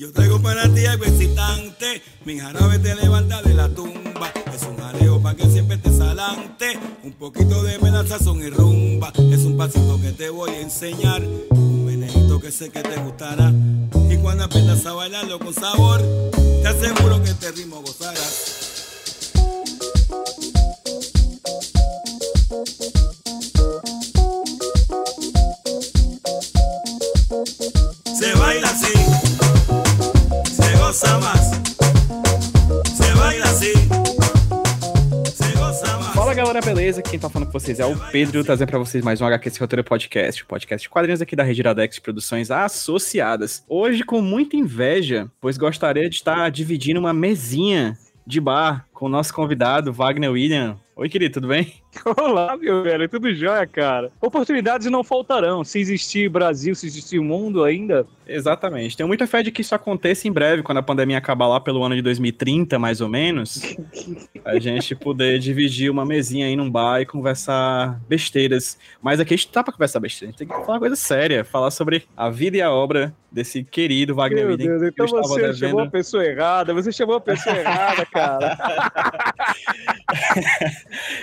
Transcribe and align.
Yo 0.00 0.10
traigo 0.12 0.40
para 0.40 0.62
ti 0.72 0.86
algo 0.86 1.04
excitante, 1.04 2.00
mi 2.24 2.38
jarabe 2.38 2.78
te 2.78 2.94
levanta 2.94 3.42
de 3.42 3.52
la 3.52 3.68
tumba. 3.68 4.32
Es 4.50 4.62
un 4.62 4.78
jaleo 4.78 5.20
para 5.20 5.36
que 5.36 5.46
siempre 5.50 5.76
te 5.76 5.92
salante, 5.92 6.78
un 7.02 7.12
poquito 7.12 7.62
de 7.62 7.78
son 8.18 8.42
y 8.42 8.48
rumba. 8.48 9.12
Es 9.30 9.40
un 9.40 9.58
pasito 9.58 10.00
que 10.00 10.12
te 10.12 10.30
voy 10.30 10.52
a 10.52 10.60
enseñar, 10.62 11.22
un 11.50 11.84
menejito 11.84 12.40
que 12.40 12.50
sé 12.50 12.70
que 12.70 12.80
te 12.80 12.96
gustará. 13.02 13.52
Y 14.10 14.16
cuando 14.16 14.44
aprendas 14.44 14.86
a 14.86 14.94
bailarlo 14.94 15.38
con 15.38 15.52
sabor, 15.52 16.00
te 16.32 16.68
aseguro 16.68 17.22
que 17.22 17.32
este 17.32 17.52
ritmo 17.52 17.82
gozarás. 17.82 18.69
Goza 30.90 31.20
más. 31.20 31.50
Se 32.84 33.14
baila 33.14 33.46
se 33.46 33.72
goza 35.56 35.98
mais. 35.98 36.14
Fala 36.16 36.34
galera, 36.34 36.60
beleza? 36.60 37.00
Quem 37.00 37.16
tá 37.16 37.30
falando 37.30 37.46
com 37.46 37.52
vocês 37.52 37.78
é 37.78 37.86
o 37.86 37.96
Pedro, 38.10 38.42
trazendo 38.42 38.66
pra 38.66 38.78
vocês 38.80 39.04
mais 39.04 39.20
um 39.20 39.24
HQ 39.24 39.52
Roteiro 39.60 39.84
Podcast, 39.84 40.42
o 40.42 40.46
podcast 40.46 40.82
de 40.82 40.90
quadrinhos 40.90 41.22
aqui 41.22 41.36
da 41.36 41.44
Rede 41.44 41.60
Iradex 41.60 42.00
Produções 42.00 42.50
Associadas. 42.50 43.64
Hoje 43.68 44.02
com 44.02 44.20
muita 44.20 44.56
inveja, 44.56 45.30
pois 45.40 45.56
gostaria 45.56 46.10
de 46.10 46.16
estar 46.16 46.50
dividindo 46.50 46.98
uma 46.98 47.12
mesinha 47.12 47.96
de 48.26 48.40
bar 48.40 48.84
com 48.92 49.06
o 49.06 49.08
nosso 49.08 49.32
convidado, 49.32 49.92
Wagner 49.92 50.32
William. 50.32 50.76
Oi, 50.96 51.08
querido, 51.08 51.34
tudo 51.34 51.46
bem? 51.46 51.72
Olá, 52.16 52.56
meu 52.56 52.82
velho, 52.82 53.08
tudo 53.08 53.34
jóia, 53.34 53.66
cara. 53.66 54.12
Oportunidades 54.20 54.86
não 54.88 55.02
faltarão. 55.02 55.64
Se 55.64 55.80
existir 55.80 56.28
Brasil, 56.28 56.74
se 56.74 56.86
existir 56.86 57.20
mundo 57.20 57.64
ainda. 57.64 58.06
Exatamente. 58.26 58.96
Tenho 58.96 59.08
muita 59.08 59.26
fé 59.26 59.42
de 59.42 59.50
que 59.50 59.60
isso 59.60 59.74
aconteça 59.74 60.28
em 60.28 60.32
breve, 60.32 60.62
quando 60.62 60.78
a 60.78 60.82
pandemia 60.82 61.18
acabar 61.18 61.48
lá 61.48 61.60
pelo 61.60 61.82
ano 61.82 61.96
de 61.96 62.02
2030, 62.02 62.78
mais 62.78 63.00
ou 63.00 63.08
menos. 63.08 63.60
a 64.44 64.58
gente 64.58 64.94
poder 64.94 65.38
dividir 65.40 65.90
uma 65.90 66.06
mesinha 66.06 66.46
aí 66.46 66.54
num 66.54 66.70
bar 66.70 67.00
e 67.00 67.06
conversar 67.06 68.00
besteiras. 68.08 68.78
Mas 69.02 69.18
aqui 69.18 69.34
a 69.34 69.36
gente 69.36 69.48
tá 69.48 69.64
pra 69.64 69.72
conversar 69.72 69.98
besteira. 69.98 70.28
A 70.28 70.30
gente 70.30 70.38
tem 70.38 70.46
que 70.46 70.54
falar 70.54 70.74
uma 70.74 70.80
coisa 70.80 70.96
séria, 70.96 71.44
falar 71.44 71.72
sobre 71.72 72.04
a 72.16 72.30
vida 72.30 72.56
e 72.56 72.62
a 72.62 72.70
obra 72.70 73.12
desse 73.30 73.62
querido 73.62 74.14
Wagner 74.14 74.46
Meu. 74.46 74.56
Deus, 74.56 74.82
então 74.82 75.06
você 75.06 75.40
devendo. 75.40 75.58
chamou 75.58 75.80
a 75.80 75.90
pessoa 75.90 76.24
errada, 76.24 76.74
você 76.74 76.90
chamou 76.90 77.16
a 77.16 77.20
pessoa 77.20 77.56
errada, 77.56 78.04
cara. 78.06 78.58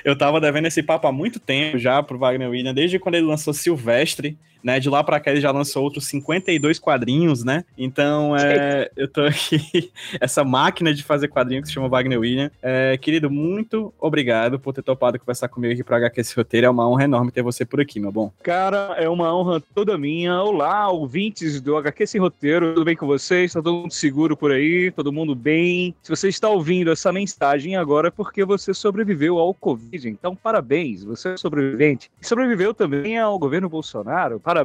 Eu 0.03 0.17
tava 0.17 0.39
devendo 0.39 0.56
esse 0.65 0.81
papo 0.81 1.07
há 1.07 1.11
muito 1.11 1.39
tempo 1.39 1.77
já 1.77 2.01
pro 2.01 2.17
Wagner 2.17 2.49
William, 2.49 2.73
desde 2.73 2.97
quando 2.97 3.15
ele 3.15 3.27
lançou 3.27 3.53
Silvestre, 3.53 4.37
né? 4.63 4.79
De 4.79 4.89
lá 4.89 5.03
pra 5.03 5.19
cá 5.19 5.31
ele 5.31 5.41
já 5.41 5.51
lançou 5.51 5.83
outros 5.83 6.07
52 6.07 6.79
quadrinhos, 6.79 7.43
né? 7.43 7.63
Então, 7.77 8.35
é, 8.35 8.89
eu 8.95 9.07
tô 9.07 9.21
aqui, 9.21 9.91
essa 10.19 10.43
máquina 10.43 10.93
de 10.93 11.03
fazer 11.03 11.27
quadrinho 11.27 11.61
que 11.61 11.67
se 11.67 11.73
chama 11.73 11.87
Wagner 11.87 12.19
William. 12.19 12.51
É, 12.61 12.97
querido, 12.97 13.29
muito 13.29 13.93
obrigado 13.99 14.59
por 14.59 14.73
ter 14.73 14.81
topado 14.81 15.19
conversar 15.19 15.47
comigo 15.47 15.73
aqui 15.73 15.83
pro 15.83 15.95
HQ 15.95 16.21
esse 16.21 16.35
roteiro. 16.35 16.67
É 16.67 16.69
uma 16.69 16.87
honra 16.87 17.03
enorme 17.03 17.31
ter 17.31 17.41
você 17.41 17.65
por 17.65 17.81
aqui, 17.81 17.99
meu 17.99 18.11
bom. 18.11 18.31
Cara, 18.43 18.95
é 18.97 19.09
uma 19.09 19.35
honra 19.35 19.61
toda 19.73 19.97
minha. 19.97 20.41
Olá, 20.41 20.89
ouvintes 20.89 21.61
do 21.61 21.77
HQ 21.77 22.07
Sem 22.07 22.21
Roteiro, 22.21 22.73
tudo 22.73 22.85
bem 22.85 22.95
com 22.95 23.07
vocês? 23.07 23.53
Tá 23.53 23.61
todo 23.61 23.81
mundo 23.81 23.93
seguro 23.93 24.35
por 24.35 24.51
aí? 24.51 24.91
Todo 24.91 25.11
mundo 25.11 25.35
bem? 25.35 25.95
Se 26.03 26.09
você 26.09 26.27
está 26.29 26.49
ouvindo 26.49 26.91
essa 26.91 27.11
mensagem 27.11 27.75
agora 27.75 28.09
é 28.09 28.11
porque 28.11 28.43
você 28.43 28.73
sobreviveu 28.73 29.37
ao 29.37 29.53
Covid. 29.53 30.09
Então, 30.09 30.35
parabéns, 30.35 31.03
você 31.03 31.29
é 31.29 31.37
sobrevivente. 31.37 32.11
E 32.21 32.27
sobreviveu 32.27 32.73
também 32.73 33.17
ao 33.17 33.37
governo 33.39 33.69
Bolsonaro. 33.69 34.39
Parabéns 34.39 34.56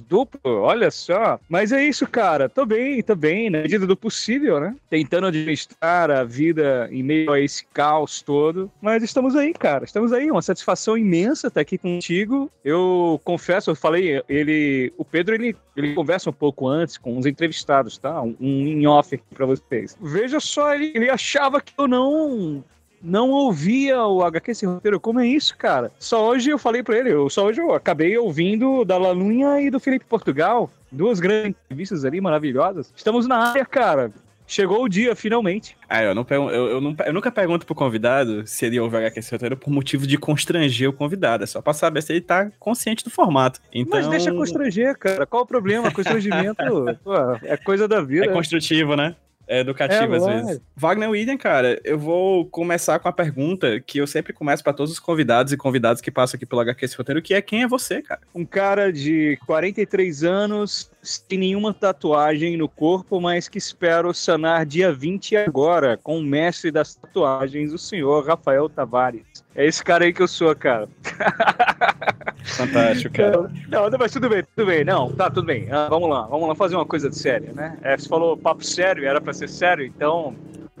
duplo, 0.00 0.40
olha 0.44 0.90
só. 0.90 1.38
Mas 1.48 1.72
é 1.72 1.84
isso, 1.84 2.06
cara. 2.06 2.48
Tô 2.48 2.64
bem, 2.64 3.02
tô 3.02 3.14
bem, 3.14 3.50
na 3.50 3.62
medida 3.62 3.86
do 3.86 3.96
possível, 3.96 4.60
né? 4.60 4.74
Tentando 4.88 5.26
administrar 5.26 6.10
a 6.10 6.24
vida 6.24 6.88
em 6.90 7.02
meio 7.02 7.32
a 7.32 7.40
esse 7.40 7.66
caos 7.66 8.22
todo. 8.22 8.70
Mas 8.80 9.02
estamos 9.02 9.34
aí, 9.36 9.52
cara. 9.52 9.84
Estamos 9.84 10.12
aí. 10.12 10.30
Uma 10.30 10.42
satisfação 10.42 10.96
imensa 10.96 11.48
estar 11.48 11.60
aqui 11.60 11.78
contigo. 11.78 12.50
Eu 12.64 13.20
confesso, 13.24 13.70
eu 13.70 13.76
falei, 13.76 14.22
ele, 14.28 14.92
o 14.96 15.04
Pedro, 15.04 15.34
ele, 15.34 15.56
ele 15.76 15.94
conversa 15.94 16.30
um 16.30 16.32
pouco 16.32 16.68
antes 16.68 16.96
com 16.96 17.16
os 17.18 17.26
entrevistados, 17.26 17.98
tá? 17.98 18.22
Um, 18.22 18.36
um 18.40 18.66
in 18.66 18.86
off 18.86 19.14
aqui 19.14 19.24
pra 19.34 19.46
vocês. 19.46 19.96
Veja 20.00 20.40
só, 20.40 20.74
ele, 20.74 20.92
ele 20.94 21.10
achava 21.10 21.60
que 21.60 21.72
eu 21.78 21.86
não 21.86 22.64
não 23.06 23.30
ouvia 23.30 24.04
o 24.04 24.22
HQ 24.24 24.50
esse 24.50 24.66
roteiro. 24.66 24.98
Como 25.00 25.20
é 25.20 25.26
isso, 25.26 25.56
cara? 25.56 25.90
Só 25.98 26.28
hoje 26.28 26.50
eu 26.50 26.58
falei 26.58 26.82
pra 26.82 26.98
ele, 26.98 27.12
eu, 27.12 27.30
só 27.30 27.46
hoje 27.46 27.60
eu 27.60 27.72
acabei 27.72 28.16
ouvindo 28.18 28.84
da 28.84 28.98
Lalunha 28.98 29.60
e 29.60 29.70
do 29.70 29.78
Felipe 29.80 30.04
Portugal. 30.04 30.70
Duas 30.90 31.20
grandes 31.20 31.50
entrevistas 31.66 32.04
ali 32.04 32.20
maravilhosas. 32.20 32.92
Estamos 32.96 33.26
na 33.26 33.50
área, 33.50 33.64
cara. 33.64 34.10
Chegou 34.48 34.84
o 34.84 34.88
dia, 34.88 35.16
finalmente. 35.16 35.76
Ah, 35.88 36.04
eu, 36.04 36.14
não 36.14 36.22
pergun- 36.24 36.50
eu, 36.50 36.66
eu, 36.68 36.80
não- 36.80 36.94
eu 37.04 37.12
nunca 37.12 37.32
pergunto 37.32 37.66
pro 37.66 37.74
convidado 37.74 38.46
se 38.46 38.64
ele 38.64 38.78
ouve 38.78 38.96
HQ 38.96 39.20
roteiro 39.32 39.56
por 39.56 39.70
motivo 39.72 40.06
de 40.06 40.16
constranger 40.16 40.88
o 40.88 40.92
convidado. 40.92 41.42
É 41.42 41.46
só 41.48 41.60
pra 41.60 41.72
saber 41.72 42.00
se 42.00 42.12
ele 42.12 42.20
tá 42.20 42.48
consciente 42.60 43.02
do 43.02 43.10
formato. 43.10 43.60
Então, 43.74 43.98
Mas 43.98 44.06
deixa 44.08 44.32
constranger, 44.32 44.96
cara. 44.96 45.26
Qual 45.26 45.42
o 45.42 45.46
problema? 45.46 45.90
Constrangimento 45.90 46.56
pô, 47.02 47.14
é 47.42 47.56
coisa 47.56 47.88
da 47.88 48.00
vida. 48.00 48.26
É 48.26 48.28
construtivo, 48.28 48.94
né? 48.94 49.16
É 49.46 49.60
educativo 49.60 50.14
É, 50.14 50.16
às 50.16 50.26
vezes. 50.26 50.60
Wagner 50.74 51.10
William, 51.10 51.36
cara, 51.36 51.80
eu 51.84 51.98
vou 51.98 52.46
começar 52.46 52.98
com 52.98 53.08
a 53.08 53.12
pergunta 53.12 53.80
que 53.80 53.98
eu 53.98 54.06
sempre 54.06 54.32
começo 54.32 54.62
pra 54.62 54.72
todos 54.72 54.92
os 54.92 54.98
convidados 54.98 55.52
e 55.52 55.56
convidados 55.56 56.02
que 56.02 56.10
passam 56.10 56.36
aqui 56.36 56.46
pelo 56.46 56.60
HQ 56.62 56.84
esse 56.84 56.96
roteiro, 56.96 57.22
que 57.22 57.34
é 57.34 57.40
quem 57.40 57.62
é 57.62 57.68
você, 57.68 58.02
cara? 58.02 58.20
Um 58.34 58.44
cara 58.44 58.92
de 58.92 59.38
43 59.46 60.24
anos, 60.24 60.90
sem 61.02 61.38
nenhuma 61.38 61.72
tatuagem 61.72 62.56
no 62.56 62.68
corpo, 62.68 63.20
mas 63.20 63.48
que 63.48 63.58
espero 63.58 64.12
sanar 64.12 64.66
dia 64.66 64.92
20 64.92 65.36
agora, 65.36 65.96
com 66.02 66.18
o 66.18 66.22
mestre 66.22 66.70
das 66.70 66.94
tatuagens, 66.94 67.72
o 67.72 67.78
senhor 67.78 68.26
Rafael 68.26 68.68
Tavares. 68.68 69.22
É 69.54 69.64
esse 69.64 69.82
cara 69.82 70.04
aí 70.04 70.12
que 70.12 70.22
eu 70.22 70.28
sou, 70.28 70.54
cara. 70.54 70.88
Fantástico, 72.46 73.14
cara. 73.14 73.50
Não, 73.68 73.90
não, 73.90 73.98
mas 73.98 74.12
tudo 74.12 74.28
bem, 74.28 74.42
tudo 74.54 74.66
bem. 74.66 74.84
Não, 74.84 75.10
tá, 75.12 75.28
tudo 75.28 75.46
bem. 75.46 75.68
Ah, 75.70 75.88
vamos 75.88 76.08
lá, 76.08 76.22
vamos 76.26 76.48
lá 76.48 76.54
fazer 76.54 76.76
uma 76.76 76.86
coisa 76.86 77.10
de 77.10 77.16
séria, 77.16 77.52
né? 77.52 77.76
É, 77.82 77.96
você 77.96 78.08
falou 78.08 78.36
papo 78.36 78.64
sério, 78.64 79.06
era 79.06 79.20
pra 79.20 79.32
ser 79.32 79.48
sério, 79.48 79.84
então. 79.84 80.34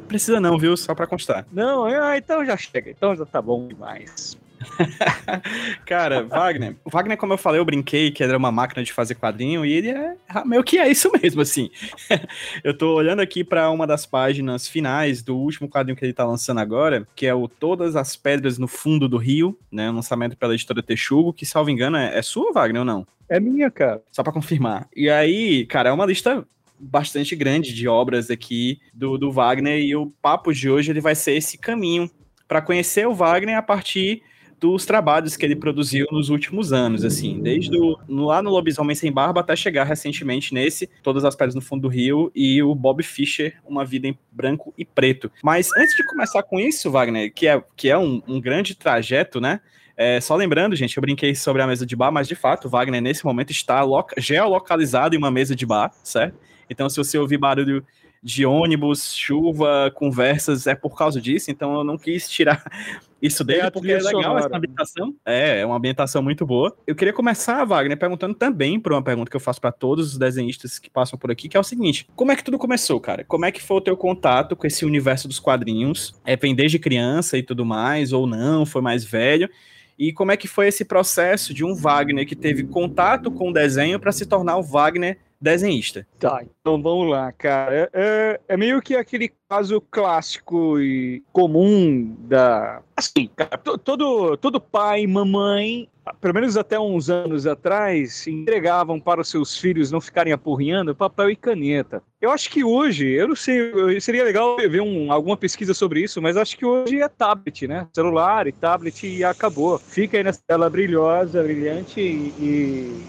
Precisa 0.08 0.40
não, 0.40 0.58
viu? 0.58 0.76
Só 0.76 0.94
pra 0.94 1.06
constar. 1.06 1.44
Não, 1.52 1.84
ah, 1.84 2.16
então 2.16 2.44
já 2.44 2.56
chega, 2.56 2.90
então 2.90 3.14
já 3.16 3.26
tá 3.26 3.42
bom 3.42 3.66
demais. 3.66 4.38
Cara, 5.86 6.24
Wagner. 6.24 6.76
O 6.84 6.90
Wagner, 6.90 7.16
como 7.16 7.32
eu 7.32 7.38
falei, 7.38 7.60
eu 7.60 7.64
brinquei 7.64 8.10
que 8.10 8.22
era 8.22 8.36
uma 8.36 8.52
máquina 8.52 8.82
de 8.82 8.92
fazer 8.92 9.14
quadrinho 9.14 9.64
e 9.64 9.72
ele 9.72 9.90
é 9.90 10.16
meio 10.44 10.62
que 10.62 10.78
é 10.78 10.88
isso 10.88 11.10
mesmo, 11.22 11.40
assim. 11.40 11.70
eu 12.62 12.76
tô 12.76 12.94
olhando 12.94 13.20
aqui 13.20 13.42
pra 13.42 13.70
uma 13.70 13.86
das 13.86 14.06
páginas 14.06 14.68
finais 14.68 15.22
do 15.22 15.36
último 15.36 15.68
quadrinho 15.68 15.96
que 15.96 16.04
ele 16.04 16.12
tá 16.12 16.24
lançando 16.24 16.58
agora, 16.58 17.06
que 17.14 17.26
é 17.26 17.34
o 17.34 17.48
Todas 17.48 17.96
as 17.96 18.16
Pedras 18.16 18.58
no 18.58 18.68
Fundo 18.68 19.08
do 19.08 19.16
Rio, 19.16 19.58
né? 19.70 19.90
Um 19.90 19.96
lançamento 19.96 20.36
pela 20.36 20.54
editora 20.54 20.82
Texugo, 20.82 21.32
que, 21.32 21.46
salvo 21.46 21.70
engano, 21.70 21.96
é, 21.96 22.18
é 22.18 22.22
sua, 22.22 22.52
Wagner, 22.52 22.80
ou 22.80 22.86
não? 22.86 23.06
É 23.28 23.40
minha, 23.40 23.70
cara. 23.70 24.02
Só 24.12 24.22
pra 24.22 24.32
confirmar. 24.32 24.88
E 24.94 25.10
aí, 25.10 25.66
cara, 25.66 25.88
é 25.88 25.92
uma 25.92 26.06
lista 26.06 26.46
bastante 26.78 27.34
grande 27.34 27.72
de 27.72 27.88
obras 27.88 28.30
aqui 28.30 28.78
do, 28.92 29.16
do 29.16 29.32
Wagner 29.32 29.80
e 29.80 29.96
o 29.96 30.12
papo 30.22 30.52
de 30.52 30.68
hoje 30.68 30.90
ele 30.90 31.00
vai 31.00 31.14
ser 31.14 31.32
esse 31.32 31.56
caminho 31.58 32.10
para 32.46 32.62
conhecer 32.62 33.06
o 33.06 33.14
Wagner 33.14 33.56
a 33.56 33.62
partir 33.62 34.22
dos 34.58 34.86
trabalhos 34.86 35.36
que 35.36 35.44
ele 35.44 35.56
produziu 35.56 36.06
nos 36.10 36.30
últimos 36.30 36.72
anos, 36.72 37.04
assim, 37.04 37.40
desde 37.40 37.76
lá 38.08 38.42
no 38.42 38.50
Lobisomem 38.50 38.96
Sem 38.96 39.12
Barba 39.12 39.40
até 39.40 39.54
chegar 39.54 39.84
recentemente 39.84 40.54
nesse 40.54 40.88
Todas 41.02 41.24
as 41.24 41.34
Pedras 41.34 41.54
no 41.54 41.60
Fundo 41.60 41.82
do 41.82 41.88
Rio 41.88 42.32
e 42.34 42.62
o 42.62 42.74
Bob 42.74 43.02
Fischer, 43.02 43.56
Uma 43.66 43.84
Vida 43.84 44.08
em 44.08 44.18
Branco 44.32 44.72
e 44.76 44.84
Preto. 44.84 45.30
Mas 45.42 45.70
antes 45.76 45.94
de 45.94 46.04
começar 46.06 46.42
com 46.42 46.58
isso, 46.58 46.90
Wagner, 46.90 47.32
que 47.32 47.46
é, 47.46 47.62
que 47.76 47.88
é 47.88 47.98
um, 47.98 48.22
um 48.26 48.40
grande 48.40 48.74
trajeto, 48.74 49.40
né? 49.40 49.60
É, 49.96 50.20
só 50.20 50.36
lembrando, 50.36 50.76
gente, 50.76 50.96
eu 50.96 51.00
brinquei 51.00 51.34
sobre 51.34 51.62
a 51.62 51.66
mesa 51.66 51.86
de 51.86 51.96
bar, 51.96 52.12
mas 52.12 52.28
de 52.28 52.34
fato, 52.34 52.68
Wagner 52.68 53.00
nesse 53.00 53.24
momento 53.24 53.50
está 53.50 53.82
loca- 53.82 54.20
geolocalizado 54.20 55.14
em 55.14 55.18
uma 55.18 55.30
mesa 55.30 55.56
de 55.56 55.64
bar, 55.64 55.90
certo? 56.04 56.38
Então, 56.68 56.88
se 56.88 56.96
você 56.96 57.16
ouvir 57.16 57.38
barulho 57.38 57.84
de 58.26 58.44
ônibus, 58.44 59.14
chuva, 59.14 59.88
conversas, 59.94 60.66
é 60.66 60.74
por 60.74 60.98
causa 60.98 61.20
disso. 61.20 61.48
Então, 61.48 61.72
eu 61.76 61.84
não 61.84 61.96
quis 61.96 62.28
tirar 62.28 62.60
isso 63.22 63.44
dele, 63.44 63.60
É 63.60 63.70
porque 63.70 63.92
é 63.92 63.98
legal 63.98 64.22
sonora. 64.22 64.40
essa 64.46 64.56
ambientação. 64.56 65.14
É, 65.24 65.60
é 65.60 65.66
uma 65.66 65.76
ambientação 65.76 66.20
muito 66.20 66.44
boa. 66.44 66.76
Eu 66.88 66.96
queria 66.96 67.12
começar, 67.12 67.64
Wagner, 67.64 67.96
perguntando 67.96 68.34
também 68.34 68.80
por 68.80 68.90
uma 68.90 69.00
pergunta 69.00 69.30
que 69.30 69.36
eu 69.36 69.40
faço 69.40 69.60
para 69.60 69.70
todos 69.70 70.10
os 70.10 70.18
desenhistas 70.18 70.76
que 70.76 70.90
passam 70.90 71.16
por 71.16 71.30
aqui, 71.30 71.48
que 71.48 71.56
é 71.56 71.60
o 71.60 71.62
seguinte: 71.62 72.08
como 72.16 72.32
é 72.32 72.36
que 72.36 72.42
tudo 72.42 72.58
começou, 72.58 72.98
cara? 72.98 73.22
Como 73.22 73.44
é 73.44 73.52
que 73.52 73.62
foi 73.62 73.76
o 73.76 73.80
teu 73.80 73.96
contato 73.96 74.56
com 74.56 74.66
esse 74.66 74.84
universo 74.84 75.28
dos 75.28 75.38
quadrinhos? 75.38 76.12
É, 76.24 76.34
vem 76.34 76.52
desde 76.52 76.80
criança 76.80 77.38
e 77.38 77.44
tudo 77.44 77.64
mais, 77.64 78.12
ou 78.12 78.26
não? 78.26 78.66
Foi 78.66 78.82
mais 78.82 79.04
velho? 79.04 79.48
E 79.96 80.12
como 80.12 80.32
é 80.32 80.36
que 80.36 80.48
foi 80.48 80.66
esse 80.66 80.84
processo 80.84 81.54
de 81.54 81.64
um 81.64 81.76
Wagner 81.76 82.26
que 82.26 82.34
teve 82.34 82.64
contato 82.64 83.30
com 83.30 83.50
o 83.50 83.52
desenho 83.52 84.00
para 84.00 84.10
se 84.10 84.26
tornar 84.26 84.56
o 84.56 84.62
Wagner 84.64 85.16
desenhista. 85.40 86.06
Tá, 86.18 86.42
então 86.42 86.82
vamos 86.82 87.08
lá, 87.10 87.32
cara. 87.32 87.90
É, 87.92 88.40
é 88.48 88.56
meio 88.56 88.80
que 88.80 88.94
aquele 88.94 89.30
caso 89.48 89.80
clássico 89.80 90.80
e 90.80 91.22
comum 91.32 92.16
da. 92.20 92.82
Assim, 92.96 93.28
cara, 93.34 93.58
todo, 93.58 94.36
todo 94.36 94.60
pai, 94.60 95.06
mamãe, 95.06 95.88
pelo 96.20 96.34
menos 96.34 96.56
até 96.56 96.78
uns 96.78 97.10
anos 97.10 97.46
atrás, 97.46 98.26
entregavam 98.26 99.00
para 99.00 99.20
os 99.20 99.28
seus 99.28 99.56
filhos 99.56 99.90
não 99.90 100.00
ficarem 100.00 100.32
apurrinhando 100.32 100.94
papel 100.94 101.30
e 101.30 101.36
caneta. 101.36 102.02
Eu 102.20 102.30
acho 102.30 102.50
que 102.50 102.64
hoje, 102.64 103.06
eu 103.08 103.28
não 103.28 103.36
sei, 103.36 104.00
seria 104.00 104.24
legal 104.24 104.56
ver 104.56 104.80
um, 104.80 105.12
alguma 105.12 105.36
pesquisa 105.36 105.74
sobre 105.74 106.00
isso, 106.02 106.20
mas 106.22 106.36
acho 106.36 106.56
que 106.56 106.64
hoje 106.64 107.00
é 107.00 107.08
tablet, 107.08 107.66
né? 107.66 107.86
Celular 107.94 108.46
e 108.46 108.52
tablet 108.52 109.06
e 109.06 109.24
acabou. 109.24 109.78
Fica 109.78 110.16
aí 110.16 110.24
nessa 110.24 110.40
tela 110.46 110.70
brilhosa, 110.70 111.42
brilhante 111.42 112.00
e, 112.00 112.32
e 112.40 113.02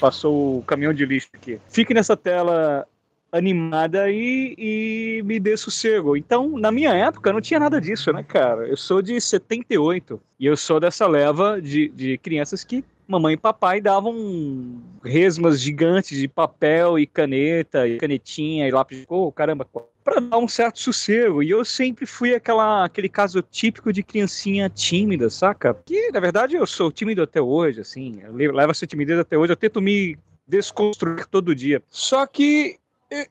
passou 0.00 0.58
o 0.58 0.62
caminhão 0.62 0.92
de 0.92 1.04
lixo 1.04 1.28
aqui. 1.32 1.60
Fique 1.68 1.94
nessa 1.94 2.16
tela 2.16 2.86
animada 3.32 4.10
e, 4.10 4.54
e 4.58 5.22
me 5.24 5.40
dê 5.40 5.56
sossego. 5.56 6.16
Então, 6.16 6.58
na 6.58 6.70
minha 6.70 6.92
época, 6.92 7.32
não 7.32 7.40
tinha 7.40 7.58
nada 7.58 7.80
disso, 7.80 8.12
né, 8.12 8.22
cara? 8.22 8.68
Eu 8.68 8.76
sou 8.76 9.00
de 9.00 9.18
78 9.18 10.20
e 10.38 10.46
eu 10.46 10.56
sou 10.56 10.78
dessa 10.78 11.06
leva 11.06 11.60
de, 11.60 11.88
de 11.88 12.18
crianças 12.18 12.62
que 12.62 12.84
mamãe 13.08 13.34
e 13.34 13.36
papai 13.36 13.80
davam 13.80 14.80
resmas 15.02 15.60
gigantes 15.60 16.18
de 16.18 16.28
papel 16.28 16.98
e 16.98 17.06
caneta, 17.06 17.86
e 17.86 17.98
canetinha 17.98 18.68
e 18.68 18.70
lápis 18.70 19.00
de 19.00 19.06
cor, 19.06 19.32
caramba, 19.32 19.66
para 20.02 20.20
dar 20.20 20.38
um 20.38 20.48
certo 20.48 20.78
sossego. 20.78 21.42
E 21.42 21.50
eu 21.50 21.64
sempre 21.64 22.06
fui 22.06 22.34
aquela, 22.34 22.84
aquele 22.84 23.08
caso 23.08 23.42
típico 23.42 23.92
de 23.92 24.02
criancinha 24.02 24.68
tímida, 24.68 25.30
saca? 25.30 25.74
Que, 25.84 26.10
na 26.10 26.20
verdade, 26.20 26.56
eu 26.56 26.66
sou 26.66 26.90
tímido 26.90 27.22
até 27.22 27.40
hoje, 27.40 27.80
assim. 27.80 28.20
Leva 28.30 28.72
essa 28.72 28.86
timidez 28.86 29.18
até 29.18 29.36
hoje. 29.36 29.52
Eu 29.52 29.56
tento 29.56 29.80
me 29.80 30.18
desconstruir 30.46 31.26
todo 31.26 31.54
dia. 31.54 31.82
Só 31.88 32.26
que 32.26 32.78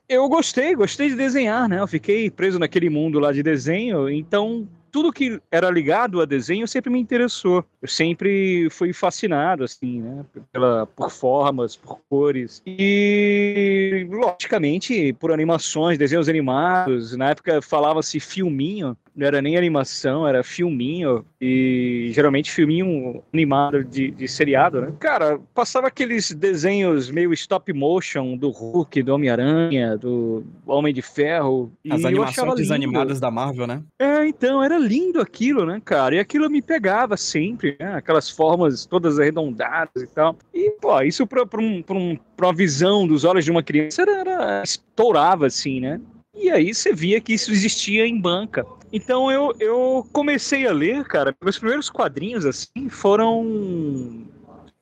eu 0.08 0.28
gostei, 0.28 0.74
gostei 0.74 1.08
de 1.08 1.16
desenhar, 1.16 1.68
né? 1.68 1.80
Eu 1.80 1.88
fiquei 1.88 2.30
preso 2.30 2.58
naquele 2.58 2.88
mundo 2.88 3.18
lá 3.18 3.32
de 3.32 3.42
desenho, 3.42 4.08
então 4.08 4.68
tudo 4.92 5.10
que 5.10 5.40
era 5.50 5.70
ligado 5.70 6.20
a 6.20 6.26
desenho 6.26 6.68
sempre 6.68 6.90
me 6.90 7.00
interessou. 7.00 7.64
Eu 7.80 7.88
sempre 7.88 8.68
fui 8.70 8.92
fascinado, 8.92 9.64
assim, 9.64 10.02
né? 10.02 10.24
Pela, 10.52 10.86
por 10.86 11.10
formas, 11.10 11.74
por 11.74 11.98
cores. 12.08 12.62
E, 12.66 14.06
logicamente, 14.10 15.14
por 15.14 15.32
animações, 15.32 15.96
desenhos 15.96 16.28
animados. 16.28 17.16
Na 17.16 17.30
época 17.30 17.62
falava-se 17.62 18.20
filminho 18.20 18.96
não 19.14 19.26
era 19.26 19.42
nem 19.42 19.56
animação, 19.56 20.26
era 20.26 20.42
filminho, 20.42 21.24
e 21.40 22.10
geralmente 22.12 22.50
filminho 22.50 23.22
animado 23.32 23.84
de, 23.84 24.10
de 24.10 24.28
seriado, 24.28 24.80
né? 24.80 24.92
Cara, 24.98 25.38
passava 25.54 25.88
aqueles 25.88 26.32
desenhos 26.32 27.10
meio 27.10 27.32
stop 27.32 27.72
motion 27.72 28.36
do 28.36 28.50
Hulk, 28.50 29.02
do 29.02 29.14
Homem-Aranha, 29.14 29.96
do 29.96 30.44
Homem 30.66 30.94
de 30.94 31.02
Ferro. 31.02 31.72
As 31.90 32.04
animações 32.04 32.54
desanimadas 32.54 33.20
da 33.20 33.30
Marvel, 33.30 33.66
né? 33.66 33.82
É, 33.98 34.26
então, 34.26 34.62
era 34.62 34.78
lindo 34.78 35.20
aquilo, 35.20 35.66
né, 35.66 35.80
cara? 35.84 36.14
E 36.14 36.18
aquilo 36.18 36.48
me 36.48 36.62
pegava 36.62 37.16
sempre, 37.16 37.76
né? 37.78 37.94
Aquelas 37.94 38.30
formas 38.30 38.86
todas 38.86 39.18
arredondadas 39.18 40.02
e 40.02 40.06
tal. 40.06 40.36
E, 40.54 40.70
pô, 40.80 41.00
isso 41.02 41.26
pra, 41.26 41.44
pra, 41.44 41.60
um, 41.60 41.82
pra, 41.82 41.96
um, 41.96 42.16
pra 42.36 42.46
uma 42.46 42.54
visão 42.54 43.06
dos 43.06 43.24
olhos 43.24 43.44
de 43.44 43.50
uma 43.50 43.62
criança 43.62 44.02
era, 44.02 44.20
era 44.20 44.62
estourava, 44.62 45.46
assim, 45.46 45.80
né? 45.80 46.00
E 46.34 46.50
aí 46.50 46.74
você 46.74 46.92
via 46.92 47.20
que 47.20 47.34
isso 47.34 47.52
existia 47.52 48.06
em 48.06 48.18
banca. 48.18 48.64
Então 48.92 49.30
eu, 49.30 49.54
eu 49.60 50.06
comecei 50.12 50.66
a 50.66 50.72
ler, 50.72 51.04
cara. 51.04 51.34
Meus 51.42 51.58
primeiros 51.58 51.90
quadrinhos, 51.90 52.46
assim, 52.46 52.88
foram 52.88 54.26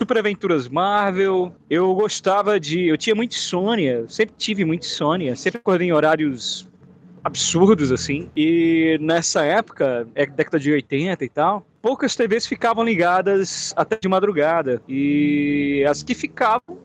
Super 0.00 0.18
Aventuras 0.18 0.68
Marvel. 0.68 1.54
Eu 1.68 1.94
gostava 1.94 2.58
de. 2.58 2.86
Eu 2.86 2.96
tinha 2.96 3.14
muito 3.14 3.34
Sônia, 3.34 4.04
sempre 4.08 4.34
tive 4.38 4.64
muito 4.64 4.86
Sônia, 4.86 5.34
sempre 5.34 5.58
acordei 5.58 5.88
em 5.88 5.92
horários 5.92 6.68
absurdos, 7.22 7.92
assim. 7.92 8.30
E 8.36 8.96
nessa 9.00 9.44
época, 9.44 10.08
é 10.14 10.26
década 10.26 10.58
de 10.58 10.72
80 10.72 11.24
e 11.24 11.28
tal, 11.28 11.66
poucas 11.82 12.16
TVs 12.16 12.46
ficavam 12.46 12.84
ligadas 12.84 13.74
até 13.76 13.96
de 13.96 14.08
madrugada. 14.08 14.80
E 14.88 15.84
as 15.88 16.02
que 16.02 16.14
ficavam 16.14 16.78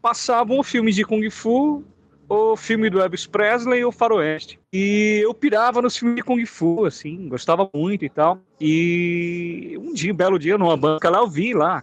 passavam 0.00 0.62
filmes 0.62 0.94
de 0.94 1.04
Kung 1.04 1.28
Fu 1.30 1.82
o 2.28 2.56
filme 2.56 2.88
do 2.90 3.00
Elvis 3.00 3.26
Presley 3.26 3.80
e 3.80 3.84
o 3.84 3.92
Faroeste. 3.92 4.58
E 4.72 5.20
eu 5.22 5.32
pirava 5.34 5.80
nos 5.82 5.96
filmes 5.96 6.16
de 6.16 6.22
Kung 6.22 6.44
Fu, 6.46 6.84
assim, 6.84 7.28
gostava 7.28 7.68
muito 7.74 8.04
e 8.04 8.08
tal. 8.08 8.38
E 8.60 9.78
um 9.80 9.92
dia, 9.92 10.12
um 10.12 10.16
belo 10.16 10.38
dia, 10.38 10.58
numa 10.58 10.76
banca 10.76 11.10
lá, 11.10 11.18
eu 11.18 11.28
vi 11.28 11.52
lá, 11.52 11.82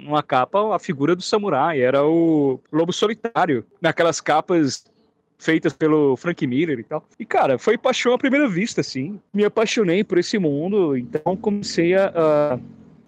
numa 0.00 0.22
capa, 0.22 0.74
a 0.74 0.78
figura 0.78 1.16
do 1.16 1.22
samurai. 1.22 1.80
Era 1.80 2.04
o 2.04 2.60
Lobo 2.72 2.92
Solitário, 2.92 3.64
naquelas 3.80 4.20
capas 4.20 4.84
feitas 5.38 5.72
pelo 5.72 6.16
Frank 6.16 6.46
Miller 6.46 6.78
e 6.78 6.84
tal. 6.84 7.04
E, 7.18 7.26
cara, 7.26 7.58
foi 7.58 7.76
paixão 7.76 8.14
à 8.14 8.18
primeira 8.18 8.48
vista, 8.48 8.80
assim. 8.80 9.20
Me 9.34 9.44
apaixonei 9.44 10.04
por 10.04 10.18
esse 10.18 10.38
mundo, 10.38 10.96
então 10.96 11.36
comecei 11.36 11.94
a, 11.94 12.12
a 12.14 12.58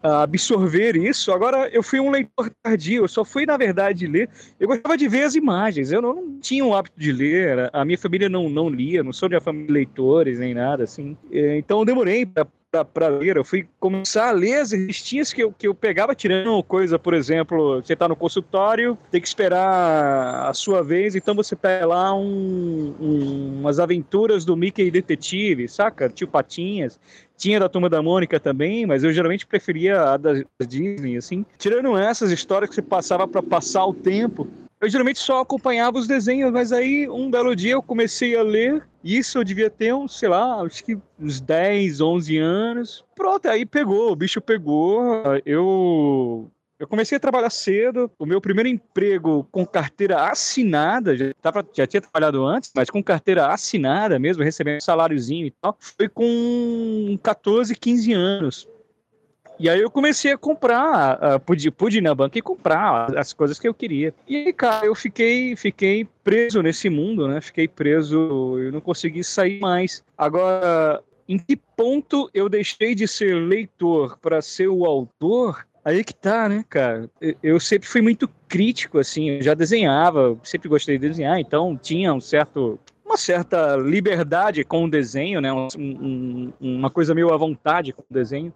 absorver 0.04 0.96
isso. 0.96 1.32
Agora, 1.32 1.68
eu 1.70 1.82
fui 1.82 1.98
um 1.98 2.10
leitor 2.10 2.50
tardio, 2.62 3.04
eu 3.04 3.08
só 3.08 3.24
fui, 3.24 3.46
na 3.46 3.56
verdade, 3.56 4.06
ler. 4.06 4.28
Eu 4.60 4.68
gostava 4.68 4.96
de 4.96 5.08
ver 5.08 5.24
as 5.24 5.34
imagens, 5.34 5.90
eu 5.90 6.02
não, 6.02 6.14
não 6.14 6.40
tinha 6.40 6.64
o 6.64 6.74
hábito 6.74 6.98
de 6.98 7.10
ler, 7.10 7.70
a 7.72 7.84
minha 7.84 7.98
família 7.98 8.28
não, 8.28 8.48
não 8.48 8.68
lia, 8.68 9.02
não 9.02 9.12
sou 9.12 9.28
de 9.28 9.34
uma 9.34 9.40
família 9.40 9.66
de 9.66 9.72
leitores 9.72 10.38
nem 10.38 10.52
nada, 10.52 10.84
assim. 10.84 11.16
É, 11.32 11.56
então, 11.56 11.80
eu 11.80 11.84
demorei 11.84 12.26
para 12.26 12.46
ler. 13.18 13.36
Eu 13.36 13.44
fui 13.44 13.68
começar 13.78 14.28
a 14.28 14.32
ler 14.32 14.60
as 14.60 14.72
revistinhas 14.72 15.32
que 15.32 15.42
eu, 15.42 15.52
que 15.52 15.68
eu 15.68 15.74
pegava 15.74 16.14
tirando 16.14 16.62
coisa, 16.62 16.98
por 16.98 17.14
exemplo, 17.14 17.82
você 17.82 17.92
está 17.92 18.08
no 18.08 18.16
consultório, 18.16 18.98
tem 19.10 19.20
que 19.20 19.28
esperar 19.28 20.48
a 20.48 20.54
sua 20.54 20.82
vez, 20.82 21.14
então 21.14 21.34
você 21.34 21.54
pega 21.54 21.86
lá 21.86 22.14
um, 22.14 22.94
um, 23.00 23.60
umas 23.60 23.78
aventuras 23.78 24.44
do 24.44 24.56
Mickey 24.56 24.90
Detetive, 24.90 25.68
saca? 25.68 26.08
Tio 26.08 26.28
Patinhas. 26.28 26.98
Tinha 27.36 27.58
da 27.58 27.68
Turma 27.68 27.90
da 27.90 28.00
Mônica 28.00 28.38
também, 28.38 28.86
mas 28.86 29.02
eu 29.02 29.12
geralmente 29.12 29.44
preferia 29.44 30.00
a 30.00 30.16
da 30.16 30.32
Disney, 30.66 31.16
assim. 31.16 31.44
Tirando 31.58 31.96
essas 31.98 32.30
histórias 32.30 32.68
que 32.68 32.76
você 32.76 32.82
passava 32.82 33.26
para 33.26 33.42
passar 33.42 33.84
o 33.84 33.92
tempo, 33.92 34.48
eu 34.80 34.88
geralmente 34.88 35.18
só 35.18 35.40
acompanhava 35.40 35.98
os 35.98 36.06
desenhos, 36.06 36.52
mas 36.52 36.72
aí 36.72 37.08
um 37.08 37.30
belo 37.30 37.54
dia 37.54 37.72
eu 37.72 37.82
comecei 37.82 38.36
a 38.36 38.42
ler. 38.42 38.86
Isso 39.02 39.38
eu 39.38 39.44
devia 39.44 39.70
ter 39.70 39.94
uns, 39.94 40.18
sei 40.18 40.28
lá, 40.28 40.62
acho 40.62 40.84
que 40.84 40.98
uns 41.18 41.40
10, 41.40 42.00
11 42.00 42.38
anos. 42.38 43.04
Pronto, 43.14 43.46
aí 43.48 43.64
pegou, 43.64 44.12
o 44.12 44.16
bicho 44.16 44.40
pegou. 44.40 45.22
Eu 45.44 46.50
eu 46.78 46.88
comecei 46.88 47.16
a 47.16 47.20
trabalhar 47.20 47.50
cedo. 47.50 48.10
O 48.18 48.26
meu 48.26 48.40
primeiro 48.40 48.68
emprego 48.68 49.46
com 49.50 49.64
carteira 49.64 50.28
assinada, 50.28 51.16
já, 51.16 51.32
tava, 51.40 51.66
já 51.72 51.86
tinha 51.86 52.00
trabalhado 52.00 52.44
antes, 52.44 52.70
mas 52.74 52.90
com 52.90 53.02
carteira 53.02 53.46
assinada 53.46 54.18
mesmo, 54.18 54.42
recebendo 54.42 54.78
um 54.78 54.80
saláriozinho 54.80 55.46
e 55.46 55.50
tal, 55.50 55.76
foi 55.80 56.08
com 56.08 57.18
14, 57.22 57.74
15 57.74 58.12
anos. 58.12 58.68
E 59.58 59.68
aí 59.68 59.80
eu 59.80 59.90
comecei 59.90 60.32
a 60.32 60.38
comprar, 60.38 61.16
uh, 61.16 61.40
pude, 61.40 61.70
pude 61.70 61.98
ir 61.98 62.00
na 62.00 62.14
banca 62.14 62.38
e 62.38 62.42
comprar 62.42 63.16
as 63.16 63.32
coisas 63.32 63.58
que 63.58 63.68
eu 63.68 63.74
queria. 63.74 64.12
E 64.26 64.52
cara, 64.52 64.86
eu 64.86 64.94
fiquei, 64.94 65.54
fiquei 65.54 66.06
preso 66.24 66.60
nesse 66.62 66.90
mundo, 66.90 67.28
né? 67.28 67.40
Fiquei 67.40 67.68
preso, 67.68 68.58
eu 68.58 68.72
não 68.72 68.80
consegui 68.80 69.22
sair 69.22 69.60
mais. 69.60 70.02
Agora, 70.18 71.02
em 71.28 71.38
que 71.38 71.56
ponto 71.56 72.28
eu 72.34 72.48
deixei 72.48 72.94
de 72.94 73.06
ser 73.06 73.34
leitor 73.34 74.18
para 74.18 74.42
ser 74.42 74.68
o 74.68 74.84
autor? 74.84 75.66
Aí 75.84 76.02
que 76.02 76.14
tá, 76.14 76.48
né, 76.48 76.64
cara? 76.68 77.10
Eu 77.42 77.60
sempre 77.60 77.86
fui 77.86 78.00
muito 78.00 78.28
crítico, 78.48 78.98
assim, 78.98 79.30
eu 79.30 79.42
já 79.42 79.52
desenhava, 79.52 80.36
sempre 80.42 80.68
gostei 80.68 80.98
de 80.98 81.08
desenhar, 81.08 81.38
então 81.38 81.76
tinha 81.76 82.12
um 82.12 82.20
certo 82.20 82.78
uma 83.04 83.18
certa 83.18 83.76
liberdade 83.76 84.64
com 84.64 84.84
o 84.84 84.90
desenho, 84.90 85.40
né? 85.40 85.52
Um, 85.52 85.68
um, 85.78 86.52
uma 86.58 86.90
coisa 86.90 87.14
meio 87.14 87.32
à 87.32 87.36
vontade 87.36 87.92
com 87.92 88.02
o 88.02 88.14
desenho, 88.14 88.52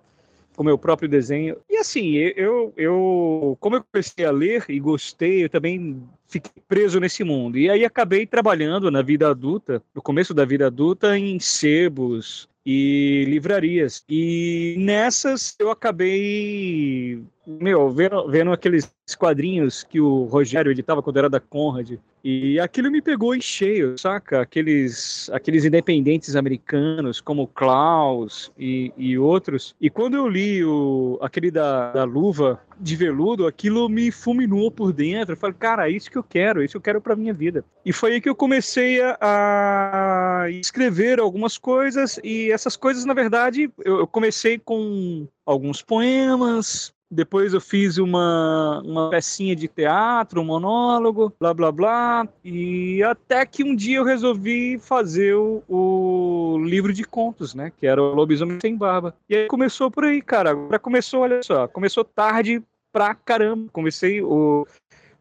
o 0.58 0.64
meu 0.64 0.76
próprio 0.76 1.08
desenho. 1.08 1.56
E 1.70 1.76
assim, 1.76 2.16
eu, 2.16 2.72
eu, 2.76 3.56
como 3.60 3.76
eu 3.76 3.84
comecei 3.84 4.24
a 4.24 4.30
ler 4.32 4.64
e 4.68 4.80
gostei, 4.80 5.44
eu 5.44 5.48
também 5.48 6.02
fiquei 6.26 6.62
preso 6.66 6.98
nesse 6.98 7.22
mundo. 7.22 7.56
E 7.56 7.70
aí 7.70 7.84
acabei 7.84 8.26
trabalhando 8.26 8.90
na 8.90 9.00
vida 9.00 9.30
adulta, 9.30 9.80
no 9.94 10.02
começo 10.02 10.34
da 10.34 10.44
vida 10.44 10.66
adulta, 10.66 11.16
em 11.16 11.38
sebos, 11.38 12.48
e 12.66 13.24
livrarias. 13.26 14.04
E 14.08 14.74
nessas 14.78 15.54
eu 15.58 15.70
acabei, 15.70 17.22
meu, 17.48 17.88
vendo, 17.88 18.28
vendo 18.28 18.52
aqueles 18.52 18.94
quadrinhos 19.18 19.82
que 19.82 19.98
o 19.98 20.24
Rogério 20.24 20.70
editava 20.70 21.02
quando 21.02 21.16
era 21.16 21.30
da 21.30 21.40
Conrad. 21.40 21.92
E 22.22 22.60
aquilo 22.60 22.90
me 22.90 23.00
pegou 23.00 23.34
em 23.34 23.40
cheio, 23.40 23.96
saca? 23.96 24.42
Aqueles, 24.42 25.30
aqueles 25.30 25.64
independentes 25.64 26.36
americanos, 26.36 27.20
como 27.22 27.46
Klaus 27.46 28.52
e, 28.58 28.92
e 28.98 29.16
outros. 29.16 29.74
E 29.80 29.88
quando 29.88 30.14
eu 30.14 30.28
li 30.28 30.62
o, 30.62 31.18
aquele 31.22 31.50
da, 31.50 31.92
da 31.92 32.04
luva 32.04 32.60
de 32.78 32.96
veludo, 32.96 33.46
aquilo 33.46 33.88
me 33.88 34.10
fulminou 34.10 34.70
por 34.70 34.92
dentro. 34.92 35.32
Eu 35.32 35.38
falei, 35.38 35.56
cara, 35.58 35.88
é 35.88 35.92
isso 35.92 36.10
que 36.10 36.18
eu 36.18 36.22
quero, 36.22 36.60
é 36.60 36.66
isso 36.66 36.76
eu 36.76 36.82
quero 36.82 37.00
para 37.00 37.16
minha 37.16 37.32
vida. 37.32 37.64
E 37.82 37.92
foi 37.92 38.14
aí 38.14 38.20
que 38.20 38.28
eu 38.28 38.34
comecei 38.34 39.00
a, 39.00 39.16
a 39.22 40.50
escrever 40.50 41.20
algumas 41.20 41.56
coisas. 41.56 42.20
E 42.22 42.52
essas 42.52 42.76
coisas, 42.76 43.06
na 43.06 43.14
verdade, 43.14 43.70
eu, 43.82 44.00
eu 44.00 44.06
comecei 44.06 44.58
com 44.58 45.26
alguns 45.46 45.80
poemas, 45.80 46.92
depois 47.10 47.54
eu 47.54 47.60
fiz 47.60 47.96
uma, 47.96 48.82
uma 48.84 49.10
pecinha 49.10 49.56
de 49.56 49.66
teatro, 49.66 50.40
um 50.40 50.44
monólogo, 50.44 51.32
blá 51.40 51.54
blá 51.54 51.72
blá. 51.72 52.28
E 52.44 53.02
até 53.02 53.46
que 53.46 53.64
um 53.64 53.74
dia 53.74 53.98
eu 53.98 54.04
resolvi 54.04 54.78
fazer 54.78 55.34
o, 55.34 55.62
o 55.68 56.58
livro 56.58 56.92
de 56.92 57.04
contos, 57.04 57.54
né? 57.54 57.72
Que 57.76 57.86
era 57.86 58.02
o 58.02 58.14
Lobisomem 58.14 58.58
Sem 58.60 58.76
Barba. 58.76 59.14
E 59.28 59.36
aí 59.36 59.46
começou 59.46 59.90
por 59.90 60.04
aí, 60.04 60.20
cara. 60.20 60.50
Agora 60.50 60.78
começou, 60.78 61.20
olha 61.20 61.42
só, 61.42 61.66
começou 61.66 62.04
tarde 62.04 62.62
pra 62.92 63.14
caramba. 63.14 63.68
Comecei 63.72 64.22
o. 64.22 64.66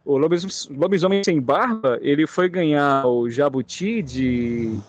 O 0.03 0.17
Lobisomem, 0.17 1.21
Sem 1.21 1.41
Barba, 1.41 1.99
ele 2.01 2.25
foi 2.25 2.47
ganhar 2.47 3.05
o 3.05 3.29
Jabuti 3.29 4.01
de 4.01 4.79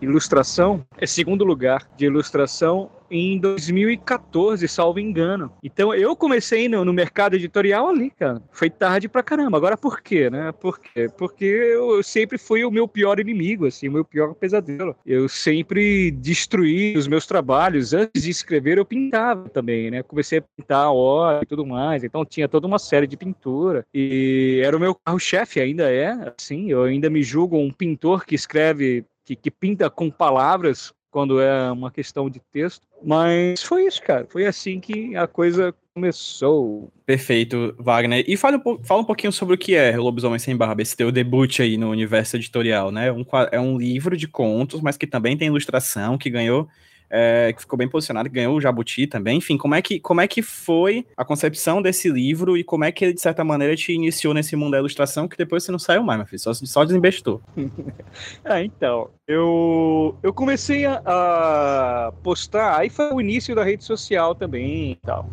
ilustração, 0.00 0.84
é 0.96 1.06
segundo 1.06 1.44
lugar 1.44 1.88
de 1.96 2.06
ilustração 2.06 2.90
em 3.10 3.38
2014, 3.38 4.66
salvo 4.68 5.00
engano. 5.00 5.52
Então 5.62 5.92
eu 5.92 6.14
comecei 6.14 6.68
no, 6.68 6.84
no, 6.84 6.92
mercado 6.92 7.34
editorial 7.34 7.88
ali, 7.88 8.10
cara. 8.10 8.40
Foi 8.52 8.70
tarde 8.70 9.08
pra 9.08 9.22
caramba. 9.22 9.56
Agora 9.56 9.76
por 9.76 10.00
quê, 10.00 10.30
né? 10.30 10.52
Por 10.52 10.78
quê? 10.78 11.08
Porque 11.18 11.44
eu 11.44 12.02
sempre 12.02 12.38
fui 12.38 12.64
o 12.64 12.70
meu 12.70 12.86
pior 12.86 13.18
inimigo, 13.18 13.66
assim, 13.66 13.88
o 13.88 13.92
meu 13.92 14.04
pior 14.04 14.34
pesadelo. 14.34 14.94
Eu 15.04 15.28
sempre 15.28 16.10
destruí 16.12 16.96
os 16.96 17.08
meus 17.08 17.26
trabalhos. 17.26 17.92
Antes 17.92 18.22
de 18.22 18.30
escrever, 18.30 18.78
eu 18.78 18.84
pintava 18.84 19.48
também, 19.48 19.90
né? 19.90 20.02
Comecei 20.02 20.38
a 20.38 20.42
pintar 20.42 20.92
óleo 20.92 21.42
e 21.42 21.46
tudo 21.46 21.66
mais. 21.66 22.04
Então 22.04 22.24
tinha 22.24 22.48
toda 22.48 22.66
uma 22.66 22.78
série 22.78 23.06
de 23.06 23.16
pintura. 23.16 23.84
E 23.92 24.60
era 24.64 24.76
o 24.76 24.80
meu 24.80 24.94
carro-chefe, 24.94 25.60
ainda 25.60 25.90
é, 25.90 26.32
assim. 26.38 26.70
Eu 26.70 26.84
ainda 26.84 27.10
me 27.10 27.22
julgo 27.22 27.58
um 27.58 27.72
pintor 27.72 28.24
que 28.24 28.34
escreve 28.34 29.04
que, 29.24 29.36
que, 29.36 29.50
pinta 29.50 29.88
com 29.90 30.10
palavras 30.10 30.92
quando 31.10 31.40
é 31.40 31.70
uma 31.72 31.90
questão 31.90 32.30
de 32.30 32.40
texto. 32.52 32.86
Mas 33.02 33.62
foi 33.62 33.86
isso, 33.86 34.02
cara. 34.02 34.26
Foi 34.28 34.46
assim 34.46 34.80
que 34.80 35.16
a 35.16 35.26
coisa 35.26 35.74
começou. 35.92 36.92
Perfeito, 37.04 37.74
Wagner. 37.78 38.24
E 38.26 38.36
fala 38.36 38.62
um, 38.64 38.84
fala 38.84 39.00
um 39.00 39.04
pouquinho 39.04 39.32
sobre 39.32 39.54
o 39.54 39.58
que 39.58 39.74
é 39.74 39.96
Lobisomem 39.96 40.38
Sem 40.38 40.56
Barba, 40.56 40.82
esse 40.82 40.96
teu 40.96 41.10
debut 41.10 41.60
aí 41.60 41.76
no 41.76 41.90
universo 41.90 42.36
editorial, 42.36 42.90
né? 42.90 43.10
Um, 43.10 43.24
é 43.50 43.60
um 43.60 43.76
livro 43.76 44.16
de 44.16 44.28
contos, 44.28 44.80
mas 44.80 44.96
que 44.96 45.06
também 45.06 45.36
tem 45.36 45.48
ilustração, 45.48 46.16
que 46.16 46.30
ganhou 46.30 46.68
é, 47.10 47.52
que 47.52 47.60
ficou 47.60 47.76
bem 47.76 47.88
posicionado, 47.88 48.28
que 48.28 48.34
ganhou 48.36 48.56
o 48.56 48.60
Jabuti 48.60 49.06
também. 49.06 49.38
Enfim, 49.38 49.58
como 49.58 49.74
é, 49.74 49.82
que, 49.82 49.98
como 49.98 50.20
é 50.20 50.28
que 50.28 50.42
foi 50.42 51.04
a 51.16 51.24
concepção 51.24 51.82
desse 51.82 52.08
livro 52.08 52.56
e 52.56 52.62
como 52.62 52.84
é 52.84 52.92
que 52.92 53.04
ele, 53.04 53.14
de 53.14 53.20
certa 53.20 53.42
maneira, 53.42 53.74
te 53.74 53.92
iniciou 53.92 54.32
nesse 54.32 54.54
mundo 54.54 54.72
da 54.72 54.78
ilustração 54.78 55.26
que 55.26 55.36
depois 55.36 55.64
você 55.64 55.72
não 55.72 55.78
saiu 55.78 56.02
mais, 56.02 56.18
meu 56.18 56.26
filho, 56.26 56.38
só, 56.38 56.54
só 56.54 56.84
desembestou. 56.84 57.42
ah, 58.44 58.62
então, 58.62 59.10
eu, 59.26 60.16
eu 60.22 60.32
comecei 60.32 60.86
a, 60.86 61.02
a, 61.04 62.12
postar, 62.22 62.78
aí 62.78 62.88
foi 62.88 63.12
o 63.12 63.20
início 63.20 63.54
da 63.54 63.64
rede 63.64 63.84
social 63.84 64.34
também 64.34 64.92
e 64.92 64.96
tal. 64.96 65.28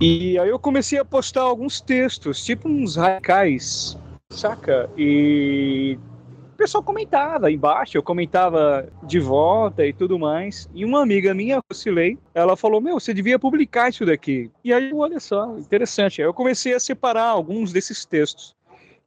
E 0.00 0.36
aí 0.38 0.48
eu 0.48 0.58
comecei 0.58 0.98
a 0.98 1.04
postar 1.04 1.42
alguns 1.42 1.80
textos, 1.80 2.44
tipo 2.44 2.68
uns 2.68 2.96
radicais, 2.96 3.96
saca? 4.28 4.90
E 4.98 5.96
o 6.54 6.56
pessoal 6.56 6.84
comentava 6.84 7.50
embaixo, 7.50 7.96
eu 7.96 8.02
comentava 8.02 8.88
de 9.02 9.18
volta 9.18 9.84
e 9.84 9.92
tudo 9.92 10.18
mais. 10.18 10.68
E 10.72 10.84
uma 10.84 11.02
amiga 11.02 11.34
minha, 11.34 11.60
Lucilei, 11.68 12.16
ela 12.32 12.56
falou: 12.56 12.80
Meu, 12.80 12.98
você 12.98 13.12
devia 13.12 13.38
publicar 13.38 13.88
isso 13.88 14.06
daqui. 14.06 14.50
E 14.62 14.72
aí, 14.72 14.92
olha 14.94 15.18
só, 15.18 15.58
interessante. 15.58 16.22
Aí 16.22 16.28
eu 16.28 16.32
comecei 16.32 16.72
a 16.72 16.80
separar 16.80 17.26
alguns 17.26 17.72
desses 17.72 18.04
textos 18.04 18.54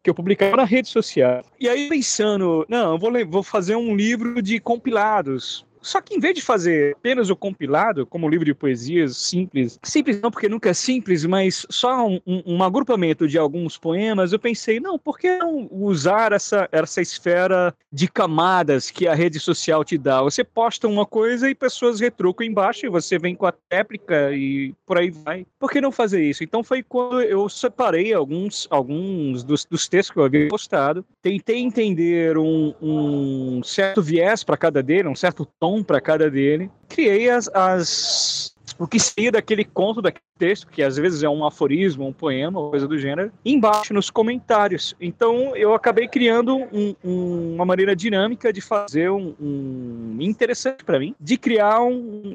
que 0.03 0.09
eu 0.09 0.13
publicava 0.13 0.57
na 0.57 0.65
rede 0.65 0.89
social. 0.89 1.41
E 1.59 1.69
aí, 1.69 1.87
pensando, 1.87 2.65
não, 2.69 2.93
eu 2.93 2.99
vou, 2.99 3.11
vou 3.25 3.43
fazer 3.43 3.75
um 3.75 3.95
livro 3.95 4.41
de 4.41 4.59
compilados 4.59 5.65
só 5.81 6.01
que 6.01 6.15
em 6.15 6.19
vez 6.19 6.35
de 6.35 6.41
fazer 6.41 6.95
apenas 6.95 7.29
o 7.29 7.35
compilado, 7.35 8.05
como 8.05 8.27
um 8.27 8.29
livro 8.29 8.45
de 8.45 8.53
poesias 8.53 9.17
simples, 9.17 9.79
simples 9.83 10.19
não 10.21 10.31
porque 10.31 10.49
nunca 10.49 10.69
é 10.69 10.73
simples, 10.73 11.25
mas 11.25 11.65
só 11.69 12.07
um, 12.07 12.19
um, 12.25 12.63
agrupamento 12.63 13.27
de 13.27 13.37
alguns 13.37 13.77
poemas, 13.77 14.33
eu 14.33 14.39
pensei, 14.39 14.79
não, 14.79 14.97
por 14.97 15.17
que 15.17 15.37
não 15.37 15.67
usar 15.71 16.31
essa, 16.31 16.67
essa 16.71 17.01
esfera 17.01 17.73
de 17.91 18.07
camadas 18.07 18.89
que 18.91 19.07
a 19.07 19.13
rede 19.13 19.39
social 19.39 19.83
te 19.83 19.97
dá? 19.97 20.21
Você 20.21 20.43
posta 20.43 20.87
uma 20.87 21.05
coisa 21.05 21.49
e 21.49 21.55
pessoas 21.55 21.99
retrucam 21.99 22.45
embaixo 22.45 22.85
e 22.85 22.89
você 22.89 23.17
vem 23.17 23.35
com 23.35 23.45
a 23.45 23.53
réplica 23.71 24.31
e 24.33 24.73
por 24.85 24.97
aí 24.97 25.09
vai. 25.09 25.45
Por 25.59 25.71
que 25.71 25.81
não 25.81 25.91
fazer 25.91 26.23
isso? 26.23 26.43
Então 26.43 26.63
foi 26.63 26.83
quando 26.83 27.21
eu 27.21 27.47
separei 27.49 28.13
alguns, 28.13 28.67
alguns 28.69 29.43
dos, 29.43 29.65
dos 29.65 29.87
textos 29.87 30.13
que 30.13 30.19
eu 30.19 30.23
havia 30.23 30.47
postado, 30.47 31.05
tentei 31.21 31.57
entender 31.57 32.37
um, 32.37 32.73
um 32.81 33.63
certo 33.63 34.01
viés 34.01 34.43
para 34.43 34.57
cada 34.57 34.81
dele, 34.81 35.07
um 35.07 35.15
certo 35.15 35.45
tom 35.59 35.66
para 35.83 36.01
cada 36.01 36.29
dele. 36.29 36.69
Criei 36.87 37.29
as, 37.29 37.49
as 37.53 38.55
o 38.79 38.87
que 38.87 38.99
seria 38.99 39.31
daquele 39.31 39.65
conto, 39.65 40.01
daquele 40.01 40.21
texto, 40.37 40.67
que 40.67 40.83
às 40.83 40.97
vezes 40.97 41.23
é 41.23 41.29
um 41.29 41.45
aforismo, 41.45 42.07
um 42.07 42.13
poema, 42.13 42.69
coisa 42.69 42.87
do 42.87 42.97
gênero, 42.97 43.31
embaixo 43.43 43.93
nos 43.93 44.09
comentários. 44.09 44.95
Então 45.01 45.55
eu 45.55 45.73
acabei 45.73 46.07
criando 46.07 46.55
um, 46.55 46.95
um, 47.03 47.55
uma 47.55 47.65
maneira 47.65 47.95
dinâmica 47.95 48.53
de 48.53 48.61
fazer 48.61 49.09
um, 49.09 49.33
um 49.39 50.17
interessante 50.19 50.83
para 50.83 50.99
mim, 50.99 51.15
de 51.19 51.37
criar 51.37 51.79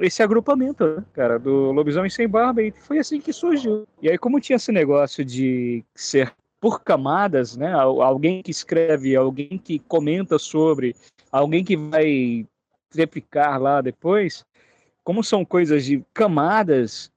esse 0.01 0.23
agrupamento, 0.23 0.85
né, 0.85 1.05
cara, 1.13 1.39
do 1.39 1.71
Lobisomem 1.73 2.11
Sem 2.11 2.29
Barba, 2.29 2.63
e 2.63 2.73
foi 2.73 2.99
assim 2.99 3.21
que 3.21 3.33
surgiu. 3.33 3.87
E 4.01 4.11
aí, 4.11 4.19
como 4.19 4.41
tinha 4.41 4.57
esse 4.57 4.73
negócio 4.73 5.25
de 5.25 5.85
ser 5.95 6.33
por 6.61 6.81
camadas, 6.81 7.57
né? 7.57 7.73
Alguém 7.73 8.41
que 8.41 8.53
escreve, 8.53 9.17
alguém 9.17 9.61
que 9.63 9.81
comenta 9.81 10.39
sobre, 10.39 10.95
alguém 11.33 11.65
que 11.65 11.77
vai 11.77 12.47
replicar 12.95 13.59
lá 13.59 13.81
depois, 13.81 14.45
como 15.05 15.23
são 15.23 15.45
coisas 15.45 15.85
de 15.85 16.05
camadas, 16.13 17.11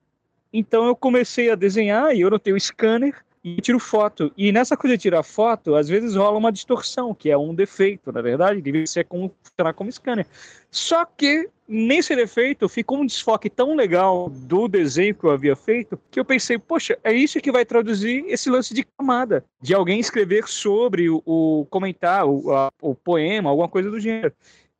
então 0.51 0.85
eu 0.85 0.95
comecei 0.95 1.49
a 1.51 1.55
desenhar 1.55 2.15
e 2.15 2.21
eu 2.21 2.29
não 2.29 2.39
tenho 2.39 2.59
scanner 2.59 3.25
e 3.45 3.61
tiro 3.61 3.79
foto. 3.79 4.33
E 4.35 4.51
nessa 4.51 4.75
coisa 4.75 4.97
de 4.97 5.03
tirar 5.03 5.21
foto, 5.21 5.75
às 5.75 5.87
vezes 5.87 6.15
rola 6.15 6.37
uma 6.37 6.51
distorção, 6.51 7.13
que 7.13 7.29
é 7.29 7.37
um 7.37 7.53
defeito, 7.53 8.11
na 8.11 8.19
verdade, 8.19 8.59
deve 8.59 8.87
ser 8.87 9.03
como 9.05 9.31
funcionar 9.43 9.73
como 9.73 9.91
scanner. 9.91 10.25
Só 10.71 11.05
que 11.05 11.47
nesse 11.67 12.15
defeito 12.15 12.67
ficou 12.67 12.97
um 12.97 13.05
desfoque 13.05 13.47
tão 13.47 13.75
legal 13.75 14.29
do 14.29 14.67
desenho 14.67 15.13
que 15.13 15.23
eu 15.25 15.29
havia 15.29 15.55
feito 15.55 15.99
que 16.09 16.19
eu 16.19 16.25
pensei, 16.25 16.57
poxa, 16.57 16.97
é 17.03 17.13
isso 17.13 17.39
que 17.39 17.51
vai 17.51 17.63
traduzir 17.63 18.25
esse 18.27 18.49
lance 18.49 18.73
de 18.73 18.83
camada, 18.83 19.45
de 19.61 19.75
alguém 19.75 19.99
escrever 19.99 20.47
sobre 20.47 21.07
o, 21.07 21.21
o 21.23 21.67
comentar, 21.69 22.25
o, 22.25 22.51
a, 22.51 22.71
o 22.81 22.95
poema, 22.95 23.51
alguma 23.51 23.69
coisa 23.69 23.91
do 23.91 23.99
gênero 23.99 24.33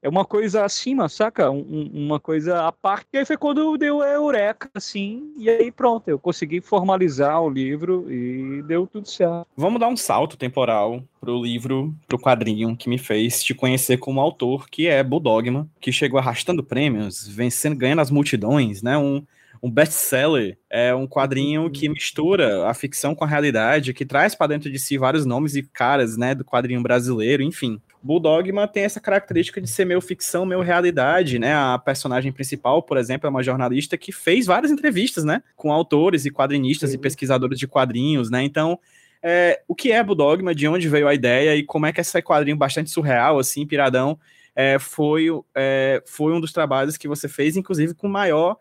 é 0.06 0.10
uma 0.10 0.24
coisa 0.24 0.64
acima, 0.64 1.10
saca? 1.10 1.50
Um, 1.50 1.90
uma 1.92 2.20
coisa 2.20 2.68
à 2.68 2.72
parte. 2.72 3.08
E 3.12 3.18
aí 3.18 3.26
foi 3.26 3.36
quando 3.36 3.76
deu 3.76 4.04
a 4.04 4.08
eureka, 4.08 4.70
assim, 4.76 5.34
e 5.36 5.50
aí 5.50 5.72
pronto, 5.72 6.08
eu 6.08 6.20
consegui 6.20 6.62
formalizar 6.62 7.42
o 7.42 7.50
livro 7.50 8.06
e 8.08 8.62
deu 8.68 8.86
tudo 8.86 9.10
certo. 9.10 9.48
Vamos 9.58 9.80
dar 9.80 9.88
um 9.88 9.98
salto 9.98 10.38
temporal 10.38 11.02
pro 11.20 11.42
livro, 11.42 11.92
pro 12.08 12.20
quadrinho 12.20 12.78
que 12.78 12.88
me 12.88 13.00
fez 13.00 13.44
te 13.44 13.56
conhecer 13.56 13.98
como 13.98 14.22
autor, 14.22 14.70
que 14.70 14.86
é 14.86 15.04
Bulldogma, 15.04 15.68
que 15.82 15.92
chegou 15.92 16.20
arrastando 16.20 16.64
prêmios, 16.64 17.28
vencendo, 17.28 17.76
ganhando 17.76 18.02
as 18.02 18.12
multidões, 18.12 18.84
né? 18.84 18.96
Um, 18.96 19.26
um 19.66 19.72
best-seller, 19.72 20.56
é 20.70 20.94
um 20.94 21.08
quadrinho 21.08 21.72
que 21.72 21.90
mistura 21.90 22.68
a 22.68 22.74
ficção 22.76 23.16
com 23.16 23.24
a 23.24 23.28
realidade, 23.28 23.92
que 23.92 24.06
traz 24.06 24.36
para 24.36 24.48
dentro 24.48 24.72
de 24.72 24.78
si 24.78 25.00
vários 25.00 25.26
nomes 25.26 25.56
e 25.56 25.64
caras, 25.64 26.16
né, 26.16 26.36
do 26.36 26.46
quadrinho 26.46 26.84
brasileiro, 26.84 27.42
enfim. 27.42 27.82
Bulldogma 28.06 28.68
tem 28.68 28.84
essa 28.84 29.00
característica 29.00 29.60
de 29.60 29.68
ser 29.68 29.84
meio 29.84 30.00
ficção, 30.00 30.46
meio 30.46 30.62
realidade, 30.62 31.40
né? 31.40 31.56
A 31.56 31.80
personagem 31.80 32.32
principal, 32.32 32.84
por 32.84 32.98
exemplo, 32.98 33.26
é 33.26 33.30
uma 33.32 33.42
jornalista 33.42 33.98
que 33.98 34.12
fez 34.12 34.46
várias 34.46 34.72
entrevistas, 34.72 35.24
né? 35.24 35.42
Com 35.56 35.72
autores 35.72 36.24
e 36.24 36.30
quadrinistas 36.30 36.92
Sim. 36.92 36.98
e 36.98 37.00
pesquisadores 37.00 37.58
de 37.58 37.68
quadrinhos, 37.68 38.30
né? 38.30 38.44
Então, 38.44 38.80
é, 39.24 39.60
o 39.68 39.74
que 39.74 39.92
é 39.92 40.04
Bulldogma, 40.04 40.54
de 40.54 40.68
onde 40.68 40.88
veio 40.88 41.08
a 41.08 41.16
ideia 41.16 41.56
e 41.56 41.64
como 41.64 41.88
é 41.88 41.92
que 41.92 42.00
esse 42.00 42.22
quadrinho 42.22 42.56
bastante 42.56 42.92
surreal, 42.92 43.40
assim, 43.40 43.66
piradão, 43.66 44.20
é, 44.56 44.78
foi, 44.78 45.26
é, 45.56 46.04
foi 46.06 46.32
um 46.32 46.40
dos 46.40 46.54
trabalhos 46.54 46.98
que 46.98 47.08
você 47.08 47.28
fez, 47.28 47.58
inclusive 47.58 47.96
com 47.96 48.08
maior 48.08 48.56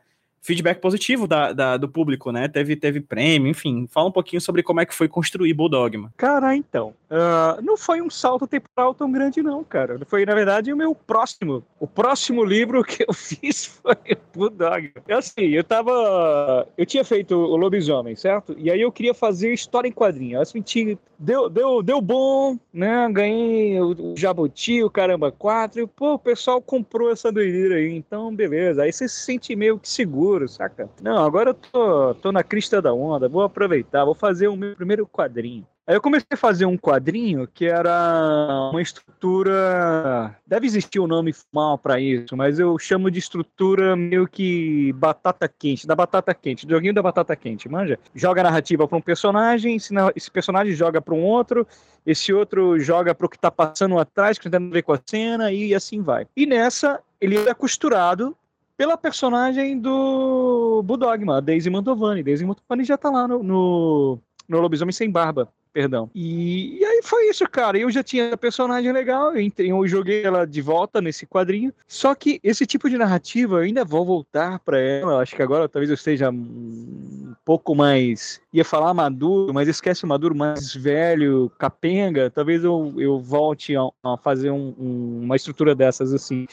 feedback 0.45 0.79
positivo 0.79 1.27
da, 1.27 1.53
da, 1.53 1.77
do 1.79 1.89
público, 1.89 2.31
né? 2.31 2.47
Teve, 2.47 2.77
teve 2.77 3.01
prêmio, 3.01 3.49
enfim. 3.51 3.89
Fala 3.91 4.09
um 4.09 4.13
pouquinho 4.13 4.41
sobre 4.41 4.63
como 4.63 4.81
é 4.81 4.87
que 4.87 4.95
foi 4.95 5.09
construir 5.09 5.55
Bulldogma. 5.55 6.13
Cara, 6.19 6.55
então, 6.55 6.93
uh, 7.11 7.63
não 7.63 7.79
foi 7.79 8.03
um 8.03 8.11
salto 8.11 8.47
temporal 8.47 8.95
tão 8.95 9.11
grande 9.11 9.43
não, 9.43 9.65
cara. 9.65 9.99
Foi, 10.07 10.27
na 10.27 10.35
verdade, 10.35 10.71
o 10.71 10.77
meu 10.77 10.95
próximo. 10.95 11.65
O 11.81 11.87
próximo 11.87 12.45
livro 12.45 12.85
que 12.85 13.05
eu 13.09 13.13
fiz 13.15 13.65
foi 13.65 13.95
o 13.95 14.39
Bulldogma. 14.39 14.91
É 15.09 15.15
assim, 15.15 15.47
eu 15.47 15.65
tava... 15.65 16.69
Eu 16.77 16.85
tinha 16.85 17.05
feito 17.05 17.35
o 17.35 17.57
Lobisomem, 17.57 18.15
certo? 18.15 18.55
E 18.59 18.71
aí 18.71 18.83
eu 18.83 18.93
queria 18.93 19.15
fazer 19.15 19.53
história 19.53 19.89
em 19.89 19.93
quadrinho. 19.93 20.39
Eu 20.39 20.45
senti... 20.45 20.99
Deu, 21.17 21.49
deu, 21.49 21.81
deu 21.81 22.01
bom, 22.03 22.59
né? 22.73 23.09
Ganhei 23.11 23.81
o 23.81 24.15
Jabuti, 24.17 24.83
o 24.83 24.91
Caramba 24.91 25.33
4. 25.33 25.81
E, 25.81 25.87
pô, 25.87 26.15
o 26.15 26.19
pessoal 26.19 26.61
comprou 26.61 27.11
essa 27.11 27.33
doideira 27.33 27.77
aí. 27.77 27.97
Então, 27.97 28.35
beleza. 28.35 28.83
Aí 28.83 28.93
você 28.93 29.09
se 29.09 29.21
sente 29.21 29.55
meio 29.57 29.79
que 29.79 29.89
seguro 29.89 30.34
futuro, 30.35 30.49
saca? 30.49 30.89
Não, 31.01 31.25
agora 31.25 31.51
eu 31.51 31.55
tô, 31.55 32.15
tô 32.15 32.33
na 32.33 32.43
crista 32.43 32.83
da 32.83 32.93
onda, 32.93 33.29
vou 33.29 33.43
aproveitar, 33.43 34.05
vou 34.05 34.15
fazer 34.15 34.49
o 34.49 34.57
meu 34.57 34.75
primeiro 34.75 35.07
quadrinho. 35.07 35.67
Aí 35.87 35.95
eu 35.95 36.01
comecei 36.01 36.29
a 36.33 36.37
fazer 36.37 36.65
um 36.65 36.79
quadrinho 36.79 37.47
que 37.47 37.67
era 37.67 38.71
uma 38.71 38.81
estrutura. 38.81 40.35
Deve 40.47 40.67
existir 40.67 40.99
um 40.99 41.07
nome 41.07 41.31
formal 41.31 41.77
para 41.77 42.01
isso, 42.01 42.35
mas 42.35 42.59
eu 42.59 42.79
chamo 42.79 43.11
de 43.11 43.19
estrutura 43.19 43.95
meio 43.95 44.27
que 44.27 44.95
batata 44.95 45.47
quente, 45.47 45.87
da 45.87 45.95
batata 45.95 46.35
quente, 46.35 46.67
do 46.67 46.75
joguinho 46.75 46.95
da 46.95 47.03
batata 47.03 47.37
quente, 47.37 47.69
manja? 47.69 47.99
Joga 48.15 48.41
a 48.41 48.45
narrativa 48.45 48.89
para 48.89 48.97
um 48.97 49.03
personagem, 49.03 49.77
esse 49.77 50.31
personagem 50.31 50.73
joga 50.73 51.03
para 51.03 51.15
um 51.15 51.23
outro, 51.23 51.67
esse 52.07 52.33
outro 52.33 52.81
joga 52.81 53.15
para 53.15 53.27
o 53.27 53.29
que 53.29 53.37
está 53.37 53.51
passando 53.51 53.99
atrás, 53.99 54.39
que 54.39 54.49
tem 54.49 54.67
a 54.67 54.71
ver 54.71 54.83
com 54.83 54.95
a 54.95 55.01
cena, 55.05 55.53
e 55.53 55.75
assim 55.75 56.01
vai. 56.01 56.27
E 56.35 56.47
nessa, 56.47 56.99
ele 57.21 57.37
é 57.37 57.53
costurado 57.53 58.35
pela 58.77 58.97
personagem 58.97 59.79
do 59.79 60.83
Budogma, 60.85 61.41
Daisy 61.41 61.71
Mantovani. 61.71 62.23
Daisy 62.23 62.45
Mantovani 62.45 62.85
já 62.85 62.97
tá 62.97 63.11
lá 63.11 63.29
no, 63.29 63.43
no, 63.43 64.19
no 64.49 64.61
Lobisomem 64.61 64.93
Sem 64.93 65.11
Barba 65.11 65.49
perdão. 65.75 66.09
E, 66.15 66.79
e, 66.79 66.85
aí 66.85 67.01
foi 67.03 67.29
isso, 67.29 67.45
cara. 67.49 67.77
Eu 67.77 67.91
já 67.91 68.03
tinha 68.03 68.37
personagem 68.37 68.93
legal, 68.93 69.37
eu, 69.37 69.51
eu 69.59 69.89
joguei 69.89 70.23
ela 70.23 70.47
de 70.47 70.63
volta 70.63 71.03
nesse 71.03 71.27
quadrinho. 71.27 71.75
Só 71.89 72.15
que 72.15 72.39
esse 72.45 72.65
tipo 72.65 72.89
de 72.89 72.97
narrativa, 72.97 73.57
eu 73.57 73.63
ainda 73.63 73.85
vou 73.85 74.07
voltar 74.07 74.61
para 74.61 74.79
ela. 74.79 75.21
Acho 75.21 75.35
que 75.35 75.43
agora 75.43 75.69
talvez 75.69 75.91
eu 75.91 75.95
esteja 75.95 76.31
um 76.31 77.35
pouco 77.45 77.75
mais. 77.75 78.41
ia 78.53 78.65
falar 78.65 78.95
maduro, 78.95 79.53
mas 79.53 79.67
esquece 79.67 80.05
o 80.05 80.09
maduro 80.09 80.35
mais 80.35 80.73
velho, 80.73 81.51
capenga. 81.59 82.31
Talvez 82.31 82.63
eu, 82.63 82.95
eu 82.97 83.19
volte 83.19 83.75
a, 83.77 83.83
a 84.05 84.17
fazer 84.17 84.53
um, 84.53 84.73
um, 84.79 85.21
uma 85.25 85.35
estrutura 85.35 85.75
dessas 85.75 86.15
assim. 86.15 86.47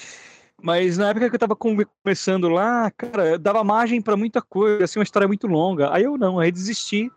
Mas 0.61 0.97
na 0.97 1.09
época 1.09 1.29
que 1.29 1.35
eu 1.35 1.39
tava 1.39 1.55
começando 1.55 2.47
lá, 2.47 2.91
cara, 2.91 3.37
dava 3.37 3.63
margem 3.63 4.01
para 4.01 4.15
muita 4.15 4.41
coisa, 4.41 4.83
assim, 4.83 4.99
uma 4.99 5.03
história 5.03 5.27
muito 5.27 5.47
longa. 5.47 5.93
Aí 5.93 6.03
eu 6.03 6.17
não, 6.17 6.39
aí 6.39 6.51
desisti 6.51 7.11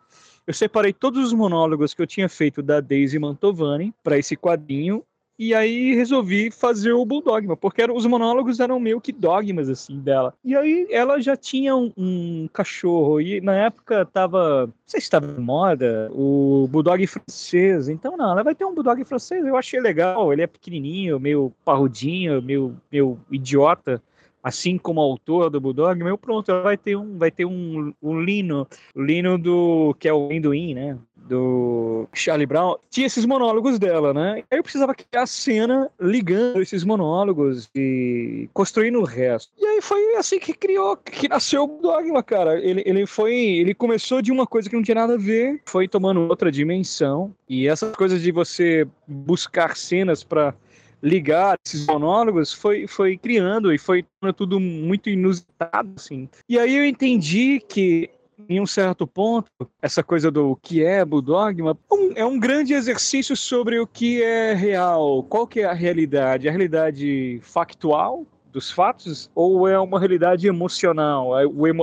eu 0.46 0.52
separei 0.52 0.92
todos 0.92 1.24
os 1.24 1.32
monólogos 1.32 1.94
que 1.94 2.02
eu 2.02 2.06
tinha 2.06 2.28
feito 2.28 2.62
da 2.62 2.80
Daisy 2.80 3.18
Mantovani 3.18 3.94
para 4.02 4.18
esse 4.18 4.36
quadrinho 4.36 5.02
e 5.38 5.54
aí 5.54 5.94
resolvi 5.94 6.50
fazer 6.50 6.92
o 6.92 7.04
Bulldogma, 7.04 7.56
porque 7.56 7.84
os 7.84 8.06
monólogos 8.06 8.60
eram 8.60 8.78
meio 8.78 9.00
que 9.00 9.12
dogmas, 9.12 9.68
assim, 9.68 9.98
dela. 10.00 10.34
E 10.44 10.54
aí 10.54 10.86
ela 10.90 11.20
já 11.20 11.36
tinha 11.36 11.74
um, 11.74 11.92
um 11.96 12.48
cachorro, 12.52 13.20
e 13.20 13.40
na 13.40 13.54
época 13.54 14.04
tava, 14.06 14.66
não 14.66 14.74
sei 14.86 15.00
se 15.00 15.06
estava 15.06 15.26
em 15.26 15.42
moda, 15.42 16.08
o 16.12 16.68
Bulldog 16.70 17.06
francês. 17.06 17.88
Então, 17.88 18.16
não, 18.16 18.30
ela 18.30 18.42
vai 18.42 18.54
ter 18.54 18.64
um 18.64 18.74
Bulldog 18.74 19.04
francês, 19.04 19.44
eu 19.44 19.56
achei 19.56 19.80
legal, 19.80 20.32
ele 20.32 20.42
é 20.42 20.46
pequenininho, 20.46 21.18
meio 21.18 21.52
parrudinho, 21.64 22.40
meio, 22.40 22.76
meio 22.90 23.18
idiota 23.30 24.02
assim 24.44 24.76
como 24.76 25.00
autor 25.00 25.48
do 25.48 25.58
Bulldog, 25.58 26.04
meu 26.04 26.18
pronto, 26.18 26.50
ela 26.50 26.60
vai 26.60 26.76
ter 26.76 26.94
um, 26.96 27.16
vai 27.16 27.30
ter 27.30 27.46
um, 27.46 27.94
um 28.02 28.20
lino, 28.20 28.68
lino 28.94 29.38
do 29.38 29.96
que 29.98 30.06
é 30.06 30.12
o 30.12 30.26
amendoim, 30.26 30.74
né? 30.74 30.98
Do 31.26 32.06
Charlie 32.12 32.46
Brown, 32.46 32.76
tinha 32.90 33.06
esses 33.06 33.24
monólogos 33.24 33.78
dela, 33.78 34.12
né? 34.12 34.44
Aí 34.50 34.58
eu 34.58 34.62
precisava 34.62 34.94
criar 34.94 35.22
a 35.22 35.26
cena 35.26 35.90
ligando 35.98 36.60
esses 36.60 36.84
monólogos 36.84 37.68
e 37.74 38.48
construindo 38.52 39.00
o 39.00 39.04
resto. 39.04 39.50
E 39.58 39.64
aí 39.64 39.80
foi 39.80 40.16
assim 40.16 40.38
que 40.38 40.52
criou, 40.52 40.96
que 40.96 41.28
nasceu 41.28 41.64
o 41.64 41.80
Dogma, 41.80 42.22
cara. 42.22 42.60
Ele, 42.60 42.82
ele 42.84 43.06
foi, 43.06 43.34
ele 43.34 43.74
começou 43.74 44.20
de 44.20 44.30
uma 44.30 44.46
coisa 44.46 44.68
que 44.68 44.76
não 44.76 44.82
tinha 44.82 44.96
nada 44.96 45.14
a 45.14 45.18
ver, 45.18 45.62
foi 45.66 45.88
tomando 45.88 46.20
outra 46.20 46.52
dimensão. 46.52 47.34
E 47.48 47.68
essas 47.68 47.94
coisas 47.96 48.20
de 48.20 48.30
você 48.30 48.86
buscar 49.06 49.76
cenas 49.76 50.22
para 50.22 50.54
ligar 51.04 51.58
esses 51.64 51.86
monólogos 51.86 52.52
foi, 52.52 52.86
foi 52.86 53.18
criando 53.18 53.72
e 53.72 53.76
foi 53.76 54.04
tudo 54.34 54.58
muito 54.58 55.10
inusitado, 55.10 55.92
assim. 55.96 56.28
E 56.48 56.58
aí 56.58 56.74
eu 56.74 56.84
entendi 56.84 57.60
que 57.60 58.10
em 58.48 58.60
um 58.60 58.66
certo 58.66 59.06
ponto, 59.06 59.48
essa 59.80 60.02
coisa 60.02 60.30
do 60.30 60.56
que 60.62 60.84
é 60.84 61.04
Bulldogma 61.04 61.76
um, 61.90 62.12
é 62.14 62.24
um 62.24 62.38
grande 62.38 62.74
exercício 62.74 63.36
sobre 63.36 63.78
o 63.78 63.86
que 63.86 64.22
é 64.22 64.54
real, 64.54 65.22
qual 65.24 65.46
que 65.46 65.60
é 65.60 65.64
a 65.64 65.72
realidade, 65.72 66.48
a 66.48 66.50
realidade 66.50 67.40
factual 67.42 68.26
dos 68.54 68.70
fatos 68.70 69.28
ou 69.34 69.66
é 69.66 69.78
uma 69.80 69.98
realidade 69.98 70.46
emocional? 70.46 71.32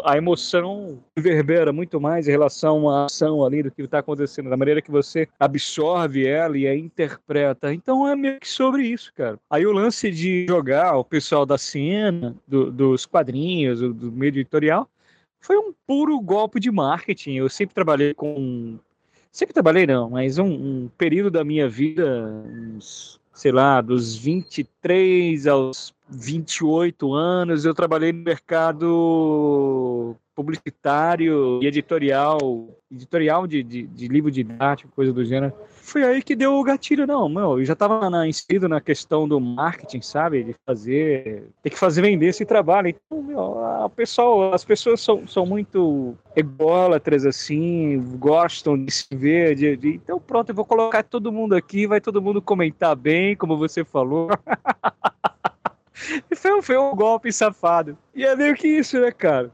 A 0.06 0.18
emoção 0.18 1.00
reverbera 1.16 1.74
muito 1.74 2.00
mais 2.00 2.30
em 2.30 2.32
relação 2.32 2.90
à 2.90 3.06
ação 3.06 3.44
ali 3.44 3.62
do 3.62 3.70
que 3.70 3.82
está 3.82 4.00
acontecendo, 4.00 4.50
da 4.50 4.56
maneira 4.56 4.82
que 4.82 4.90
você 4.90 5.28
absorve 5.38 6.26
ela 6.26 6.58
e 6.58 6.66
a 6.66 6.74
interpreta. 6.74 7.74
Então 7.74 8.08
é 8.08 8.16
meio 8.16 8.40
que 8.40 8.48
sobre 8.48 8.88
isso, 8.88 9.12
cara. 9.14 9.38
Aí 9.50 9.66
o 9.66 9.74
lance 9.74 10.10
de 10.10 10.46
jogar 10.48 10.96
o 10.96 11.04
pessoal 11.04 11.46
da 11.46 11.58
cena, 11.58 12.34
do, 12.48 12.72
dos 12.72 13.06
quadrinhos, 13.06 13.82
do, 13.82 13.94
do 13.94 14.12
meio 14.12 14.30
editorial, 14.30 14.88
foi 15.42 15.58
um 15.58 15.74
puro 15.86 16.20
golpe 16.22 16.60
de 16.60 16.72
marketing. 16.72 17.34
Eu 17.34 17.50
sempre 17.50 17.74
trabalhei 17.74 18.14
com. 18.14 18.78
Sempre 19.32 19.54
trabalhei, 19.54 19.88
não, 19.88 20.10
mas 20.10 20.38
um, 20.38 20.46
um 20.46 20.90
período 20.98 21.32
da 21.32 21.44
minha 21.44 21.68
vida, 21.68 22.06
uns, 22.76 23.20
sei 23.34 23.52
lá, 23.52 23.80
dos 23.80 24.16
23 24.16 25.48
aos 25.48 25.94
28 26.10 27.14
anos, 27.14 27.64
eu 27.64 27.74
trabalhei 27.74 28.12
no 28.12 28.24
mercado 28.24 30.16
publicitário 30.36 31.64
e 31.64 31.68
editorial, 31.68 32.38
editorial 32.92 33.48
de, 33.48 33.64
de, 33.64 33.88
de, 33.88 34.08
livro 34.08 34.30
didático, 34.30 34.92
coisa 34.94 35.14
do 35.14 35.24
gênero. 35.24 35.54
Foi 35.70 36.04
aí 36.04 36.22
que 36.22 36.36
deu 36.36 36.56
o 36.56 36.64
gatilho, 36.64 37.08
não, 37.08 37.30
meu, 37.30 37.60
eu 37.60 37.66
já 37.66 37.74
estava 37.74 38.10
na, 38.10 38.28
inserido 38.28 38.68
na 38.68 38.82
questão 38.82 39.28
do 39.28 39.40
marketing, 39.40 40.02
sabe, 40.02 40.44
de 40.44 40.56
fazer, 40.66 41.48
tem 41.64 41.72
que 41.72 41.80
fazer 41.80 42.02
vender 42.02 42.28
esse 42.28 42.46
trabalho. 42.46 42.90
Então, 42.90 43.24
meu, 43.24 43.40
o 43.40 43.90
pessoal, 43.90 44.54
as 44.54 44.66
pessoas 44.66 45.02
são, 45.02 45.26
são 45.28 45.46
muito 45.46 46.16
ególatras, 46.36 47.26
assim, 47.26 48.04
gostam 48.18 48.84
de 48.84 48.92
se 48.92 49.16
ver, 49.16 49.56
de, 49.56 49.78
de, 49.78 49.90
então 49.96 50.20
pronto, 50.20 50.50
eu 50.50 50.56
vou 50.56 50.66
colocar 50.66 51.04
todo 51.04 51.32
mundo 51.32 51.56
aqui, 51.56 51.88
vai 51.88 52.02
todo 52.02 52.22
mundo 52.22 52.42
comentar 52.42 52.96
bem, 52.96 53.36
como 53.36 53.58
você 53.58 53.84
falou. 53.84 54.30
foi, 56.36 56.62
foi 56.62 56.78
um 56.78 56.96
golpe 56.96 57.32
safado. 57.32 57.98
E 58.14 58.26
é 58.26 58.36
meio 58.36 58.56
que 58.56 58.68
isso, 58.68 59.00
né, 59.00 59.12
cara? 59.12 59.52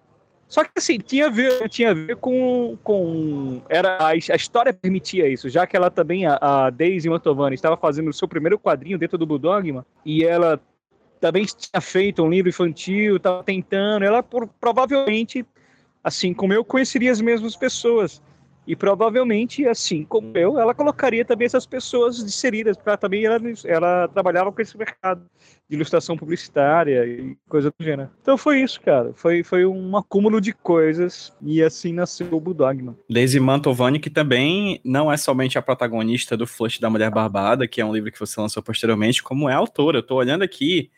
Só 0.48 0.64
que 0.64 0.72
assim, 0.78 0.98
tinha 0.98 1.28
a 1.28 1.30
ver, 1.30 1.68
tinha 1.68 1.92
a 1.92 1.94
ver 1.94 2.16
com. 2.16 2.78
com 2.84 3.62
era, 3.68 3.98
a, 3.98 4.10
a 4.12 4.16
história 4.16 4.74
permitia 4.74 5.28
isso, 5.28 5.50
já 5.50 5.68
que 5.68 5.76
ela 5.76 5.92
também, 5.92 6.26
a, 6.26 6.38
a 6.40 6.70
Daisy 6.70 7.10
Mantovani, 7.10 7.56
estava 7.56 7.76
fazendo 7.76 8.10
o 8.10 8.14
seu 8.14 8.28
primeiro 8.28 8.58
quadrinho 8.58 8.98
dentro 8.98 9.18
do 9.18 9.26
Bulldogma, 9.26 9.86
e 10.06 10.24
ela 10.24 10.60
também 11.20 11.46
tinha 11.46 11.82
feito 11.82 12.24
um 12.24 12.30
livro 12.30 12.50
infantil, 12.50 13.18
estava 13.18 13.44
tentando, 13.44 14.06
ela 14.06 14.24
por, 14.24 14.48
provavelmente, 14.60 15.46
assim 16.02 16.34
como 16.34 16.54
eu, 16.54 16.64
conheceria 16.64 17.12
as 17.12 17.20
mesmas 17.20 17.56
pessoas. 17.56 18.22
E 18.66 18.76
provavelmente, 18.76 19.66
assim 19.66 20.04
como 20.04 20.38
eu, 20.38 20.60
ela 20.60 20.74
colocaria 20.74 21.24
também 21.24 21.46
essas 21.46 21.66
pessoas 21.66 22.20
inseridas, 22.20 22.76
para 22.76 22.98
também 22.98 23.26
ela, 23.26 23.40
ela 23.66 24.08
trabalhava 24.10 24.52
com 24.52 24.62
esse 24.62 24.78
mercado 24.78 25.26
de 25.70 25.76
ilustração 25.76 26.16
publicitária 26.16 27.06
e 27.06 27.38
coisa 27.50 27.70
do 27.70 27.84
gênero. 27.84 28.10
Então 28.22 28.38
foi 28.38 28.62
isso, 28.62 28.80
cara. 28.82 29.12
Foi, 29.16 29.44
foi 29.44 29.66
um 29.66 29.98
acúmulo 29.98 30.40
de 30.40 30.54
coisas 30.54 31.34
e 31.42 31.62
assim 31.62 31.92
nasceu 31.92 32.28
o 32.32 32.40
Budogma. 32.40 32.98
Daisy 33.10 33.40
Mantovani, 33.40 34.00
que 34.00 34.10
também 34.10 34.80
não 34.84 35.12
é 35.12 35.18
somente 35.18 35.58
a 35.58 35.62
protagonista 35.62 36.38
do 36.38 36.48
Flush 36.48 36.80
da 36.80 36.90
Mulher 36.90 37.12
Barbada, 37.12 37.68
que 37.68 37.82
é 37.82 37.86
um 37.86 37.94
livro 37.94 38.12
que 38.12 38.20
você 38.20 38.40
lançou 38.40 38.64
posteriormente, 38.64 39.22
como 39.22 39.50
é 39.50 39.54
autora. 39.54 39.98
Eu 39.98 40.04
tô 40.04 40.16
olhando 40.16 40.44
aqui 40.44 40.90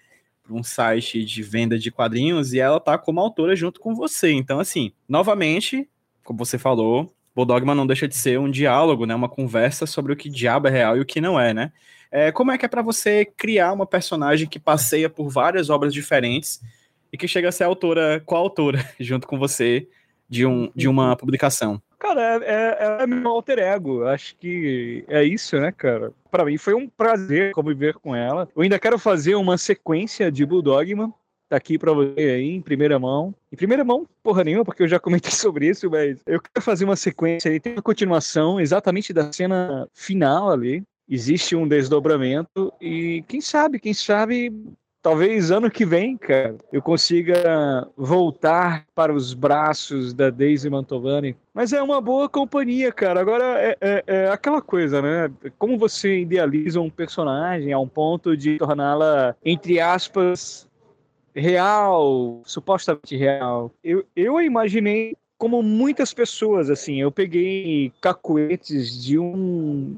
para 0.43 0.53
um 0.53 0.63
site 0.63 1.23
de 1.23 1.43
venda 1.43 1.77
de 1.77 1.91
quadrinhos 1.91 2.53
e 2.53 2.59
ela 2.59 2.79
tá 2.79 2.97
como 2.97 3.19
autora 3.19 3.55
junto 3.55 3.79
com 3.79 3.95
você. 3.95 4.31
Então, 4.31 4.59
assim, 4.59 4.91
novamente, 5.07 5.89
como 6.23 6.37
você 6.37 6.57
falou, 6.57 7.11
o 7.35 7.45
dogma 7.45 7.73
não 7.73 7.87
deixa 7.87 8.07
de 8.07 8.17
ser 8.17 8.39
um 8.39 8.49
diálogo, 8.49 9.05
né? 9.05 9.15
Uma 9.15 9.29
conversa 9.29 9.85
sobre 9.85 10.11
o 10.11 10.15
que 10.15 10.29
diabo 10.29 10.67
é 10.67 10.71
real 10.71 10.97
e 10.97 10.99
o 10.99 11.05
que 11.05 11.21
não 11.21 11.39
é, 11.39 11.53
né? 11.53 11.71
É, 12.11 12.31
como 12.31 12.51
é 12.51 12.57
que 12.57 12.65
é 12.65 12.69
para 12.69 12.81
você 12.81 13.25
criar 13.25 13.71
uma 13.71 13.85
personagem 13.85 14.47
que 14.47 14.59
passeia 14.59 15.09
por 15.09 15.29
várias 15.29 15.69
obras 15.69 15.93
diferentes 15.93 16.61
e 17.11 17.17
que 17.17 17.27
chega 17.27 17.49
a 17.49 17.51
ser 17.51 17.63
autora, 17.63 18.21
coautora, 18.25 18.79
junto 18.99 19.27
com 19.27 19.37
você, 19.37 19.87
de, 20.27 20.45
um, 20.45 20.71
de 20.75 20.87
uma 20.87 21.15
publicação? 21.15 21.81
Cara, 21.97 22.39
é, 22.43 23.01
é, 23.01 23.03
é 23.03 23.07
meu 23.07 23.29
alter 23.29 23.59
ego. 23.59 24.05
Acho 24.05 24.35
que 24.37 25.03
é 25.07 25.23
isso, 25.23 25.59
né, 25.59 25.71
cara? 25.71 26.13
Para 26.31 26.45
mim 26.45 26.57
foi 26.57 26.73
um 26.73 26.87
prazer 26.87 27.51
conviver 27.51 27.95
com 27.95 28.15
ela. 28.15 28.47
Eu 28.55 28.61
ainda 28.61 28.79
quero 28.79 28.97
fazer 28.97 29.35
uma 29.35 29.57
sequência 29.57 30.31
de 30.31 30.45
Bulldogma 30.45 31.13
tá 31.49 31.57
aqui 31.57 31.79
para 31.79 31.91
você 31.91 32.13
aí 32.19 32.51
em 32.51 32.61
primeira 32.61 32.99
mão. 32.99 33.33
Em 33.51 33.55
primeira 33.55 33.83
mão, 33.83 34.07
porra 34.21 34.43
nenhuma, 34.43 34.63
porque 34.63 34.83
eu 34.83 34.87
já 34.87 34.99
comentei 34.99 35.31
sobre 35.33 35.67
isso, 35.67 35.89
mas 35.89 36.21
eu 36.25 36.39
quero 36.39 36.63
fazer 36.63 36.85
uma 36.85 36.95
sequência 36.95 37.49
aí, 37.49 37.59
tem 37.59 37.73
uma 37.73 37.81
continuação 37.81 38.61
exatamente 38.61 39.11
da 39.11 39.33
cena 39.33 39.87
final 39.93 40.51
ali. 40.51 40.83
Existe 41.09 41.55
um 41.55 41.67
desdobramento 41.67 42.71
e 42.79 43.23
quem 43.27 43.41
sabe, 43.41 43.79
quem 43.79 43.93
sabe 43.93 44.53
talvez 45.01 45.49
ano 45.49 45.71
que 45.71 45.85
vem, 45.85 46.17
cara, 46.17 46.55
eu 46.71 46.81
consiga 46.81 47.87
voltar 47.95 48.85
para 48.93 49.13
os 49.13 49.33
braços 49.33 50.13
da 50.13 50.29
Daisy 50.29 50.69
Mantovani. 50.69 51.35
Mas 51.53 51.73
é 51.73 51.81
uma 51.81 52.01
boa 52.01 52.29
companhia, 52.29 52.91
cara. 52.91 53.19
Agora 53.19 53.59
é, 53.59 53.77
é, 53.81 54.03
é, 54.05 54.29
aquela 54.29 54.61
coisa, 54.61 55.01
né? 55.01 55.31
Como 55.57 55.77
você 55.77 56.19
idealiza 56.19 56.79
um 56.79 56.89
personagem 56.89 57.73
a 57.73 57.79
um 57.79 57.87
ponto 57.87 58.35
de 58.35 58.57
torná-la, 58.57 59.35
entre 59.43 59.79
aspas, 59.79 60.67
real, 61.33 62.41
supostamente 62.45 63.15
real. 63.15 63.71
Eu, 63.83 64.05
eu 64.15 64.39
imaginei 64.41 65.15
como 65.37 65.63
muitas 65.63 66.13
pessoas, 66.13 66.69
assim. 66.69 67.01
Eu 67.01 67.11
peguei 67.11 67.93
cacuetes 68.01 69.01
de 69.01 69.17
um, 69.17 69.97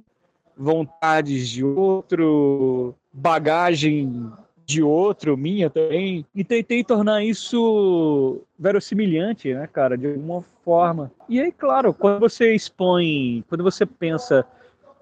vontades 0.58 1.50
de 1.50 1.64
outro, 1.64 2.96
bagagem 3.12 4.32
de 4.66 4.82
outro, 4.82 5.36
minha 5.36 5.70
também, 5.70 6.26
e 6.34 6.44
tentei 6.44 6.84
tornar 6.84 7.24
isso 7.24 8.42
verossimilhante, 8.58 9.54
né, 9.54 9.68
cara, 9.68 9.98
de 9.98 10.08
alguma 10.08 10.44
forma. 10.64 11.12
E 11.28 11.40
aí, 11.40 11.52
claro, 11.52 11.94
quando 11.94 12.20
você 12.20 12.54
expõe, 12.56 13.44
quando 13.50 13.64
você 13.64 13.86
pensa 13.86 14.46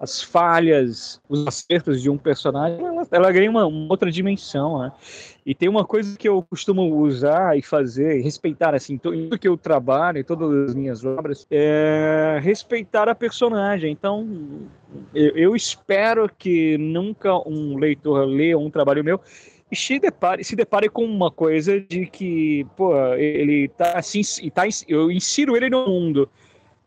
as 0.00 0.22
falhas, 0.22 1.20
os 1.28 1.46
acertos 1.46 2.00
de 2.00 2.08
um 2.08 2.16
personagem, 2.16 2.82
ela, 2.82 3.06
ela 3.10 3.30
ganha 3.32 3.50
uma, 3.50 3.66
uma, 3.66 3.86
outra 3.90 4.10
dimensão, 4.10 4.78
né? 4.78 4.92
E 5.44 5.54
tem 5.54 5.68
uma 5.68 5.84
coisa 5.84 6.16
que 6.16 6.26
eu 6.26 6.42
costumo 6.42 6.82
usar 6.96 7.58
e 7.58 7.60
fazer, 7.60 8.18
e 8.18 8.22
respeitar, 8.22 8.74
assim, 8.74 8.96
tudo 8.96 9.38
que 9.38 9.46
eu 9.46 9.58
trabalho, 9.58 10.18
em 10.18 10.24
todas 10.24 10.70
as 10.70 10.74
minhas 10.74 11.04
obras, 11.04 11.46
é 11.50 12.40
respeitar 12.42 13.10
a 13.10 13.14
personagem. 13.14 13.92
Então, 13.92 14.26
eu, 15.14 15.36
eu 15.36 15.56
espero 15.56 16.30
que 16.38 16.78
nunca 16.78 17.36
um 17.46 17.76
leitor 17.76 18.24
leia 18.24 18.58
um 18.58 18.70
trabalho 18.70 19.04
meu 19.04 19.20
e 19.70 19.76
se 19.76 19.98
depare, 19.98 20.42
se 20.42 20.56
depare 20.56 20.88
com 20.88 21.04
uma 21.04 21.30
coisa 21.30 21.78
de 21.78 22.06
que, 22.06 22.66
pô, 22.74 22.96
ele 23.14 23.68
tá 23.68 23.98
assim, 23.98 24.22
tá, 24.50 24.62
eu 24.88 25.10
insiro 25.10 25.56
ele 25.56 25.68
no 25.68 25.86
mundo 25.86 26.28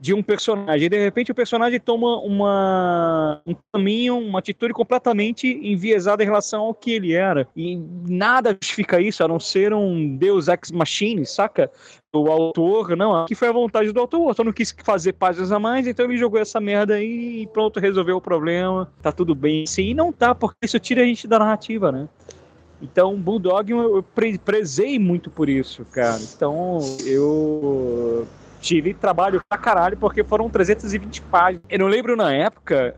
de 0.04 0.14
um 0.14 0.22
personagem. 0.22 0.88
E 0.88 0.90
de 0.90 1.00
repente 1.00 1.32
o 1.32 1.36
personagem 1.36 1.80
toma 1.80 2.18
uma, 2.18 3.42
um 3.48 3.56
caminho, 3.72 4.18
uma 4.18 4.40
atitude 4.40 4.74
completamente 4.74 5.48
enviesada 5.48 6.22
em 6.22 6.26
relação 6.26 6.64
ao 6.64 6.74
que 6.74 6.92
ele 6.92 7.14
era. 7.14 7.48
E 7.56 7.78
nada 8.06 8.52
justifica 8.52 9.00
isso, 9.00 9.24
a 9.24 9.30
não 9.30 9.40
ser 9.40 9.74
um 9.74 10.18
Deus 10.18 10.50
Ex 10.50 10.72
Machine, 10.72 11.26
saca? 11.26 11.72
O 12.14 12.30
autor, 12.30 12.98
não, 12.98 13.16
aqui 13.16 13.34
foi 13.34 13.48
a 13.48 13.54
vontade 13.54 13.94
do 13.94 14.00
autor, 14.02 14.20
o 14.20 14.28
autor 14.28 14.46
não 14.46 14.52
quis 14.52 14.76
fazer 14.84 15.14
páginas 15.14 15.54
a 15.54 15.58
mais, 15.58 15.88
então 15.88 16.04
ele 16.04 16.18
jogou 16.18 16.38
essa 16.38 16.60
merda 16.60 16.96
aí 16.96 17.44
e 17.44 17.48
pronto, 17.48 17.80
resolveu 17.80 18.18
o 18.18 18.22
problema, 18.22 18.92
tá 19.02 19.10
tudo 19.10 19.34
bem. 19.34 19.66
Sim, 19.66 19.84
e 19.84 19.94
não 19.94 20.12
tá, 20.12 20.36
porque 20.36 20.66
isso 20.66 20.78
tira 20.82 21.02
a 21.02 21.06
gente 21.06 21.30
da 21.30 21.40
narrativa, 21.40 21.94
né? 21.94 22.10
Então, 22.82 23.16
Bulldog 23.16 23.72
eu 23.72 24.06
prezei 24.44 25.00
muito 25.00 25.30
por 25.30 25.48
isso, 25.48 25.86
cara. 25.86 26.20
Então, 26.22 26.80
eu 27.06 28.28
tive 28.64 28.94
trabalho 28.94 29.42
pra 29.48 29.58
caralho, 29.58 29.98
porque 29.98 30.24
foram 30.24 30.50
320 30.50 31.22
páginas. 31.24 31.64
Eu 31.70 31.80
não 31.80 31.88
lembro 31.88 32.16
na 32.16 32.34
época, 32.34 32.96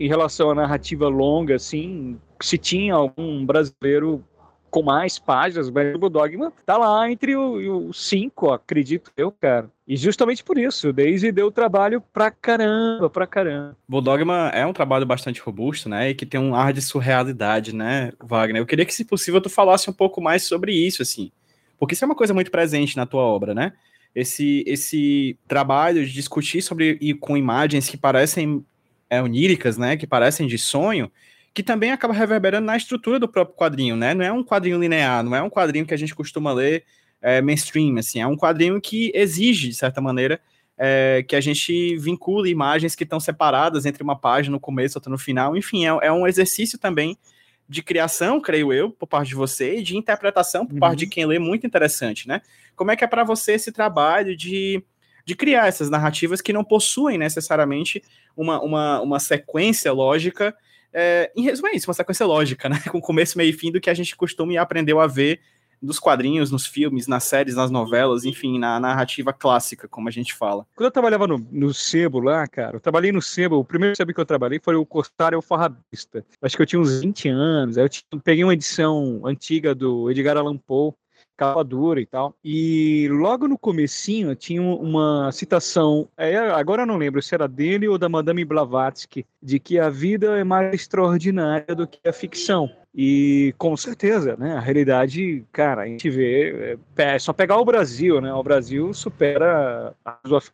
em 0.00 0.08
relação 0.08 0.50
à 0.50 0.54
narrativa 0.54 1.06
longa, 1.06 1.56
assim, 1.56 2.18
se 2.40 2.56
tinha 2.56 2.94
algum 2.94 3.44
brasileiro 3.44 4.24
com 4.70 4.82
mais 4.82 5.18
páginas, 5.18 5.68
mas 5.68 5.94
o 5.94 6.08
Dogma 6.08 6.50
tá 6.64 6.78
lá 6.78 7.10
entre 7.10 7.36
os 7.36 8.08
cinco, 8.08 8.50
acredito 8.50 9.10
eu, 9.18 9.30
cara. 9.30 9.70
E 9.86 9.98
justamente 9.98 10.42
por 10.42 10.56
isso, 10.56 10.88
o 10.88 10.92
Daisy 10.94 11.30
deu 11.30 11.52
trabalho 11.52 12.00
pra 12.00 12.30
caramba, 12.30 13.10
pra 13.10 13.26
caramba. 13.26 13.76
O 13.86 14.00
Dogma 14.00 14.48
é 14.54 14.64
um 14.64 14.72
trabalho 14.72 15.04
bastante 15.04 15.42
robusto, 15.42 15.90
né, 15.90 16.08
e 16.08 16.14
que 16.14 16.24
tem 16.24 16.40
um 16.40 16.54
ar 16.54 16.72
de 16.72 16.80
surrealidade, 16.80 17.74
né, 17.74 18.12
Wagner? 18.18 18.62
Eu 18.62 18.66
queria 18.66 18.86
que, 18.86 18.94
se 18.94 19.04
possível, 19.04 19.42
tu 19.42 19.50
falasse 19.50 19.90
um 19.90 19.92
pouco 19.92 20.22
mais 20.22 20.44
sobre 20.44 20.72
isso, 20.72 21.02
assim, 21.02 21.30
porque 21.78 21.92
isso 21.92 22.02
é 22.02 22.06
uma 22.06 22.14
coisa 22.14 22.32
muito 22.32 22.50
presente 22.50 22.96
na 22.96 23.04
tua 23.04 23.22
obra, 23.22 23.52
né? 23.52 23.74
Esse, 24.14 24.62
esse 24.66 25.38
trabalho 25.48 26.04
de 26.04 26.12
discutir 26.12 26.62
sobre 26.62 26.98
e 27.00 27.14
com 27.14 27.36
imagens 27.36 27.88
que 27.88 27.96
parecem 27.96 28.64
é, 29.08 29.22
oníricas, 29.22 29.76
né, 29.76 29.96
que 29.96 30.06
parecem 30.06 30.46
de 30.46 30.58
sonho, 30.58 31.10
que 31.54 31.62
também 31.62 31.90
acaba 31.90 32.14
reverberando 32.14 32.66
na 32.66 32.76
estrutura 32.76 33.18
do 33.18 33.28
próprio 33.28 33.56
quadrinho, 33.56 33.94
né? 33.94 34.14
Não 34.14 34.24
é 34.24 34.32
um 34.32 34.42
quadrinho 34.42 34.80
linear, 34.80 35.22
não 35.22 35.36
é 35.36 35.42
um 35.42 35.50
quadrinho 35.50 35.84
que 35.84 35.92
a 35.92 35.98
gente 35.98 36.14
costuma 36.14 36.50
ler 36.52 36.84
é, 37.20 37.42
mainstream, 37.42 37.98
assim, 37.98 38.20
é 38.20 38.26
um 38.26 38.36
quadrinho 38.36 38.80
que 38.80 39.12
exige, 39.14 39.68
de 39.68 39.74
certa 39.74 40.00
maneira, 40.00 40.40
é, 40.78 41.22
que 41.28 41.36
a 41.36 41.40
gente 41.40 41.96
vincule 41.98 42.50
imagens 42.50 42.94
que 42.94 43.04
estão 43.04 43.20
separadas 43.20 43.84
entre 43.84 44.02
uma 44.02 44.18
página 44.18 44.54
no 44.54 44.60
começo, 44.60 44.96
outra 44.96 45.10
no 45.10 45.18
final, 45.18 45.56
enfim, 45.56 45.84
é, 45.84 45.90
é 46.02 46.12
um 46.12 46.26
exercício 46.26 46.78
também 46.78 47.16
de 47.68 47.82
criação, 47.82 48.40
creio 48.40 48.72
eu, 48.72 48.90
por 48.90 49.06
parte 49.06 49.28
de 49.28 49.34
você, 49.34 49.76
e 49.76 49.82
de 49.82 49.96
interpretação 49.96 50.66
por 50.66 50.74
uhum. 50.74 50.80
parte 50.80 50.98
de 51.00 51.04
uhum. 51.04 51.10
quem 51.10 51.26
lê, 51.26 51.38
muito 51.38 51.66
interessante, 51.66 52.26
né? 52.26 52.40
Como 52.82 52.90
é 52.90 52.96
que 52.96 53.04
é 53.04 53.06
para 53.06 53.22
você 53.22 53.52
esse 53.52 53.70
trabalho 53.70 54.36
de, 54.36 54.82
de 55.24 55.36
criar 55.36 55.68
essas 55.68 55.88
narrativas 55.88 56.40
que 56.40 56.52
não 56.52 56.64
possuem 56.64 57.16
necessariamente 57.16 58.02
uma, 58.36 58.60
uma, 58.60 59.00
uma 59.00 59.20
sequência 59.20 59.92
lógica, 59.92 60.52
é, 60.92 61.30
em 61.36 61.44
resumo 61.44 61.68
é 61.68 61.76
isso, 61.76 61.88
uma 61.88 61.94
sequência 61.94 62.26
lógica, 62.26 62.68
né? 62.68 62.82
Com 62.90 63.00
começo, 63.00 63.38
meio 63.38 63.50
e 63.50 63.52
fim 63.52 63.70
do 63.70 63.80
que 63.80 63.88
a 63.88 63.94
gente 63.94 64.16
costuma 64.16 64.52
e 64.52 64.58
aprendeu 64.58 64.98
a 64.98 65.06
ver 65.06 65.40
dos 65.80 66.00
quadrinhos, 66.00 66.50
nos 66.50 66.66
filmes, 66.66 67.06
nas 67.06 67.22
séries, 67.22 67.54
nas 67.54 67.70
novelas, 67.70 68.24
enfim, 68.24 68.58
na 68.58 68.80
narrativa 68.80 69.32
clássica, 69.32 69.86
como 69.86 70.08
a 70.08 70.12
gente 70.12 70.34
fala. 70.34 70.66
Quando 70.74 70.86
eu 70.86 70.92
trabalhava 70.92 71.28
no, 71.28 71.38
no 71.50 71.72
sebo 71.72 72.18
lá, 72.18 72.46
cara, 72.48 72.78
eu 72.78 72.80
trabalhei 72.80 73.12
no 73.12 73.22
sebo, 73.22 73.58
o 73.58 73.64
primeiro 73.64 73.94
sebo 73.94 74.12
que 74.12 74.20
eu 74.20 74.26
trabalhei 74.26 74.60
foi 74.60 74.74
o 74.74 74.84
Corsário 74.86 75.40
Farrabista. 75.40 76.24
Acho 76.40 76.56
que 76.56 76.62
eu 76.62 76.66
tinha 76.66 76.80
uns 76.80 77.00
20 77.00 77.28
anos, 77.28 77.78
aí 77.78 77.84
eu 77.84 77.88
tinha, 77.88 78.04
peguei 78.24 78.42
uma 78.42 78.54
edição 78.54 79.22
antiga 79.24 79.72
do 79.72 80.10
Edgar 80.10 80.36
Allan 80.36 80.56
Poe, 80.56 80.92
capa 81.36 81.64
dura 81.64 82.00
e 82.00 82.06
tal. 82.06 82.34
E 82.44 83.08
logo 83.10 83.48
no 83.48 83.58
comecinho 83.58 84.34
tinha 84.34 84.62
uma 84.62 85.30
citação, 85.32 86.08
é, 86.16 86.36
agora 86.36 86.82
eu 86.82 86.86
não 86.86 86.96
lembro 86.96 87.22
se 87.22 87.34
era 87.34 87.48
dele 87.48 87.88
ou 87.88 87.98
da 87.98 88.08
Madame 88.08 88.44
Blavatsky, 88.44 89.26
de 89.42 89.58
que 89.58 89.78
a 89.78 89.88
vida 89.88 90.38
é 90.38 90.44
mais 90.44 90.72
extraordinária 90.74 91.74
do 91.74 91.86
que 91.86 92.08
a 92.08 92.12
ficção. 92.12 92.70
E 92.94 93.54
com 93.56 93.74
certeza, 93.74 94.36
né? 94.38 94.54
A 94.54 94.60
realidade, 94.60 95.44
cara, 95.50 95.82
a 95.82 95.86
gente 95.86 96.10
vê. 96.10 96.76
É, 96.96 97.14
é 97.14 97.18
só 97.18 97.32
pegar 97.32 97.56
o 97.56 97.64
Brasil, 97.64 98.20
né? 98.20 98.32
O 98.34 98.42
Brasil 98.42 98.92
supera 98.92 99.94
a 100.04 100.18
of 100.30 100.52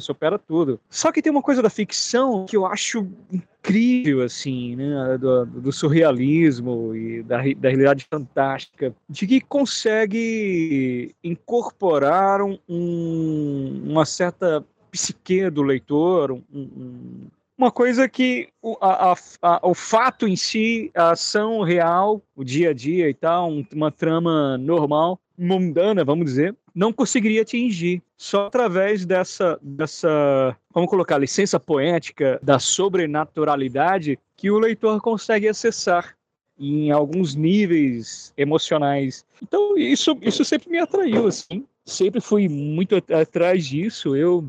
supera 0.00 0.38
tudo. 0.38 0.78
Só 0.88 1.10
que 1.10 1.20
tem 1.20 1.32
uma 1.32 1.42
coisa 1.42 1.60
da 1.60 1.68
ficção 1.68 2.46
que 2.46 2.56
eu 2.56 2.64
acho 2.66 3.08
incrível, 3.32 4.22
assim, 4.22 4.76
né? 4.76 5.18
Do, 5.18 5.44
do 5.44 5.72
surrealismo 5.72 6.94
e 6.94 7.22
da, 7.24 7.38
da 7.38 7.68
realidade 7.68 8.06
fantástica, 8.08 8.94
de 9.08 9.26
que 9.26 9.40
consegue 9.40 11.14
incorporar 11.24 12.40
um, 12.42 13.82
uma 13.88 14.04
certa 14.04 14.64
psique 14.88 15.50
do 15.50 15.62
leitor, 15.62 16.30
um, 16.30 16.42
um 16.54 17.26
uma 17.56 17.70
coisa 17.70 18.08
que 18.08 18.48
o, 18.60 18.76
a, 18.80 19.14
a, 19.42 19.60
o 19.62 19.74
fato 19.74 20.26
em 20.26 20.36
si, 20.36 20.90
a 20.94 21.10
ação 21.10 21.62
real, 21.62 22.22
o 22.34 22.42
dia 22.42 22.70
a 22.70 22.72
dia 22.72 23.08
e 23.08 23.14
tal, 23.14 23.50
um, 23.50 23.64
uma 23.72 23.90
trama 23.90 24.56
normal, 24.58 25.20
mundana, 25.36 26.04
vamos 26.04 26.26
dizer, 26.26 26.56
não 26.74 26.92
conseguiria 26.92 27.42
atingir. 27.42 28.02
Só 28.16 28.46
através 28.46 29.04
dessa, 29.04 29.58
dessa, 29.60 30.56
vamos 30.72 30.88
colocar, 30.88 31.18
licença 31.18 31.58
poética 31.58 32.38
da 32.42 32.58
sobrenaturalidade 32.58 34.18
que 34.36 34.50
o 34.50 34.58
leitor 34.58 35.00
consegue 35.00 35.48
acessar 35.48 36.16
em 36.58 36.90
alguns 36.90 37.34
níveis 37.34 38.32
emocionais. 38.36 39.24
Então, 39.42 39.76
isso, 39.76 40.16
isso 40.22 40.44
sempre 40.44 40.70
me 40.70 40.78
atraiu, 40.78 41.26
assim. 41.26 41.66
Sempre 41.84 42.20
fui 42.20 42.48
muito 42.48 42.96
atrás 43.12 43.66
disso. 43.66 44.14
Eu 44.14 44.48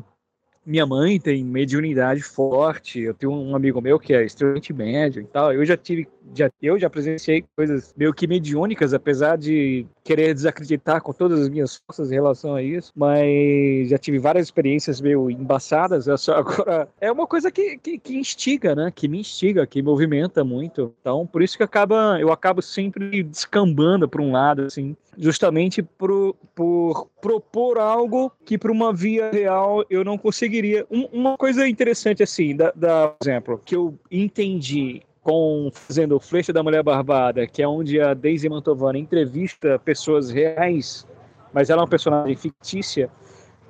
minha 0.66 0.86
mãe 0.86 1.20
tem 1.20 1.44
mediunidade 1.44 2.22
forte, 2.22 3.00
eu 3.00 3.14
tenho 3.14 3.32
um 3.32 3.54
amigo 3.54 3.80
meu 3.80 3.98
que 3.98 4.14
é 4.14 4.24
extremamente 4.24 4.72
médio 4.72 5.22
e 5.22 5.26
tal. 5.26 5.52
Eu 5.52 5.64
já 5.64 5.76
tive, 5.76 6.08
já, 6.34 6.50
eu 6.62 6.78
já 6.78 6.88
presenciei 6.88 7.44
coisas 7.56 7.94
meio 7.96 8.14
que 8.14 8.26
mediúnicas, 8.26 8.94
apesar 8.94 9.36
de 9.36 9.86
querer 10.02 10.34
desacreditar 10.34 11.02
com 11.02 11.12
todas 11.12 11.40
as 11.40 11.48
minhas 11.48 11.76
forças 11.76 12.10
em 12.10 12.14
relação 12.14 12.54
a 12.54 12.62
isso, 12.62 12.92
mas 12.94 13.88
já 13.88 13.98
tive 13.98 14.18
várias 14.18 14.46
experiências 14.46 15.00
meio 15.00 15.30
embaçadas. 15.30 16.06
Só, 16.20 16.34
agora, 16.38 16.88
é 17.00 17.10
uma 17.10 17.26
coisa 17.26 17.50
que, 17.50 17.78
que, 17.78 17.98
que, 17.98 18.16
instiga, 18.16 18.74
né? 18.74 18.92
Que 18.94 19.08
me 19.08 19.20
instiga, 19.20 19.66
que 19.66 19.82
movimenta 19.82 20.44
muito. 20.44 20.94
Então, 21.00 21.26
por 21.26 21.42
isso 21.42 21.56
que 21.56 21.62
acaba, 21.62 22.18
eu 22.20 22.32
acabo 22.32 22.60
sempre 22.62 23.22
descambando 23.22 24.08
para 24.08 24.22
um 24.22 24.32
lado, 24.32 24.62
assim, 24.62 24.96
justamente 25.18 25.82
por, 25.82 26.34
por 26.54 27.08
propor 27.20 27.78
algo 27.78 28.32
que 28.44 28.58
para 28.58 28.72
uma 28.72 28.92
via 28.92 29.30
real 29.30 29.84
eu 29.88 30.04
não 30.04 30.18
conseguiria. 30.18 30.86
Um, 30.90 31.04
uma 31.12 31.36
coisa 31.36 31.68
interessante 31.68 32.22
assim, 32.22 32.56
da, 32.56 32.72
da 32.74 33.08
por 33.08 33.24
exemplo, 33.24 33.62
que 33.64 33.76
eu 33.76 33.98
entendi 34.10 35.02
com 35.22 35.70
fazendo 35.72 36.16
o 36.16 36.20
Flecha 36.20 36.52
da 36.52 36.62
Mulher 36.62 36.82
Barbada, 36.82 37.46
que 37.46 37.62
é 37.62 37.66
onde 37.66 38.00
a 38.00 38.12
Daisy 38.12 38.48
Mantovani 38.48 39.00
entrevista 39.00 39.78
pessoas 39.78 40.30
reais, 40.30 41.06
mas 41.52 41.70
ela 41.70 41.80
é 41.80 41.82
uma 41.82 41.88
personagem 41.88 42.36
fictícia. 42.36 43.10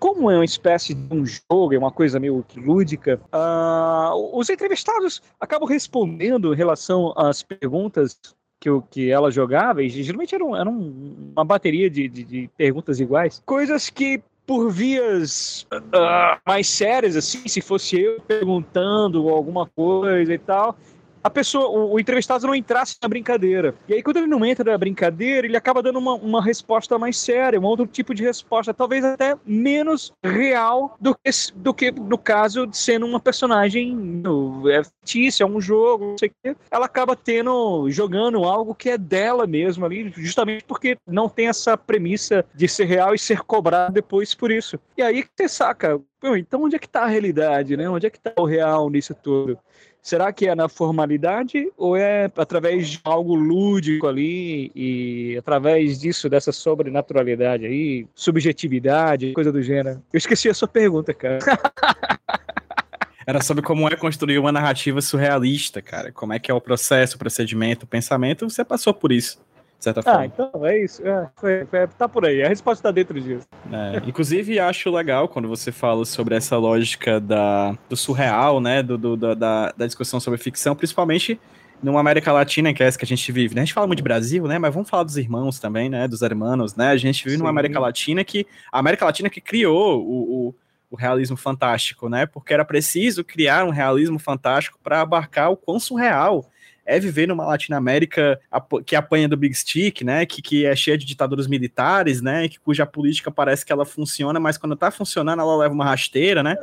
Como 0.00 0.30
é 0.30 0.34
uma 0.34 0.44
espécie 0.44 0.92
de 0.92 1.14
um 1.14 1.24
jogo, 1.24 1.72
é 1.72 1.78
uma 1.78 1.92
coisa 1.92 2.18
meio 2.18 2.44
lúdica, 2.56 3.20
uh, 3.32 4.36
os 4.38 4.50
entrevistados 4.50 5.22
acabam 5.40 5.68
respondendo 5.68 6.52
em 6.52 6.56
relação 6.56 7.14
às 7.16 7.42
perguntas 7.42 8.18
que, 8.60 8.68
que 8.90 9.10
ela 9.10 9.30
jogava, 9.30 9.82
e 9.82 9.88
geralmente 9.88 10.34
era, 10.34 10.44
um, 10.44 10.56
era 10.56 10.68
um, 10.68 11.32
uma 11.34 11.44
bateria 11.44 11.90
de, 11.90 12.08
de, 12.08 12.24
de 12.24 12.50
perguntas 12.56 13.00
iguais, 13.00 13.42
coisas 13.44 13.90
que 13.90 14.22
por 14.46 14.70
vias 14.70 15.66
uh, 15.72 16.38
mais 16.46 16.68
sérias, 16.68 17.16
assim, 17.16 17.48
se 17.48 17.60
fosse 17.60 18.00
eu 18.00 18.20
perguntando 18.20 19.28
alguma 19.28 19.66
coisa 19.66 20.34
e 20.34 20.38
tal, 20.38 20.76
a 21.24 21.30
pessoa, 21.30 21.68
o, 21.68 21.94
o, 21.94 21.98
entrevistado 21.98 22.46
não 22.46 22.54
entrasse 22.54 22.96
na 23.02 23.08
brincadeira. 23.08 23.74
E 23.88 23.94
aí, 23.94 24.02
quando 24.02 24.18
ele 24.18 24.26
não 24.26 24.44
entra 24.44 24.70
na 24.70 24.76
brincadeira, 24.76 25.46
ele 25.46 25.56
acaba 25.56 25.82
dando 25.82 25.98
uma, 25.98 26.12
uma 26.12 26.44
resposta 26.44 26.98
mais 26.98 27.16
séria, 27.16 27.58
um 27.58 27.64
outro 27.64 27.86
tipo 27.86 28.14
de 28.14 28.22
resposta, 28.22 28.74
talvez 28.74 29.02
até 29.02 29.34
menos 29.46 30.12
real 30.22 30.94
do 31.00 31.14
que, 31.14 31.30
do 31.54 31.72
que 31.72 31.90
no 31.90 32.18
caso 32.18 32.66
de 32.66 32.76
sendo 32.76 33.06
uma 33.06 33.18
personagem 33.18 34.22
é 34.70 34.84
fictícia, 34.84 35.44
é 35.44 35.46
um 35.46 35.62
jogo, 35.62 36.10
não 36.10 36.18
sei 36.18 36.28
o 36.28 36.32
quê. 36.42 36.56
Ela 36.70 36.84
acaba 36.84 37.16
tendo, 37.16 37.88
jogando 37.90 38.44
algo 38.44 38.74
que 38.74 38.90
é 38.90 38.98
dela 38.98 39.46
mesmo 39.46 39.86
ali, 39.86 40.12
justamente 40.14 40.64
porque 40.64 40.98
não 41.06 41.26
tem 41.26 41.48
essa 41.48 41.74
premissa 41.74 42.44
de 42.54 42.68
ser 42.68 42.84
real 42.84 43.14
e 43.14 43.18
ser 43.18 43.40
cobrado 43.40 43.94
depois 43.94 44.34
por 44.34 44.52
isso. 44.52 44.78
E 44.94 45.02
aí 45.02 45.24
você 45.34 45.48
saca, 45.48 45.98
então 46.36 46.64
onde 46.64 46.76
é 46.76 46.78
que 46.78 46.88
tá 46.88 47.04
a 47.04 47.06
realidade, 47.06 47.78
né? 47.78 47.88
Onde 47.88 48.06
é 48.06 48.10
que 48.10 48.20
tá 48.20 48.32
o 48.36 48.44
real 48.44 48.90
nisso 48.90 49.14
tudo? 49.14 49.58
Será 50.04 50.30
que 50.34 50.46
é 50.46 50.54
na 50.54 50.68
formalidade 50.68 51.72
ou 51.78 51.96
é 51.96 52.30
através 52.36 52.90
de 52.90 53.00
algo 53.02 53.34
lúdico 53.34 54.06
ali 54.06 54.70
e 54.76 55.34
através 55.38 55.98
disso, 55.98 56.28
dessa 56.28 56.52
sobrenaturalidade 56.52 57.64
aí, 57.64 58.06
subjetividade, 58.14 59.32
coisa 59.32 59.50
do 59.50 59.62
gênero? 59.62 60.02
Eu 60.12 60.18
esqueci 60.18 60.50
a 60.50 60.52
sua 60.52 60.68
pergunta, 60.68 61.14
cara. 61.14 61.38
Era 63.26 63.42
sobre 63.42 63.62
como 63.62 63.88
é 63.88 63.96
construir 63.96 64.38
uma 64.38 64.52
narrativa 64.52 65.00
surrealista, 65.00 65.80
cara. 65.80 66.12
Como 66.12 66.34
é 66.34 66.38
que 66.38 66.50
é 66.50 66.54
o 66.54 66.60
processo, 66.60 67.16
o 67.16 67.18
procedimento, 67.18 67.84
o 67.84 67.88
pensamento. 67.88 68.46
Você 68.46 68.62
passou 68.62 68.92
por 68.92 69.10
isso 69.10 69.40
certa 69.84 70.00
ah, 70.00 70.02
forma. 70.02 70.20
Ah, 70.20 70.26
então 70.26 70.66
é 70.66 70.78
isso. 70.82 71.02
É, 71.06 71.86
tá 71.86 72.08
por 72.08 72.24
aí. 72.24 72.42
A 72.42 72.48
resposta 72.48 72.80
está 72.80 72.90
dentro 72.90 73.20
disso. 73.20 73.46
É, 73.72 74.02
inclusive, 74.08 74.58
acho 74.58 74.90
legal 74.90 75.28
quando 75.28 75.48
você 75.48 75.70
fala 75.70 76.04
sobre 76.04 76.34
essa 76.34 76.56
lógica 76.56 77.20
da, 77.20 77.76
do 77.88 77.96
surreal, 77.96 78.60
né? 78.60 78.82
Do, 78.82 78.98
do 78.98 79.16
da, 79.16 79.72
da 79.76 79.86
discussão 79.86 80.18
sobre 80.18 80.38
ficção, 80.38 80.74
principalmente 80.74 81.38
numa 81.82 82.00
América 82.00 82.32
Latina, 82.32 82.72
que 82.72 82.82
é 82.82 82.86
essa 82.86 82.98
que 82.98 83.04
a 83.04 83.06
gente 83.06 83.30
vive, 83.30 83.54
né? 83.54 83.60
A 83.60 83.64
gente 83.64 83.74
fala 83.74 83.86
muito 83.86 83.98
de 83.98 84.02
Brasil, 84.02 84.46
né? 84.46 84.58
Mas 84.58 84.72
vamos 84.72 84.88
falar 84.88 85.02
dos 85.02 85.16
irmãos 85.18 85.60
também, 85.60 85.90
né? 85.90 86.08
Dos 86.08 86.22
hermanos, 86.22 86.74
né? 86.74 86.88
A 86.88 86.96
gente 86.96 87.22
vive 87.24 87.36
Sim. 87.36 87.42
numa 87.42 87.50
América 87.50 87.78
Latina 87.78 88.24
que... 88.24 88.46
A 88.72 88.78
América 88.78 89.04
Latina 89.04 89.28
que 89.28 89.40
criou 89.40 90.02
o, 90.02 90.48
o, 90.48 90.54
o 90.90 90.96
realismo 90.96 91.36
fantástico, 91.36 92.08
né? 92.08 92.24
Porque 92.24 92.54
era 92.54 92.64
preciso 92.64 93.22
criar 93.22 93.64
um 93.64 93.70
realismo 93.70 94.18
fantástico 94.18 94.78
para 94.82 95.02
abarcar 95.02 95.50
o 95.50 95.56
quão 95.56 95.78
surreal 95.78 96.46
é 96.86 96.98
viver 96.98 97.26
numa 97.26 97.46
Latinoamérica 97.46 98.40
que 98.84 98.94
apanha 98.94 99.28
do 99.28 99.36
Big 99.36 99.54
Stick, 99.54 100.02
né? 100.02 100.26
Que, 100.26 100.42
que 100.42 100.66
é 100.66 100.76
cheia 100.76 100.98
de 100.98 101.04
ditaduras 101.04 101.46
militares, 101.46 102.20
né? 102.20 102.48
Que, 102.48 102.60
cuja 102.60 102.84
política 102.86 103.30
parece 103.30 103.64
que 103.64 103.72
ela 103.72 103.84
funciona, 103.84 104.38
mas 104.38 104.58
quando 104.58 104.76
tá 104.76 104.90
funcionando, 104.90 105.40
ela 105.40 105.56
leva 105.56 105.74
uma 105.74 105.84
rasteira, 105.84 106.42
né? 106.42 106.56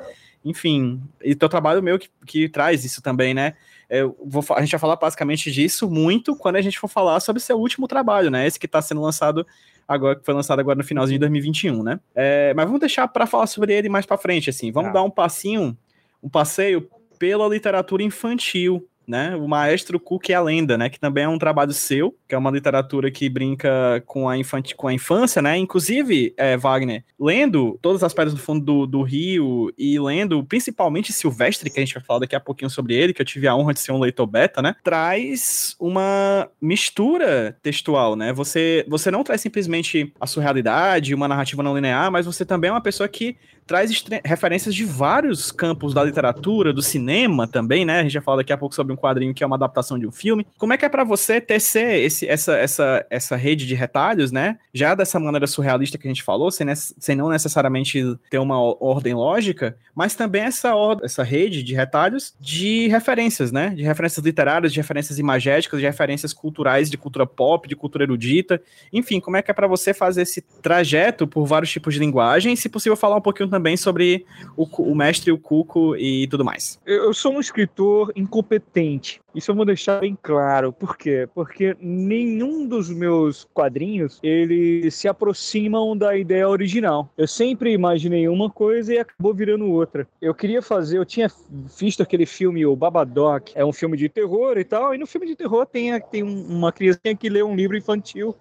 Enfim, 0.44 1.02
e 1.24 1.36
teu 1.36 1.48
trabalho 1.48 1.84
meu 1.84 2.00
que, 2.00 2.10
que 2.26 2.50
traz 2.50 2.84
isso 2.84 3.02
também, 3.02 3.34
né? 3.34 3.54
Eu 3.90 4.16
vou, 4.26 4.44
a 4.52 4.62
gente 4.62 4.72
vai 4.72 4.80
falar 4.80 4.96
basicamente 4.96 5.52
disso 5.52 5.90
muito 5.90 6.36
quando 6.36 6.56
a 6.56 6.62
gente 6.62 6.80
for 6.80 6.88
falar 6.88 7.20
sobre 7.20 7.42
seu 7.42 7.58
último 7.60 7.88
trabalho, 7.88 8.32
né? 8.32 8.48
Esse 8.48 8.60
que 8.60 8.66
está 8.66 8.82
sendo 8.82 9.02
lançado 9.02 9.46
agora, 9.88 10.16
que 10.16 10.26
foi 10.26 10.34
lançado 10.34 10.60
agora 10.60 10.78
no 10.78 10.84
finalzinho 10.84 11.18
de 11.18 11.22
2021, 11.22 11.84
né? 11.84 12.00
É, 12.16 12.54
mas 12.54 12.66
vamos 12.66 12.80
deixar 12.80 13.08
para 13.08 13.26
falar 13.26 13.48
sobre 13.48 13.74
ele 13.74 13.90
mais 13.90 14.06
para 14.06 14.18
frente, 14.18 14.50
assim. 14.50 14.72
Vamos 14.72 14.92
ah. 14.92 14.94
dar 14.94 15.04
um 15.04 15.10
passinho, 15.10 15.78
um 16.24 16.30
passeio 16.30 16.90
pela 17.20 17.48
literatura 17.48 18.02
infantil, 18.02 18.88
né? 19.12 19.36
O 19.36 19.46
Maestro 19.46 20.00
Cook 20.00 20.30
é 20.30 20.34
a 20.34 20.42
Lenda, 20.42 20.78
né? 20.78 20.90
Que 20.90 20.98
também 20.98 21.26
é 21.26 21.28
um 21.28 21.38
trabalho 21.38 21.74
seu, 21.74 22.16
que 22.28 22.34
é 22.34 22.38
uma 22.38 22.50
literatura 22.50 23.12
que 23.12 23.28
brinca 23.28 24.02
com 24.06 24.30
a, 24.30 24.38
infante, 24.38 24.74
com 24.74 24.88
a 24.88 24.94
infância, 24.94 25.42
né? 25.42 25.58
Inclusive, 25.58 26.34
é, 26.38 26.56
Wagner, 26.56 27.04
lendo 27.20 27.78
Todas 27.82 28.04
as 28.04 28.14
Pedras 28.14 28.34
do 28.34 28.40
Fundo 28.40 28.64
do, 28.64 28.88
do, 28.88 29.02
Rio 29.02 29.74
e 29.78 30.00
lendo 30.00 30.42
principalmente 30.46 31.12
Silvestre, 31.12 31.70
que 31.70 31.78
a 31.78 31.84
gente 31.84 31.94
vai 31.94 32.04
falar 32.04 32.20
daqui 32.20 32.36
a 32.36 32.40
pouquinho 32.40 32.70
sobre 32.70 32.96
ele, 32.96 33.14
que 33.14 33.22
eu 33.22 33.26
tive 33.26 33.50
a 33.50 33.56
honra 33.56 33.74
de 33.74 33.82
ser 33.82 33.92
um 33.92 34.00
leitor 34.00 34.26
beta, 34.26 34.62
né? 34.62 34.76
Traz 34.82 35.76
uma 35.78 36.50
mistura 36.62 37.58
textual, 37.62 38.16
né? 38.16 38.32
Você, 38.32 38.86
você 38.88 39.12
não 39.12 39.26
traz 39.26 39.42
simplesmente 39.42 40.14
a 40.22 40.26
surrealidade, 40.26 41.14
uma 41.14 41.28
narrativa 41.28 41.62
não 41.62 41.76
linear, 41.76 42.10
mas 42.10 42.26
você 42.26 42.46
também 42.46 42.70
é 42.70 42.74
uma 42.74 42.82
pessoa 42.82 43.10
que 43.10 43.36
traz 43.66 43.92
referências 44.24 44.76
de 44.76 44.84
vários 44.84 45.52
campos 45.52 45.94
da 45.94 46.04
literatura, 46.04 46.74
do 46.74 46.82
cinema 46.82 47.48
também, 47.48 47.86
né? 47.86 48.00
A 48.00 48.04
gente 48.04 48.14
já 48.14 48.22
fala 48.22 48.38
daqui 48.38 48.52
a 48.52 48.58
pouco 48.58 48.76
sobre 48.76 48.94
um 48.94 48.98
quadrinho 48.98 49.34
que 49.34 49.44
é 49.44 49.48
uma 49.48 49.56
adaptação 49.56 49.98
de 49.98 50.08
um 50.08 50.12
filme. 50.12 50.46
Como 50.58 50.74
é 50.74 50.78
que 50.78 50.86
é 50.86 50.90
para 50.90 51.04
você 51.04 51.40
tecer 51.40 52.00
esse, 52.04 52.28
essa, 52.28 52.58
essa, 52.58 53.06
essa 53.10 53.36
rede 53.36 53.66
de 53.66 53.76
retalhos, 53.76 54.32
né? 54.32 54.58
Já 54.74 54.96
dessa 54.96 55.20
maneira 55.20 55.48
surrealista 55.48 55.98
que 55.98 56.08
a 56.08 56.12
gente 56.12 56.24
falou, 56.24 56.52
sem, 56.52 56.68
sem 56.76 57.16
não 57.16 57.30
necessariamente 57.30 58.18
ter 58.30 58.40
uma 58.40 58.60
ordem 58.60 59.14
lógica, 59.14 59.78
mas 59.94 60.16
também 60.16 60.44
essa, 60.44 60.74
essa 61.04 61.24
rede 61.24 61.64
de 61.64 61.74
retalhos 61.74 62.34
de 62.40 62.88
referências, 62.88 63.52
né? 63.52 63.70
De 63.70 63.84
referências 63.84 64.26
literárias, 64.26 64.74
de 64.74 64.80
referências 64.80 65.20
imagéticas, 65.20 65.80
de 65.80 65.86
referências 65.86 66.34
culturais, 66.34 66.90
de 66.90 66.98
cultura 66.98 67.26
pop, 67.26 67.68
de 67.68 67.76
cultura 67.76 68.04
erudita. 68.04 68.62
Enfim, 68.92 69.20
como 69.20 69.38
é 69.38 69.42
que 69.42 69.52
é 69.52 69.54
para 69.54 69.68
você 69.68 69.94
fazer 69.94 70.24
esse 70.24 70.42
trajeto 70.62 71.28
por 71.28 71.46
vários 71.46 71.72
tipos 71.72 71.94
de 71.94 72.00
linguagem? 72.00 72.56
Se 72.56 72.70
possível, 72.70 72.96
falar 72.96 73.18
um 73.18 73.22
pouquinho 73.22 73.50
também 73.52 73.78
sobre 73.78 74.26
o, 74.58 74.66
o 74.66 74.96
mestre, 74.96 75.32
o 75.32 75.38
Cuco 75.38 75.96
e 75.96 76.26
tudo 76.28 76.44
mais. 76.44 76.80
Eu 76.86 77.14
sou 77.14 77.34
um 77.34 77.40
escritor 77.40 78.12
incompetente. 78.16 79.22
Isso 79.36 79.52
eu 79.52 79.56
vou 79.56 79.66
deixar 79.66 80.00
bem 80.00 80.18
claro. 80.22 80.74
Por 80.74 80.98
quê? 80.98 81.28
Porque 81.36 81.76
nenhum 81.80 82.66
dos 82.66 82.90
meus 82.90 83.48
quadrinhos 83.54 84.20
eles 84.24 84.96
se 84.96 85.08
aproximam 85.08 85.96
da 85.96 86.18
ideia 86.18 86.48
original. 86.48 87.10
Eu 87.18 87.28
sempre 87.28 87.72
imaginei 87.72 88.28
uma 88.28 88.50
coisa 88.50 88.94
e 88.94 89.00
acabou 89.00 89.34
virando 89.34 89.70
outra. 89.70 90.08
Eu 90.22 90.34
queria 90.34 90.62
fazer, 90.62 90.98
eu 90.98 91.06
tinha 91.06 91.30
visto 91.78 92.02
aquele 92.02 92.26
filme, 92.26 92.66
o 92.66 92.76
Babadook, 92.76 93.52
é 93.56 93.66
um 93.66 93.74
filme 93.74 93.98
de 93.98 94.10
terror 94.10 94.58
e 94.58 94.64
tal, 94.64 94.96
e 94.96 94.98
no 94.98 95.06
filme 95.06 95.28
de 95.28 95.36
terror 95.36 95.66
tem, 95.66 96.00
tem 96.10 96.24
uma 96.24 96.72
criança 96.72 97.00
que 97.20 97.30
lê 97.30 97.44
um 97.44 97.56
livro 97.56 97.78
infantil 97.78 98.36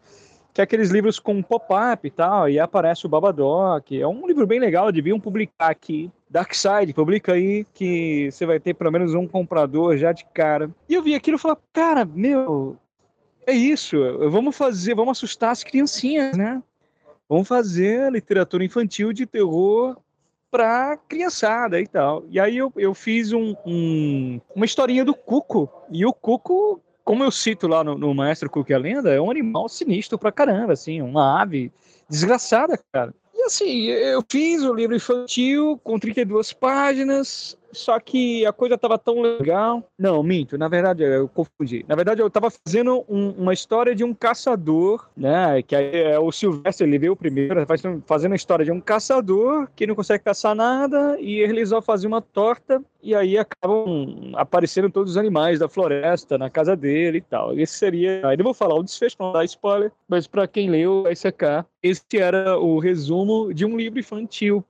que 0.53 0.61
é 0.61 0.65
aqueles 0.65 0.91
livros 0.91 1.19
com 1.19 1.43
pop-up 1.43 2.07
e 2.07 2.11
tal, 2.11 2.49
e 2.49 2.59
aparece 2.59 3.07
o 3.07 3.09
Babadook. 3.09 4.01
É 4.01 4.07
um 4.07 4.27
livro 4.27 4.47
bem 4.47 4.59
legal, 4.59 4.91
deviam 4.91 5.21
publicar 5.21 5.71
aqui. 5.71 6.11
Darkside, 6.29 6.95
publica 6.95 7.33
aí 7.33 7.65
que 7.75 8.31
você 8.31 8.47
vai 8.47 8.61
ter 8.61 8.75
pelo 8.75 8.93
menos 8.93 9.15
um 9.15 9.27
comprador 9.27 9.97
já 9.97 10.13
de 10.13 10.25
cara. 10.27 10.71
E 10.89 10.95
eu 10.95 11.03
vi 11.03 11.15
aquilo 11.15 11.37
e 11.37 11.41
falei, 11.41 11.57
cara, 11.73 12.05
meu, 12.05 12.77
é 13.47 13.53
isso, 13.53 13.97
vamos 14.31 14.57
fazer, 14.57 14.95
vamos 14.95 15.19
assustar 15.19 15.51
as 15.51 15.65
criancinhas, 15.65 16.37
né? 16.37 16.63
Vamos 17.29 17.47
fazer 17.47 18.11
literatura 18.13 18.65
infantil 18.65 19.13
de 19.13 19.25
terror 19.27 19.97
pra 20.51 20.97
criançada 20.97 21.81
e 21.81 21.87
tal. 21.87 22.25
E 22.29 22.41
aí 22.41 22.57
eu, 22.57 22.73
eu 22.77 22.93
fiz 22.93 23.33
um, 23.33 23.55
um, 23.65 24.41
uma 24.55 24.65
historinha 24.65 25.05
do 25.05 25.15
Cuco. 25.15 25.71
E 25.91 26.05
o 26.05 26.13
Cuco 26.13 26.81
como 27.11 27.25
eu 27.25 27.31
cito 27.33 27.67
lá 27.67 27.83
no, 27.83 27.99
no 27.99 28.15
Maestro 28.15 28.49
Cook 28.49 28.71
a 28.71 28.79
Lenda, 28.79 29.13
é 29.13 29.21
um 29.21 29.33
animal 29.33 29.69
sinistro 29.69 30.17
pra 30.17 30.31
caramba, 30.31 30.75
assim, 30.75 31.03
uma 31.03 31.43
ave 31.43 31.73
desgraçada, 32.09 32.79
cara. 32.93 33.13
E 33.35 33.43
assim, 33.43 33.87
eu 33.87 34.25
fiz 34.29 34.63
o 34.63 34.73
livro 34.73 34.95
infantil 34.95 35.77
com 35.83 35.99
32 35.99 36.53
páginas, 36.53 37.59
só 37.73 37.99
que 37.99 38.45
a 38.47 38.53
coisa 38.53 38.77
tava 38.77 38.99
tão 38.99 39.21
legal. 39.21 39.83
Não, 39.99 40.23
minto, 40.23 40.59
na 40.59 40.69
verdade 40.69 41.03
eu 41.03 41.29
confundi. 41.29 41.85
Na 41.89 41.95
verdade 41.95 42.21
eu 42.21 42.31
tava 42.31 42.49
fazendo 42.51 43.05
um, 43.09 43.31
uma 43.31 43.53
história 43.53 43.95
de 43.95 44.05
um 44.05 44.15
caçador, 44.15 45.09
né? 45.17 45.63
Que 45.63 45.75
é 45.75 46.19
o 46.19 46.31
Silvestre, 46.33 46.87
ele 46.87 46.99
veio 46.99 47.17
primeiro, 47.17 47.55
fazendo 48.07 48.33
a 48.33 48.37
história 48.37 48.65
de 48.65 48.73
um 48.73 48.81
caçador 48.81 49.69
que 49.75 49.87
não 49.87 49.95
consegue 49.95 50.25
caçar 50.25 50.55
nada 50.55 51.17
e 51.21 51.41
ele 51.41 51.59
resolve 51.59 51.87
fazer 51.87 52.07
uma 52.07 52.21
torta 52.21 52.83
e 53.03 53.15
aí 53.15 53.39
acabam 53.39 54.33
aparecendo 54.35 54.91
todos 54.91 55.13
os 55.13 55.17
animais 55.17 55.59
da 55.59 55.69
floresta 55.69 56.37
na 56.37 56.51
casa 56.51 56.77
dele 56.77 57.19
e 57.19 57.23
tal. 57.23 57.59
Esse 57.59 57.75
seria. 57.75 58.27
Aí 58.27 58.37
não 58.37 58.45
vou 58.45 58.55
falar 58.55 58.75
o 58.75 58.83
desfecho, 58.83 59.17
não 59.19 59.33
dar 59.33 59.45
spoiler, 59.45 59.91
mas 60.09 60.27
para 60.27 60.47
quem 60.47 60.71
leu 60.71 61.05
vai 61.05 61.17
secar. 61.17 61.67
Esse 61.83 62.03
era 62.15 62.59
o 62.59 62.79
resumo 62.79 63.53
de 63.55 63.65
um 63.65 63.77
livro 63.77 63.99
infantil 63.99 64.65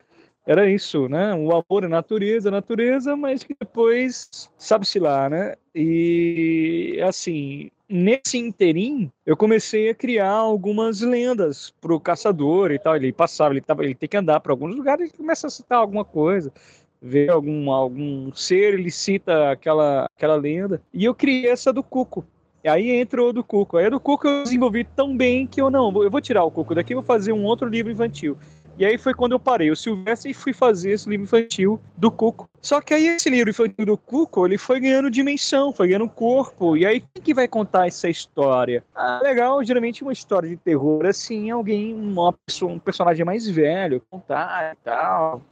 era 0.47 0.69
isso, 0.71 1.09
né? 1.09 1.35
O 1.35 1.51
amor 1.51 1.85
à 1.85 1.89
natureza, 1.89 2.49
a 2.49 2.53
natureza, 2.53 3.17
mas 3.17 3.43
que 3.43 3.55
depois 3.59 4.29
sabe-se 4.57 4.99
lá, 4.99 5.29
né? 5.29 5.55
E 5.75 6.99
assim, 7.07 7.71
nesse 7.89 8.39
interim, 8.39 9.11
eu 9.25 9.37
comecei 9.37 9.91
a 9.91 9.95
criar 9.95 10.33
algumas 10.33 11.01
lendas 11.01 11.73
para 11.81 11.95
o 11.95 12.01
caçador 12.01 12.73
e 12.73 12.79
tal. 12.79 12.97
Ele 12.97 13.13
passava, 13.13 13.53
ele, 13.53 13.61
tava, 13.61 13.85
ele 13.85 13.95
tem 13.95 14.09
que 14.09 14.17
andar 14.17 14.41
para 14.41 14.53
alguns 14.53 14.75
lugares 14.75 15.11
e 15.11 15.17
começa 15.17 15.47
a 15.47 15.51
citar 15.51 15.79
alguma 15.79 16.05
coisa 16.05 16.53
ver 17.01 17.31
algum, 17.31 17.71
algum 17.71 18.33
ser, 18.35 18.75
ele 18.75 18.91
cita 18.91 19.51
aquela, 19.51 20.07
aquela 20.17 20.37
lenda. 20.37 20.83
E 20.93 21.05
eu 21.05 21.15
criei 21.15 21.49
essa 21.49 21.73
do 21.73 21.83
Cuco. 21.83 22.25
E 22.63 22.69
aí 22.69 22.91
entrou 22.91 23.33
do 23.33 23.43
Cuco. 23.43 23.79
Aí 23.79 23.87
a 23.87 23.91
do 23.91 23.99
Cuco 23.99 24.29
eu 24.29 24.43
desenvolvi 24.43 24.85
tão 24.85 25.17
bem 25.17 25.47
que 25.47 25.61
eu 25.61 25.71
não, 25.71 25.91
eu 26.03 26.11
vou 26.11 26.21
tirar 26.21 26.45
o 26.45 26.51
Cuco 26.51 26.75
daqui 26.75 26.93
e 26.93 26.95
vou 26.95 27.03
fazer 27.03 27.33
um 27.33 27.45
outro 27.45 27.67
livro 27.67 27.91
infantil. 27.91 28.37
E 28.81 28.87
aí 28.87 28.97
foi 28.97 29.13
quando 29.13 29.33
eu 29.33 29.39
parei 29.39 29.71
o 29.71 29.77
Silvestre 29.77 30.31
e 30.31 30.35
fui 30.35 30.55
fazer 30.55 30.93
esse 30.93 31.07
livro 31.07 31.25
infantil 31.25 31.79
do 31.99 32.11
Cuco. 32.11 32.49
Só 32.63 32.81
que 32.81 32.95
aí 32.95 33.09
esse 33.09 33.29
livro 33.29 33.51
infantil 33.51 33.85
do 33.85 33.95
Cuco, 33.95 34.47
ele 34.47 34.57
foi 34.57 34.81
ganhando 34.81 35.11
dimensão, 35.11 35.71
foi 35.71 35.89
ganhando 35.89 36.09
corpo. 36.09 36.79
E 36.79 36.87
aí 36.87 37.05
quem 37.13 37.23
que 37.23 37.35
vai 37.35 37.47
contar 37.47 37.89
essa 37.89 38.09
história? 38.09 38.83
Ah, 38.95 39.21
legal, 39.23 39.63
geralmente 39.63 40.03
uma 40.03 40.15
história 40.15 40.49
de 40.49 40.57
terror 40.57 41.05
assim, 41.05 41.51
alguém, 41.51 41.93
uma 41.93 42.33
pessoa, 42.33 42.73
um 42.73 42.79
personagem 42.79 43.23
mais 43.23 43.47
velho, 43.47 44.03
contar 44.09 44.73
e 44.73 44.77
tal. 44.83 45.43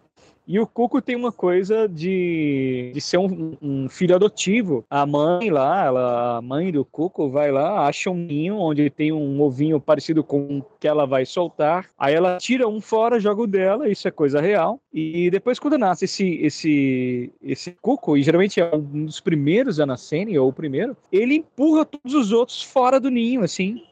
E 0.49 0.59
o 0.59 0.67
Cuco 0.67 1.03
tem 1.03 1.15
uma 1.15 1.31
coisa 1.31 1.87
de, 1.87 2.91
de 2.95 3.01
ser 3.03 3.19
um, 3.19 3.55
um 3.61 3.87
filho 3.87 4.15
adotivo. 4.15 4.83
A 4.89 5.05
mãe 5.05 5.51
lá, 5.51 5.85
ela, 5.85 6.39
a 6.39 6.41
mãe 6.41 6.73
do 6.73 6.87
Cuco 6.87 7.29
vai 7.29 7.53
lá, 7.53 7.87
acha 7.87 8.11
um 8.11 8.17
ninho 8.17 8.57
onde 8.57 8.89
tem 8.89 9.13
um 9.13 9.43
ovinho 9.43 9.79
parecido 9.79 10.25
com 10.25 10.61
o 10.61 10.67
que 10.81 10.89
ela 10.89 11.07
vai 11.07 11.27
soltar. 11.27 11.91
Aí 11.99 12.15
ela 12.15 12.39
tira 12.39 12.67
um 12.67 12.81
fora, 12.81 13.21
joga 13.21 13.43
o 13.43 13.47
dela, 13.47 13.91
isso 13.91 14.09
é 14.09 14.11
coisa 14.11 14.41
real. 14.41 14.81
E 14.91 15.31
depois, 15.31 15.59
quando 15.59 15.77
nasce 15.77 16.07
esse, 16.07 16.37
esse, 16.37 17.31
esse 17.43 17.73
Cuco, 17.83 18.17
e 18.17 18.23
geralmente 18.23 18.59
é 18.59 18.75
um 18.75 19.05
dos 19.05 19.21
primeiros 19.21 19.79
a 19.79 19.85
nascerem, 19.85 20.39
ou 20.39 20.49
o 20.49 20.53
primeiro, 20.53 20.97
ele 21.13 21.35
empurra 21.35 21.85
todos 21.85 22.15
os 22.15 22.33
outros 22.33 22.63
fora 22.63 22.99
do 22.99 23.11
ninho, 23.11 23.43
assim, 23.43 23.83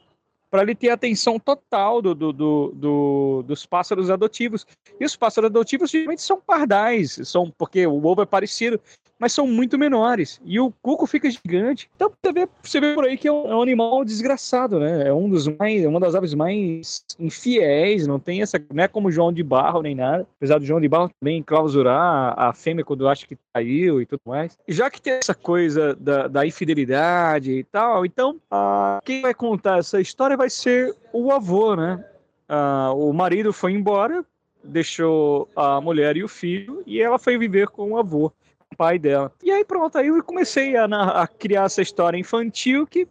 para 0.51 0.63
ele 0.63 0.75
ter 0.75 0.91
atenção 0.91 1.39
total 1.39 2.01
do, 2.01 2.15
do, 2.15 2.33
do, 2.33 3.43
dos 3.47 3.67
pássaros 3.67 4.11
adotivos. 4.11 4.67
E 4.99 5.05
os 5.05 5.17
pássaros 5.17 5.51
adotivos 5.51 5.91
geralmente 5.91 6.23
são 6.23 6.41
pardais, 6.41 7.21
são 7.25 7.51
porque 7.51 7.87
o 7.87 8.05
ovo 8.05 8.23
é 8.23 8.27
parecido, 8.27 8.81
mas 9.19 9.33
são 9.33 9.47
muito 9.47 9.79
menores. 9.79 10.41
E 10.45 10.61
o 10.61 10.71
cuco 10.83 11.07
fica 11.07 11.31
gigante. 11.31 11.91
Então 11.97 12.11
você 12.11 12.33
vê, 12.33 12.49
você 12.63 12.81
vê 12.81 12.95
por 12.95 13.05
aí 13.05 13.17
que 13.17 13.29
é 13.29 13.33
um, 13.33 13.51
é 13.51 13.57
um, 13.57 13.63
animal 13.63 14.05
desgraçado, 14.05 14.79
né? 14.79 15.09
É 15.09 15.13
um 15.13 15.29
dos 15.29 15.49
mais, 15.49 15.83
é 15.83 15.89
uma 15.89 16.01
das 16.01 16.15
aves 16.15 16.35
mais 16.35 17.05
infiéis, 17.19 18.07
não 18.07 18.19
tem 18.19 18.43
essa, 18.43 18.61
não 18.73 18.85
é 18.85 18.89
como 18.89 19.11
João 19.11 19.33
de 19.33 19.43
Barro 19.43 19.83
nem 19.83 19.95
nada. 19.95 20.27
Apesar 20.37 20.59
do 20.59 20.67
João 20.67 20.81
de 20.81 20.89
Barro 20.89 21.11
também 21.21 21.43
clausurar 21.43 22.35
a 22.37 22.53
fêmea 22.53 22.85
quando 22.85 23.09
acha 23.09 23.27
que 23.27 23.39
caiu 23.55 24.01
e 24.01 24.07
tudo 24.07 24.21
mais. 24.27 24.59
Já 24.69 24.91
que 24.91 25.01
tem 25.01 25.15
essa 25.15 25.35
coisa 25.35 25.95
da, 25.95 26.29
da 26.29 26.47
infidelidade 26.47 27.53
e 27.53 27.65
tal, 27.65 28.05
então 28.05 28.37
a, 28.51 29.01
quem 29.05 29.23
vai 29.23 29.35
contar 29.35 29.79
essa 29.79 30.01
história 30.01 30.37
vai 30.37 30.51
ser 30.51 30.95
o 31.13 31.33
avô, 31.33 31.75
né? 31.75 32.05
Ah, 32.49 32.93
o 32.95 33.13
marido 33.13 33.53
foi 33.53 33.73
embora, 33.73 34.25
deixou 34.63 35.49
a 35.57 35.81
mulher 35.81 36.17
e 36.17 36.23
o 36.23 36.29
filho, 36.29 36.83
e 36.87 37.01
ela 37.01 37.19
foi 37.19 37.39
viver 37.39 37.69
com 37.69 37.93
o 37.93 37.99
avô 37.99 38.33
pai 38.77 38.99
dela. 38.99 39.33
E 39.43 39.51
aí 39.51 39.65
pronto, 39.65 39.97
aí 39.97 40.09
eu 40.09 40.23
comecei 40.23 40.77
a, 40.77 40.85
a, 40.85 41.27
criar 41.27 41.65
essa 41.65 41.83
história 41.83 42.19
infantil 42.19 42.87
que 42.87 43.09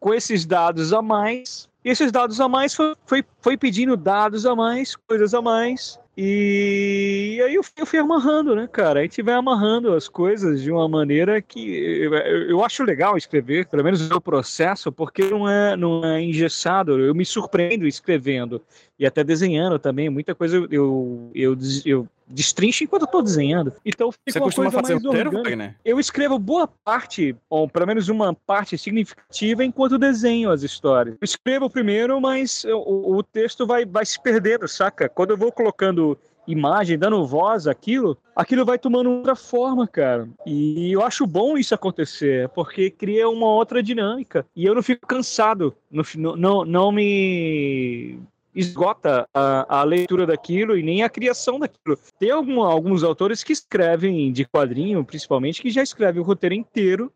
com 0.00 0.12
esses 0.12 0.44
dados 0.44 0.92
a 0.92 1.00
mais, 1.00 1.68
e 1.84 1.90
esses 1.90 2.10
dados 2.10 2.40
a 2.40 2.48
mais 2.48 2.74
foi, 2.74 2.94
foi, 3.06 3.24
foi 3.40 3.56
pedindo 3.56 3.96
dados 3.96 4.46
a 4.46 4.54
mais, 4.54 4.96
coisas 4.96 5.34
a 5.34 5.42
mais, 5.42 5.98
e 6.16 7.40
aí 7.44 7.54
eu 7.54 7.62
fui, 7.62 7.72
eu 7.76 7.86
fui, 7.86 7.98
amarrando, 7.98 8.54
né, 8.54 8.68
cara? 8.70 9.00
A 9.00 9.02
gente 9.02 9.20
vai 9.20 9.34
amarrando 9.34 9.94
as 9.94 10.08
coisas 10.08 10.62
de 10.62 10.70
uma 10.70 10.88
maneira 10.88 11.42
que 11.42 11.76
eu, 11.76 12.14
eu 12.14 12.64
acho 12.64 12.84
legal 12.84 13.16
escrever, 13.16 13.66
pelo 13.66 13.82
menos 13.82 14.10
o 14.10 14.20
processo, 14.20 14.92
porque 14.92 15.24
não 15.24 15.48
é, 15.48 15.76
não 15.76 16.04
é 16.04 16.22
engessado. 16.22 17.00
Eu 17.00 17.14
me 17.14 17.24
surpreendo 17.24 17.86
escrevendo 17.86 18.62
e 18.98 19.06
até 19.06 19.24
desenhando 19.24 19.78
também. 19.78 20.08
Muita 20.08 20.34
coisa 20.34 20.56
eu, 20.56 20.68
eu, 20.70 21.30
eu, 21.34 21.58
eu 21.84 22.08
destrincho 22.26 22.84
enquanto 22.84 23.02
eu 23.02 23.08
tô 23.08 23.22
desenhando. 23.22 23.72
Então 23.84 24.10
fica 24.10 24.32
Você 24.32 24.38
uma 24.38 24.44
costuma 24.46 24.70
coisa 24.70 24.80
fazer 24.80 24.94
mais 24.94 25.04
roteiro, 25.04 25.28
orgânica. 25.28 25.50
Wagner? 25.50 25.76
Eu 25.84 26.00
escrevo 26.00 26.38
boa 26.38 26.66
parte, 26.66 27.36
ou 27.50 27.68
pelo 27.68 27.86
menos 27.86 28.08
uma 28.08 28.34
parte 28.34 28.78
significativa, 28.78 29.64
enquanto 29.64 29.98
desenho 29.98 30.50
as 30.50 30.62
histórias. 30.62 31.16
Eu 31.20 31.24
escrevo 31.24 31.68
primeiro, 31.68 32.20
mas 32.20 32.64
o, 32.64 33.16
o 33.16 33.22
texto 33.22 33.66
vai, 33.66 33.84
vai 33.84 34.06
se 34.06 34.20
perdendo, 34.22 34.66
saca? 34.68 35.08
Quando 35.08 35.30
eu 35.30 35.36
vou 35.36 35.52
colocando 35.52 36.03
imagem, 36.46 36.98
dando 36.98 37.26
voz 37.26 37.66
àquilo, 37.66 38.16
aquilo 38.34 38.64
vai 38.64 38.78
tomando 38.78 39.10
outra 39.10 39.36
forma, 39.36 39.86
cara. 39.86 40.28
E 40.46 40.92
eu 40.92 41.02
acho 41.02 41.26
bom 41.26 41.56
isso 41.56 41.74
acontecer, 41.74 42.48
porque 42.50 42.90
cria 42.90 43.28
uma 43.28 43.46
outra 43.46 43.82
dinâmica. 43.82 44.46
E 44.54 44.64
eu 44.64 44.74
não 44.74 44.82
fico 44.82 45.06
cansado, 45.06 45.74
não, 45.90 46.04
não, 46.36 46.64
não 46.64 46.92
me 46.92 48.18
esgota 48.54 49.28
a, 49.34 49.80
a, 49.80 49.84
leitura 49.84 50.26
daquilo 50.26 50.78
e 50.78 50.82
nem 50.82 51.02
a 51.02 51.08
criação 51.08 51.58
daquilo. 51.58 51.98
Tem 52.18 52.30
algum, 52.30 52.62
alguns 52.62 53.02
autores 53.02 53.42
que 53.42 53.52
escrevem 53.52 54.32
de 54.32 54.44
quadrinho, 54.44 55.04
principalmente, 55.04 55.60
que 55.60 55.70
já 55.70 55.82
escrevem 55.82 56.22
o 56.22 56.24
roteiro 56.24 56.54
inteiro 56.54 57.12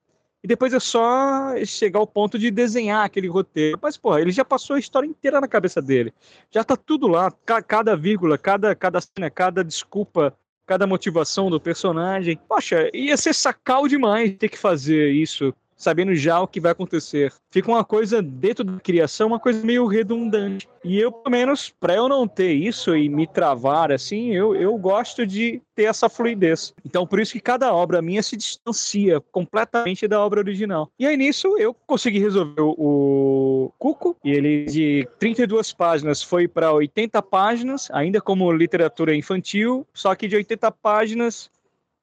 e 0.49 0.57
depois 0.57 0.73
é 0.73 0.81
só 0.81 1.55
chegar 1.67 2.01
ao 2.01 2.07
ponto 2.07 2.39
de 2.39 2.51
desenhar 2.51 3.05
aquele 3.05 3.29
roteiro. 3.29 3.79
Mas, 3.83 3.99
porra, 3.99 4.23
ele 4.23 4.31
já 4.31 4.43
passou 4.43 4.77
a 4.77 4.79
história 4.79 5.07
inteira 5.07 5.43
na 5.43 5.47
cabeça 5.47 5.83
dele. 5.83 6.11
Já 6.51 6.65
tá 6.65 6.75
tudo 6.75 7.07
lá, 7.07 7.31
cada 7.67 7.95
vírgula, 7.95 8.39
cada, 8.39 8.75
cada 8.75 8.99
cena, 8.99 9.29
cada 9.29 9.63
desculpa, 9.63 10.35
cada 10.65 10.87
motivação 10.87 11.51
do 11.51 11.61
personagem. 11.61 12.41
Poxa, 12.49 12.89
ia 12.95 13.15
ser 13.19 13.35
sacal 13.35 13.87
demais 13.87 14.39
ter 14.39 14.49
que 14.49 14.57
fazer 14.57 15.11
isso 15.11 15.55
sabendo 15.79 16.15
já 16.15 16.41
o 16.41 16.49
que 16.49 16.61
vai 16.61 16.73
acontecer. 16.73 17.33
Fica 17.51 17.71
uma 17.71 17.85
coisa 17.85 18.21
dentro 18.21 18.65
da 18.65 18.81
criação, 18.81 19.29
uma 19.29 19.39
coisa 19.39 19.65
meio 19.65 19.87
redundante. 19.87 20.69
E 20.85 20.99
eu, 20.99 21.11
pelo 21.11 21.31
menos, 21.31 21.73
para 21.81 21.95
eu 21.95 22.09
não 22.09 22.27
ter 22.27 22.53
isso 22.53 22.95
e 22.97 23.09
me 23.09 23.27
travar 23.27 23.93
assim, 23.93 24.35
eu, 24.35 24.55
eu 24.55 24.77
gosto 24.77 25.27
de 25.27 25.63
ter 25.75 25.85
essa 25.85 26.09
fluidez. 26.09 26.75
Então, 26.85 27.07
por 27.07 27.21
isso 27.21 27.33
que 27.33 27.41
cada 27.41 27.73
obra 27.73 28.03
minha 28.03 28.23
se 28.23 28.37
distancia 28.37 29.21
completamente 29.33 30.09
da 30.09 30.21
obra 30.21 30.41
original. 30.41 30.91
E 30.99 31.07
aí 31.07 31.17
nisso 31.17 31.57
eu 31.59 31.75
consegui 31.87 32.19
resolver 32.19 32.61
o 32.61 33.73
Cuco, 33.79 34.17
e 34.25 34.33
ele 34.33 34.65
de 34.65 35.09
32 35.19 35.73
páginas 35.73 36.23
foi 36.23 36.49
para 36.49 36.73
80 36.73 37.23
páginas, 37.23 37.89
ainda 37.93 38.21
como 38.21 38.51
literatura 38.51 39.15
infantil, 39.15 39.87
só 39.95 40.15
que 40.15 40.27
de 40.27 40.37
80 40.37 40.71
páginas 40.73 41.51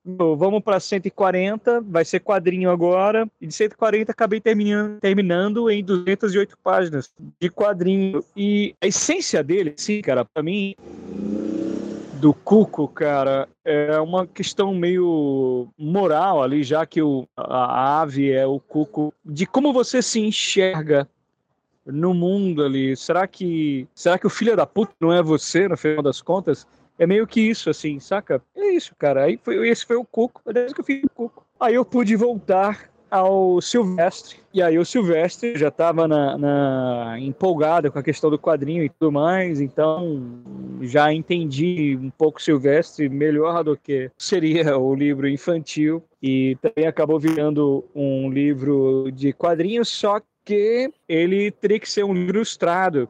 vamos 0.05 0.61
para 0.61 0.79
140, 0.79 1.81
vai 1.81 2.05
ser 2.05 2.19
quadrinho 2.19 2.69
agora, 2.69 3.27
e 3.41 3.47
de 3.47 3.53
140 3.53 4.11
acabei 4.11 4.39
terminando, 4.39 4.99
terminando 4.99 5.69
em 5.69 5.83
208 5.83 6.57
páginas 6.63 7.11
de 7.39 7.49
quadrinho. 7.49 8.23
E 8.35 8.75
a 8.79 8.87
essência 8.87 9.43
dele, 9.43 9.73
sim, 9.75 10.01
cara, 10.01 10.23
para 10.23 10.43
mim, 10.43 10.75
do 12.13 12.33
Cuco, 12.33 12.87
cara, 12.87 13.49
é 13.63 13.99
uma 13.99 14.27
questão 14.27 14.73
meio 14.73 15.67
moral 15.77 16.43
ali, 16.43 16.63
já 16.63 16.85
que 16.85 17.01
o, 17.01 17.27
a 17.35 18.01
ave 18.01 18.31
é 18.31 18.45
o 18.45 18.59
Cuco, 18.59 19.13
de 19.23 19.45
como 19.45 19.73
você 19.73 20.01
se 20.01 20.19
enxerga 20.19 21.07
no 21.85 22.13
mundo 22.13 22.63
ali. 22.63 22.95
Será 22.95 23.27
que 23.27 23.87
será 23.93 24.17
que 24.17 24.25
o 24.25 24.29
filho 24.29 24.55
da 24.55 24.65
puta 24.65 24.93
não 24.99 25.13
é 25.13 25.21
você, 25.21 25.67
no 25.67 25.77
final 25.77 26.01
das 26.01 26.21
contas? 26.21 26.67
É 26.97 27.05
meio 27.05 27.27
que 27.27 27.41
isso, 27.41 27.69
assim, 27.69 27.99
saca? 27.99 28.41
É 28.55 28.69
isso, 28.69 28.95
cara. 28.97 29.25
Aí 29.25 29.39
foi, 29.41 29.67
esse 29.69 29.85
foi 29.85 29.97
o 29.97 30.05
Cuco, 30.05 30.41
desde 30.51 30.73
que 30.73 30.81
eu 30.81 30.85
fiz 30.85 31.03
o 31.03 31.09
Cuco. 31.09 31.45
Aí 31.59 31.75
eu 31.75 31.85
pude 31.85 32.15
voltar 32.15 32.89
ao 33.09 33.61
Silvestre. 33.61 34.37
E 34.53 34.61
aí 34.61 34.77
o 34.77 34.85
Silvestre 34.85 35.57
já 35.57 35.69
estava 35.69 36.07
na, 36.07 36.37
na, 36.37 37.15
empolgado 37.19 37.91
com 37.91 37.99
a 37.99 38.03
questão 38.03 38.29
do 38.29 38.39
quadrinho 38.39 38.83
e 38.83 38.89
tudo 38.89 39.11
mais, 39.11 39.61
então 39.61 40.41
já 40.81 41.13
entendi 41.13 41.97
um 42.01 42.09
pouco 42.09 42.41
Silvestre 42.41 43.07
melhor 43.07 43.63
do 43.63 43.77
que 43.77 44.11
seria 44.17 44.77
o 44.77 44.93
livro 44.93 45.27
infantil. 45.27 46.03
E 46.21 46.57
também 46.61 46.87
acabou 46.87 47.19
virando 47.19 47.85
um 47.93 48.29
livro 48.29 49.09
de 49.13 49.31
quadrinhos, 49.31 49.89
só 49.89 50.19
que 50.43 50.91
ele 51.07 51.51
teria 51.51 51.79
que 51.79 51.89
ser 51.89 52.03
um 52.03 52.13
livro 52.13 52.37
ilustrado, 52.37 53.09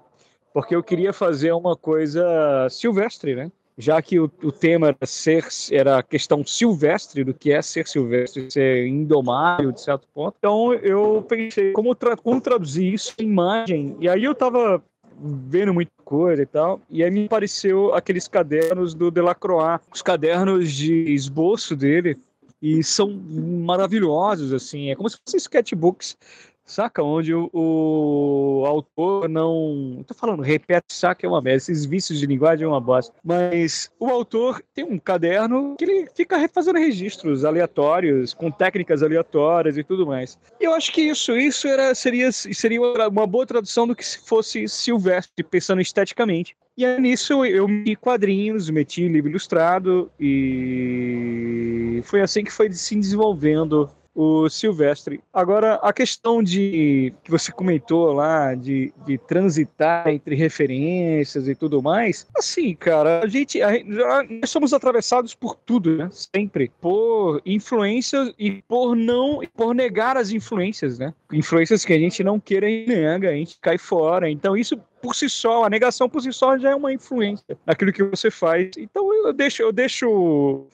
porque 0.53 0.75
eu 0.75 0.83
queria 0.83 1.13
fazer 1.13 1.51
uma 1.51 1.75
coisa 1.75 2.67
silvestre, 2.69 3.35
né? 3.35 3.51
Já 3.77 4.01
que 4.01 4.19
o, 4.19 4.31
o, 4.41 4.51
tema 4.51 4.87
era 4.87 5.05
ser 5.05 5.45
era 5.71 5.99
a 5.99 6.03
questão 6.03 6.45
silvestre 6.45 7.23
do 7.23 7.33
que 7.33 7.51
é 7.51 7.61
ser 7.61 7.87
silvestre, 7.87 8.49
ser 8.49 8.87
indomável 8.87 9.71
de 9.71 9.81
certo 9.81 10.07
ponto. 10.13 10.35
Então 10.37 10.73
eu 10.73 11.25
pensei 11.27 11.71
como, 11.73 11.93
tra 11.93 12.15
como 12.15 12.39
traduzir 12.39 12.93
isso 12.93 13.13
em 13.19 13.25
imagem. 13.25 13.97
E 13.99 14.07
aí 14.07 14.23
eu 14.23 14.33
tava 14.33 14.81
vendo 15.17 15.73
muita 15.73 15.91
coisa 16.03 16.41
e 16.41 16.45
tal, 16.45 16.81
e 16.89 17.03
aí 17.03 17.09
me 17.09 17.25
apareceu 17.25 17.93
aqueles 17.93 18.27
cadernos 18.27 18.93
do 18.93 19.09
Delacroix, 19.09 19.81
os 19.93 20.01
cadernos 20.01 20.71
de 20.71 21.13
esboço 21.13 21.75
dele, 21.75 22.17
e 22.61 22.83
são 22.83 23.09
maravilhosos, 23.09 24.51
assim, 24.51 24.89
é 24.89 24.95
como 24.95 25.09
se 25.09 25.17
fossem 25.25 25.37
sketchbooks 25.37 26.17
Saca? 26.65 27.03
Onde 27.03 27.33
o, 27.33 27.49
o, 27.53 28.65
autor 28.65 29.29
não. 29.29 30.03
Tô 30.07 30.13
falando, 30.15 30.41
repete, 30.41 30.93
saca 30.93 31.25
é 31.25 31.29
uma 31.29 31.41
merda. 31.41 31.57
Esses 31.57 31.85
vícios 31.85 32.19
de 32.19 32.25
linguagem 32.25 32.65
é 32.65 32.67
uma 32.67 32.81
bosta. 32.81 33.13
Mas 33.23 33.91
o 33.99 34.07
autor 34.07 34.63
tem 34.73 34.83
um 34.83 34.97
caderno 34.97 35.75
que 35.77 35.85
ele 35.85 36.09
fica 36.15 36.49
fazendo 36.49 36.79
registros 36.79 37.45
aleatórios, 37.45 38.33
com 38.33 38.49
técnicas 38.49 39.03
aleatórias 39.03 39.77
e 39.77 39.83
tudo 39.83 40.07
mais. 40.07 40.39
E 40.59 40.63
eu 40.63 40.73
acho 40.73 40.91
que 40.91 41.01
isso, 41.01 41.37
isso 41.37 41.67
era, 41.67 41.93
seria, 41.93 42.31
seria 42.31 42.81
uma 42.81 43.27
boa 43.27 43.45
tradução 43.45 43.85
do 43.85 43.95
que 43.95 44.05
se 44.05 44.19
fosse 44.25 44.67
Silvestre, 44.67 45.43
pensando 45.43 45.81
esteticamente. 45.81 46.55
E 46.77 46.85
aí 46.85 46.99
nisso 46.99 47.45
eu 47.45 47.67
meti 47.67 47.95
quadrinhos, 47.95 48.69
meti 48.69 49.07
livro 49.07 49.29
ilustrado 49.29 50.11
e 50.19 52.01
foi 52.03 52.21
assim 52.21 52.43
que 52.43 52.51
foi 52.51 52.69
se 52.73 52.95
desenvolvendo 52.95 53.89
o 54.15 54.49
Silvestre. 54.49 55.19
Agora, 55.33 55.75
a 55.75 55.91
questão 55.91 56.41
de 56.41 57.13
que 57.21 57.29
você 57.29 57.51
comentou 57.51 58.13
lá, 58.13 58.55
de, 58.55 58.93
de 59.05 59.17
transitar 59.17 60.07
entre 60.07 60.35
referências 60.35 61.47
e 61.49 61.53
tudo 61.53 61.83
mais, 61.83 62.25
assim, 62.37 62.73
cara, 62.73 63.21
a 63.23 63.27
gente, 63.27 63.61
a, 63.61 63.71
nós 63.83 64.49
somos 64.49 64.73
atravessados 64.73 65.35
por 65.35 65.55
tudo, 65.55 65.97
né? 65.97 66.09
Sempre. 66.11 66.71
Por 66.79 67.41
influências 67.45 68.33
e 68.39 68.61
por 68.63 68.95
não, 68.95 69.41
por 69.53 69.75
negar 69.75 70.15
as 70.15 70.31
influências, 70.31 70.97
né? 70.97 71.13
Influências 71.31 71.83
que 71.83 71.91
a 71.91 71.99
gente 71.99 72.23
não 72.23 72.39
queira 72.39 72.69
e 72.69 72.87
nega, 72.87 73.29
a 73.29 73.33
gente 73.33 73.57
cai 73.59 73.77
fora. 73.77 74.29
Então, 74.29 74.55
isso 74.55 74.79
por 75.05 75.15
si 75.15 75.29
só, 75.29 75.65
a 75.65 75.69
negação 75.69 76.09
por 76.09 76.19
si 76.21 76.33
só 76.33 76.57
já 76.57 76.71
é 76.71 76.75
uma 76.75 76.91
influência 76.91 77.55
naquilo 77.63 77.93
que 77.93 78.03
você 78.03 78.31
faz. 78.31 78.71
Então 78.75 79.13
eu 79.13 79.31
deixo, 79.31 79.61
eu 79.61 79.71
deixo 79.71 80.65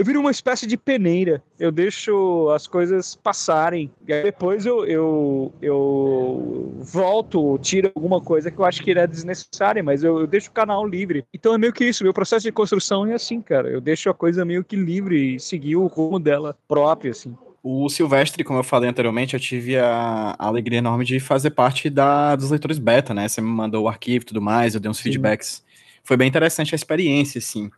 eu 0.00 0.04
viro 0.04 0.18
uma 0.18 0.30
espécie 0.30 0.66
de 0.66 0.78
peneira. 0.78 1.42
Eu 1.58 1.70
deixo 1.70 2.48
as 2.56 2.66
coisas 2.66 3.14
passarem. 3.16 3.90
E 4.08 4.12
aí 4.14 4.22
depois 4.22 4.64
eu, 4.64 4.86
eu, 4.86 5.52
eu 5.60 6.74
volto, 6.78 7.58
tiro 7.58 7.92
alguma 7.94 8.18
coisa 8.18 8.50
que 8.50 8.58
eu 8.58 8.64
acho 8.64 8.82
que 8.82 8.92
é 8.92 9.06
desnecessária, 9.06 9.82
mas 9.82 10.02
eu, 10.02 10.20
eu, 10.20 10.26
deixo 10.26 10.48
o 10.48 10.54
canal 10.54 10.86
livre. 10.86 11.26
Então 11.34 11.52
é 11.52 11.58
meio 11.58 11.70
que 11.70 11.84
isso. 11.84 12.02
Meu 12.02 12.14
processo 12.14 12.44
de 12.44 12.50
construção 12.50 13.06
é 13.06 13.12
assim, 13.12 13.42
cara. 13.42 13.68
Eu 13.68 13.78
deixo 13.78 14.08
a 14.08 14.14
coisa 14.14 14.42
meio 14.42 14.64
que 14.64 14.74
livre 14.74 15.34
e 15.34 15.38
seguir 15.38 15.76
o 15.76 15.86
rumo 15.86 16.18
dela 16.18 16.56
própria, 16.66 17.10
assim. 17.10 17.36
O 17.62 17.86
Silvestre, 17.90 18.42
como 18.42 18.60
eu 18.60 18.64
falei 18.64 18.88
anteriormente, 18.88 19.34
eu 19.34 19.40
tive 19.40 19.76
a, 19.76 20.34
a 20.38 20.46
alegria 20.46 20.78
enorme 20.78 21.04
de 21.04 21.20
fazer 21.20 21.50
parte 21.50 21.90
da, 21.90 22.36
dos 22.36 22.50
leitores 22.50 22.78
beta, 22.78 23.12
né? 23.12 23.28
Você 23.28 23.42
me 23.42 23.48
mandou 23.48 23.84
o 23.84 23.88
arquivo 23.88 24.22
e 24.22 24.26
tudo 24.28 24.40
mais, 24.40 24.74
eu 24.74 24.80
dei 24.80 24.90
uns 24.90 24.96
Sim. 24.96 25.02
feedbacks. 25.02 25.62
Foi 26.02 26.16
bem 26.16 26.26
interessante 26.26 26.74
a 26.74 26.76
experiência, 26.76 27.38
assim. 27.38 27.70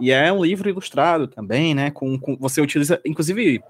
E 0.00 0.10
é 0.10 0.32
um 0.32 0.44
livro 0.44 0.68
ilustrado 0.68 1.26
também, 1.26 1.74
né? 1.74 1.90
Com, 1.90 2.18
com 2.18 2.36
você 2.36 2.60
utiliza, 2.60 3.00
inclusive, 3.04 3.62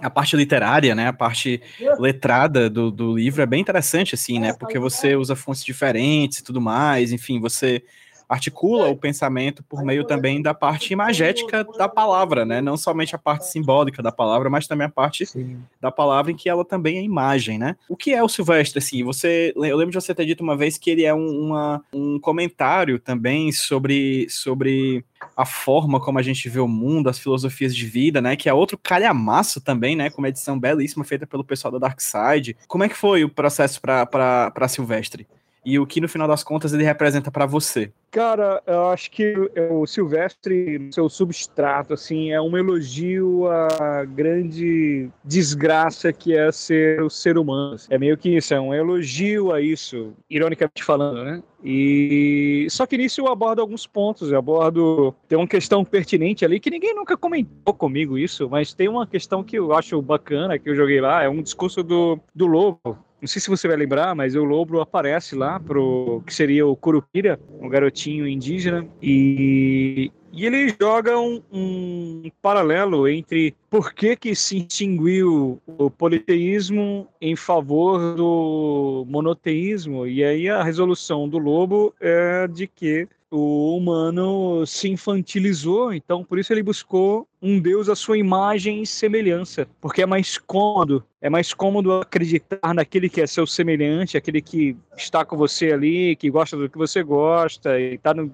a 0.00 0.10
parte 0.10 0.36
literária, 0.36 0.94
né? 0.94 1.08
A 1.08 1.12
parte 1.12 1.60
letrada 1.98 2.68
do, 2.70 2.90
do 2.90 3.16
livro 3.16 3.42
é 3.42 3.46
bem 3.46 3.60
interessante, 3.60 4.14
assim, 4.14 4.38
né? 4.38 4.52
Porque 4.52 4.78
você 4.78 5.16
usa 5.16 5.34
fontes 5.36 5.64
diferentes 5.64 6.38
e 6.38 6.44
tudo 6.44 6.60
mais. 6.60 7.12
Enfim, 7.12 7.40
você 7.40 7.82
articula 8.28 8.88
o 8.88 8.96
pensamento 8.96 9.62
por 9.62 9.84
meio 9.84 10.04
também 10.04 10.42
da 10.42 10.52
parte 10.52 10.92
imagética 10.92 11.64
da 11.76 11.88
palavra, 11.88 12.44
né? 12.44 12.60
Não 12.60 12.76
somente 12.76 13.14
a 13.14 13.18
parte 13.18 13.46
simbólica 13.46 14.02
da 14.02 14.10
palavra, 14.10 14.50
mas 14.50 14.66
também 14.66 14.86
a 14.86 14.90
parte 14.90 15.24
Sim. 15.26 15.58
da 15.80 15.90
palavra 15.90 16.32
em 16.32 16.36
que 16.36 16.48
ela 16.48 16.64
também 16.64 16.98
é 16.98 17.02
imagem, 17.02 17.58
né? 17.58 17.76
O 17.88 17.96
que 17.96 18.12
é 18.12 18.22
o 18.22 18.28
Silvestre, 18.28 18.78
assim? 18.78 19.04
Você, 19.04 19.52
eu 19.54 19.76
lembro 19.76 19.90
de 19.90 20.00
você 20.00 20.14
ter 20.14 20.26
dito 20.26 20.42
uma 20.42 20.56
vez 20.56 20.76
que 20.76 20.90
ele 20.90 21.04
é 21.04 21.14
um, 21.14 21.46
uma, 21.46 21.84
um 21.92 22.18
comentário 22.18 22.98
também 22.98 23.52
sobre, 23.52 24.26
sobre 24.28 25.04
a 25.36 25.46
forma 25.46 26.00
como 26.00 26.18
a 26.18 26.22
gente 26.22 26.48
vê 26.48 26.60
o 26.60 26.68
mundo, 26.68 27.08
as 27.08 27.18
filosofias 27.18 27.74
de 27.74 27.86
vida, 27.86 28.20
né? 28.20 28.34
Que 28.34 28.48
é 28.48 28.54
outro 28.54 28.76
calhamaço 28.76 29.60
também, 29.60 29.94
né? 29.94 30.10
Com 30.10 30.18
uma 30.18 30.28
edição 30.28 30.58
belíssima 30.58 31.04
feita 31.04 31.26
pelo 31.26 31.44
pessoal 31.44 31.70
da 31.72 31.78
Dark 31.78 32.00
Side. 32.00 32.56
Como 32.66 32.82
é 32.82 32.88
que 32.88 32.96
foi 32.96 33.24
o 33.24 33.28
processo 33.28 33.80
para 33.80 34.68
Silvestre? 34.68 35.26
E 35.66 35.80
o 35.80 35.86
que 35.86 36.00
no 36.00 36.08
final 36.08 36.28
das 36.28 36.44
contas 36.44 36.72
ele 36.72 36.84
representa 36.84 37.28
para 37.28 37.44
você? 37.44 37.90
Cara, 38.12 38.62
eu 38.66 38.86
acho 38.86 39.10
que 39.10 39.34
o 39.68 39.84
Silvestre, 39.84 40.88
seu 40.92 41.08
substrato, 41.08 41.92
assim, 41.92 42.30
é 42.30 42.40
um 42.40 42.56
elogio 42.56 43.46
à 43.48 44.04
grande 44.04 45.10
desgraça 45.24 46.12
que 46.12 46.34
é 46.34 46.50
ser 46.52 47.02
o 47.02 47.10
ser 47.10 47.36
humano. 47.36 47.76
É 47.90 47.98
meio 47.98 48.16
que 48.16 48.36
isso, 48.36 48.54
é 48.54 48.60
um 48.60 48.72
elogio 48.72 49.52
a 49.52 49.60
isso, 49.60 50.14
ironicamente 50.30 50.84
falando, 50.84 51.24
né? 51.24 51.42
E 51.64 52.66
só 52.70 52.86
que 52.86 52.96
nisso 52.96 53.20
eu 53.20 53.26
abordo 53.26 53.60
alguns 53.60 53.88
pontos, 53.88 54.30
eu 54.30 54.38
abordo 54.38 55.12
tem 55.26 55.36
uma 55.36 55.48
questão 55.48 55.84
pertinente 55.84 56.44
ali 56.44 56.60
que 56.60 56.70
ninguém 56.70 56.94
nunca 56.94 57.16
comentou 57.16 57.74
comigo 57.74 58.16
isso, 58.16 58.48
mas 58.48 58.72
tem 58.72 58.88
uma 58.88 59.06
questão 59.06 59.42
que 59.42 59.58
eu 59.58 59.74
acho 59.74 60.00
bacana 60.00 60.58
que 60.60 60.70
eu 60.70 60.76
joguei 60.76 61.00
lá, 61.00 61.24
é 61.24 61.28
um 61.28 61.42
discurso 61.42 61.82
do, 61.82 62.20
do 62.32 62.46
Lobo, 62.46 62.96
não 63.20 63.26
sei 63.26 63.40
se 63.40 63.48
você 63.48 63.66
vai 63.66 63.76
lembrar, 63.76 64.14
mas 64.14 64.34
o 64.34 64.44
lobo 64.44 64.80
aparece 64.80 65.34
lá 65.34 65.58
pro 65.58 66.22
que 66.26 66.34
seria 66.34 66.66
o 66.66 66.76
Curupira, 66.76 67.40
um 67.60 67.68
garotinho 67.68 68.28
indígena, 68.28 68.86
e, 69.02 70.10
e 70.32 70.44
ele 70.44 70.74
joga 70.80 71.18
um, 71.18 71.42
um, 71.50 72.30
paralelo 72.42 73.08
entre 73.08 73.54
por 73.70 73.94
que, 73.94 74.16
que 74.16 74.34
se 74.34 74.58
extinguiu 74.58 75.60
o 75.66 75.90
politeísmo 75.90 77.08
em 77.20 77.34
favor 77.34 78.14
do 78.14 79.06
monoteísmo, 79.08 80.06
e 80.06 80.22
aí 80.22 80.48
a 80.48 80.62
resolução 80.62 81.28
do 81.28 81.38
lobo 81.38 81.94
é 82.00 82.46
de 82.46 82.66
que 82.66 83.08
o 83.30 83.76
humano 83.76 84.64
se 84.66 84.88
infantilizou, 84.88 85.92
então 85.92 86.24
por 86.24 86.38
isso 86.38 86.52
ele 86.52 86.62
buscou 86.62 87.26
um 87.42 87.60
Deus 87.60 87.88
à 87.88 87.96
sua 87.96 88.16
imagem 88.16 88.82
e 88.82 88.86
semelhança, 88.86 89.66
porque 89.80 90.02
é 90.02 90.06
mais 90.06 90.38
cômodo, 90.38 91.04
é 91.20 91.28
mais 91.28 91.52
cômodo 91.52 91.92
acreditar 91.92 92.72
naquele 92.74 93.08
que 93.08 93.20
é 93.20 93.26
seu 93.26 93.46
semelhante, 93.46 94.16
aquele 94.16 94.40
que 94.40 94.76
está 94.96 95.24
com 95.24 95.36
você 95.36 95.72
ali, 95.72 96.14
que 96.16 96.30
gosta 96.30 96.56
do 96.56 96.68
que 96.68 96.78
você 96.78 97.02
gosta 97.02 97.78
e 97.80 97.94
está 97.94 98.14
no 98.14 98.30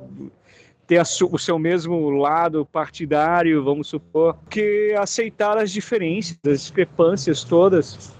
ter 0.86 1.00
o 1.00 1.38
seu 1.38 1.58
mesmo 1.58 2.10
lado 2.10 2.66
partidário, 2.66 3.64
vamos 3.64 3.88
supor, 3.88 4.36
que 4.50 4.94
aceitar 4.98 5.56
as 5.56 5.70
diferenças, 5.70 6.36
as 6.44 6.60
discrepâncias 6.60 7.44
todas 7.44 8.12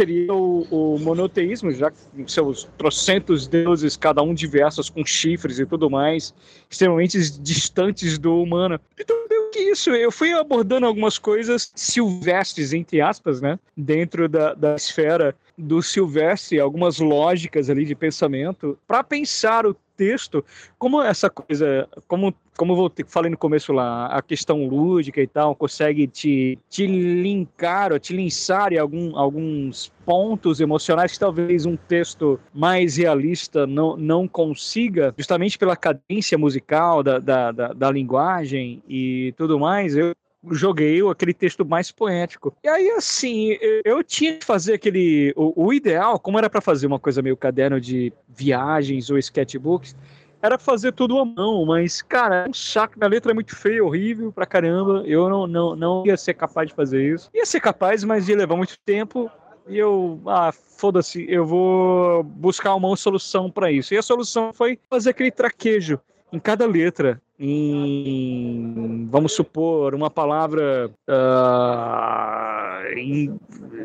seria 0.00 0.32
o, 0.32 0.66
o, 0.70 0.98
monoteísmo, 0.98 1.70
já 1.72 1.90
com 1.90 2.26
seus 2.26 2.66
trocentos 2.78 3.46
deuses, 3.46 3.96
cada 3.96 4.22
um 4.22 4.32
diversos, 4.32 4.88
com 4.88 5.04
chifres 5.04 5.58
e 5.58 5.66
tudo 5.66 5.90
mais, 5.90 6.34
extremamente 6.70 7.18
distantes 7.38 8.18
do 8.18 8.42
humano. 8.42 8.80
Então, 8.98 9.16
que 9.50 9.58
isso, 9.58 9.90
eu 9.90 10.10
fui 10.10 10.32
abordando 10.32 10.86
algumas 10.86 11.18
coisas 11.18 11.70
silvestres, 11.74 12.72
entre 12.72 13.00
aspas, 13.00 13.40
né, 13.40 13.58
dentro 13.76 14.28
da, 14.28 14.54
da 14.54 14.74
esfera 14.74 15.34
do 15.58 15.82
Silvestre, 15.82 16.58
algumas 16.58 16.98
lógicas 16.98 17.68
ali 17.68 17.84
de 17.84 17.94
pensamento, 17.94 18.78
para 18.86 19.04
pensar 19.04 19.66
o 19.66 19.76
texto, 20.00 20.42
como 20.78 21.02
essa 21.02 21.28
coisa, 21.28 21.86
como 22.08 22.34
como 22.56 22.74
eu 22.74 22.92
falei 23.06 23.30
no 23.30 23.38
começo 23.38 23.72
lá, 23.72 24.06
a 24.06 24.20
questão 24.20 24.66
lúdica 24.66 25.18
e 25.22 25.26
tal, 25.26 25.54
consegue 25.54 26.06
te, 26.06 26.58
te 26.68 26.86
linkar 26.86 27.90
ou 27.90 27.98
te 27.98 28.14
linçar 28.14 28.70
em 28.74 28.78
algum, 28.78 29.16
alguns 29.16 29.90
pontos 30.04 30.60
emocionais 30.60 31.12
que 31.12 31.18
talvez 31.18 31.64
um 31.64 31.74
texto 31.74 32.38
mais 32.52 32.98
realista 32.98 33.66
não, 33.66 33.96
não 33.96 34.28
consiga, 34.28 35.14
justamente 35.16 35.56
pela 35.56 35.74
cadência 35.74 36.36
musical 36.36 37.02
da, 37.02 37.18
da, 37.18 37.50
da, 37.50 37.68
da 37.72 37.90
linguagem 37.90 38.82
e 38.86 39.32
tudo 39.38 39.58
mais, 39.58 39.96
eu 39.96 40.12
joguei 40.50 41.00
aquele 41.08 41.34
texto 41.34 41.64
mais 41.64 41.90
poético. 41.90 42.54
E 42.62 42.68
aí, 42.68 42.90
assim, 42.90 43.56
eu 43.84 44.02
tinha 44.02 44.36
que 44.36 44.44
fazer 44.44 44.74
aquele. 44.74 45.32
O, 45.36 45.66
o 45.66 45.72
ideal, 45.72 46.18
como 46.18 46.38
era 46.38 46.48
para 46.48 46.60
fazer 46.60 46.86
uma 46.86 46.98
coisa 46.98 47.22
meio 47.22 47.36
caderno 47.36 47.80
de 47.80 48.12
viagens 48.28 49.10
ou 49.10 49.18
sketchbooks, 49.18 49.94
era 50.42 50.58
fazer 50.58 50.92
tudo 50.92 51.18
à 51.18 51.24
mão, 51.24 51.66
mas, 51.66 52.00
cara, 52.00 52.46
é 52.46 52.48
um 52.48 52.54
saco, 52.54 52.98
minha 52.98 53.08
letra 53.08 53.32
é 53.32 53.34
muito 53.34 53.54
feia, 53.54 53.84
horrível 53.84 54.32
pra 54.32 54.46
caramba, 54.46 55.02
eu 55.06 55.28
não, 55.28 55.46
não, 55.46 55.76
não 55.76 56.06
ia 56.06 56.16
ser 56.16 56.34
capaz 56.34 56.68
de 56.68 56.74
fazer 56.74 57.14
isso. 57.14 57.30
Ia 57.34 57.44
ser 57.44 57.60
capaz, 57.60 58.02
mas 58.04 58.28
ia 58.28 58.36
levar 58.36 58.56
muito 58.56 58.78
tempo, 58.84 59.30
e 59.68 59.78
eu, 59.78 60.20
ah, 60.26 60.50
foda-se, 60.52 61.26
eu 61.28 61.44
vou 61.44 62.22
buscar 62.22 62.74
uma 62.74 62.96
solução 62.96 63.50
para 63.50 63.70
isso. 63.70 63.92
E 63.92 63.98
a 63.98 64.02
solução 64.02 64.52
foi 64.52 64.78
fazer 64.88 65.10
aquele 65.10 65.30
traquejo 65.30 66.00
em 66.32 66.38
cada 66.38 66.66
letra, 66.66 67.20
em, 67.38 69.08
vamos 69.10 69.32
supor, 69.32 69.94
uma 69.94 70.10
palavra, 70.10 70.90
uh, 71.08 72.98
em, 72.98 73.38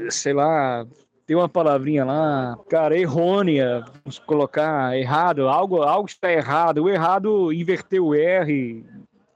sei 0.09 0.33
lá, 0.33 0.85
tem 1.25 1.35
uma 1.35 1.49
palavrinha 1.49 2.05
lá, 2.05 2.55
cara, 2.69 2.97
errônea, 2.97 3.83
vamos 4.03 4.19
colocar 4.19 4.95
errado, 4.95 5.47
algo, 5.47 5.81
algo 5.81 6.07
está 6.07 6.31
errado. 6.31 6.83
O 6.83 6.89
errado 6.89 7.51
inverter 7.51 8.01
o 8.01 8.13
R, 8.13 8.85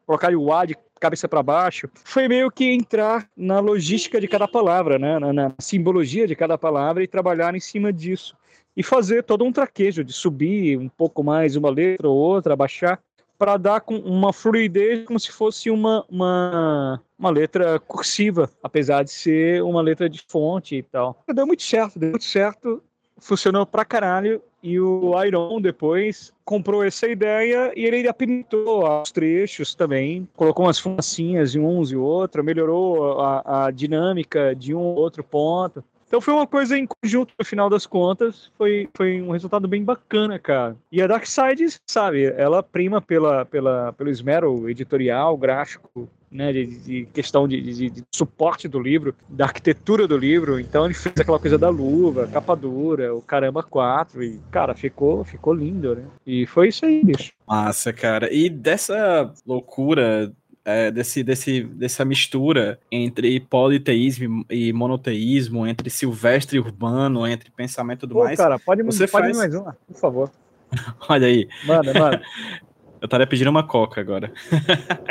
colocar 0.06 0.34
o 0.36 0.54
A 0.54 0.66
de 0.66 0.76
cabeça 1.00 1.28
para 1.28 1.42
baixo. 1.42 1.90
Foi 2.04 2.28
meio 2.28 2.52
que 2.52 2.72
entrar 2.72 3.28
na 3.36 3.60
logística 3.60 4.20
de 4.20 4.28
cada 4.28 4.48
palavra, 4.48 5.00
né? 5.00 5.18
Na, 5.18 5.34
na, 5.34 5.54
simbologia 5.60 6.28
de 6.28 6.36
cada 6.36 6.58
palavra 6.58 7.04
e 7.04 7.08
trabalhar 7.08 7.56
em 7.56 7.60
cima 7.60 7.92
disso. 7.92 8.36
E 8.80 8.84
fazer 8.84 9.24
todo 9.24 9.44
um 9.44 9.52
traquejo 9.52 10.06
de 10.06 10.14
subir 10.14 10.78
um 10.78 10.88
pouco 10.88 11.22
mais 11.22 11.58
uma 11.58 11.70
letra 11.70 12.08
ou 12.08 12.16
outra, 12.16 12.54
abaixar 12.54 12.98
para 13.38 13.58
dar 13.58 13.82
com 13.82 13.98
uma 13.98 14.32
fluidez 14.32 15.06
como 15.06 15.20
se 15.20 15.34
fosse 15.34 15.70
uma, 15.70 16.06
uma, 16.10 17.02
uma 17.18 17.30
letra 17.30 17.78
cursiva, 17.78 18.50
apesar 18.64 19.04
de 19.04 19.12
ser 19.12 19.62
uma 19.64 19.82
letra 19.82 20.10
de 20.10 20.24
fonte 20.26 20.78
e 20.78 20.82
tal. 20.82 21.22
Deu 21.28 21.46
muito 21.46 21.62
certo, 21.62 22.00
deu 22.00 22.12
muito 22.12 22.24
certo, 22.24 22.82
funcionou 23.18 23.66
pra 23.66 23.84
caralho. 23.84 24.42
E 24.64 24.80
o 24.80 25.12
Iron 25.26 25.60
depois 25.60 26.32
comprou 26.46 26.82
essa 26.82 27.06
ideia 27.06 27.74
e 27.76 27.84
ele 27.84 28.08
apimentou 28.08 29.02
os 29.02 29.12
trechos 29.12 29.76
também, 29.76 30.26
colocou 30.38 30.66
umas 30.66 30.80
fumacinhas 30.80 31.52
de 31.52 31.60
uns 31.60 31.92
e 31.92 31.98
outro, 31.98 32.46
melhorou 32.46 33.20
a, 33.20 33.66
a 33.66 33.72
dinâmica 33.72 34.56
de 34.56 34.74
um 34.74 34.80
ou 34.80 34.96
outro 34.96 35.22
ponto. 35.22 35.84
Então 36.10 36.20
foi 36.20 36.34
uma 36.34 36.48
coisa 36.48 36.76
em 36.76 36.88
conjunto, 36.88 37.36
no 37.38 37.46
final 37.46 37.70
das 37.70 37.86
contas, 37.86 38.52
foi, 38.58 38.90
foi 38.98 39.22
um 39.22 39.30
resultado 39.30 39.68
bem 39.68 39.84
bacana, 39.84 40.40
cara. 40.40 40.76
E 40.92 41.00
a 41.04 41.06
Darkseid, 41.06 41.78
sabe, 41.88 42.26
ela 42.36 42.64
prima 42.64 43.00
pela, 43.00 43.46
pela, 43.46 43.94
pelo 43.94 44.10
esmero 44.10 44.68
editorial, 44.68 45.38
gráfico, 45.38 46.10
né, 46.32 46.52
de, 46.52 46.66
de 46.66 47.06
questão 47.14 47.48
de, 47.48 47.62
de, 47.62 47.90
de, 47.92 48.04
suporte 48.12 48.68
do 48.68 48.80
livro, 48.80 49.14
da 49.28 49.46
arquitetura 49.46 50.08
do 50.08 50.18
livro. 50.18 50.60
Então 50.60 50.86
ele 50.86 50.96
fez 50.96 51.14
aquela 51.16 51.40
coisa 51.40 51.60
da 51.60 51.70
luva, 51.70 52.28
capa 52.28 52.56
dura, 52.56 53.14
o 53.14 53.22
caramba 53.22 53.62
4 53.62 54.24
e 54.24 54.40
cara, 54.52 54.74
ficou, 54.74 55.24
ficou 55.24 55.54
lindo, 55.54 55.96
né? 55.96 56.06
E 56.26 56.48
foi 56.48 56.70
isso 56.70 56.86
aí, 56.86 57.04
bicho. 57.04 57.32
Massa, 57.48 57.94
cara. 57.94 58.34
E 58.34 58.50
dessa 58.50 59.32
loucura 59.46 60.32
é, 60.70 60.92
desse, 60.92 61.24
desse, 61.24 61.64
dessa 61.64 62.06
mistura 62.06 62.80
entre 62.92 63.40
politeísmo 63.40 64.46
e 64.48 64.72
monoteísmo, 64.72 65.66
entre 65.66 65.90
silvestre 65.90 66.58
e 66.58 66.60
urbano, 66.60 67.26
entre 67.26 67.50
pensamento 67.50 68.08
Pô, 68.08 68.24
mais. 68.24 68.38
Cara, 68.38 68.60
pode, 68.60 68.84
você 68.84 69.08
pode 69.08 69.26
faz... 69.26 69.38
mais 69.38 69.56
uma, 69.56 69.76
por 69.88 70.00
favor. 70.00 70.32
Olha 71.10 71.26
aí. 71.26 71.50
Manda, 71.66 71.94
manda. 71.94 72.22
Eu 73.02 73.06
estaria 73.06 73.26
pedindo 73.26 73.50
uma 73.50 73.66
coca 73.66 74.00
agora. 74.00 74.32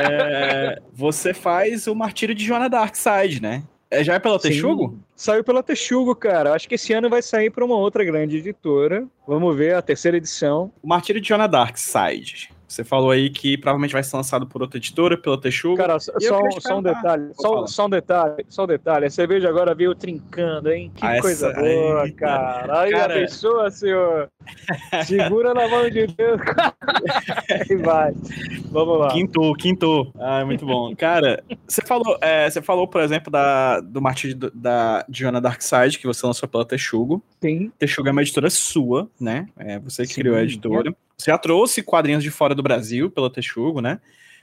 É, 0.00 0.80
você 0.92 1.32
faz 1.32 1.86
o 1.86 1.94
Martírio 1.94 2.34
de 2.34 2.44
Joana 2.44 2.68
Darkside, 2.68 3.40
né? 3.40 3.62
É, 3.90 4.02
já 4.02 4.14
é 4.14 4.18
pela 4.18 4.38
Texugo? 4.38 4.88
Sim, 4.88 5.02
saiu 5.14 5.44
pela 5.44 5.62
Texugo, 5.62 6.14
cara. 6.16 6.54
Acho 6.54 6.68
que 6.68 6.74
esse 6.74 6.92
ano 6.92 7.08
vai 7.08 7.22
sair 7.22 7.50
para 7.50 7.64
uma 7.64 7.76
outra 7.76 8.04
grande 8.04 8.38
editora. 8.38 9.06
Vamos 9.26 9.56
ver 9.56 9.74
a 9.74 9.82
terceira 9.82 10.16
edição. 10.16 10.72
O 10.82 10.88
Martírio 10.88 11.20
de 11.20 11.28
Joana 11.28 11.46
Darkside. 11.46 12.50
Você 12.68 12.84
falou 12.84 13.10
aí 13.10 13.30
que 13.30 13.56
provavelmente 13.56 13.94
vai 13.94 14.02
ser 14.02 14.14
lançado 14.14 14.46
por 14.46 14.60
outra 14.60 14.76
editora, 14.76 15.16
pela 15.16 15.40
Texuga. 15.40 15.86
Cara, 15.86 15.98
só, 15.98 16.12
só 16.60 16.78
um 16.78 16.82
detalhe, 16.82 17.30
só, 17.32 17.66
só, 17.66 17.86
um 17.86 17.90
detalhe, 17.90 18.46
só 18.46 18.64
um 18.64 18.66
detalhe. 18.66 19.06
A 19.06 19.10
cerveja 19.10 19.48
agora 19.48 19.74
veio 19.74 19.94
trincando, 19.94 20.70
hein? 20.70 20.92
Que 20.94 21.04
ah, 21.04 21.18
coisa 21.18 21.48
essa... 21.48 21.58
boa, 21.58 22.02
aí, 22.02 22.12
cara. 22.12 22.80
Aí 22.80 22.90
cara... 22.90 23.14
a 23.14 23.18
pessoa, 23.20 23.70
senhor, 23.70 24.28
segura 25.06 25.54
na 25.54 25.66
mão 25.66 25.88
de 25.88 26.08
Deus 26.08 26.40
e 27.70 27.76
vai. 27.76 28.12
Vamos 28.70 28.98
lá. 28.98 29.08
Quinto, 29.12 29.54
quinto. 29.54 30.12
Ah, 30.18 30.44
muito 30.44 30.66
bom. 30.66 30.94
Cara, 30.94 31.42
você 31.66 31.80
falou, 31.80 32.18
é, 32.20 32.50
você 32.50 32.60
falou, 32.60 32.86
por 32.86 33.00
exemplo, 33.00 33.32
da, 33.32 33.80
do 33.80 34.02
Martírio 34.02 34.36
da 34.52 35.06
Diana 35.08 35.40
Darkside, 35.40 35.98
que 35.98 36.06
você 36.06 36.26
lançou 36.26 36.46
pela 36.46 36.66
Texugo. 36.66 37.22
Sim. 37.40 37.72
Texugo 37.78 38.08
é 38.08 38.12
uma 38.12 38.20
editora 38.20 38.50
sua, 38.50 39.08
né? 39.18 39.48
É 39.56 39.78
você 39.78 40.02
que 40.02 40.12
Sim, 40.12 40.20
criou 40.20 40.36
a 40.36 40.42
editora. 40.42 40.90
É. 40.90 41.07
Você 41.18 41.30
já 41.30 41.38
trouxe 41.38 41.82
quadrinhos 41.82 42.22
de 42.22 42.30
fora 42.30 42.54
do 42.54 42.62
Brasil 42.62 43.10
pelo 43.10 43.28
Texugo, 43.28 43.80
né? 43.80 44.00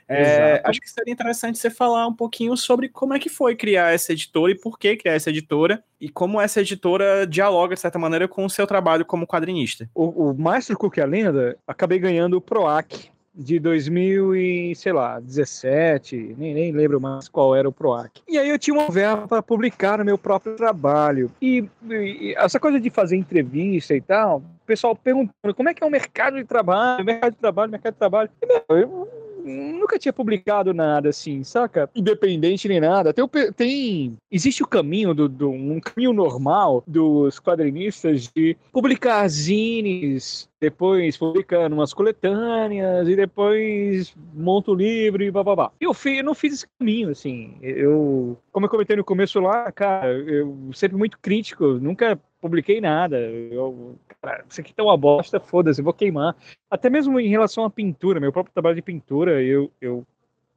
É, 0.08 0.62
acho 0.64 0.80
que 0.80 0.88
seria 0.88 1.12
interessante 1.12 1.58
você 1.58 1.68
falar 1.68 2.06
um 2.06 2.14
pouquinho 2.14 2.56
sobre 2.56 2.88
como 2.88 3.12
é 3.12 3.18
que 3.18 3.28
foi 3.28 3.56
criar 3.56 3.92
essa 3.92 4.12
editora 4.12 4.52
e 4.52 4.54
por 4.54 4.78
que 4.78 4.96
criar 4.96 5.14
essa 5.14 5.30
editora 5.30 5.82
e 6.00 6.08
como 6.08 6.40
essa 6.40 6.60
editora 6.60 7.26
dialoga, 7.26 7.74
de 7.74 7.80
certa 7.80 7.98
maneira, 7.98 8.28
com 8.28 8.44
o 8.44 8.50
seu 8.50 8.66
trabalho 8.68 9.04
como 9.04 9.26
quadrinista. 9.26 9.90
O, 9.92 10.30
o 10.30 10.34
Maestro 10.38 10.76
Cook 10.76 10.98
a 10.98 11.04
Lenda, 11.04 11.58
acabei 11.66 11.98
ganhando 11.98 12.36
o 12.36 12.40
PROAC 12.40 13.10
de 13.36 13.58
2000 13.58 14.34
e, 14.34 14.74
sei 14.74 14.92
lá, 14.92 15.20
17, 15.20 16.34
nem, 16.38 16.54
nem 16.54 16.72
lembro 16.72 17.00
mais 17.00 17.28
qual 17.28 17.54
era 17.54 17.68
o 17.68 17.72
PROAC. 17.72 18.22
E 18.26 18.38
aí 18.38 18.48
eu 18.48 18.58
tinha 18.58 18.74
uma 18.74 18.90
verba 18.90 19.28
para 19.28 19.42
publicar 19.42 19.98
no 19.98 20.04
meu 20.04 20.16
próprio 20.16 20.56
trabalho. 20.56 21.30
E, 21.40 21.68
e, 21.90 22.34
essa 22.38 22.58
coisa 22.58 22.80
de 22.80 22.88
fazer 22.88 23.16
entrevista 23.16 23.94
e 23.94 24.00
tal, 24.00 24.38
o 24.38 24.66
pessoal 24.66 24.96
perguntando 24.96 25.54
como 25.54 25.68
é 25.68 25.74
que 25.74 25.84
é 25.84 25.86
o 25.86 25.90
mercado 25.90 26.36
de 26.36 26.44
trabalho, 26.44 27.04
mercado 27.04 27.32
de 27.32 27.38
trabalho, 27.38 27.70
mercado 27.70 27.92
de 27.92 27.98
trabalho. 27.98 28.30
E, 28.40 28.46
meu, 28.46 28.64
eu 28.78 29.25
nunca 29.46 29.98
tinha 29.98 30.12
publicado 30.12 30.74
nada 30.74 31.08
assim, 31.08 31.42
saca? 31.44 31.88
Independente 31.94 32.68
nem 32.68 32.80
nada. 32.80 33.12
Tem, 33.12 33.24
tem 33.56 34.16
existe 34.30 34.62
o 34.62 34.66
caminho 34.66 35.14
do, 35.14 35.28
do, 35.28 35.50
um 35.50 35.80
caminho 35.80 36.12
normal 36.12 36.82
dos 36.86 37.38
quadrinistas 37.38 38.30
de 38.34 38.56
publicar 38.72 39.26
zines, 39.28 40.48
depois 40.60 41.16
publicando 41.16 41.74
umas 41.76 41.92
coletâneas 41.92 43.08
e 43.08 43.16
depois 43.16 44.14
monta 44.34 44.70
o 44.70 44.74
livro 44.74 45.22
e 45.22 45.30
bababá. 45.30 45.70
Eu, 45.80 45.94
eu 46.04 46.24
não 46.24 46.34
fiz 46.34 46.54
esse 46.54 46.66
caminho, 46.78 47.10
assim. 47.10 47.56
Eu, 47.62 48.38
como 48.52 48.66
eu 48.66 48.70
comentei 48.70 48.96
no 48.96 49.04
começo 49.04 49.38
lá, 49.40 49.70
cara, 49.70 50.12
eu 50.12 50.70
sempre 50.74 50.96
muito 50.96 51.18
crítico, 51.18 51.64
nunca 51.74 52.18
publiquei 52.40 52.80
nada. 52.80 53.18
Eu, 53.18 53.96
cara, 54.20 54.44
isso 54.48 54.60
aqui 54.60 54.74
tá 54.74 54.82
uma 54.82 54.96
bosta, 54.96 55.40
foda-se, 55.40 55.82
vou 55.82 55.92
queimar. 55.92 56.36
Até 56.70 56.90
mesmo 56.90 57.18
em 57.18 57.28
relação 57.28 57.64
à 57.64 57.70
pintura, 57.70 58.20
meu 58.20 58.32
próprio 58.32 58.52
trabalho 58.52 58.76
de 58.76 58.82
pintura, 58.82 59.42
eu, 59.42 59.70
eu 59.80 60.06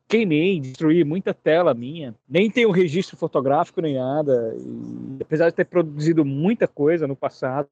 queimei, 0.10 0.60
destruí 0.60 1.04
muita 1.04 1.34
tela 1.36 1.74
minha. 1.74 2.16
Nem 2.28 2.50
tenho 2.50 2.72
registro 2.72 3.16
fotográfico 3.16 3.80
nem 3.80 3.96
nada. 3.96 4.56
E, 4.58 5.22
apesar 5.22 5.50
de 5.50 5.56
ter 5.56 5.66
produzido 5.66 6.26
muita 6.26 6.68
coisa 6.68 7.08
no 7.08 7.16
passado, 7.16 7.70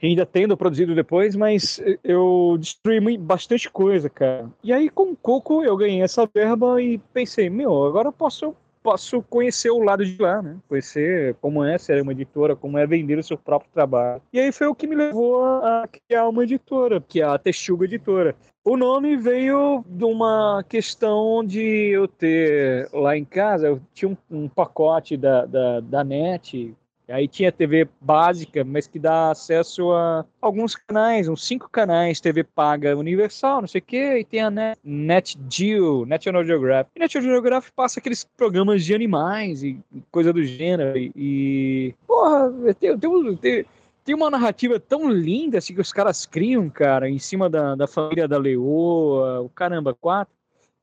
ainda 0.00 0.26
tendo 0.26 0.56
produzido 0.56 0.94
depois, 0.94 1.34
mas 1.34 1.80
eu 2.04 2.56
destruí 2.60 3.16
bastante 3.16 3.70
coisa, 3.70 4.10
cara. 4.10 4.50
E 4.62 4.72
aí 4.72 4.90
com 4.90 5.12
o 5.12 5.16
Coco 5.16 5.64
eu 5.64 5.76
ganhei 5.76 6.02
essa 6.02 6.26
verba 6.26 6.80
e 6.80 6.98
pensei, 7.12 7.48
meu, 7.48 7.84
agora 7.84 8.08
eu 8.08 8.12
posso 8.12 8.54
posso 8.88 9.20
conhecer 9.24 9.68
o 9.68 9.80
lado 9.80 10.02
de 10.02 10.16
lá, 10.18 10.40
né? 10.40 10.56
Conhecer 10.66 11.34
como 11.42 11.62
é 11.62 11.76
ser 11.76 12.00
uma 12.00 12.12
editora, 12.12 12.56
como 12.56 12.78
é 12.78 12.86
vender 12.86 13.18
o 13.18 13.22
seu 13.22 13.36
próprio 13.36 13.70
trabalho. 13.70 14.22
E 14.32 14.40
aí 14.40 14.50
foi 14.50 14.66
o 14.66 14.74
que 14.74 14.86
me 14.86 14.96
levou 14.96 15.44
a 15.44 15.86
criar 15.86 16.26
uma 16.26 16.42
editora, 16.42 16.98
que 16.98 17.20
é 17.20 17.24
a 17.24 17.36
Texuga 17.36 17.84
Editora. 17.84 18.34
O 18.64 18.78
nome 18.78 19.14
veio 19.14 19.84
de 19.86 20.04
uma 20.04 20.64
questão 20.66 21.44
de 21.44 21.60
eu 21.60 22.08
ter 22.08 22.88
lá 22.90 23.14
em 23.14 23.26
casa, 23.26 23.66
eu 23.66 23.80
tinha 23.92 24.10
um, 24.10 24.16
um 24.30 24.48
pacote 24.48 25.18
da, 25.18 25.44
da, 25.44 25.80
da 25.80 26.02
NET, 26.02 26.74
Aí 27.08 27.26
tinha 27.26 27.50
TV 27.50 27.88
básica, 28.00 28.62
mas 28.64 28.86
que 28.86 28.98
dá 28.98 29.30
acesso 29.30 29.90
a 29.92 30.26
alguns 30.42 30.76
canais, 30.76 31.26
uns 31.26 31.46
cinco 31.46 31.68
canais, 31.70 32.20
TV 32.20 32.44
paga 32.44 32.96
universal, 32.96 33.62
não 33.62 33.68
sei 33.68 33.80
o 33.80 33.84
quê, 33.84 34.18
e 34.18 34.24
tem 34.24 34.40
a 34.40 34.50
Net, 34.50 34.78
Net 34.84 35.38
Geo, 35.48 36.04
National 36.04 36.44
Geographic. 36.44 36.92
E 36.94 37.00
National 37.00 37.30
Geographic 37.30 37.72
passa 37.74 37.98
aqueles 37.98 38.24
programas 38.36 38.84
de 38.84 38.94
animais 38.94 39.62
e 39.62 39.80
coisa 40.10 40.32
do 40.32 40.44
gênero. 40.44 40.98
E, 40.98 41.12
e 41.16 41.94
porra, 42.06 42.52
tem, 42.78 42.98
tem, 42.98 43.36
tem, 43.36 43.66
tem 44.04 44.14
uma 44.14 44.30
narrativa 44.30 44.78
tão 44.78 45.10
linda 45.10 45.58
assim 45.58 45.74
que 45.74 45.80
os 45.80 45.92
caras 45.92 46.26
criam, 46.26 46.68
cara, 46.68 47.08
em 47.08 47.18
cima 47.18 47.48
da, 47.48 47.74
da 47.74 47.86
família 47.86 48.28
da 48.28 48.36
Leoa, 48.36 49.40
o 49.40 49.48
caramba, 49.48 49.94
quatro. 49.94 50.34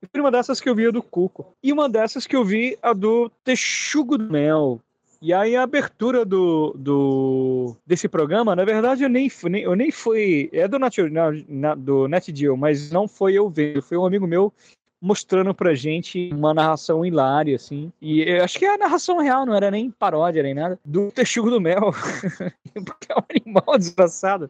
E 0.02 0.08
foi 0.08 0.22
uma 0.22 0.32
dessas 0.32 0.62
que 0.62 0.70
eu 0.70 0.76
vi 0.76 0.88
a 0.88 0.92
do 0.92 1.02
Cuco. 1.02 1.56
E 1.64 1.74
uma 1.74 1.90
dessas 1.90 2.28
que 2.28 2.36
eu 2.36 2.44
vi 2.44 2.78
a 2.82 2.94
do 2.94 3.32
Texugo 3.44 4.18
do 4.18 4.32
Mel, 4.32 4.80
e 5.26 5.34
aí 5.34 5.56
a 5.56 5.64
abertura 5.64 6.24
do, 6.24 6.72
do 6.78 7.76
desse 7.84 8.08
programa, 8.08 8.56
na 8.56 8.64
verdade, 8.64 9.02
eu 9.02 9.10
nem, 9.10 9.28
eu 9.64 9.76
nem 9.76 9.90
fui. 9.90 10.52
É 10.54 10.68
do, 10.68 10.78
Nat, 10.78 11.00
na, 11.50 11.74
do 11.74 12.08
NetGeo, 12.08 12.56
mas 12.56 12.92
não 12.92 13.08
foi 13.08 13.34
eu 13.34 13.50
ver, 13.50 13.82
foi 13.82 13.98
um 13.98 14.06
amigo 14.06 14.28
meu 14.28 14.54
mostrando 15.02 15.52
pra 15.52 15.74
gente 15.74 16.30
uma 16.32 16.54
narração 16.54 17.04
hilária, 17.04 17.56
assim. 17.56 17.92
E 18.00 18.22
eu 18.22 18.44
acho 18.44 18.60
que 18.60 18.66
é 18.66 18.76
a 18.76 18.78
narração 18.78 19.18
real, 19.18 19.48
não 19.48 19.56
era 19.56 19.72
nem 19.72 19.90
paródia 19.90 20.44
nem 20.44 20.54
nada, 20.54 20.80
do 20.86 21.12
Texugo 21.12 21.50
do 21.50 21.60
Mel. 21.60 21.92
Porque 22.86 23.12
é 23.12 23.16
um 23.16 23.24
animal 23.28 23.80
desgraçado. 23.80 24.48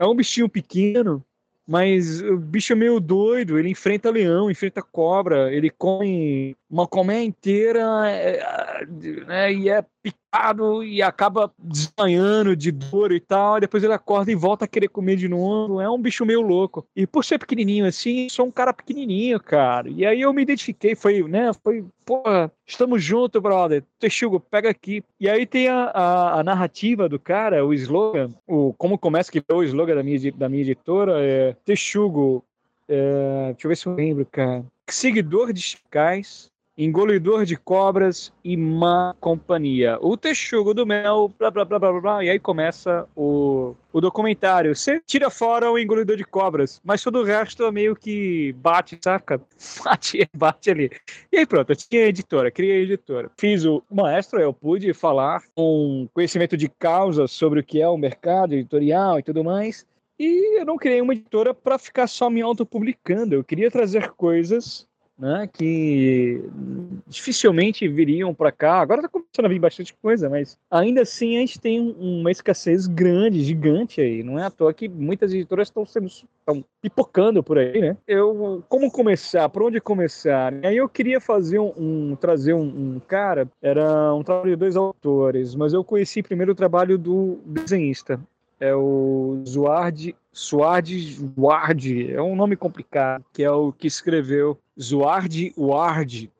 É 0.00 0.04
um 0.04 0.16
bichinho 0.16 0.48
pequeno 0.48 1.24
mas 1.68 2.22
o 2.22 2.38
bicho 2.38 2.72
é 2.72 2.76
meio 2.76 2.98
doido, 2.98 3.58
ele 3.58 3.68
enfrenta 3.68 4.10
leão, 4.10 4.50
enfrenta 4.50 4.80
cobra, 4.80 5.54
ele 5.54 5.68
come 5.68 6.56
uma 6.70 6.86
colmeia 6.86 7.24
inteira 7.24 7.80
é, 8.10 8.86
né, 9.26 9.52
e 9.52 9.68
é 9.68 9.84
picado 10.02 10.84
e 10.84 11.02
acaba 11.02 11.52
desmanhando 11.58 12.54
de 12.54 12.70
dor 12.70 13.12
e 13.12 13.20
tal, 13.20 13.56
e 13.56 13.60
depois 13.60 13.82
ele 13.82 13.92
acorda 13.92 14.30
e 14.30 14.34
volta 14.34 14.64
a 14.64 14.68
querer 14.68 14.88
comer 14.88 15.16
de 15.16 15.28
novo, 15.28 15.80
é 15.80 15.88
um 15.88 16.00
bicho 16.00 16.26
meio 16.26 16.42
louco. 16.42 16.86
E 16.94 17.06
por 17.06 17.24
ser 17.24 17.38
pequenininho 17.38 17.86
assim, 17.86 18.28
sou 18.28 18.46
um 18.46 18.50
cara 18.50 18.72
pequenininho, 18.72 19.40
cara. 19.40 19.88
E 19.88 20.04
aí 20.04 20.20
eu 20.20 20.32
me 20.32 20.42
identifiquei, 20.42 20.94
foi, 20.94 21.22
né, 21.22 21.50
foi, 21.62 21.84
porra, 22.04 22.52
estamos 22.66 23.02
juntos, 23.02 23.40
brother, 23.40 23.82
Texugo, 23.98 24.38
pega 24.38 24.68
aqui. 24.68 25.02
E 25.18 25.28
aí 25.28 25.46
tem 25.46 25.68
a, 25.68 25.84
a, 25.84 26.40
a, 26.40 26.44
narrativa 26.44 27.08
do 27.08 27.18
cara, 27.18 27.64
o 27.64 27.72
slogan, 27.72 28.32
o, 28.46 28.74
como 28.74 28.98
começa 28.98 29.32
que 29.32 29.42
é 29.46 29.54
o 29.54 29.62
slogan 29.62 29.94
da 29.94 30.02
minha, 30.02 30.32
da 30.32 30.48
minha 30.48 30.62
editora, 30.62 31.14
é 31.24 31.56
Texugo, 31.64 32.44
é, 32.88 33.52
deixa 33.52 33.66
eu 33.66 33.68
ver 33.68 33.76
se 33.76 33.86
eu 33.86 33.94
lembro, 33.94 34.26
cara. 34.26 34.64
Seguidor 34.88 35.52
de 35.52 35.60
chicais, 35.60 36.50
engolidor 36.78 37.44
de 37.44 37.56
cobras 37.56 38.32
e 38.44 38.56
má 38.56 39.12
companhia. 39.20 39.98
O 40.00 40.16
texugo 40.16 40.72
do 40.72 40.86
mel, 40.86 41.28
blá 41.36 41.50
blá 41.50 41.64
blá 41.64 41.78
blá 41.80 42.00
blá, 42.00 42.24
e 42.24 42.30
aí 42.30 42.38
começa 42.38 43.04
o, 43.16 43.74
o 43.92 44.00
documentário. 44.00 44.76
Você 44.76 45.02
tira 45.04 45.28
fora 45.28 45.70
o 45.72 45.78
engolidor 45.78 46.16
de 46.16 46.24
cobras, 46.24 46.80
mas 46.84 47.02
todo 47.02 47.18
o 47.18 47.24
resto 47.24 47.64
é 47.64 47.72
meio 47.72 47.96
que 47.96 48.54
bate, 48.58 48.96
saca? 49.02 49.40
Bate, 49.84 50.28
bate 50.36 50.70
ali. 50.70 50.90
E 51.32 51.38
aí 51.38 51.46
pronto, 51.46 51.70
eu 51.70 51.76
tinha 51.76 52.02
editora, 52.02 52.50
criei 52.50 52.82
editora. 52.82 53.30
Fiz 53.36 53.64
o 53.64 53.82
maestro, 53.90 54.38
eu 54.38 54.52
pude 54.52 54.92
falar 54.94 55.42
com 55.54 56.08
conhecimento 56.12 56.56
de 56.56 56.68
causa 56.68 57.26
sobre 57.26 57.60
o 57.60 57.64
que 57.64 57.80
é 57.80 57.88
o 57.88 57.96
mercado 57.96 58.54
editorial 58.54 59.18
e 59.18 59.22
tudo 59.22 59.42
mais. 59.42 59.86
E 60.18 60.60
eu 60.60 60.66
não 60.66 60.76
criei 60.76 61.00
uma 61.00 61.12
editora 61.12 61.54
para 61.54 61.78
ficar 61.78 62.06
só 62.06 62.28
me 62.28 62.42
autopublicando. 62.42 63.34
Eu 63.34 63.44
queria 63.44 63.70
trazer 63.70 64.10
coisas 64.10 64.86
né, 65.18 65.48
que 65.52 66.42
dificilmente 67.06 67.88
viriam 67.88 68.32
para 68.32 68.52
cá. 68.52 68.80
Agora 68.80 69.00
está 69.00 69.08
começando 69.08 69.46
a 69.46 69.48
vir 69.48 69.58
bastante 69.58 69.94
coisa, 70.00 70.28
mas 70.30 70.56
ainda 70.70 71.02
assim 71.02 71.36
a 71.36 71.40
gente 71.40 71.58
tem 71.58 71.80
uma 71.98 72.30
escassez 72.30 72.86
grande, 72.86 73.42
gigante 73.42 74.00
aí. 74.00 74.22
Não 74.22 74.38
é 74.38 74.44
à 74.44 74.50
toa 74.50 74.72
que 74.72 74.88
muitas 74.88 75.32
editoras 75.32 75.68
estão 75.68 75.84
sendo 75.84 76.06
estão 76.06 76.64
pipocando 76.80 77.42
por 77.42 77.58
aí, 77.58 77.80
né? 77.80 77.96
Eu 78.06 78.62
como 78.68 78.90
começar? 78.90 79.48
Por 79.48 79.64
onde 79.64 79.80
começar? 79.80 80.54
Aí 80.64 80.76
eu 80.76 80.88
queria 80.88 81.20
fazer 81.20 81.58
um, 81.58 81.72
um 81.76 82.16
trazer 82.16 82.54
um, 82.54 82.62
um, 82.62 83.00
cara. 83.00 83.48
Era 83.60 84.14
um 84.14 84.22
trabalho 84.22 84.50
de 84.50 84.56
dois 84.56 84.76
autores, 84.76 85.54
mas 85.54 85.72
eu 85.72 85.82
conheci 85.84 86.22
primeiro 86.22 86.52
o 86.52 86.54
trabalho 86.54 86.96
do 86.96 87.40
desenhista 87.44 88.20
é 88.60 88.74
o 88.74 89.40
Zuard, 89.46 90.14
Suard 90.38 90.88
Ward, 91.36 92.12
é 92.12 92.22
um 92.22 92.36
nome 92.36 92.54
complicado, 92.54 93.24
que 93.32 93.42
é 93.42 93.50
o 93.50 93.72
que 93.72 93.88
escreveu 93.88 94.56
Zuard 94.80 95.52
Ward. 95.58 96.30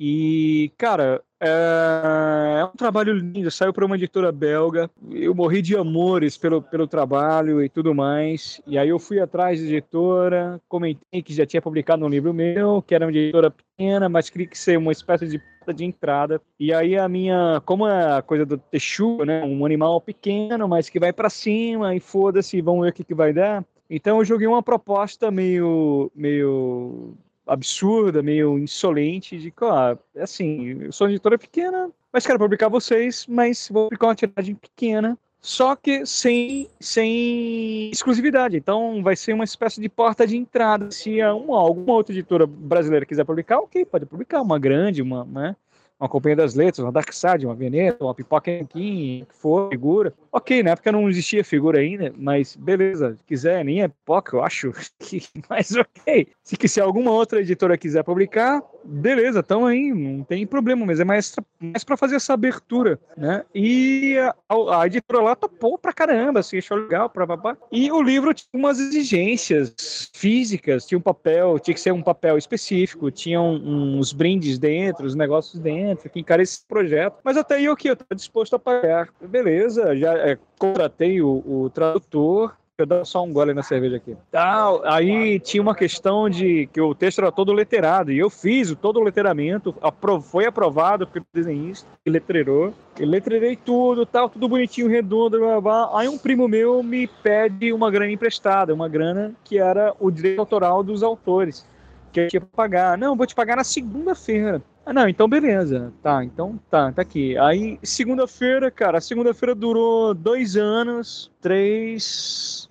E, 0.00 0.72
cara, 0.78 1.22
é, 1.40 2.60
é 2.60 2.64
um 2.64 2.76
trabalho 2.76 3.12
lindo, 3.12 3.50
saiu 3.50 3.72
para 3.72 3.86
uma 3.86 3.96
editora 3.96 4.32
belga. 4.32 4.90
Eu 5.10 5.34
morri 5.34 5.62
de 5.62 5.76
amores 5.76 6.36
pelo, 6.36 6.60
pelo 6.60 6.86
trabalho 6.86 7.62
e 7.62 7.68
tudo 7.68 7.94
mais. 7.94 8.60
E 8.66 8.76
aí 8.76 8.88
eu 8.88 8.98
fui 8.98 9.20
atrás 9.20 9.60
da 9.60 9.66
editora, 9.66 10.60
comentei 10.68 11.22
que 11.22 11.32
já 11.32 11.46
tinha 11.46 11.62
publicado 11.62 12.04
um 12.04 12.08
livro 12.08 12.34
meu, 12.34 12.82
que 12.82 12.94
era 12.94 13.06
uma 13.06 13.12
editora 13.12 13.50
pequena, 13.50 14.08
mas 14.08 14.28
queria 14.28 14.46
que 14.46 14.58
ser 14.58 14.78
uma 14.78 14.92
espécie 14.92 15.28
de 15.28 15.38
porta 15.38 15.72
de 15.72 15.84
entrada. 15.84 16.40
E 16.58 16.72
aí 16.72 16.96
a 16.96 17.08
minha, 17.08 17.62
como 17.64 17.86
é 17.86 18.16
a 18.16 18.22
coisa 18.22 18.44
do 18.44 18.58
texugo, 18.58 19.24
né, 19.24 19.44
um 19.44 19.64
animal 19.64 20.00
pequeno, 20.00 20.66
mas 20.66 20.88
que 20.88 20.98
vai 20.98 21.12
para 21.12 21.30
cima 21.30 21.94
e 21.94 22.00
foda-se, 22.00 22.60
vamos 22.60 22.82
ver 22.82 22.90
o 22.90 22.92
que, 22.92 23.04
que 23.04 23.14
vai 23.14 23.32
dar. 23.32 23.64
Então 23.90 24.18
eu 24.18 24.24
joguei 24.24 24.46
uma 24.46 24.62
proposta 24.62 25.30
meio, 25.30 26.10
meio 26.14 27.16
absurda, 27.48 28.22
meio 28.22 28.58
insolente, 28.58 29.38
de 29.38 29.50
que, 29.50 29.64
ah, 29.64 29.98
assim, 30.18 30.82
eu 30.82 30.92
sou 30.92 31.06
uma 31.06 31.12
editora 31.12 31.38
pequena, 31.38 31.90
mas 32.12 32.26
quero 32.26 32.38
publicar 32.38 32.68
vocês, 32.68 33.26
mas 33.26 33.68
vou 33.70 33.84
publicar 33.84 34.06
uma 34.08 34.14
tiragem 34.14 34.54
pequena, 34.54 35.18
só 35.40 35.76
que 35.76 36.04
sem, 36.04 36.68
sem 36.80 37.90
exclusividade. 37.90 38.56
Então 38.56 39.02
vai 39.02 39.16
ser 39.16 39.32
uma 39.32 39.44
espécie 39.44 39.80
de 39.80 39.88
porta 39.88 40.26
de 40.26 40.36
entrada. 40.36 40.90
Se 40.90 41.22
uma, 41.22 41.58
alguma 41.58 41.94
outra 41.94 42.12
editora 42.12 42.46
brasileira 42.46 43.06
quiser 43.06 43.24
publicar, 43.24 43.58
ok, 43.58 43.84
pode 43.84 44.06
publicar, 44.06 44.42
uma 44.42 44.58
grande, 44.58 45.00
uma, 45.00 45.24
né? 45.24 45.56
Uma 45.98 46.08
Companhia 46.08 46.36
das 46.36 46.54
Letras, 46.54 46.78
uma 46.78 46.92
Dark 46.92 47.12
Side, 47.12 47.44
uma 47.44 47.54
Veneta, 47.54 48.04
uma 48.04 48.14
Pipoca 48.14 48.50
King, 48.66 49.26
que 49.26 49.34
for, 49.34 49.68
figura. 49.70 50.14
Ok, 50.30 50.62
na 50.62 50.70
época 50.70 50.92
não 50.92 51.08
existia 51.08 51.44
figura 51.44 51.80
ainda, 51.80 52.12
mas 52.16 52.54
beleza, 52.54 53.16
se 53.16 53.24
quiser, 53.24 53.64
nem 53.64 53.82
é 53.82 53.88
pipoca, 53.88 54.36
eu 54.36 54.42
acho, 54.42 54.72
mas 55.48 55.72
ok. 55.72 56.28
Se, 56.42 56.56
se 56.68 56.80
alguma 56.80 57.10
outra 57.10 57.40
editora 57.40 57.76
quiser 57.76 58.04
publicar, 58.04 58.62
beleza, 58.88 59.40
estão 59.40 59.66
aí, 59.66 59.92
não 59.92 60.24
tem 60.24 60.46
problema, 60.46 60.86
mas 60.86 60.98
é 60.98 61.04
mais, 61.04 61.34
mais 61.60 61.84
para 61.84 61.96
fazer 61.96 62.16
essa 62.16 62.32
abertura, 62.32 62.98
né? 63.16 63.44
E 63.54 64.16
a, 64.48 64.80
a, 64.80 64.86
editora 64.86 65.22
lá 65.22 65.36
topou 65.36 65.76
pra 65.78 65.92
caramba, 65.92 66.40
assim, 66.40 66.58
achou 66.58 66.78
legal, 66.78 67.10
pra 67.10 67.26
babá. 67.26 67.56
E 67.70 67.92
o 67.92 68.00
livro 68.00 68.32
tinha 68.32 68.48
umas 68.54 68.80
exigências 68.80 70.10
físicas, 70.14 70.86
tinha 70.86 70.98
um 70.98 71.02
papel, 71.02 71.58
tinha 71.58 71.74
que 71.74 71.80
ser 71.80 71.92
um 71.92 72.02
papel 72.02 72.38
específico, 72.38 73.10
tinha 73.10 73.40
um, 73.40 73.98
uns 73.98 74.12
brindes 74.12 74.58
dentro, 74.58 75.06
os 75.06 75.14
negócios 75.14 75.60
dentro, 75.60 76.08
que 76.08 76.20
encara 76.20 76.42
esse 76.42 76.66
projeto. 76.66 77.18
Mas 77.22 77.36
até 77.36 77.56
aí, 77.56 77.68
o 77.68 77.76
que? 77.76 77.90
Eu 77.90 77.96
tô 77.96 78.14
disposto 78.14 78.56
a 78.56 78.58
pagar. 78.58 79.08
Beleza, 79.20 79.96
já 79.96 80.16
é, 80.16 80.38
contratei 80.58 81.20
o, 81.20 81.42
o 81.46 81.70
tradutor, 81.70 82.56
eu 82.78 82.86
dar 82.86 83.04
só 83.04 83.24
um 83.24 83.32
gole 83.32 83.52
na 83.52 83.62
cerveja 83.64 83.96
aqui. 83.96 84.16
Tá, 84.30 84.70
aí 84.84 85.40
tinha 85.40 85.60
uma 85.60 85.74
questão 85.74 86.30
de 86.30 86.68
que 86.72 86.80
o 86.80 86.94
texto 86.94 87.18
era 87.18 87.32
todo 87.32 87.52
letterado, 87.52 88.12
e 88.12 88.18
eu 88.18 88.30
fiz 88.30 88.72
todo 88.80 89.00
o 89.00 89.02
letteramento, 89.02 89.74
foi 90.22 90.46
aprovado 90.46 91.04
pelo 91.04 91.26
desenhista, 91.34 91.88
que 92.04 92.10
letreirou. 92.10 92.72
Eu 92.96 93.08
letrerei 93.08 93.56
tudo, 93.56 94.06
tal, 94.06 94.28
tudo 94.28 94.48
bonitinho, 94.48 94.88
redondo, 94.88 95.40
blá, 95.40 95.60
blá. 95.60 95.90
Aí 95.98 96.08
um 96.08 96.16
primo 96.16 96.46
meu 96.46 96.80
me 96.80 97.08
pede 97.08 97.72
uma 97.72 97.90
grana 97.90 98.12
emprestada, 98.12 98.72
uma 98.72 98.88
grana 98.88 99.34
que 99.42 99.58
era 99.58 99.92
o 99.98 100.08
direito 100.08 100.38
autoral 100.38 100.84
dos 100.84 101.02
autores, 101.02 101.66
que 102.12 102.20
eu 102.20 102.28
tinha 102.28 102.40
que 102.40 102.46
pagar. 102.46 102.96
Não, 102.96 103.16
vou 103.16 103.26
te 103.26 103.34
pagar 103.34 103.56
na 103.56 103.64
segunda-feira. 103.64 104.62
Ah, 104.88 104.92
não, 104.94 105.06
então 105.06 105.28
beleza. 105.28 105.92
Tá, 106.02 106.24
então 106.24 106.58
tá, 106.70 106.90
tá 106.90 107.02
aqui. 107.02 107.36
Aí, 107.36 107.78
segunda-feira, 107.82 108.70
cara, 108.70 109.02
segunda-feira 109.02 109.54
durou 109.54 110.14
dois 110.14 110.56
anos, 110.56 111.30
três, 111.42 112.70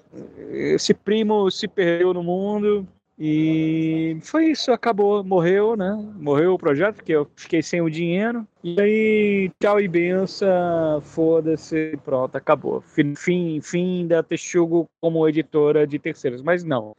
esse 0.50 0.96
primo 0.96 1.52
se 1.52 1.68
perdeu 1.68 2.16
no 2.16 2.24
mundo 2.24 2.88
e 3.20 4.18
foi 4.24 4.46
isso, 4.46 4.72
acabou, 4.72 5.24
morreu, 5.24 5.78
né? 5.78 5.94
Morreu 6.16 6.56
o 6.56 6.58
projeto, 6.58 6.96
porque 6.96 7.12
eu 7.12 7.30
fiquei 7.36 7.62
sem 7.62 7.82
o 7.82 7.90
dinheiro. 7.90 8.48
E 8.64 8.82
aí, 8.82 9.52
tchau 9.62 9.80
e 9.80 9.88
benção, 9.88 11.00
foda-se, 11.02 12.00
pronto, 12.04 12.36
acabou. 12.36 12.82
Fim, 12.82 13.62
fim 13.62 14.08
da 14.08 14.24
Texugo 14.24 14.90
como 15.00 15.30
editora 15.30 15.86
de 15.86 16.00
terceiros. 16.00 16.42
Mas 16.42 16.64
não. 16.64 16.96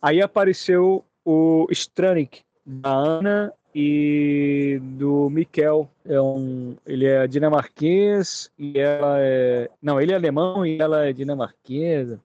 Aí 0.00 0.22
apareceu 0.22 1.04
o 1.24 1.66
Stranik, 1.72 2.42
da 2.64 2.88
Ana 2.88 3.52
e 3.74 4.78
do 4.82 5.28
Mikel. 5.30 5.88
É 6.04 6.20
um, 6.20 6.76
ele 6.86 7.06
é 7.06 7.26
dinamarquês 7.26 8.50
e 8.58 8.78
ela 8.78 9.16
é. 9.18 9.70
Não, 9.82 10.00
ele 10.00 10.12
é 10.12 10.16
alemão 10.16 10.64
e 10.64 10.80
ela 10.80 11.06
é 11.06 11.12
dinamarquesa. 11.12 12.20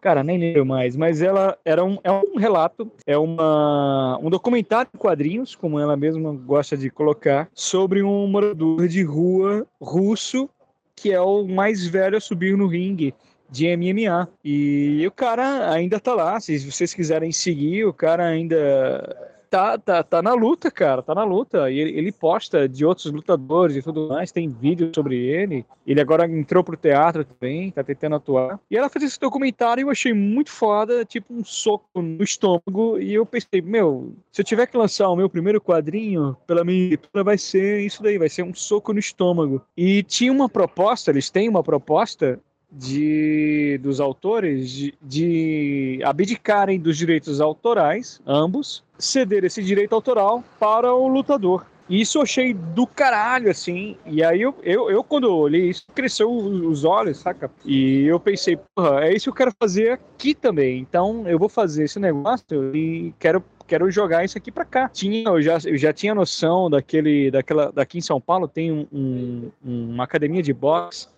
Cara, 0.00 0.22
nem 0.22 0.36
lembro 0.36 0.66
mais, 0.66 0.94
mas 0.94 1.22
ela 1.22 1.56
era 1.64 1.82
um, 1.82 1.98
é 2.04 2.12
um 2.12 2.36
relato, 2.36 2.92
é 3.06 3.16
uma, 3.16 4.18
um 4.22 4.28
documentário 4.28 4.90
de 4.92 4.98
quadrinhos, 4.98 5.56
como 5.56 5.80
ela 5.80 5.96
mesma 5.96 6.30
gosta 6.34 6.76
de 6.76 6.90
colocar, 6.90 7.48
sobre 7.54 8.02
um 8.02 8.26
morador 8.26 8.86
de 8.86 9.02
rua 9.02 9.66
russo 9.80 10.46
que 10.94 11.12
é 11.12 11.20
o 11.20 11.46
mais 11.46 11.86
velho 11.86 12.16
a 12.16 12.20
subir 12.20 12.56
no 12.56 12.66
ringue 12.66 13.14
de 13.50 13.76
MMA. 13.76 14.28
E 14.44 15.04
o 15.06 15.10
cara 15.10 15.70
ainda 15.70 16.00
tá 16.00 16.14
lá, 16.14 16.40
se 16.40 16.58
vocês 16.58 16.94
quiserem 16.94 17.32
seguir, 17.32 17.84
o 17.84 17.92
cara 17.92 18.26
ainda 18.26 19.32
tá, 19.54 19.78
tá, 19.78 20.02
tá 20.02 20.20
na 20.20 20.34
luta, 20.34 20.68
cara, 20.68 21.00
tá 21.00 21.14
na 21.14 21.22
luta. 21.22 21.70
E 21.70 21.78
ele, 21.78 21.96
ele, 21.96 22.12
posta 22.12 22.68
de 22.68 22.84
outros 22.84 23.06
lutadores 23.12 23.76
e 23.76 23.82
tudo 23.82 24.08
mais, 24.08 24.32
tem 24.32 24.48
vídeo 24.48 24.90
sobre 24.92 25.16
ele. 25.16 25.64
Ele 25.86 26.00
agora 26.00 26.26
entrou 26.26 26.64
pro 26.64 26.76
teatro 26.76 27.24
também, 27.24 27.70
tá 27.70 27.84
tentando 27.84 28.16
atuar. 28.16 28.58
E 28.68 28.76
ela 28.76 28.88
fez 28.88 29.04
esse 29.04 29.20
documentário 29.20 29.82
e 29.82 29.84
eu 29.84 29.90
achei 29.90 30.12
muito 30.12 30.50
foda, 30.50 31.04
tipo 31.04 31.32
um 31.32 31.44
soco 31.44 32.02
no 32.02 32.24
estômago. 32.24 32.98
E 32.98 33.14
eu 33.14 33.24
pensei, 33.24 33.62
meu, 33.62 34.12
se 34.32 34.40
eu 34.40 34.44
tiver 34.44 34.66
que 34.66 34.76
lançar 34.76 35.08
o 35.08 35.16
meu 35.16 35.30
primeiro 35.30 35.60
quadrinho 35.60 36.36
pela 36.46 36.64
minha 36.64 36.86
editora, 36.86 37.22
vai 37.22 37.38
ser 37.38 37.80
isso 37.80 38.02
daí, 38.02 38.18
vai 38.18 38.28
ser 38.28 38.42
um 38.42 38.54
soco 38.54 38.92
no 38.92 38.98
estômago. 38.98 39.62
E 39.76 40.02
tinha 40.02 40.32
uma 40.32 40.48
proposta, 40.48 41.12
eles 41.12 41.30
têm 41.30 41.48
uma 41.48 41.62
proposta 41.62 42.40
de 42.74 43.78
dos 43.78 44.00
autores 44.00 44.70
de, 44.70 44.94
de 45.00 46.00
abdicarem 46.04 46.78
dos 46.78 46.96
direitos 46.96 47.40
autorais, 47.40 48.20
ambos, 48.26 48.82
ceder 48.98 49.44
esse 49.44 49.62
direito 49.62 49.94
autoral 49.94 50.42
para 50.58 50.92
o 50.92 51.06
lutador. 51.06 51.66
Isso 51.88 52.18
eu 52.18 52.22
achei 52.22 52.54
do 52.54 52.86
caralho, 52.86 53.50
assim. 53.50 53.96
E 54.06 54.24
aí 54.24 54.40
eu, 54.40 54.54
eu, 54.62 54.90
eu 54.90 55.04
quando 55.04 55.24
eu 55.24 55.36
olhei 55.36 55.68
isso, 55.68 55.84
cresceu 55.94 56.30
os 56.30 56.84
olhos, 56.84 57.18
saca? 57.18 57.50
E 57.64 58.04
eu 58.06 58.18
pensei, 58.18 58.58
porra, 58.74 59.04
é 59.04 59.14
isso 59.14 59.24
que 59.24 59.28
eu 59.30 59.34
quero 59.34 59.52
fazer 59.60 59.92
aqui 59.92 60.34
também. 60.34 60.78
Então 60.78 61.28
eu 61.28 61.38
vou 61.38 61.48
fazer 61.48 61.84
esse 61.84 61.98
negócio 61.98 62.74
e 62.74 63.14
quero 63.18 63.44
quero 63.66 63.90
jogar 63.90 64.24
isso 64.24 64.36
aqui 64.36 64.52
para 64.52 64.64
cá. 64.64 64.88
Tinha, 64.90 65.26
eu 65.26 65.40
já, 65.40 65.58
eu 65.64 65.76
já 65.78 65.92
tinha 65.92 66.14
noção 66.14 66.68
daquele, 66.68 67.30
daquela, 67.30 67.72
daqui 67.72 67.96
em 67.96 68.02
São 68.02 68.20
Paulo 68.20 68.46
tem 68.46 68.70
um, 68.70 68.86
um, 68.92 69.50
uma 69.64 70.04
academia 70.04 70.42
de 70.42 70.52
boxe 70.52 71.08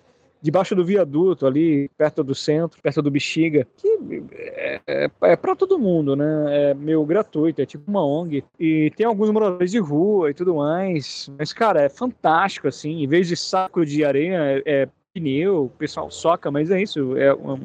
debaixo 0.40 0.74
do 0.74 0.84
viaduto 0.84 1.46
ali, 1.46 1.88
perto 1.96 2.22
do 2.22 2.34
centro, 2.34 2.80
perto 2.80 3.02
do 3.02 3.10
Bexiga, 3.10 3.66
que 3.76 3.88
é, 4.32 4.80
é, 4.86 5.10
é 5.22 5.36
para 5.36 5.56
todo 5.56 5.78
mundo, 5.78 6.14
né? 6.14 6.70
É 6.70 6.74
meio 6.74 7.04
gratuito, 7.04 7.60
é 7.60 7.66
tipo 7.66 7.90
uma 7.90 8.04
ONG. 8.04 8.44
E 8.58 8.92
tem 8.96 9.06
alguns 9.06 9.30
moradores 9.30 9.70
de 9.70 9.78
rua 9.78 10.30
e 10.30 10.34
tudo 10.34 10.56
mais. 10.56 11.30
Mas, 11.38 11.52
cara, 11.52 11.82
é 11.82 11.88
fantástico, 11.88 12.68
assim. 12.68 13.02
Em 13.02 13.06
vez 13.06 13.28
de 13.28 13.36
saco 13.36 13.84
de 13.84 14.04
areia, 14.04 14.62
é, 14.64 14.82
é 14.82 14.88
pneu, 15.12 15.64
o 15.64 15.70
pessoal 15.70 16.10
soca, 16.10 16.50
mas 16.50 16.70
é 16.70 16.80
isso. 16.80 17.16
É 17.16 17.34
um, 17.34 17.58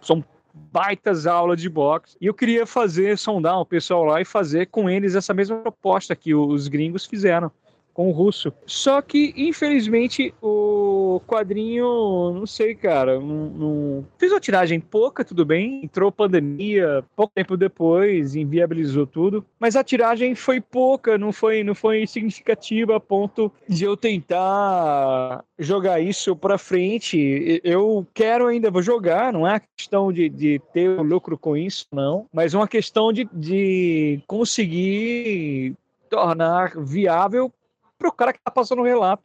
são 0.00 0.24
baitas 0.52 1.26
aulas 1.26 1.60
de 1.60 1.68
boxe. 1.68 2.16
E 2.20 2.26
eu 2.26 2.34
queria 2.34 2.66
fazer, 2.66 3.16
sondar 3.16 3.60
o 3.60 3.66
pessoal 3.66 4.04
lá 4.04 4.20
e 4.20 4.24
fazer 4.24 4.66
com 4.66 4.88
eles 4.88 5.14
essa 5.14 5.32
mesma 5.32 5.56
proposta 5.56 6.14
que 6.14 6.34
os 6.34 6.68
gringos 6.68 7.06
fizeram 7.06 7.50
com 7.92 8.08
o 8.08 8.12
russo. 8.12 8.52
Só 8.66 9.00
que, 9.02 9.32
infelizmente, 9.36 10.34
o 10.42 11.20
quadrinho, 11.26 12.32
não 12.32 12.46
sei, 12.46 12.74
cara, 12.74 13.18
não, 13.18 13.50
não... 13.50 14.06
fez 14.18 14.32
uma 14.32 14.40
tiragem 14.40 14.80
pouca, 14.80 15.24
tudo 15.24 15.44
bem, 15.44 15.84
entrou 15.84 16.10
pandemia, 16.10 17.04
pouco 17.14 17.32
tempo 17.34 17.56
depois, 17.56 18.34
inviabilizou 18.34 19.06
tudo, 19.06 19.44
mas 19.58 19.76
a 19.76 19.84
tiragem 19.84 20.34
foi 20.34 20.60
pouca, 20.60 21.18
não 21.18 21.32
foi, 21.32 21.62
não 21.62 21.74
foi 21.74 22.06
significativa 22.06 22.96
a 22.96 23.00
ponto 23.00 23.52
de 23.68 23.84
eu 23.84 23.96
tentar 23.96 25.44
jogar 25.58 26.00
isso 26.00 26.34
para 26.34 26.58
frente. 26.58 27.60
Eu 27.62 28.06
quero 28.14 28.46
ainda, 28.46 28.70
vou 28.70 28.82
jogar, 28.82 29.32
não 29.32 29.46
é 29.46 29.60
questão 29.76 30.12
de, 30.12 30.28
de 30.28 30.60
ter 30.72 30.88
lucro 31.00 31.36
com 31.36 31.56
isso, 31.56 31.86
não, 31.92 32.26
mas 32.32 32.54
uma 32.54 32.68
questão 32.68 33.12
de, 33.12 33.28
de 33.32 34.20
conseguir 34.26 35.74
tornar 36.08 36.72
viável 36.76 37.52
para 38.00 38.08
o 38.08 38.12
cara 38.12 38.32
que 38.32 38.38
está 38.38 38.50
passando 38.50 38.80
o 38.80 38.84
relato. 38.84 39.22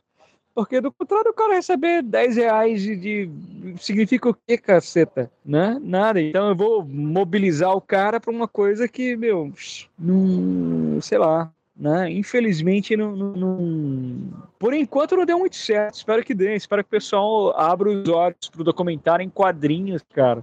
Porque 0.53 0.79
do 0.79 0.91
contrário, 0.91 1.31
o 1.31 1.33
cara 1.33 1.55
receber 1.55 2.01
10 2.01 2.35
reais 2.37 2.81
de, 2.81 2.95
de, 2.95 3.29
significa 3.77 4.29
o 4.29 4.33
que, 4.33 4.57
caceta? 4.57 5.29
Né? 5.45 5.77
Nada. 5.81 6.21
Então 6.21 6.47
eu 6.47 6.55
vou 6.55 6.85
mobilizar 6.85 7.75
o 7.75 7.81
cara 7.81 8.21
para 8.21 8.31
uma 8.31 8.47
coisa 8.47 8.87
que, 8.87 9.17
meu, 9.17 9.51
não. 9.99 11.01
sei 11.01 11.17
lá. 11.17 11.51
Né? 11.75 12.09
Infelizmente, 12.09 12.95
não, 12.95 13.13
não, 13.13 14.31
por 14.57 14.73
enquanto 14.73 15.17
não 15.17 15.25
deu 15.25 15.37
muito 15.37 15.57
certo. 15.57 15.95
Espero 15.95 16.23
que 16.23 16.33
dê. 16.33 16.55
Espero 16.55 16.81
que 16.81 16.87
o 16.87 16.91
pessoal 16.91 17.53
abra 17.59 17.89
os 17.89 18.07
olhos 18.07 18.49
para 18.49 18.61
o 18.61 18.63
documentário 18.63 19.25
em 19.25 19.29
quadrinhos, 19.29 20.01
cara. 20.13 20.41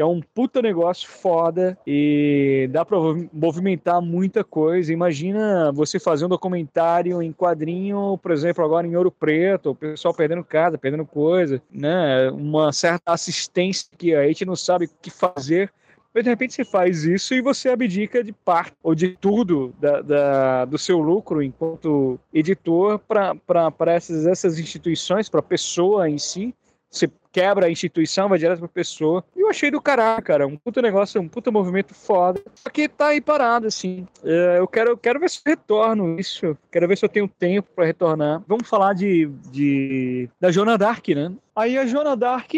É 0.00 0.04
um 0.04 0.20
puta 0.20 0.62
negócio 0.62 1.08
foda 1.08 1.76
e 1.86 2.68
dá 2.72 2.84
pra 2.84 2.96
movimentar 3.32 4.00
muita 4.00 4.42
coisa. 4.42 4.92
Imagina 4.92 5.70
você 5.72 6.00
fazer 6.00 6.24
um 6.24 6.28
documentário 6.28 7.20
em 7.22 7.32
quadrinho, 7.32 8.18
por 8.18 8.30
exemplo, 8.30 8.64
agora 8.64 8.86
em 8.86 8.96
Ouro 8.96 9.10
Preto, 9.10 9.70
o 9.70 9.74
pessoal 9.74 10.14
perdendo 10.14 10.42
casa, 10.42 10.78
perdendo 10.78 11.04
coisa, 11.04 11.60
né? 11.70 12.30
Uma 12.30 12.72
certa 12.72 13.12
assistência 13.12 13.88
que 13.98 14.14
a 14.14 14.26
gente 14.26 14.44
não 14.44 14.56
sabe 14.56 14.86
o 14.86 14.90
que 15.02 15.10
fazer 15.10 15.70
mas 16.12 16.24
de 16.24 16.30
repente 16.30 16.54
você 16.54 16.64
faz 16.64 17.04
isso 17.04 17.34
e 17.34 17.40
você 17.40 17.68
abdica 17.68 18.22
de 18.24 18.32
parte 18.32 18.72
ou 18.82 18.96
de 18.96 19.16
tudo 19.16 19.72
da, 19.78 20.02
da 20.02 20.64
do 20.64 20.76
seu 20.76 20.98
lucro 20.98 21.40
enquanto 21.40 22.18
editor 22.34 22.98
para 22.98 23.92
essas, 23.92 24.26
essas 24.26 24.58
instituições, 24.58 25.28
para 25.28 25.38
a 25.38 25.42
pessoa 25.42 26.10
em 26.10 26.18
si. 26.18 26.52
Você 26.90 27.08
quebra 27.32 27.66
a 27.66 27.70
instituição, 27.70 28.28
vai 28.28 28.38
direto 28.38 28.58
pra 28.58 28.68
pessoa. 28.68 29.24
E 29.36 29.40
eu 29.40 29.48
achei 29.48 29.70
do 29.70 29.80
caralho, 29.80 30.22
cara. 30.22 30.46
Um 30.46 30.56
puta 30.56 30.82
negócio, 30.82 31.20
um 31.20 31.28
puta 31.28 31.50
movimento 31.50 31.94
foda. 31.94 32.40
Só 32.54 32.70
que 32.70 32.88
tá 32.88 33.08
aí 33.08 33.20
parado, 33.20 33.66
assim. 33.66 34.06
É, 34.24 34.58
eu 34.58 34.66
quero, 34.66 34.90
eu 34.90 34.96
quero 34.96 35.20
ver 35.20 35.30
se 35.30 35.40
eu 35.44 35.50
retorno 35.50 36.18
isso. 36.18 36.56
Quero 36.70 36.88
ver 36.88 36.98
se 36.98 37.04
eu 37.04 37.08
tenho 37.08 37.28
tempo 37.28 37.68
para 37.74 37.86
retornar. 37.86 38.42
Vamos 38.46 38.68
falar 38.68 38.94
de, 38.94 39.26
de 39.50 40.28
da 40.40 40.50
Jona 40.50 40.76
Dark, 40.76 41.06
né? 41.08 41.32
Aí 41.54 41.78
a 41.78 41.86
Jona 41.86 42.16
Dark, 42.16 42.54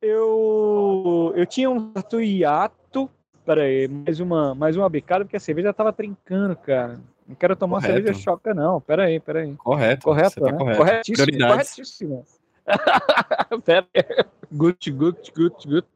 eu, 0.00 1.32
eu 1.36 1.46
tinha 1.46 1.70
um 1.70 1.92
certo 1.92 2.20
hiato. 2.20 3.10
Pera 3.44 3.62
aí, 3.62 3.86
mais 3.86 4.18
uma, 4.18 4.54
mais 4.54 4.76
uma 4.76 4.88
bicada, 4.88 5.24
porque 5.24 5.36
a 5.36 5.40
cerveja 5.40 5.72
tava 5.72 5.92
trincando, 5.92 6.56
cara. 6.56 6.98
Não 7.28 7.34
quero 7.34 7.56
tomar 7.56 7.80
correto. 7.80 7.94
cerveja 7.94 8.18
choca, 8.18 8.54
não. 8.54 8.80
Pera 8.80 9.04
aí, 9.04 9.20
pera 9.20 9.40
aí. 9.40 9.54
Correto. 9.54 10.04
Correto, 10.04 10.40
tá 10.40 10.52
né? 10.52 10.58
correto. 10.58 10.78
Corretíssimo. 10.78 11.48
Corretíssimo. 11.48 12.24
Pera. 13.64 13.86
Good, 14.52 14.90
good, 14.90 15.32
good, 15.34 15.54
good. 15.66 15.86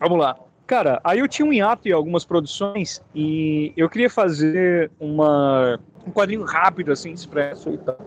Vamos 0.00 0.18
lá. 0.18 0.36
Cara, 0.66 1.00
aí 1.02 1.20
eu 1.20 1.28
tinha 1.28 1.46
um 1.46 1.52
hiato 1.52 1.88
em 1.88 1.92
algumas 1.92 2.24
produções 2.24 3.02
e 3.14 3.72
eu 3.76 3.88
queria 3.88 4.10
fazer 4.10 4.90
uma, 5.00 5.80
um 6.06 6.10
quadrinho 6.10 6.44
rápido, 6.44 6.92
assim, 6.92 7.10
expresso 7.10 7.70
e 7.70 7.78
tal. 7.78 7.98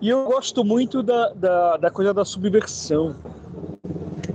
E 0.00 0.10
eu 0.10 0.26
gosto 0.26 0.62
muito 0.62 1.02
da, 1.02 1.32
da, 1.32 1.76
da 1.78 1.90
coisa 1.90 2.12
da 2.12 2.24
subversão. 2.24 3.16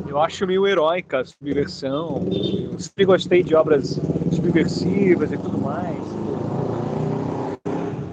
Eu 0.07 0.19
acho 0.19 0.45
meio 0.47 0.67
heróica 0.67 1.21
a 1.21 1.25
subversão. 1.25 2.27
Eu 2.71 2.79
sempre 2.79 3.05
gostei 3.05 3.43
de 3.43 3.55
obras 3.55 3.99
subversivas 4.31 5.31
e 5.31 5.37
tudo 5.37 5.57
mais. 5.59 6.03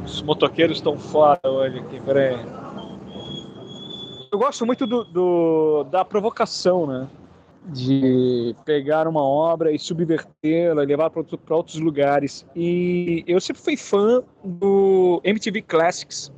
Os 0.04 0.22
motoqueiros 0.22 0.76
estão 0.76 0.98
fora 0.98 1.40
hoje 1.44 1.78
aqui, 1.78 2.00
peraí. 2.00 2.38
Eu 4.32 4.38
gosto 4.38 4.64
muito 4.64 4.86
do, 4.86 5.04
do 5.04 5.84
da 5.84 6.04
provocação, 6.04 6.86
né? 6.86 7.08
de 7.66 8.54
pegar 8.64 9.06
uma 9.06 9.22
obra 9.22 9.70
e 9.70 9.78
subvertê-la, 9.78 10.82
levar 10.82 11.10
para 11.10 11.22
outros 11.56 11.78
lugares. 11.78 12.46
E 12.56 13.22
eu 13.26 13.40
sempre 13.40 13.62
fui 13.62 13.76
fã 13.76 14.22
do 14.42 15.20
MTV 15.22 15.62
Classics. 15.62 16.32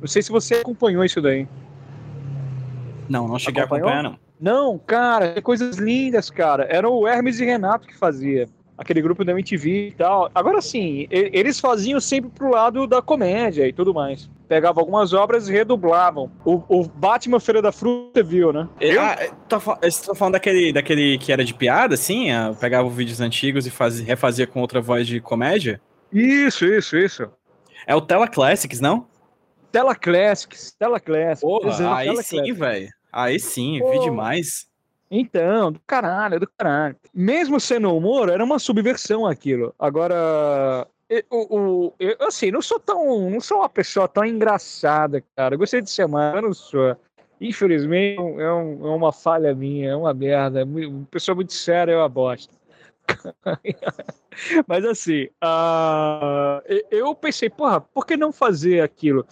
Não 0.00 0.08
sei 0.08 0.22
se 0.22 0.32
você 0.32 0.56
acompanhou 0.56 1.04
isso 1.04 1.20
daí. 1.20 1.48
Não, 3.08 3.28
não 3.28 3.38
cheguei 3.38 3.62
Acompanhou? 3.62 3.88
a 3.88 3.92
acompanhar, 3.92 4.10
não. 4.10 4.24
Não, 4.40 4.78
cara, 4.78 5.40
coisas 5.40 5.76
lindas, 5.76 6.28
cara. 6.28 6.66
Era 6.68 6.88
o 6.88 7.06
Hermes 7.06 7.38
e 7.38 7.44
Renato 7.44 7.86
que 7.86 7.96
fazia. 7.96 8.48
Aquele 8.76 9.00
grupo 9.00 9.24
da 9.24 9.32
MTV 9.32 9.88
e 9.88 9.92
tal. 9.92 10.30
Agora 10.34 10.60
sim, 10.60 11.06
eles 11.10 11.60
faziam 11.60 12.00
sempre 12.00 12.30
pro 12.30 12.50
lado 12.50 12.86
da 12.86 13.00
comédia 13.00 13.68
e 13.68 13.72
tudo 13.72 13.94
mais. 13.94 14.28
Pegavam 14.48 14.80
algumas 14.80 15.12
obras 15.12 15.48
e 15.48 15.52
redublavam. 15.52 16.30
O, 16.44 16.62
o 16.68 16.88
Batman 16.88 17.38
Feira 17.38 17.62
da 17.62 17.70
Fruta 17.70 18.22
viu, 18.22 18.52
né? 18.52 18.68
Eu? 18.80 19.00
Ah, 19.00 19.16
tô, 19.48 19.58
você 19.58 20.06
tá 20.06 20.14
falando 20.14 20.34
daquele, 20.34 20.72
daquele 20.72 21.18
que 21.18 21.32
era 21.32 21.44
de 21.44 21.54
piada, 21.54 21.94
assim? 21.94 22.26
Pegava 22.60 22.88
vídeos 22.88 23.20
antigos 23.20 23.66
e 23.66 23.70
fazia, 23.70 24.04
refazia 24.04 24.46
com 24.46 24.60
outra 24.60 24.80
voz 24.80 25.06
de 25.06 25.20
comédia? 25.20 25.80
Isso, 26.12 26.64
isso, 26.64 26.96
isso. 26.96 27.30
É 27.86 27.94
o 27.94 28.00
Tela 28.00 28.26
Classics, 28.26 28.80
não? 28.80 29.06
Tela 29.70 29.94
Classics, 29.94 30.72
Tela 30.78 31.00
Classics. 31.00 31.40
Porra, 31.40 31.96
aí 31.96 32.16
sim, 32.22 32.52
velho. 32.52 32.88
Aí 33.12 33.38
sim, 33.40 33.78
Pô. 33.80 33.90
vi 33.90 34.00
demais. 34.00 34.66
Então, 35.10 35.70
do 35.70 35.80
caralho, 35.86 36.40
do 36.40 36.48
caralho. 36.56 36.96
Mesmo 37.12 37.60
sendo 37.60 37.94
humor, 37.94 38.28
era 38.28 38.42
uma 38.42 38.58
subversão 38.58 39.26
aquilo. 39.26 39.74
Agora, 39.78 40.86
eu, 41.08 41.94
eu, 41.98 42.16
assim, 42.20 42.50
não 42.50 42.62
sou 42.62 42.80
tão. 42.80 43.30
Não 43.30 43.40
sou 43.40 43.58
uma 43.58 43.68
pessoa 43.68 44.08
tão 44.08 44.24
engraçada, 44.24 45.22
cara. 45.36 45.56
Gostei 45.56 45.80
de 45.80 45.90
chamar, 45.90 46.36
eu 46.36 46.42
não 46.42 46.52
sou. 46.52 46.96
Infelizmente, 47.40 48.18
é, 48.18 48.52
um, 48.52 48.86
é 48.86 48.90
uma 48.90 49.12
falha 49.12 49.54
minha, 49.54 49.90
é 49.90 49.96
uma 49.96 50.14
merda. 50.14 50.64
Uma 50.64 51.06
pessoa 51.10 51.34
muito 51.34 51.52
séria 51.52 51.92
é 51.92 51.96
uma 51.96 52.08
bosta. 52.08 52.54
Mas 54.66 54.84
assim, 54.84 55.28
uh, 55.44 56.62
eu 56.90 57.14
pensei, 57.14 57.50
porra, 57.50 57.80
por 57.80 58.06
que 58.06 58.16
não 58.16 58.32
fazer 58.32 58.80
aquilo? 58.80 59.26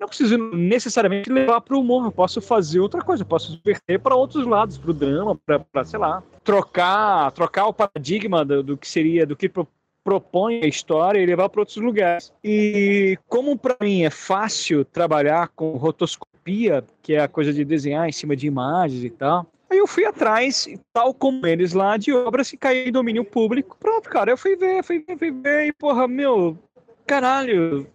Não 0.00 0.08
preciso 0.08 0.38
necessariamente 0.38 1.30
levar 1.30 1.60
para 1.60 1.76
o 1.76 1.80
humor, 1.80 2.06
eu 2.06 2.10
posso 2.10 2.40
fazer 2.40 2.80
outra 2.80 3.02
coisa, 3.02 3.22
eu 3.22 3.26
posso 3.26 3.60
verter 3.62 4.00
para 4.00 4.16
outros 4.16 4.46
lados, 4.46 4.78
para 4.78 4.90
o 4.90 4.94
drama, 4.94 5.38
para, 5.44 5.84
sei 5.84 5.98
lá, 5.98 6.22
trocar, 6.42 7.30
trocar 7.32 7.66
o 7.66 7.74
paradigma 7.74 8.42
do, 8.42 8.62
do 8.62 8.76
que 8.78 8.88
seria, 8.88 9.26
do 9.26 9.36
que 9.36 9.46
pro, 9.46 9.68
propõe 10.02 10.62
a 10.64 10.66
história 10.66 11.20
e 11.20 11.26
levar 11.26 11.50
para 11.50 11.60
outros 11.60 11.76
lugares. 11.76 12.32
E 12.42 13.18
como 13.28 13.58
para 13.58 13.76
mim 13.82 14.04
é 14.04 14.10
fácil 14.10 14.86
trabalhar 14.86 15.48
com 15.48 15.76
rotoscopia, 15.76 16.82
que 17.02 17.12
é 17.12 17.20
a 17.20 17.28
coisa 17.28 17.52
de 17.52 17.62
desenhar 17.62 18.08
em 18.08 18.12
cima 18.12 18.34
de 18.34 18.46
imagens 18.46 19.04
e 19.04 19.10
tal, 19.10 19.46
Aí 19.70 19.78
eu 19.78 19.86
fui 19.86 20.04
atrás, 20.04 20.66
tal 20.92 21.14
como 21.14 21.46
eles 21.46 21.72
lá, 21.74 21.96
de 21.96 22.12
obras 22.12 22.50
que 22.50 22.56
caíram 22.56 22.88
em 22.88 22.92
domínio 22.92 23.24
público. 23.24 23.76
Pronto, 23.78 24.10
cara, 24.10 24.32
eu 24.32 24.36
fui 24.36 24.56
ver, 24.56 24.82
fui 24.82 24.98
ver, 24.98 25.16
fui 25.16 25.30
ver, 25.30 25.66
e 25.68 25.72
porra, 25.72 26.08
meu, 26.08 26.58
caralho, 27.06 27.86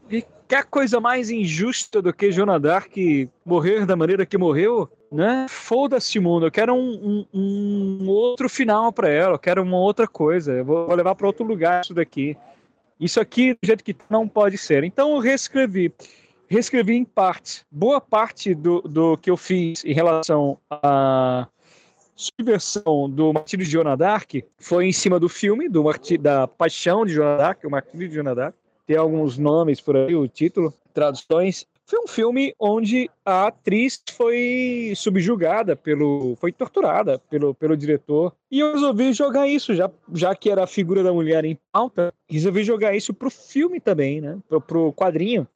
quer 0.48 0.66
coisa 0.66 1.00
mais 1.00 1.30
injusta 1.30 2.02
do 2.02 2.14
que 2.14 2.32
Joana 2.32 2.60
Dark 2.60 2.92
morrer 3.46 3.86
da 3.86 3.96
maneira 3.96 4.26
que 4.26 4.38
morreu? 4.38 4.90
Né? 5.12 5.46
Foda-se, 5.50 6.20
mundo. 6.20 6.48
Eu 6.48 6.52
quero 6.52 6.74
um, 6.74 7.26
um, 7.34 8.00
um 8.04 8.08
outro 8.10 8.50
final 8.50 8.92
para 8.92 9.10
ela. 9.10 9.36
Eu 9.36 9.40
quero 9.40 9.64
uma 9.64 9.78
outra 9.78 10.08
coisa. 10.08 10.54
Eu 10.54 10.66
vou, 10.66 10.94
levar 10.94 11.16
para 11.16 11.28
outro 11.28 11.46
lugar 11.46 11.82
isso 11.82 11.94
daqui. 11.94 12.38
Isso 13.00 13.20
aqui, 13.20 13.54
do 13.54 13.66
jeito 13.66 13.84
que 13.84 13.94
tá, 13.94 14.06
não 14.10 14.28
pode 14.28 14.58
ser. 14.58 14.84
Então 14.84 15.14
eu 15.14 15.20
reescrevi. 15.20 15.94
Reescrevi 16.48 16.96
em 16.96 17.06
partes. 17.06 17.66
Boa 17.72 18.00
parte 18.00 18.54
do, 18.54 18.82
do 18.82 19.18
que 19.18 19.30
eu 19.30 19.38
fiz 19.38 19.84
em 19.84 19.94
relação 19.94 20.58
à 20.70 21.48
subversão 22.16 23.10
do 23.10 23.34
Martírio 23.34 23.66
de 23.66 23.72
Joana 23.72 23.98
Dark 23.98 24.32
foi 24.58 24.86
em 24.86 24.94
cima 24.94 25.20
do 25.20 25.28
filme, 25.28 25.68
do 25.68 25.84
da 26.20 26.48
Paixão 26.48 27.06
de 27.06 27.14
Joana 27.14 27.38
Dark, 27.38 27.64
o 27.66 27.70
Martírio 27.70 28.08
de 28.08 28.14
Joana 28.14 28.36
Dark 28.36 28.56
tem 28.86 28.98
alguns 28.98 29.38
nomes 29.38 29.82
por 29.82 29.98
aí, 29.98 30.16
o 30.16 30.28
título, 30.28 30.74
traduções. 30.94 31.66
Foi 31.88 32.00
um 32.00 32.08
filme 32.08 32.54
onde 32.60 33.10
a 33.24 33.48
atriz 33.48 34.02
foi 34.12 34.94
subjugada 34.96 35.76
pelo. 35.76 36.36
foi 36.38 36.52
torturada 36.52 37.20
pelo, 37.30 37.54
pelo 37.54 37.78
diretor. 37.78 38.34
E 38.50 38.60
eu 38.60 38.74
resolvi 38.74 39.14
jogar 39.14 39.48
isso, 39.48 39.76
já, 39.76 39.90
já 40.14 40.36
que 40.36 40.50
era 40.50 40.64
a 40.64 40.68
figura 40.68 41.04
da 41.04 41.14
mulher 41.14 41.46
em 41.46 41.58
pauta, 41.72 42.12
resolvi 42.28 42.64
jogar 42.64 42.96
isso 42.96 43.14
pro 43.14 43.30
filme 43.30 43.80
também, 43.80 44.20
né? 44.20 44.38
Pro, 44.48 44.62
pro 44.62 44.94
quadrinho 44.94 45.48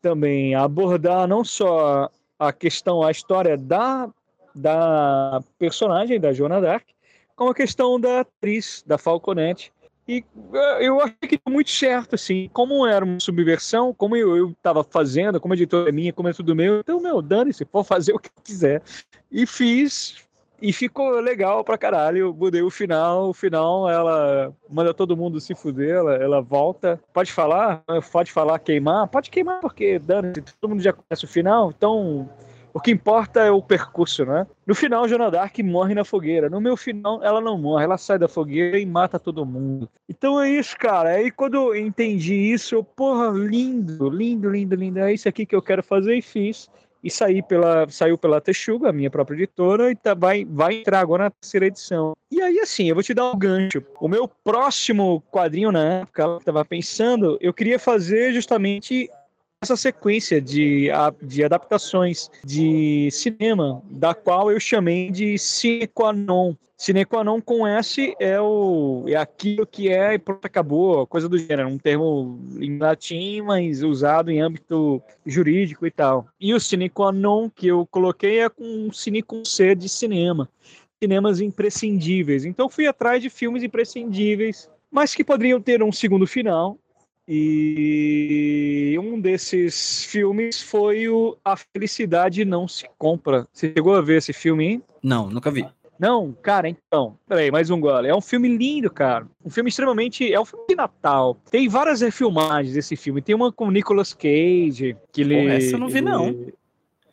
também. 0.00 0.54
Abordar 0.54 1.28
não 1.28 1.44
só 1.44 2.10
a 2.38 2.52
questão, 2.52 3.02
a 3.04 3.10
história 3.12 3.56
da, 3.56 4.10
da 4.52 5.40
personagem, 5.60 6.18
da 6.18 6.32
Joana 6.32 6.60
Dark, 6.60 6.88
como 7.36 7.50
a 7.50 7.54
questão 7.54 8.00
da 8.00 8.20
atriz, 8.20 8.82
da 8.84 8.98
Falconete 8.98 9.72
e 10.06 10.24
eh, 10.54 10.86
eu 10.86 11.00
achei 11.00 11.16
que 11.28 11.40
deu 11.44 11.52
muito 11.52 11.70
certo, 11.70 12.14
assim. 12.14 12.50
Como 12.52 12.86
era 12.86 13.04
uma 13.04 13.20
subversão, 13.20 13.94
como 13.94 14.16
eu 14.16 14.50
estava 14.50 14.82
fazendo, 14.82 15.40
como 15.40 15.54
editor 15.54 15.88
é 15.88 15.92
minha, 15.92 16.12
como 16.12 16.28
é 16.28 16.32
tudo 16.32 16.56
meu, 16.56 16.80
então, 16.80 17.00
meu, 17.00 17.22
dane-se, 17.22 17.64
pode 17.64 17.88
fazer 17.88 18.12
o 18.14 18.18
que 18.18 18.30
quiser. 18.42 18.82
E 19.30 19.46
fiz, 19.46 20.16
e 20.60 20.72
ficou 20.72 21.20
legal 21.20 21.64
pra 21.64 21.78
caralho. 21.78 22.18
Eu 22.18 22.34
mudei 22.34 22.62
o 22.62 22.70
final, 22.70 23.30
o 23.30 23.34
final 23.34 23.88
ela 23.88 24.52
manda 24.68 24.92
todo 24.92 25.16
mundo 25.16 25.40
se 25.40 25.54
fuder, 25.54 25.96
ela, 25.96 26.14
ela 26.14 26.40
volta. 26.40 27.00
Pode 27.12 27.32
falar? 27.32 27.82
Pode 28.10 28.32
falar 28.32 28.58
queimar? 28.58 29.08
Pode 29.08 29.30
queimar, 29.30 29.60
porque 29.60 29.98
dane-se, 29.98 30.42
todo 30.60 30.70
mundo 30.70 30.82
já 30.82 30.92
conhece 30.92 31.24
o 31.24 31.28
final, 31.28 31.72
então 31.76 32.28
o 32.74 32.80
que 32.80 32.90
importa 32.90 33.40
é 33.40 33.50
o 33.50 33.62
percurso, 33.62 34.24
né? 34.24 34.46
No 34.66 34.74
final, 34.74 35.06
Joana 35.06 35.30
Dark 35.30 35.58
morre 35.58 35.94
na 35.94 36.04
fogueira. 36.04 36.48
No 36.48 36.60
meu 36.60 36.76
final, 36.76 37.22
ela 37.22 37.40
não 37.40 37.58
morre. 37.58 37.84
Ela 37.84 37.98
sai 37.98 38.18
da 38.18 38.28
fogueira 38.28 38.78
e 38.78 38.86
mata 38.86 39.18
todo 39.18 39.44
mundo. 39.44 39.88
Então 40.08 40.40
é 40.40 40.50
isso, 40.50 40.76
cara. 40.78 41.10
Aí 41.10 41.30
quando 41.30 41.54
eu 41.54 41.76
entendi 41.76 42.34
isso, 42.34 42.74
eu, 42.74 42.82
porra, 42.82 43.28
lindo, 43.28 44.08
lindo, 44.08 44.48
lindo, 44.48 44.74
lindo. 44.74 45.00
É 45.00 45.12
isso 45.12 45.28
aqui 45.28 45.44
que 45.44 45.54
eu 45.54 45.62
quero 45.62 45.82
fazer 45.82 46.14
e 46.14 46.22
fiz. 46.22 46.70
E 47.04 47.10
saí 47.10 47.42
pela, 47.42 47.88
saiu 47.90 48.16
pela 48.16 48.40
Texuga, 48.40 48.88
a 48.88 48.92
minha 48.92 49.10
própria 49.10 49.34
editora, 49.34 49.90
e 49.90 49.96
tá, 49.96 50.14
vai, 50.14 50.44
vai 50.44 50.76
entrar 50.76 51.00
agora 51.00 51.24
na 51.24 51.30
terceira 51.30 51.66
edição. 51.66 52.12
E 52.30 52.40
aí, 52.40 52.60
assim, 52.60 52.88
eu 52.88 52.94
vou 52.94 53.02
te 53.02 53.12
dar 53.12 53.30
um 53.30 53.36
gancho. 53.36 53.82
O 54.00 54.06
meu 54.06 54.28
próximo 54.28 55.20
quadrinho 55.30 55.72
na 55.72 56.00
época, 56.00 56.22
eu 56.22 56.38
tava 56.38 56.64
pensando, 56.64 57.36
eu 57.40 57.52
queria 57.52 57.78
fazer 57.78 58.32
justamente 58.32 59.10
essa 59.62 59.76
sequência 59.76 60.40
de, 60.40 60.88
de 61.22 61.44
adaptações 61.44 62.28
de 62.44 63.08
cinema, 63.12 63.80
da 63.88 64.12
qual 64.12 64.50
eu 64.50 64.58
chamei 64.58 65.10
de 65.10 65.38
sine 65.38 65.86
qua 65.86 66.12
non. 66.12 66.56
Sine 66.76 67.04
qua 67.04 67.22
non 67.22 67.40
com 67.40 67.64
S 67.64 68.12
é, 68.18 68.40
o, 68.40 69.04
é 69.06 69.14
aquilo 69.14 69.64
que 69.64 69.88
é 69.88 70.14
e 70.14 70.18
pronto, 70.18 70.44
acabou, 70.44 71.06
coisa 71.06 71.28
do 71.28 71.38
gênero, 71.38 71.68
um 71.68 71.78
termo 71.78 72.40
em 72.58 72.76
latim, 72.76 73.40
mas 73.42 73.84
usado 73.84 74.32
em 74.32 74.40
âmbito 74.40 75.00
jurídico 75.24 75.86
e 75.86 75.92
tal. 75.92 76.26
E 76.40 76.52
o 76.52 76.58
sine 76.58 76.88
qua 76.88 77.12
non 77.12 77.48
que 77.48 77.68
eu 77.68 77.86
coloquei 77.86 78.40
é 78.40 78.48
com 78.48 78.92
sine 78.92 79.22
com 79.22 79.44
C 79.44 79.76
de 79.76 79.88
cinema, 79.88 80.48
cinemas 81.00 81.40
imprescindíveis. 81.40 82.44
Então 82.44 82.68
fui 82.68 82.88
atrás 82.88 83.22
de 83.22 83.30
filmes 83.30 83.62
imprescindíveis, 83.62 84.68
mas 84.90 85.14
que 85.14 85.22
poderiam 85.22 85.60
ter 85.60 85.84
um 85.84 85.92
segundo 85.92 86.26
final, 86.26 86.76
e 87.34 88.98
um 88.98 89.20
desses 89.20 90.04
filmes 90.04 90.60
foi 90.60 91.08
o 91.08 91.36
A 91.44 91.56
Felicidade 91.56 92.44
Não 92.44 92.68
Se 92.68 92.86
Compra. 92.98 93.46
Você 93.52 93.68
chegou 93.74 93.94
a 93.94 94.00
ver 94.00 94.18
esse 94.18 94.32
filme, 94.32 94.64
hein? 94.66 94.82
Não, 95.02 95.28
nunca 95.30 95.50
vi. 95.50 95.66
Não, 95.98 96.32
cara, 96.42 96.68
então. 96.68 97.16
Peraí, 97.28 97.50
mais 97.50 97.70
um 97.70 97.80
gole. 97.80 98.08
É 98.08 98.14
um 98.14 98.20
filme 98.20 98.48
lindo, 98.56 98.90
cara. 98.90 99.26
Um 99.44 99.50
filme 99.50 99.68
extremamente. 99.70 100.32
É 100.32 100.40
um 100.40 100.44
filme 100.44 100.64
de 100.68 100.74
Natal. 100.74 101.36
Tem 101.50 101.68
várias 101.68 102.00
refilmagens 102.00 102.74
desse 102.74 102.96
filme. 102.96 103.22
Tem 103.22 103.34
uma 103.34 103.52
com 103.52 103.66
o 103.66 103.70
Nicolas 103.70 104.12
Cage. 104.12 104.96
Que 105.12 105.20
ele, 105.20 105.36
essa 105.46 105.76
eu 105.76 105.78
não 105.78 105.88
vi, 105.88 105.98
ele... 105.98 106.08
não. 106.10 106.46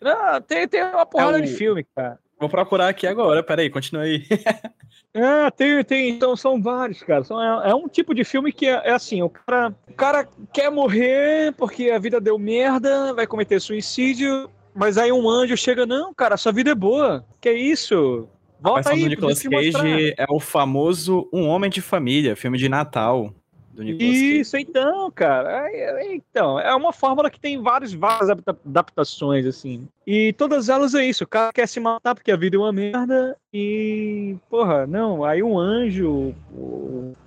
Não, 0.01 0.41
tem, 0.41 0.67
tem 0.67 0.83
uma 0.83 1.05
porrada 1.05 1.37
É 1.37 1.41
o- 1.41 1.45
de 1.45 1.51
filme, 1.53 1.85
cara. 1.95 2.17
Vou 2.39 2.47
procurar 2.49 2.87
aqui 2.87 3.05
agora, 3.05 3.43
peraí, 3.43 3.69
continua 3.69 4.03
aí. 4.03 4.23
Ah, 5.21 5.51
tem, 5.51 5.83
tem, 5.83 6.09
então 6.09 6.35
são 6.35 6.61
vários, 6.61 7.03
cara. 7.03 7.23
São, 7.23 7.41
é, 7.41 7.71
é 7.71 7.75
um 7.75 7.87
tipo 7.87 8.13
de 8.13 8.23
filme 8.23 8.51
que 8.51 8.67
é, 8.67 8.81
é 8.85 8.91
assim, 8.91 9.21
o 9.21 9.29
cara, 9.29 9.73
o 9.87 9.93
cara 9.93 10.27
quer 10.53 10.71
morrer 10.71 11.53
porque 11.57 11.89
a 11.89 11.99
vida 11.99 12.19
deu 12.19 12.37
merda, 12.37 13.13
vai 13.13 13.27
cometer 13.27 13.59
suicídio, 13.59 14.49
mas 14.73 14.97
aí 14.97 15.11
um 15.11 15.29
anjo 15.29 15.57
chega, 15.57 15.85
não, 15.85 16.13
cara, 16.13 16.37
sua 16.37 16.51
vida 16.51 16.71
é 16.71 16.75
boa. 16.75 17.25
Que 17.41 17.51
isso? 17.51 18.27
A 18.63 18.69
Volta 18.69 18.89
versão 18.89 18.93
aí, 18.93 19.03
do 19.03 19.09
Nicolas. 19.09 19.43
Cage 19.43 20.13
é 20.17 20.25
o 20.29 20.39
famoso 20.39 21.29
Um 21.31 21.47
Homem 21.47 21.69
de 21.69 21.81
Família, 21.81 22.35
filme 22.35 22.57
de 22.57 22.67
Natal 22.67 23.33
do 23.79 23.83
Nicolas 23.83 24.11
Cage. 24.11 24.39
Isso, 24.39 24.57
então, 24.57 25.09
cara. 25.11 25.69
É, 25.71 26.13
então, 26.13 26.59
é 26.59 26.75
uma 26.75 26.91
fórmula 26.91 27.29
que 27.29 27.39
tem 27.39 27.61
várias 27.61 27.93
adapta- 27.93 28.57
adaptações, 28.65 29.45
assim. 29.45 29.87
E 30.05 30.33
todas 30.33 30.69
elas 30.69 30.93
é 30.93 31.05
isso. 31.05 31.23
O 31.23 31.27
cara 31.27 31.53
quer 31.53 31.67
se 31.67 31.79
matar 31.79 32.13
porque 32.13 32.31
a 32.31 32.35
vida 32.35 32.57
é 32.57 32.59
uma 32.59 32.71
merda. 32.71 33.37
E, 33.53 34.35
porra, 34.49 34.85
não. 34.85 35.23
Aí 35.23 35.41
um 35.41 35.57
anjo, 35.57 36.35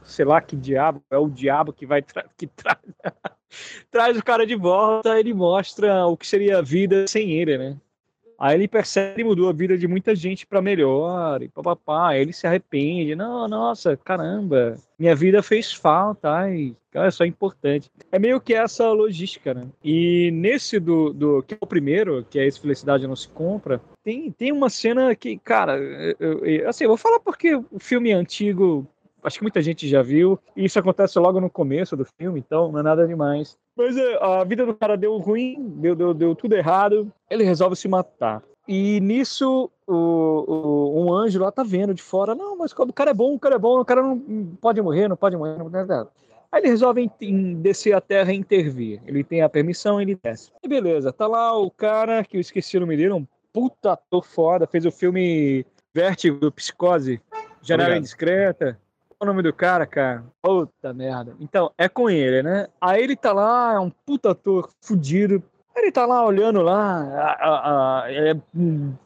sei 0.05 0.25
lá 0.25 0.41
que 0.41 0.55
diabo, 0.55 1.03
é 1.11 1.17
o 1.17 1.29
diabo 1.29 1.73
que 1.73 1.87
vai 1.87 2.03
tra 2.03 2.25
que 2.37 2.47
tra 2.47 2.79
traz 3.91 4.19
o 4.19 4.25
cara 4.25 4.47
de 4.47 4.55
volta. 4.55 5.19
Ele 5.19 5.33
mostra 5.33 6.07
o 6.07 6.17
que 6.17 6.27
seria 6.27 6.59
a 6.59 6.63
vida 6.63 7.07
sem 7.07 7.33
ele, 7.33 7.57
né? 7.57 7.77
Aí 8.43 8.57
ele 8.57 8.67
percebe 8.67 9.15
que 9.15 9.25
mudou 9.25 9.49
a 9.49 9.53
vida 9.53 9.79
de 9.79 9.87
muita 9.87 10.17
gente 10.17 10.45
para 10.45 10.61
melhor, 10.61 11.41
e 11.41 11.49
papapá, 11.49 12.09
aí 12.09 12.23
ele 12.23 12.33
se 12.33 12.45
arrepende. 12.45 13.15
Não, 13.15 13.47
nossa, 13.47 13.97
caramba, 13.97 14.75
minha 14.99 15.15
vida 15.15 15.41
fez 15.45 15.73
falta, 15.73 16.29
ai, 16.29 16.75
cara, 16.91 17.09
isso 17.09 17.23
é 17.23 17.27
importante. 17.29 17.89
É 18.11 18.19
meio 18.19 18.41
que 18.41 18.53
essa 18.53 18.91
logística, 18.91 19.55
né? 19.55 19.69
E 19.85 20.33
nesse 20.33 20.81
do, 20.81 21.13
do 21.13 21.43
que 21.45 21.55
é 21.55 21.59
o 21.61 21.67
primeiro, 21.69 22.27
que 22.29 22.37
é 22.37 22.45
esse 22.45 22.61
Felicidade 22.61 23.07
Não 23.07 23.15
Se 23.15 23.29
Compra, 23.29 23.81
tem, 24.03 24.33
tem 24.33 24.51
uma 24.51 24.69
cena 24.69 25.15
que, 25.15 25.39
cara, 25.39 25.79
eu, 25.79 26.45
eu- 26.45 26.69
assim, 26.69 26.83
eu 26.83 26.89
vou 26.89 26.97
falar 26.97 27.21
porque 27.21 27.55
o 27.55 27.79
filme 27.79 28.11
é 28.11 28.15
antigo, 28.15 28.85
acho 29.23 29.39
que 29.39 29.45
muita 29.45 29.63
gente 29.63 29.87
já 29.89 30.03
viu, 30.03 30.37
e 30.57 30.65
isso 30.65 30.81
acontece 30.81 31.17
logo 31.17 31.41
no 31.41 31.49
começo 31.49 31.97
do 31.97 32.05
filme, 32.19 32.41
então 32.45 32.73
não 32.73 32.81
é 32.81 32.83
nada 32.83 33.07
demais. 33.07 33.57
Mas 33.77 33.97
é, 33.97 34.19
a 34.23 34.45
vida 34.45 34.67
do 34.67 34.75
cara 34.75 34.97
deu 34.97 35.17
ruim, 35.19 35.57
deu, 35.77 35.95
deu, 35.95 36.13
deu 36.15 36.35
tudo 36.35 36.55
errado, 36.55 37.11
ele 37.31 37.45
resolve 37.45 37.75
se 37.77 37.89
matar. 37.89 38.43
E 38.69 39.01
nisso, 39.01 39.71
o, 39.87 39.95
o- 39.95 41.05
um 41.05 41.13
anjo 41.13 41.41
lá 41.41 41.51
tá 41.51 41.63
vendo 41.63 41.95
de 41.95 42.03
fora, 42.03 42.35
não, 42.35 42.57
mas 42.57 42.73
o 42.73 42.93
cara 42.93 43.11
é 43.11 43.15
bom, 43.15 43.35
o 43.35 43.39
cara 43.39 43.57
é 43.57 43.59
bom, 43.59 43.81
o 43.81 43.85
cara 43.85 44.03
não 44.03 44.19
pode 44.61 44.81
morrer, 44.81 45.09
não 45.09 45.17
pode 45.17 45.37
morrer, 45.37 45.59
não 45.59 45.71
pode 45.71 45.89
nada. 45.89 46.09
Aí 46.51 46.61
ele 46.61 46.69
resolve 46.69 47.11
descer 47.63 47.95
a 47.95 48.01
terra 48.01 48.31
e 48.33 48.37
intervir. 48.37 49.01
Ele 49.07 49.25
tem 49.25 49.41
a 49.41 49.49
permissão, 49.49 49.99
ele 50.01 50.19
desce. 50.23 50.51
E 50.63 50.69
beleza, 50.69 51.11
tá 51.11 51.27
lá 51.27 51.57
o 51.59 51.71
cara, 51.71 52.23
que 52.23 52.37
eu 52.37 52.41
esqueci 52.43 52.77
o 52.77 52.81
nome 52.81 52.95
dele, 52.97 53.13
um 53.15 53.27
puta 53.53 53.93
ator 53.93 54.23
foda, 54.25 54.67
fez 54.67 54.85
o 54.85 54.93
filme 54.93 55.65
Vértigo, 55.95 56.53
Psicose, 56.53 57.21
Janela. 57.63 57.97
Indiscreta. 57.97 58.79
O 59.23 59.25
nome 59.25 59.41
do 59.41 59.53
cara, 59.53 59.87
cara? 59.87 60.25
Puta 60.43 60.93
merda. 60.93 61.37
Então, 61.39 61.71
é 61.79 61.89
com 61.89 62.11
ele, 62.11 62.43
né? 62.43 62.67
Aí 62.81 63.05
ele 63.05 63.15
tá 63.15 63.33
lá, 63.33 63.75
é 63.75 63.79
um 63.79 63.89
puta 63.89 64.33
ator 64.33 64.69
fudido. 64.81 65.41
Ele 65.77 65.93
tá 65.93 66.05
lá 66.05 66.27
olhando 66.27 66.61
lá, 66.61 67.01
a- 67.03 67.49
a- 67.49 68.03
a- 68.03 68.13
é 68.13 68.35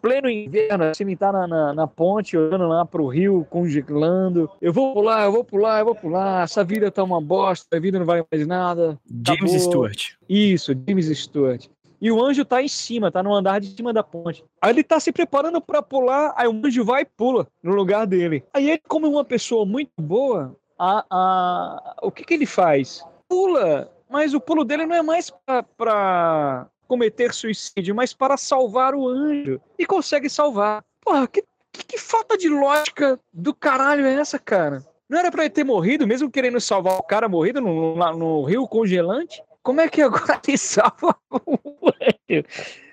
pleno 0.01 0.29
inverno, 0.31 0.85
assim, 0.85 1.15
tá 1.15 1.31
na, 1.31 1.47
na, 1.47 1.75
na 1.75 1.87
ponte, 1.87 2.35
olhando 2.37 2.67
lá 2.67 2.85
pro 2.85 3.07
rio, 3.07 3.47
congelando. 3.51 4.51
Eu 4.61 4.73
vou 4.73 4.95
pular, 4.95 5.25
eu 5.27 5.33
vou 5.33 5.45
pular, 5.45 5.79
eu 5.81 5.85
vou 5.85 5.95
pular. 5.95 6.43
Essa 6.45 6.65
vida 6.65 6.91
tá 6.91 7.05
uma 7.05 7.21
bosta, 7.21 7.77
a 7.77 7.79
vida 7.81 7.99
não 7.99 8.07
vale 8.07 8.25
mais 8.33 8.47
nada. 8.47 8.99
James 9.07 9.53
Acabou. 9.53 9.59
Stewart. 9.61 10.13
Isso, 10.29 10.73
James 10.89 11.07
Stewart. 11.19 11.67
E 12.01 12.11
o 12.11 12.23
anjo 12.23 12.45
tá 12.45 12.63
em 12.63 12.69
cima, 12.69 13.11
tá 13.11 13.23
no 13.23 13.35
andar 13.35 13.61
de 13.61 13.75
cima 13.75 13.93
da 13.93 14.03
ponte. 14.03 14.45
Aí 14.61 14.71
ele 14.71 14.83
tá 14.83 15.01
se 15.01 15.13
preparando 15.13 15.61
pra 15.61 15.83
pular, 15.83 16.33
aí 16.37 16.47
o 16.47 16.53
anjo 16.65 16.85
vai 16.85 17.03
e 17.03 17.07
pula 17.07 17.47
no 17.63 17.75
lugar 17.75 18.07
dele. 18.07 18.45
Aí 18.53 18.71
ele, 18.71 18.83
como 18.87 19.07
é 19.07 19.09
uma 19.09 19.25
pessoa 19.25 19.65
muito 19.65 19.91
boa, 19.99 20.57
a, 20.79 21.05
a, 21.11 21.97
o 22.03 22.11
que 22.11 22.25
que 22.25 22.35
ele 22.35 22.47
faz? 22.47 23.05
Pula, 23.29 23.91
mas 24.09 24.35
o 24.35 24.41
pulo 24.41 24.65
dele 24.65 24.87
não 24.87 24.97
é 24.97 25.03
mais 25.03 25.31
pra, 25.31 25.63
pra 25.63 26.67
cometer 26.87 27.33
suicídio, 27.33 27.95
mas 27.95 28.13
para 28.13 28.37
salvar 28.37 28.95
o 28.95 29.09
anjo. 29.09 29.61
E 29.79 29.87
consegue 29.87 30.29
salvar. 30.29 30.85
Porra, 31.01 31.27
que, 31.27 31.43
que, 31.73 31.85
que 31.85 31.99
falta 31.99 32.37
de 32.37 32.49
lógica 32.49 33.19
do 33.33 33.55
caralho 33.55 34.07
é 34.07 34.15
essa, 34.15 34.39
cara? 34.39 34.85
Não 35.09 35.19
era 35.19 35.31
pra 35.31 35.45
ele 35.45 35.51
ter 35.51 35.65
morrido, 35.65 36.07
mesmo 36.07 36.31
querendo 36.31 36.61
salvar 36.61 36.99
o 36.99 37.03
cara 37.03 37.29
morrido 37.29 37.61
no, 37.61 37.95
lá 37.95 38.13
no 38.13 38.43
rio 38.43 38.67
congelante? 38.67 39.43
Como 39.67 39.81
é 39.81 39.89
que 39.89 40.01
agora 40.01 40.41
ele 40.47 40.57
salva 40.57 41.17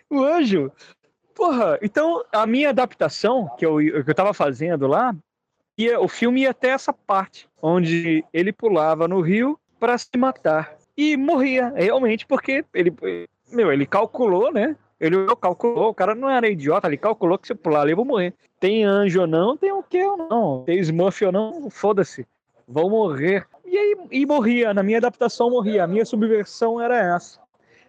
o 0.09 0.24
anjo? 0.24 0.71
Porra, 1.36 1.78
então 1.84 2.26
a 2.34 2.47
minha 2.47 2.69
adaptação 2.69 3.47
que 3.59 3.63
eu, 3.63 3.78
que 3.78 4.09
eu 4.09 4.15
tava 4.15 4.34
fazendo 4.34 4.88
lá, 4.88 5.15
ia, 5.78 5.99
o 5.99 6.07
filme 6.07 6.41
ia 6.41 6.49
até 6.49 6.69
essa 6.69 6.91
parte, 6.91 7.47
onde 7.61 8.26
ele 8.34 8.51
pulava 8.51 9.07
no 9.07 9.21
rio 9.21 9.59
para 9.80 9.99
se 9.99 10.17
matar. 10.17 10.76
E 10.97 11.15
morria, 11.15 11.71
realmente, 11.76 12.26
porque 12.26 12.65
ele, 12.74 12.91
meu, 13.51 13.71
ele 13.71 13.86
calculou, 13.86 14.51
né? 14.51 14.76
Ele 14.99 15.15
calculou, 15.39 15.89
o 15.89 15.93
cara 15.93 16.15
não 16.15 16.28
era 16.28 16.49
idiota, 16.49 16.88
ele 16.88 16.97
calculou 16.97 17.38
que 17.38 17.45
se 17.45 17.53
eu 17.53 17.57
pular 17.57 17.82
ali 17.82 17.91
eu 17.91 17.97
vou 17.97 18.05
morrer. 18.05 18.34
Tem 18.59 18.84
anjo 18.84 19.21
ou 19.21 19.28
não, 19.28 19.55
tem 19.55 19.71
o 19.71 19.84
que 19.84 20.03
ou 20.03 20.17
não. 20.17 20.63
Tem 20.63 20.80
Smurf 20.80 21.24
ou 21.24 21.32
não, 21.32 21.69
foda-se. 21.69 22.26
Vou 22.67 22.89
morrer. 22.89 23.45
E 23.74 23.76
aí, 23.76 23.95
e 24.11 24.24
morria, 24.24 24.71
na 24.71 24.84
minha 24.84 24.99
adaptação 24.99 25.49
morria. 25.49 25.84
A 25.84 25.88
minha 25.88 26.05
subversão 26.05 26.80
era 26.80 27.15
essa. 27.15 27.39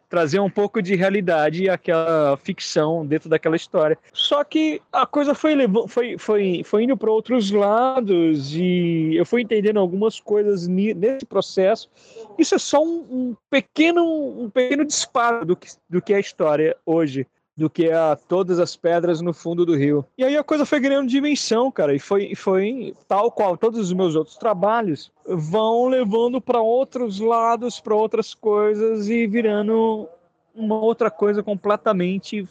Trazer 0.09 0.41
um 0.41 0.49
pouco 0.49 0.81
de 0.81 0.95
realidade 0.95 1.69
àquela 1.69 2.39
ficção 2.39 3.05
dentro 3.05 3.29
daquela 3.29 3.55
história. 3.55 3.99
Só 4.11 4.43
que 4.45 4.81
a 4.91 5.05
coisa 5.05 5.35
foi, 5.35 5.55
foi, 5.87 6.17
foi, 6.17 6.63
foi 6.65 6.85
indo 6.85 6.97
para 6.97 7.11
outros 7.11 7.51
lados 7.51 8.57
e 8.57 9.15
eu 9.15 9.27
fui 9.27 9.43
entendendo 9.43 9.79
algumas 9.79 10.19
coisas 10.19 10.67
nesse 10.67 11.27
processo. 11.27 11.91
Isso 12.39 12.55
é 12.55 12.59
só 12.59 12.83
um, 12.83 13.01
um 13.11 13.37
pequeno, 13.51 14.05
um 14.43 14.49
pequeno 14.49 14.87
disparo 14.87 15.45
do 15.45 15.55
que, 15.55 15.69
do 15.87 16.01
que 16.01 16.15
é 16.15 16.17
a 16.17 16.21
história 16.21 16.75
hoje 16.87 17.27
do 17.57 17.71
que 17.71 17.91
a 17.91 18.17
todas 18.17 18.59
as 18.59 18.75
pedras 18.75 19.21
no 19.21 19.33
fundo 19.33 19.65
do 19.65 19.77
rio. 19.77 20.05
E 20.19 20.25
aí 20.25 20.37
a 20.37 20.43
coisa 20.43 20.67
foi 20.67 20.81
ganhando 20.81 21.09
dimensão, 21.09 21.71
cara, 21.71 21.95
e 21.95 21.99
foi, 21.99 22.35
foi 22.35 22.95
tal 23.07 23.31
qual 23.31 23.57
todos 23.57 23.79
os 23.79 23.93
meus 23.93 24.17
outros 24.17 24.37
trabalhos 24.37 25.13
vão 25.27 25.87
levando 25.87 26.41
para 26.41 26.61
outros 26.61 27.21
lados, 27.21 27.79
para 27.79 27.95
outras 27.95 28.35
coisas 28.35 29.09
e 29.09 29.27
virando 29.27 30.09
uma 30.55 30.77
outra 30.77 31.11
coisa 31.11 31.43
completamente 31.43 32.47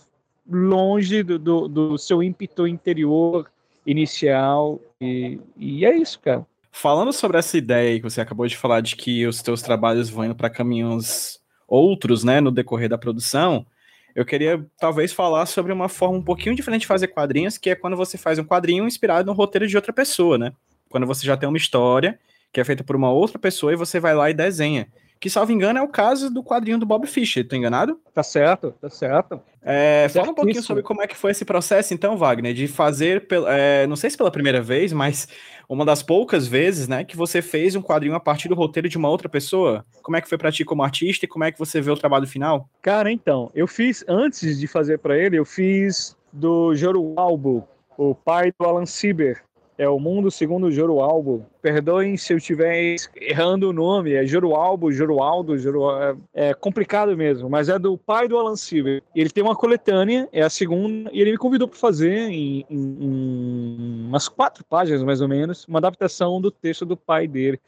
longe 0.49 1.24
do, 1.24 1.39
do, 1.39 1.68
do 1.68 1.97
seu 1.97 2.24
ímpeto 2.24 2.68
interior 2.68 3.49
inicial. 3.86 4.80
E, 4.99 5.39
e 5.58 5.86
é 5.86 5.95
isso, 5.95 6.20
cara. 6.20 6.45
Falando 6.72 7.14
sobre 7.14 7.38
essa 7.38 7.58
ideia 7.58 7.91
aí 7.91 7.99
que 7.99 8.10
você 8.10 8.20
acabou 8.20 8.47
de 8.47 8.58
falar 8.58 8.82
de 8.82 8.95
que 8.95 9.28
os 9.28 9.41
teus 9.41 9.62
trabalhos 9.62 10.10
vão 10.10 10.26
indo 10.26 10.36
para 10.36 10.49
caminhos 10.49 11.39
outros, 11.68 12.24
né, 12.24 12.41
no 12.41 12.51
decorrer 12.51 12.89
da 12.89 12.97
produção, 12.97 13.66
eu 14.16 14.26
queria 14.26 14.66
talvez 14.80 15.11
falar 15.11 15.45
sobre 15.45 15.72
uma 15.72 15.89
forma 15.89 16.18
um 16.18 16.22
pouquinho 16.22 16.55
diferente 16.55 16.82
de 16.82 16.88
fazer 16.88 17.07
quadrinhos, 17.07 17.57
que 17.57 17.70
é 17.70 17.76
quando 17.76 17.97
você 17.97 18.18
faz 18.18 18.38
um 18.38 18.43
quadrinho 18.43 18.86
inspirado 18.86 19.26
no 19.26 19.34
roteiro 19.34 19.68
de 19.68 19.76
outra 19.76 19.91
pessoa, 19.91 20.38
né? 20.38 20.53
Quando 20.89 21.07
você 21.07 21.26
já 21.26 21.36
tem 21.36 21.49
uma 21.49 21.57
história 21.57 22.20
que 22.51 22.61
é 22.61 22.64
feita 22.64 22.84
por 22.84 22.95
uma 22.95 23.11
outra 23.11 23.39
pessoa 23.39 23.74
e 23.74 23.76
você 23.76 23.99
vai 23.99 24.14
lá 24.14 24.30
e 24.30 24.34
desenha. 24.34 24.88
Que, 25.24 25.30
salvo 25.30 25.54
engano, 25.54 25.80
é 25.80 25.82
o 25.82 25.88
caso 25.88 26.30
do 26.30 26.44
quadrinho 26.44 26.78
do 26.78 26.86
Bob 26.86 27.08
Fischer, 27.08 27.48
tô 27.48 27.56
enganado? 27.56 27.98
Tá 28.14 28.22
certo, 28.22 28.76
tá 28.82 28.90
certo. 28.90 29.40
É, 29.62 30.10
fala 30.10 30.32
um 30.32 30.34
pouquinho 30.34 30.62
sobre 30.62 30.84
como 30.84 31.02
é 31.02 31.08
que 31.08 31.16
foi 31.16 31.32
esse 31.32 31.46
processo, 31.46 31.94
então, 31.94 32.18
Wagner, 32.18 32.54
de 32.54 32.68
fazer, 32.68 33.26
é, 33.48 33.88
não 33.88 33.96
sei 33.96 34.10
se 34.10 34.18
pela 34.18 34.30
primeira 34.30 34.62
vez, 34.62 34.92
mas 34.92 35.30
uma 35.70 35.86
das 35.86 36.04
poucas 36.04 36.46
vezes, 36.46 36.90
né, 36.90 37.06
que 37.06 37.16
você 37.16 37.42
fez 37.42 37.74
um 37.74 37.82
quadrinho 37.82 38.14
a 38.16 38.20
partir 38.20 38.50
do 38.50 38.54
roteiro 38.54 38.90
de 38.90 38.98
uma 38.98 39.08
outra 39.08 39.30
pessoa. 39.30 39.86
Como 40.02 40.18
é 40.18 40.22
que 40.22 40.28
foi 40.28 40.38
pra 40.38 40.52
ti 40.52 40.66
como 40.66 40.84
artista 40.84 41.24
e 41.24 41.30
como 41.30 41.46
é 41.46 41.54
que 41.54 41.58
você 41.58 41.80
vê 41.80 41.90
o 41.90 41.96
trabalho 41.96 42.28
final? 42.28 42.68
Cara, 42.82 43.10
então, 43.10 43.50
eu 43.56 43.66
fiz, 43.66 44.04
antes 44.10 44.60
de 44.60 44.68
fazer 44.68 45.00
para 45.00 45.18
ele, 45.18 45.40
eu 45.40 45.46
fiz 45.46 46.18
do 46.34 46.76
Joro 46.76 47.14
Albo, 47.16 47.66
o 47.98 48.14
pai 48.14 48.52
do 48.60 48.66
Alan 48.68 48.86
Sieber. 48.86 49.42
É 49.84 49.90
o 49.90 50.00
Mundo 50.00 50.32
Segundo 50.32 50.72
Jorualbo. 50.72 51.46
Perdoem 51.62 52.16
se 52.16 52.32
eu 52.32 52.38
estiver 52.38 52.96
errando 53.18 53.70
o 53.70 53.74
nome. 53.74 54.14
É 54.14 54.26
Jorualbo, 54.26 54.94
Jorualdo, 54.94 55.58
Joru... 55.58 55.92
É, 55.92 56.16
é 56.34 56.54
complicado 56.54 57.18
mesmo, 57.18 57.50
mas 57.50 57.68
é 57.68 57.78
do 57.78 57.98
pai 57.98 58.30
do 58.30 58.38
Alan 58.38 58.56
Silver. 58.56 59.04
Ele 59.14 59.30
tem 59.30 59.44
uma 59.44 59.58
coletânea, 59.58 60.30
é 60.32 60.42
a 60.42 60.50
segunda, 60.50 61.10
e 61.12 61.20
ele 61.20 61.32
me 61.32 61.38
convidou 61.38 61.68
para 61.68 61.78
fazer 61.78 62.30
em, 62.30 62.66
em, 62.70 62.98
em 63.02 64.08
umas 64.08 64.30
quatro 64.30 64.64
páginas, 64.64 65.04
mais 65.04 65.20
ou 65.20 65.28
menos, 65.28 65.68
uma 65.68 65.80
adaptação 65.80 66.40
do 66.40 66.50
texto 66.50 66.86
do 66.86 66.96
pai 66.96 67.28
dele 67.28 67.60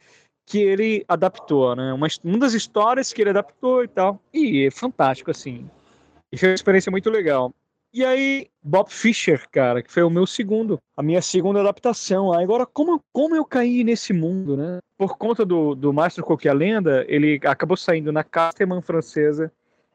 que 0.46 0.58
ele 0.58 1.04
adaptou, 1.08 1.76
né? 1.76 1.92
Uma, 1.92 2.06
uma 2.24 2.38
das 2.38 2.54
histórias 2.54 3.12
que 3.12 3.20
ele 3.20 3.30
adaptou 3.30 3.84
e 3.84 3.88
tal. 3.88 4.18
E 4.32 4.64
é 4.64 4.70
fantástico, 4.70 5.30
assim. 5.30 5.68
E 6.32 6.38
foi 6.38 6.48
uma 6.48 6.54
experiência 6.54 6.90
muito 6.90 7.10
legal. 7.10 7.52
E 7.92 8.04
aí, 8.04 8.48
Bob 8.62 8.90
Fischer, 8.90 9.48
cara, 9.50 9.82
que 9.82 9.90
foi 9.90 10.02
o 10.02 10.10
meu 10.10 10.26
segundo, 10.26 10.78
a 10.96 11.02
minha 11.02 11.22
segunda 11.22 11.60
adaptação. 11.60 12.32
Agora, 12.32 12.66
como, 12.66 13.02
como 13.12 13.34
eu 13.34 13.44
caí 13.44 13.82
nesse 13.82 14.12
mundo, 14.12 14.56
né? 14.56 14.80
Por 14.98 15.16
conta 15.16 15.44
do, 15.44 15.74
do 15.74 15.92
Mastro 15.92 16.24
Qualquer 16.24 16.52
Lenda, 16.52 17.04
ele 17.08 17.40
acabou 17.44 17.76
saindo 17.76 18.12
na 18.12 18.22
Casterman 18.22 18.82
francesa 18.82 19.50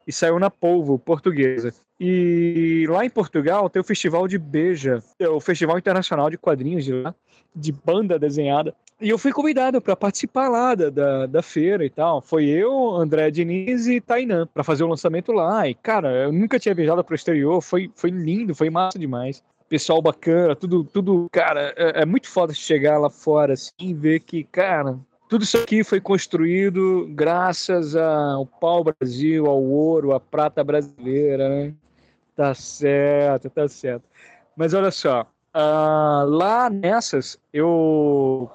e 0.06 0.12
saiu 0.12 0.38
na 0.38 0.50
Polvo 0.50 0.98
portuguesa. 0.98 1.72
E 1.98 2.86
lá 2.88 3.04
em 3.04 3.10
Portugal 3.10 3.70
tem 3.70 3.80
o 3.80 3.84
Festival 3.84 4.26
de 4.26 4.36
Beja, 4.38 5.02
é 5.18 5.28
o 5.28 5.40
Festival 5.40 5.78
Internacional 5.78 6.28
de 6.28 6.38
Quadrinhos 6.38 6.84
de 6.84 6.92
lá, 6.92 7.14
de 7.54 7.70
banda 7.70 8.18
desenhada. 8.18 8.74
E 9.02 9.08
eu 9.08 9.18
fui 9.18 9.32
convidado 9.32 9.80
para 9.80 9.96
participar 9.96 10.48
lá 10.48 10.76
da, 10.76 10.88
da, 10.88 11.26
da, 11.26 11.42
feira 11.42 11.84
e 11.84 11.90
tal. 11.90 12.22
Foi 12.22 12.44
eu, 12.46 12.94
André 12.94 13.32
Diniz 13.32 13.88
e 13.88 14.00
Tainan 14.00 14.46
para 14.46 14.62
fazer 14.62 14.84
o 14.84 14.86
lançamento 14.86 15.32
lá. 15.32 15.68
E, 15.68 15.74
cara, 15.74 16.08
eu 16.22 16.32
nunca 16.32 16.56
tinha 16.56 16.72
viajado 16.72 17.02
para 17.02 17.12
o 17.12 17.16
exterior. 17.16 17.60
Foi, 17.60 17.90
foi 17.96 18.10
lindo, 18.10 18.54
foi 18.54 18.70
massa 18.70 18.96
demais. 18.96 19.42
Pessoal 19.68 20.00
bacana, 20.00 20.54
tudo, 20.54 20.84
tudo, 20.84 21.26
cara, 21.32 21.74
é, 21.76 22.02
é 22.02 22.06
muito 22.06 22.28
foda 22.28 22.54
chegar 22.54 22.96
lá 22.96 23.10
fora 23.10 23.54
assim 23.54 23.72
e 23.80 23.92
ver 23.92 24.20
que, 24.20 24.44
cara, 24.44 24.96
tudo 25.28 25.42
isso 25.42 25.56
aqui 25.56 25.82
foi 25.82 26.00
construído 26.00 27.08
graças 27.10 27.96
ao 27.96 28.46
pau 28.46 28.84
Brasil, 28.84 29.46
ao 29.46 29.60
ouro, 29.60 30.12
à 30.12 30.20
prata 30.20 30.62
brasileira, 30.62 31.48
né? 31.48 31.74
Tá 32.36 32.54
certo, 32.54 33.50
tá 33.50 33.66
certo. 33.66 34.04
Mas 34.54 34.74
olha 34.74 34.92
só, 34.92 35.22
uh, 35.56 36.24
lá 36.26 36.70
nessas 36.70 37.36
eu 37.52 38.48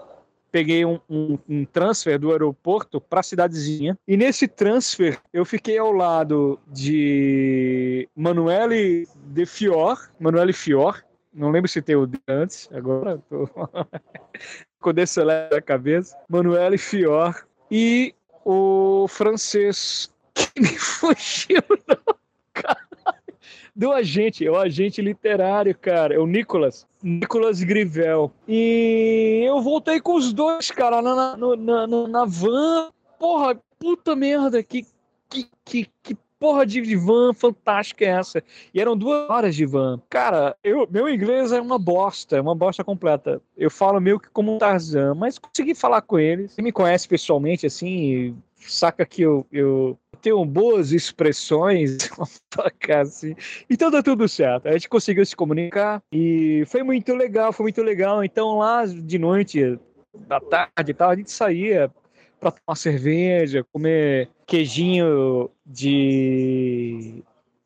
peguei 0.51 0.85
um, 0.85 0.99
um, 1.09 1.37
um 1.47 1.65
transfer 1.65 2.17
do 2.17 2.31
aeroporto 2.31 2.99
para 2.99 3.19
a 3.19 3.23
cidadezinha. 3.23 3.97
E 4.07 4.17
nesse 4.17 4.47
transfer 4.47 5.19
eu 5.33 5.45
fiquei 5.45 5.77
ao 5.77 5.91
lado 5.91 6.59
de 6.67 8.07
Manuele 8.15 9.07
de 9.27 9.45
Fior, 9.45 10.09
Manuele 10.19 10.53
Fior, 10.53 11.03
não 11.33 11.51
lembro 11.51 11.69
se 11.69 11.81
tem 11.81 11.95
o 11.95 12.07
de 12.07 12.19
antes, 12.27 12.69
agora 12.73 13.21
tô 13.29 13.47
com 14.79 14.93
desse 14.93 15.23
na 15.23 15.61
cabeça. 15.61 16.17
Manuele 16.27 16.77
Fior 16.77 17.45
e 17.69 18.15
o 18.43 19.07
francês 19.07 20.11
que 20.33 20.59
me 20.59 20.67
fugiu, 20.79 21.61
não, 21.87 22.15
cara 22.53 22.86
do 23.75 23.91
agente, 23.91 24.45
é 24.45 24.51
o 24.51 24.57
agente 24.57 25.01
literário, 25.01 25.77
cara, 25.77 26.15
é 26.15 26.19
o 26.19 26.25
Nicolas, 26.25 26.87
Nicolas 27.01 27.63
Grivel. 27.63 28.31
E 28.47 29.43
eu 29.45 29.61
voltei 29.61 29.99
com 29.99 30.15
os 30.15 30.33
dois, 30.33 30.71
cara, 30.71 31.01
na, 31.01 31.37
na, 31.37 31.57
na, 31.57 32.07
na 32.07 32.25
van. 32.25 32.89
Porra, 33.19 33.59
puta 33.79 34.15
merda, 34.15 34.61
que, 34.61 34.85
que, 35.29 35.47
que, 35.65 35.89
que 36.03 36.17
porra 36.39 36.65
de 36.65 36.95
van 36.95 37.33
fantástica 37.33 38.05
é 38.05 38.09
essa? 38.09 38.43
E 38.73 38.79
eram 38.79 38.97
duas 38.97 39.29
horas 39.29 39.55
de 39.55 39.65
van. 39.65 40.01
Cara, 40.09 40.55
eu, 40.63 40.87
meu 40.89 41.09
inglês 41.09 41.51
é 41.51 41.61
uma 41.61 41.79
bosta, 41.79 42.37
é 42.37 42.41
uma 42.41 42.55
bosta 42.55 42.83
completa. 42.83 43.41
Eu 43.55 43.69
falo 43.69 43.99
meio 43.99 44.19
que 44.19 44.29
como 44.29 44.55
um 44.55 44.57
Tarzan, 44.57 45.15
mas 45.15 45.37
consegui 45.37 45.73
falar 45.73 46.01
com 46.01 46.19
eles. 46.19 46.55
Quem 46.55 46.63
me 46.63 46.71
conhece 46.71 47.07
pessoalmente, 47.07 47.65
assim, 47.65 48.35
saca 48.57 49.05
que 49.05 49.21
eu, 49.21 49.45
eu 49.51 49.97
tenho 50.21 50.43
boas 50.45 50.91
expressões, 50.91 51.97
assim. 53.01 53.35
Então 53.69 53.91
dá 53.91 54.01
tudo 54.01 54.27
certo. 54.27 54.67
A 54.67 54.73
gente 54.73 54.89
conseguiu 54.89 55.25
se 55.25 55.35
comunicar 55.35 56.01
e 56.11 56.63
foi 56.67 56.83
muito 56.83 57.13
legal, 57.13 57.53
foi 57.53 57.65
muito 57.65 57.81
legal. 57.81 58.23
Então 58.23 58.57
lá 58.57 58.85
de 58.85 59.19
noite, 59.19 59.79
da 60.27 60.39
tarde 60.39 60.91
e 60.91 60.93
tal, 60.93 61.09
a 61.11 61.15
gente 61.15 61.31
saía 61.31 61.91
para 62.39 62.51
tomar 62.51 62.75
cerveja, 62.75 63.65
comer 63.71 64.29
queijinho 64.45 65.49
de 65.65 67.23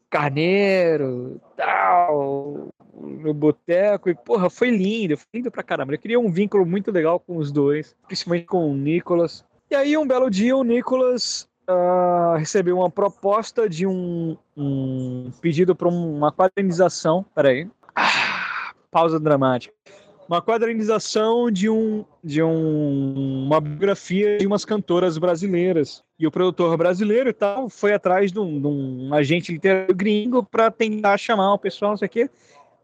carneiro, 0.09 1.39
tal, 1.55 2.69
no 2.93 3.33
boteco 3.33 4.09
e 4.09 4.15
porra, 4.15 4.49
foi 4.49 4.69
lindo, 4.69 5.17
foi 5.17 5.27
lindo 5.33 5.51
pra 5.51 5.63
caramba. 5.63 5.93
Eu 5.93 5.99
queria 5.99 6.19
um 6.19 6.31
vínculo 6.31 6.65
muito 6.65 6.91
legal 6.91 7.19
com 7.19 7.37
os 7.37 7.51
dois, 7.51 7.95
principalmente 8.07 8.45
com 8.45 8.71
o 8.71 8.75
Nicolas. 8.75 9.45
E 9.71 9.75
aí, 9.75 9.97
um 9.97 10.05
belo 10.05 10.29
dia, 10.29 10.53
o 10.53 10.65
Nicolas 10.65 11.47
uh, 11.69 12.35
recebeu 12.37 12.75
uma 12.79 12.89
proposta 12.89 13.69
de 13.69 13.87
um, 13.87 14.35
um 14.57 15.31
pedido 15.39 15.73
para 15.73 15.87
uma 15.87 16.29
quadrinização. 16.29 17.25
Peraí. 17.33 17.69
Ah, 17.95 18.73
pausa 18.91 19.17
dramática. 19.17 19.73
Uma 20.27 20.41
quadrinização 20.41 21.49
de, 21.49 21.69
um, 21.69 22.03
de 22.21 22.43
um, 22.43 23.45
uma 23.45 23.61
biografia 23.61 24.39
de 24.39 24.45
umas 24.45 24.65
cantoras 24.65 25.17
brasileiras. 25.17 26.03
E 26.19 26.27
o 26.27 26.31
produtor 26.31 26.75
brasileiro 26.75 27.29
e 27.29 27.33
tal 27.33 27.69
foi 27.69 27.93
atrás 27.93 28.29
de 28.29 28.41
um, 28.41 28.59
de 28.59 28.67
um 28.67 29.13
agente 29.13 29.53
literário 29.53 29.95
gringo 29.95 30.43
para 30.43 30.69
tentar 30.69 31.17
chamar 31.17 31.53
o 31.53 31.57
pessoal, 31.57 31.91
não 31.91 31.97
sei 31.97 32.07
o 32.07 32.11
quê. 32.11 32.29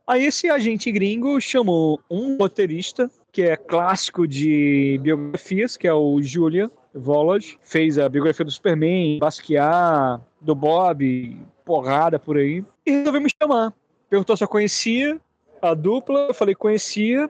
Aí 0.07 0.25
esse 0.25 0.49
agente 0.49 0.89
gringo 0.89 1.41
chamou 1.41 1.99
um 2.09 2.37
roteirista 2.37 3.11
que 3.31 3.43
é 3.43 3.55
clássico 3.55 4.27
de 4.27 4.99
biografias, 5.01 5.77
que 5.77 5.87
é 5.87 5.93
o 5.93 6.21
Julia 6.21 6.71
Volage. 6.93 7.57
Fez 7.63 7.99
a 7.99 8.09
biografia 8.09 8.45
do 8.45 8.51
Superman, 8.51 9.19
Basquiat, 9.19 10.21
do 10.41 10.55
Bob, 10.55 11.37
porrada 11.63 12.17
por 12.17 12.37
aí. 12.37 12.63
E 12.85 12.91
resolveu 12.91 13.21
me 13.21 13.31
chamar. 13.41 13.73
Perguntou 14.09 14.35
se 14.35 14.43
eu 14.43 14.47
conhecia 14.47 15.19
a 15.61 15.73
dupla. 15.73 16.27
Eu 16.29 16.33
falei, 16.33 16.55
conhecia. 16.55 17.29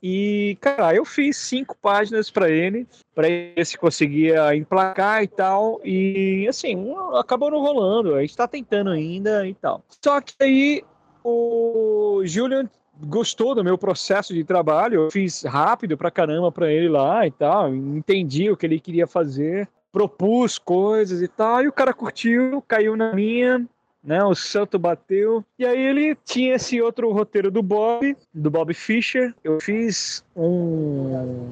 E, 0.00 0.56
cara, 0.60 0.94
eu 0.94 1.04
fiz 1.04 1.36
cinco 1.36 1.76
páginas 1.82 2.30
para 2.30 2.48
ele, 2.48 2.86
para 3.14 3.26
ver 3.26 3.66
se 3.66 3.76
conseguia 3.76 4.54
emplacar 4.54 5.24
e 5.24 5.26
tal. 5.26 5.80
E, 5.84 6.46
assim, 6.48 6.94
acabou 7.14 7.50
não 7.50 7.60
rolando. 7.60 8.14
A 8.14 8.20
gente 8.20 8.36
tá 8.36 8.46
tentando 8.46 8.90
ainda 8.90 9.46
e 9.46 9.54
tal. 9.54 9.82
Só 10.04 10.20
que 10.20 10.34
aí 10.40 10.84
o 11.24 12.22
Julian 12.24 12.70
gostou 13.00 13.54
do 13.54 13.64
meu 13.64 13.78
processo 13.78 14.34
de 14.34 14.44
trabalho, 14.44 15.02
eu 15.02 15.10
fiz 15.10 15.42
rápido 15.42 15.96
pra 15.96 16.10
caramba 16.10 16.50
pra 16.50 16.70
ele 16.72 16.88
lá 16.88 17.26
e 17.26 17.30
tal, 17.30 17.74
entendi 17.74 18.50
o 18.50 18.56
que 18.56 18.66
ele 18.66 18.80
queria 18.80 19.06
fazer, 19.06 19.68
propus 19.92 20.58
coisas 20.58 21.22
e 21.22 21.28
tal, 21.28 21.62
e 21.62 21.68
o 21.68 21.72
cara 21.72 21.94
curtiu, 21.94 22.62
caiu 22.66 22.96
na 22.96 23.12
minha, 23.12 23.66
né? 24.02 24.22
O 24.24 24.34
santo 24.34 24.78
bateu. 24.78 25.44
E 25.58 25.66
aí 25.66 25.80
ele 25.80 26.16
tinha 26.24 26.54
esse 26.54 26.80
outro 26.80 27.12
roteiro 27.12 27.50
do 27.50 27.62
Bob, 27.62 28.16
do 28.32 28.50
Bob 28.50 28.72
Fischer. 28.72 29.34
Eu 29.42 29.60
fiz 29.60 30.24
um, 30.36 31.50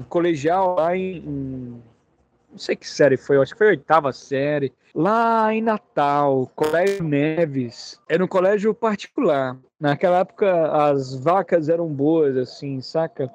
um 0.00 0.04
colegial 0.08 0.76
lá 0.76 0.96
em, 0.96 1.18
em 1.18 1.82
não 2.52 2.58
sei 2.58 2.76
que 2.76 2.88
série 2.88 3.16
foi, 3.16 3.38
acho 3.38 3.52
que 3.52 3.58
foi 3.58 3.68
a 3.68 3.70
oitava 3.70 4.12
série, 4.12 4.72
lá 4.94 5.52
em 5.52 5.62
Natal, 5.62 6.50
Colégio 6.54 7.02
Neves. 7.02 7.98
Era 8.08 8.22
um 8.22 8.28
colégio 8.28 8.74
particular. 8.74 9.56
Naquela 9.80 10.18
época 10.18 10.70
as 10.88 11.14
vacas 11.14 11.68
eram 11.68 11.88
boas, 11.88 12.36
assim, 12.36 12.80
saca? 12.80 13.32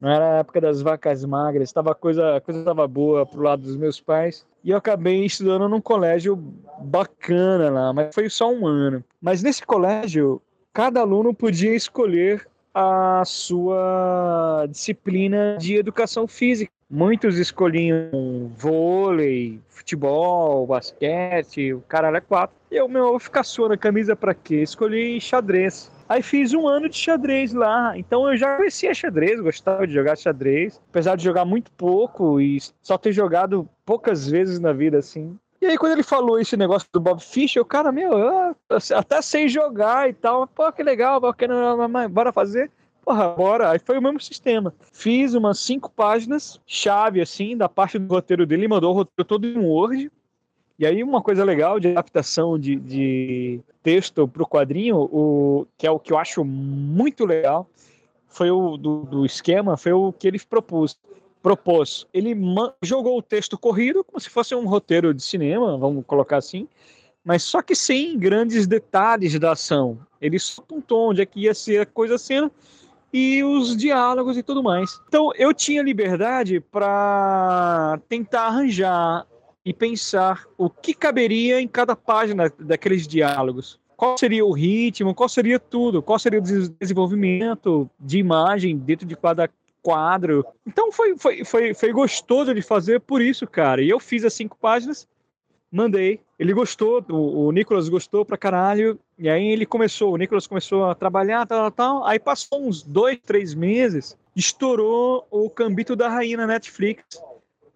Não 0.00 0.10
era 0.10 0.36
a 0.36 0.38
época 0.38 0.60
das 0.60 0.80
vacas 0.82 1.24
magras, 1.24 1.72
tava 1.72 1.94
coisa, 1.94 2.36
a 2.36 2.40
coisa 2.40 2.60
estava 2.60 2.86
boa 2.86 3.26
pro 3.26 3.42
lado 3.42 3.62
dos 3.62 3.76
meus 3.76 4.00
pais. 4.00 4.46
E 4.62 4.70
eu 4.70 4.76
acabei 4.76 5.24
estudando 5.24 5.68
num 5.68 5.80
colégio 5.80 6.36
bacana 6.80 7.70
lá, 7.70 7.92
mas 7.92 8.14
foi 8.14 8.28
só 8.30 8.50
um 8.50 8.66
ano. 8.66 9.02
Mas 9.20 9.42
nesse 9.42 9.64
colégio, 9.64 10.40
cada 10.72 11.00
aluno 11.00 11.34
podia 11.34 11.74
escolher 11.74 12.46
a 12.74 13.22
sua 13.24 14.66
disciplina 14.68 15.56
de 15.58 15.76
educação 15.76 16.26
física. 16.26 16.72
Muitos 16.94 17.38
escolhiam 17.38 18.52
vôlei, 18.56 19.60
futebol, 19.68 20.64
basquete, 20.64 21.74
o 21.74 21.80
cara 21.80 22.16
é 22.16 22.20
quatro. 22.20 22.54
E 22.70 22.76
eu, 22.76 22.88
meu, 22.88 23.08
vou 23.08 23.18
ficar 23.18 23.42
suando 23.42 23.74
a 23.74 23.76
camisa 23.76 24.14
para 24.14 24.32
quê? 24.32 24.62
Escolhi 24.62 25.20
xadrez. 25.20 25.90
Aí 26.08 26.22
fiz 26.22 26.54
um 26.54 26.68
ano 26.68 26.88
de 26.88 26.96
xadrez 26.96 27.52
lá. 27.52 27.98
Então 27.98 28.30
eu 28.30 28.36
já 28.36 28.58
conhecia 28.58 28.94
xadrez, 28.94 29.40
gostava 29.40 29.88
de 29.88 29.92
jogar 29.92 30.16
xadrez. 30.16 30.80
Apesar 30.88 31.16
de 31.16 31.24
jogar 31.24 31.44
muito 31.44 31.68
pouco 31.72 32.40
e 32.40 32.58
só 32.80 32.96
ter 32.96 33.10
jogado 33.10 33.68
poucas 33.84 34.28
vezes 34.28 34.60
na 34.60 34.72
vida, 34.72 34.98
assim. 34.98 35.36
E 35.60 35.66
aí, 35.66 35.76
quando 35.76 35.94
ele 35.94 36.04
falou 36.04 36.38
esse 36.38 36.56
negócio 36.56 36.88
do 36.92 37.00
Bob 37.00 37.20
Fischer, 37.20 37.58
eu, 37.58 37.64
cara, 37.64 37.90
meu, 37.90 38.16
eu 38.16 38.56
até 38.96 39.20
sei 39.20 39.48
jogar 39.48 40.08
e 40.08 40.12
tal. 40.12 40.46
Pô, 40.46 40.70
que 40.70 40.84
legal, 40.84 41.20
bora 41.20 42.32
fazer 42.32 42.70
porra, 43.04 43.28
bora. 43.28 43.70
Aí 43.70 43.78
foi 43.78 43.98
o 43.98 44.02
mesmo 44.02 44.20
sistema. 44.20 44.74
Fiz 44.92 45.34
umas 45.34 45.58
cinco 45.58 45.90
páginas, 45.90 46.60
chave, 46.66 47.20
assim, 47.20 47.56
da 47.56 47.68
parte 47.68 47.98
do 47.98 48.12
roteiro 48.12 48.46
dele, 48.46 48.66
mandou 48.66 48.92
o 48.92 48.96
roteiro 48.96 49.24
todo 49.24 49.46
em 49.46 49.58
Word. 49.58 50.10
E 50.78 50.86
aí, 50.86 51.04
uma 51.04 51.22
coisa 51.22 51.44
legal 51.44 51.78
de 51.78 51.88
adaptação 51.88 52.58
de, 52.58 52.76
de 52.76 53.60
texto 53.82 54.26
para 54.26 54.42
o 54.42 54.46
quadrinho, 54.46 54.96
o, 54.96 55.66
que 55.78 55.86
é 55.86 55.90
o 55.90 56.00
que 56.00 56.12
eu 56.12 56.18
acho 56.18 56.44
muito 56.44 57.24
legal, 57.24 57.68
foi 58.26 58.50
o 58.50 58.76
do, 58.76 59.02
do 59.02 59.26
esquema, 59.26 59.76
foi 59.76 59.92
o 59.92 60.12
que 60.12 60.26
ele 60.26 60.40
propôs. 60.40 60.98
propôs. 61.40 62.06
Ele 62.12 62.34
jogou 62.82 63.16
o 63.16 63.22
texto 63.22 63.56
corrido 63.56 64.02
como 64.02 64.18
se 64.18 64.28
fosse 64.28 64.52
um 64.54 64.66
roteiro 64.66 65.14
de 65.14 65.22
cinema, 65.22 65.78
vamos 65.78 66.04
colocar 66.04 66.38
assim, 66.38 66.66
mas 67.24 67.44
só 67.44 67.62
que 67.62 67.76
sem 67.76 68.18
grandes 68.18 68.66
detalhes 68.66 69.38
da 69.38 69.52
ação. 69.52 69.98
Ele 70.20 70.38
só 70.38 70.60
apontou 70.60 71.10
onde 71.10 71.22
é 71.22 71.26
que 71.26 71.40
ia 71.40 71.54
ser 71.54 71.82
a 71.82 71.86
coisa 71.86 72.18
sendo 72.18 72.50
e 73.14 73.44
os 73.44 73.76
diálogos 73.76 74.36
e 74.36 74.42
tudo 74.42 74.60
mais. 74.60 75.00
Então 75.06 75.30
eu 75.36 75.54
tinha 75.54 75.80
liberdade 75.84 76.58
para 76.58 78.00
tentar 78.08 78.48
arranjar 78.48 79.24
e 79.64 79.72
pensar 79.72 80.44
o 80.58 80.68
que 80.68 80.92
caberia 80.92 81.60
em 81.60 81.68
cada 81.68 81.94
página 81.94 82.52
daqueles 82.58 83.06
diálogos. 83.06 83.78
Qual 83.96 84.18
seria 84.18 84.44
o 84.44 84.50
ritmo, 84.50 85.14
qual 85.14 85.28
seria 85.28 85.60
tudo, 85.60 86.02
qual 86.02 86.18
seria 86.18 86.40
o 86.40 86.42
desenvolvimento 86.42 87.88
de 88.00 88.18
imagem 88.18 88.76
dentro 88.76 89.06
de 89.06 89.14
cada 89.14 89.48
quadro. 89.80 90.44
Então 90.66 90.90
foi, 90.90 91.16
foi, 91.16 91.44
foi, 91.44 91.72
foi 91.72 91.92
gostoso 91.92 92.52
de 92.52 92.62
fazer 92.62 93.00
por 93.00 93.22
isso, 93.22 93.46
cara. 93.46 93.80
E 93.80 93.88
eu 93.88 94.00
fiz 94.00 94.24
as 94.24 94.34
cinco 94.34 94.58
páginas 94.60 95.06
mandei. 95.74 96.20
Ele 96.38 96.52
gostou, 96.52 97.04
o, 97.10 97.46
o 97.46 97.52
Nicolas 97.52 97.88
gostou 97.88 98.24
pra 98.24 98.38
caralho. 98.38 98.98
E 99.18 99.28
aí 99.28 99.48
ele 99.48 99.66
começou, 99.66 100.12
o 100.12 100.16
Nicolas 100.16 100.46
começou 100.46 100.84
a 100.84 100.94
trabalhar, 100.94 101.46
tal, 101.46 101.70
tal. 101.70 102.04
Aí 102.04 102.18
passou 102.18 102.66
uns 102.66 102.82
dois, 102.82 103.18
três 103.24 103.54
meses, 103.54 104.16
estourou 104.34 105.26
o 105.30 105.50
Cambito 105.50 105.96
da 105.96 106.08
Rainha 106.08 106.38
na 106.38 106.46
Netflix. 106.46 107.04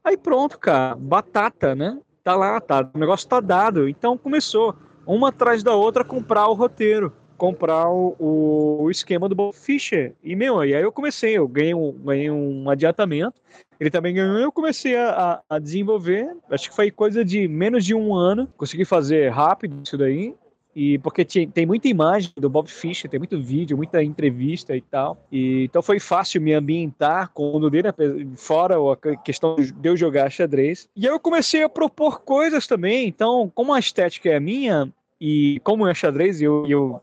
Aí 0.05 0.17
pronto, 0.17 0.59
cara, 0.59 0.95
batata, 0.95 1.75
né? 1.75 1.99
Tá 2.23 2.37
lá, 2.37 2.61
tá, 2.61 2.89
o 2.95 2.99
negócio 2.99 3.29
tá 3.29 3.41
dado. 3.41 3.89
Então 3.89 4.17
começou, 4.17 4.75
uma 5.07 5.31
atrás 5.31 5.63
da 5.63 5.75
outra, 5.75 6.05
comprar 6.05 6.47
o 6.49 6.55
roteiro 6.55 7.13
comprar 7.39 7.89
o, 7.89 8.17
o, 8.19 8.91
esquema 8.91 9.29
do 9.29 9.35
Bob 9.35 9.55
Fischer. 9.55 10.13
E, 10.23 10.35
meu, 10.35 10.63
e 10.65 10.75
aí 10.75 10.83
eu 10.83 10.93
comecei, 10.93 11.39
eu 11.39 11.47
ganhei 11.47 11.73
um, 11.73 11.93
ganhei 11.93 12.31
um 12.31 12.69
adiantamento, 12.69 13.41
ele 13.79 13.91
também 13.91 14.13
ganhou, 14.13 14.39
eu 14.39 14.51
comecei 14.51 14.97
a, 14.97 15.41
a 15.49 15.59
desenvolver, 15.61 16.37
acho 16.51 16.69
que 16.69 16.75
foi 16.75 16.91
coisa 16.91 17.25
de 17.25 17.47
menos 17.47 17.85
de 17.85 17.95
um 17.95 18.13
ano, 18.13 18.49
consegui 18.57 18.85
fazer 18.85 19.29
rápido 19.29 19.81
isso 19.85 19.97
daí, 19.97 20.35
e 20.75 20.99
porque 20.99 21.25
tinha, 21.25 21.49
tem 21.49 21.65
muita 21.65 21.89
imagem 21.89 22.31
do 22.37 22.51
Bob 22.51 22.69
Fischer, 22.69 23.11
tem 23.11 23.19
muito 23.19 23.41
vídeo, 23.41 23.77
muita 23.77 24.03
entrevista 24.03 24.77
e 24.77 24.81
tal. 24.81 25.17
E, 25.31 25.65
então 25.65 25.83
foi 25.83 25.99
fácil 25.99 26.41
me 26.41 26.53
ambientar 26.53 27.31
com 27.33 27.57
o 27.57 27.71
dele, 27.71 27.89
fora 28.37 28.77
a 28.77 29.17
questão 29.17 29.57
de 29.57 29.89
eu 29.89 29.97
jogar 29.97 30.31
xadrez. 30.31 30.89
E 30.95 31.07
aí 31.07 31.13
eu 31.13 31.19
comecei 31.19 31.63
a 31.63 31.69
propor 31.69 32.21
coisas 32.21 32.67
também. 32.67 33.09
Então, 33.09 33.51
como 33.55 33.73
a 33.73 33.79
estética 33.79 34.29
é 34.29 34.39
minha, 34.39 34.93
e 35.21 35.61
como 35.65 35.87
é 35.87 35.95
xadrez, 35.95 36.41
eu, 36.41 36.65
eu 36.69 37.03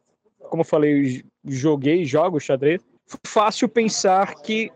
como 0.50 0.62
eu 0.62 0.66
falei, 0.66 1.24
joguei, 1.46 2.06
jogo 2.06 2.40
xadrez, 2.40 2.82
fácil 3.26 3.70
pensar 3.70 4.36
que 4.36 4.72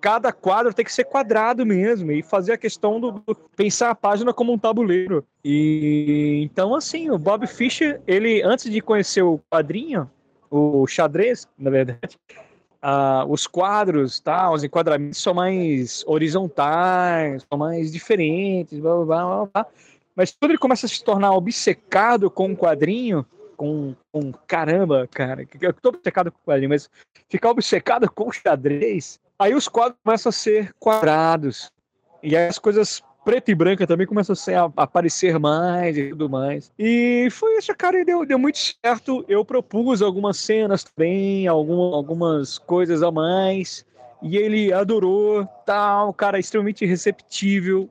cada 0.00 0.32
quadro 0.32 0.72
tem 0.72 0.84
que 0.84 0.92
ser 0.92 1.04
quadrado 1.04 1.64
mesmo 1.66 2.10
e 2.10 2.22
fazer 2.22 2.52
a 2.52 2.58
questão 2.58 2.98
do, 2.98 3.12
do, 3.12 3.34
pensar 3.54 3.90
a 3.90 3.94
página 3.94 4.32
como 4.32 4.52
um 4.52 4.58
tabuleiro. 4.58 5.24
E 5.44 6.40
então 6.42 6.74
assim, 6.74 7.10
o 7.10 7.18
Bob 7.18 7.46
Fischer, 7.46 8.00
ele 8.06 8.42
antes 8.42 8.70
de 8.70 8.80
conhecer 8.80 9.22
o 9.22 9.40
quadrinho, 9.50 10.10
o 10.50 10.86
xadrez, 10.86 11.46
na 11.58 11.70
verdade, 11.70 12.18
uh, 12.82 13.30
os 13.30 13.46
quadros, 13.46 14.20
tá, 14.20 14.50
os 14.50 14.64
enquadramentos 14.64 15.22
são 15.22 15.34
mais 15.34 16.02
horizontais, 16.06 17.46
são 17.48 17.58
mais 17.58 17.92
diferentes, 17.92 18.78
blá, 18.78 18.96
blá, 18.96 19.04
blá, 19.04 19.46
blá. 19.46 19.66
Mas 20.16 20.32
quando 20.32 20.52
ele 20.52 20.58
começa 20.58 20.86
a 20.86 20.88
se 20.88 21.02
tornar 21.04 21.32
obcecado 21.32 22.30
com 22.30 22.52
o 22.52 22.56
quadrinho, 22.56 23.24
com, 23.60 23.94
com 24.10 24.32
caramba, 24.46 25.06
cara, 25.06 25.46
eu 25.60 25.74
tô 25.74 25.90
obcecado 25.90 26.32
com 26.32 26.38
quadrinho, 26.46 26.70
mas 26.70 26.88
ficar 27.28 27.50
obcecado 27.50 28.10
com 28.10 28.32
xadrez, 28.32 29.20
aí 29.38 29.54
os 29.54 29.68
quadros 29.68 29.98
começam 30.02 30.30
a 30.30 30.32
ser 30.32 30.72
quadrados. 30.78 31.70
E 32.22 32.34
aí 32.34 32.48
as 32.48 32.58
coisas 32.58 33.02
preto 33.22 33.50
e 33.50 33.54
branca 33.54 33.86
também 33.86 34.06
começam 34.06 34.34
a, 34.56 34.82
aparecer 34.82 35.38
mais 35.38 35.94
e 35.98 36.08
tudo 36.08 36.30
mais. 36.30 36.72
E 36.78 37.28
foi 37.30 37.58
isso, 37.58 37.74
cara, 37.76 38.00
e 38.00 38.04
deu, 38.04 38.24
deu 38.24 38.38
muito 38.38 38.56
certo. 38.82 39.26
Eu 39.28 39.44
propus 39.44 40.00
algumas 40.00 40.38
cenas 40.38 40.82
também, 40.82 41.46
algum, 41.46 41.94
algumas 41.94 42.56
coisas 42.56 43.02
a 43.02 43.10
mais. 43.10 43.84
E 44.22 44.38
ele 44.38 44.72
adorou, 44.72 45.46
tal, 45.66 46.14
cara, 46.14 46.38
extremamente 46.38 46.86
receptível 46.86 47.90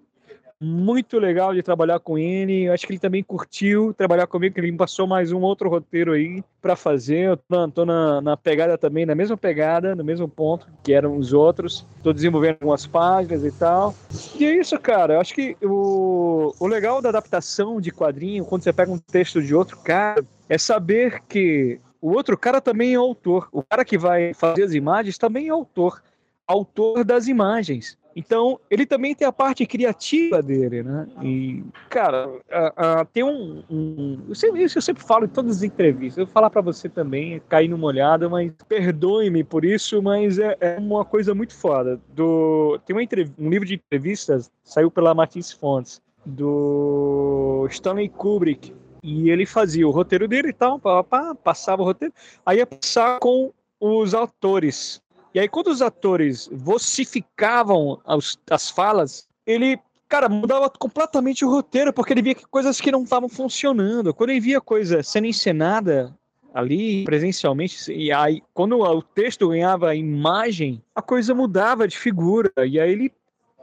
muito 0.62 1.18
legal 1.18 1.54
de 1.54 1.64
trabalhar 1.64 2.00
com 2.00 2.18
ele. 2.18 2.64
Eu 2.64 2.74
acho 2.74 2.86
que 2.86 2.92
ele 2.92 3.00
também 3.00 3.24
curtiu 3.24 3.94
trabalhar 3.94 4.28
comigo, 4.28 4.54
que 4.54 4.60
ele 4.60 4.72
me 4.72 4.78
passou 4.78 5.08
mais 5.08 5.32
um 5.32 5.40
outro 5.40 5.70
roteiro 5.70 6.12
aí 6.12 6.44
para 6.62 6.76
fazer. 6.76 7.30
Eu 7.30 7.38
tô, 7.38 7.68
tô 7.70 7.86
na, 7.86 8.20
na, 8.22 8.36
pegada 8.36 8.78
também, 8.78 9.06
na 9.06 9.16
mesma 9.16 9.38
pegada, 9.38 9.96
no 9.96 10.04
mesmo 10.04 10.28
ponto 10.28 10.68
que 10.84 10.92
eram 10.92 11.18
os 11.18 11.32
outros. 11.32 11.86
Tô 12.04 12.12
desenvolvendo 12.12 12.56
algumas 12.56 12.86
páginas 12.86 13.44
e 13.46 13.52
tal. 13.52 13.96
E 14.38 14.46
é 14.46 14.56
isso, 14.56 14.78
cara. 14.80 15.14
Eu 15.14 15.22
acho 15.22 15.34
que 15.34 15.56
o, 15.64 16.54
o 16.60 16.68
legal 16.68 17.02
da 17.02 17.10
adaptação 17.10 17.80
de 17.80 17.92
quadrinho, 17.92 18.46
quando 18.46 18.64
você 18.64 18.74
pega 18.74 18.92
um 18.92 18.98
texto 18.98 19.42
de 19.42 19.56
outro 19.56 19.78
cara, 19.78 20.24
é 20.50 20.58
saber 20.58 21.22
que 21.30 21.80
o 22.02 22.12
outro 22.12 22.38
cara 22.38 22.60
também 22.60 22.94
é 22.94 22.98
autor. 22.98 23.48
O 23.52 23.64
cara 23.64 23.86
que 23.86 23.98
vai 23.98 24.34
fazer 24.34 24.64
as 24.64 24.74
imagens 24.74 25.18
também 25.18 25.48
é 25.48 25.52
autor. 25.52 26.02
Autor 26.46 27.04
das 27.04 27.28
imagens. 27.28 27.98
Então, 28.16 28.60
ele 28.70 28.86
também 28.86 29.14
tem 29.14 29.28
a 29.28 29.32
parte 29.32 29.66
criativa 29.66 30.42
dele, 30.42 30.84
né? 30.84 31.08
E, 31.22 31.64
cara, 31.90 32.30
a, 32.52 33.06
tem 33.06 33.24
um. 33.24 33.64
um 33.70 34.20
eu 34.28 34.36
sempre, 34.36 34.64
isso 34.64 34.78
eu 34.78 34.82
sempre 34.82 35.04
falo 35.04 35.26
em 35.26 35.30
todas 35.30 35.58
as 35.58 35.64
entrevistas. 35.64 36.18
Eu 36.18 36.26
vou 36.26 36.34
falar 36.34 36.50
para 36.50 36.62
você 36.62 36.90
também, 36.90 37.42
cair 37.48 37.68
numa 37.68 37.88
olhada, 37.88 38.28
mas 38.28 38.52
perdoe-me 38.68 39.44
por 39.44 39.64
isso, 39.64 40.02
mas 40.02 40.40
é, 40.40 40.58
é, 40.60 40.78
uma 40.80 41.06
coisa 41.06 41.36
muito 41.36 41.56
foda. 41.56 42.00
Do, 42.10 42.80
tem 42.86 42.96
um 43.38 43.50
livro 43.50 43.68
de 43.68 43.76
entrevistas, 43.76 44.52
saiu 44.64 44.90
pela 44.90 45.14
Martins 45.14 45.52
Fontes, 45.52 46.02
do 46.26 47.68
Stanley 47.70 48.10
Kubrick. 48.10 48.74
E 49.02 49.30
ele 49.30 49.46
fazia 49.46 49.88
o 49.88 49.92
roteiro 49.92 50.28
dele 50.28 50.50
e 50.50 50.54
tal, 50.54 50.78
pá, 50.78 51.02
pá, 51.04 51.34
passava 51.34 51.82
o 51.82 51.86
roteiro, 51.86 52.14
aí 52.46 52.58
ia 52.58 52.66
passar 52.66 53.20
com 53.20 53.54
os 53.80 54.14
autores 54.14 55.02
e 55.34 55.40
aí, 55.40 55.48
quando 55.48 55.68
os 55.68 55.82
atores 55.82 56.50
vocificavam 56.52 58.02
as, 58.06 58.38
as 58.50 58.70
falas, 58.70 59.28
ele, 59.46 59.80
cara, 60.08 60.28
mudava 60.28 60.70
completamente 60.70 61.46
o 61.46 61.50
roteiro, 61.50 61.94
porque 61.94 62.14
ele 62.14 62.22
via 62.22 62.36
que 62.36 62.48
coisas 62.48 62.82
que 62.82 62.92
não 62.92 63.04
estavam 63.04 63.30
funcionando. 63.30 64.14
Quando 64.14 64.32
ele 64.32 64.40
via 64.40 64.60
coisa 64.60 65.04
sendo 65.04 65.28
encenada 65.28 66.16
ali 66.52 67.04
presencialmente, 67.04 67.92
e 67.94 68.12
aí, 68.12 68.42
quando 68.54 68.80
o 68.80 69.02
texto 69.04 69.50
ganhava 69.50 69.96
imagem, 69.96 70.82
a 70.96 71.02
coisa 71.02 71.36
mudava 71.36 71.88
de 71.88 71.98
figura. 71.98 72.52
E 72.66 72.80
aí 72.80 72.92
ele 72.92 73.14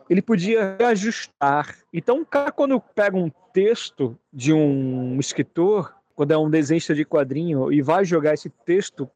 ele 0.09 0.23
podia 0.23 0.77
reajustar. 0.79 1.77
Então, 1.93 2.25
cara, 2.25 2.53
quando 2.53 2.81
pega 2.81 3.17
um 3.17 3.29
texto 3.53 4.17
de 4.33 4.53
um 4.53 5.19
escritor, 5.19 5.93
quando 6.14 6.31
é 6.31 6.39
um 6.39 6.49
desenhista 6.49 6.95
de 6.95 7.05
quadrinho, 7.05 7.73
e 7.73 7.83
vai 7.83 8.05
jogar 8.05 8.35
esse 8.35 8.49
texto 8.64 9.11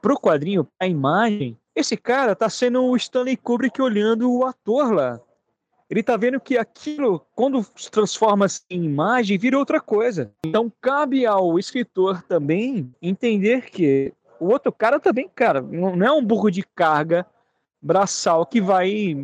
pro 0.00 0.18
quadrinho, 0.18 0.66
a 0.80 0.86
imagem, 0.86 1.58
esse 1.78 1.96
cara 1.96 2.34
tá 2.34 2.48
sendo 2.48 2.82
o 2.84 2.96
Stanley 2.96 3.36
Kubrick 3.36 3.80
olhando 3.80 4.32
o 4.32 4.44
ator 4.44 4.92
lá. 4.92 5.20
Ele 5.88 6.02
tá 6.02 6.16
vendo 6.16 6.40
que 6.40 6.58
aquilo, 6.58 7.24
quando 7.34 7.64
se 7.76 7.90
transforma 7.90 8.46
em 8.68 8.84
imagem, 8.84 9.38
vira 9.38 9.58
outra 9.58 9.80
coisa. 9.80 10.30
Então 10.44 10.70
cabe 10.80 11.24
ao 11.24 11.58
escritor 11.58 12.22
também 12.22 12.92
entender 13.00 13.70
que 13.70 14.12
o 14.38 14.48
outro 14.48 14.70
cara 14.72 15.00
também, 15.00 15.30
cara, 15.34 15.62
não 15.62 16.04
é 16.04 16.12
um 16.12 16.24
burro 16.24 16.50
de 16.50 16.62
carga 16.62 17.24
braçal 17.80 18.44
que 18.44 18.60
vai 18.60 19.16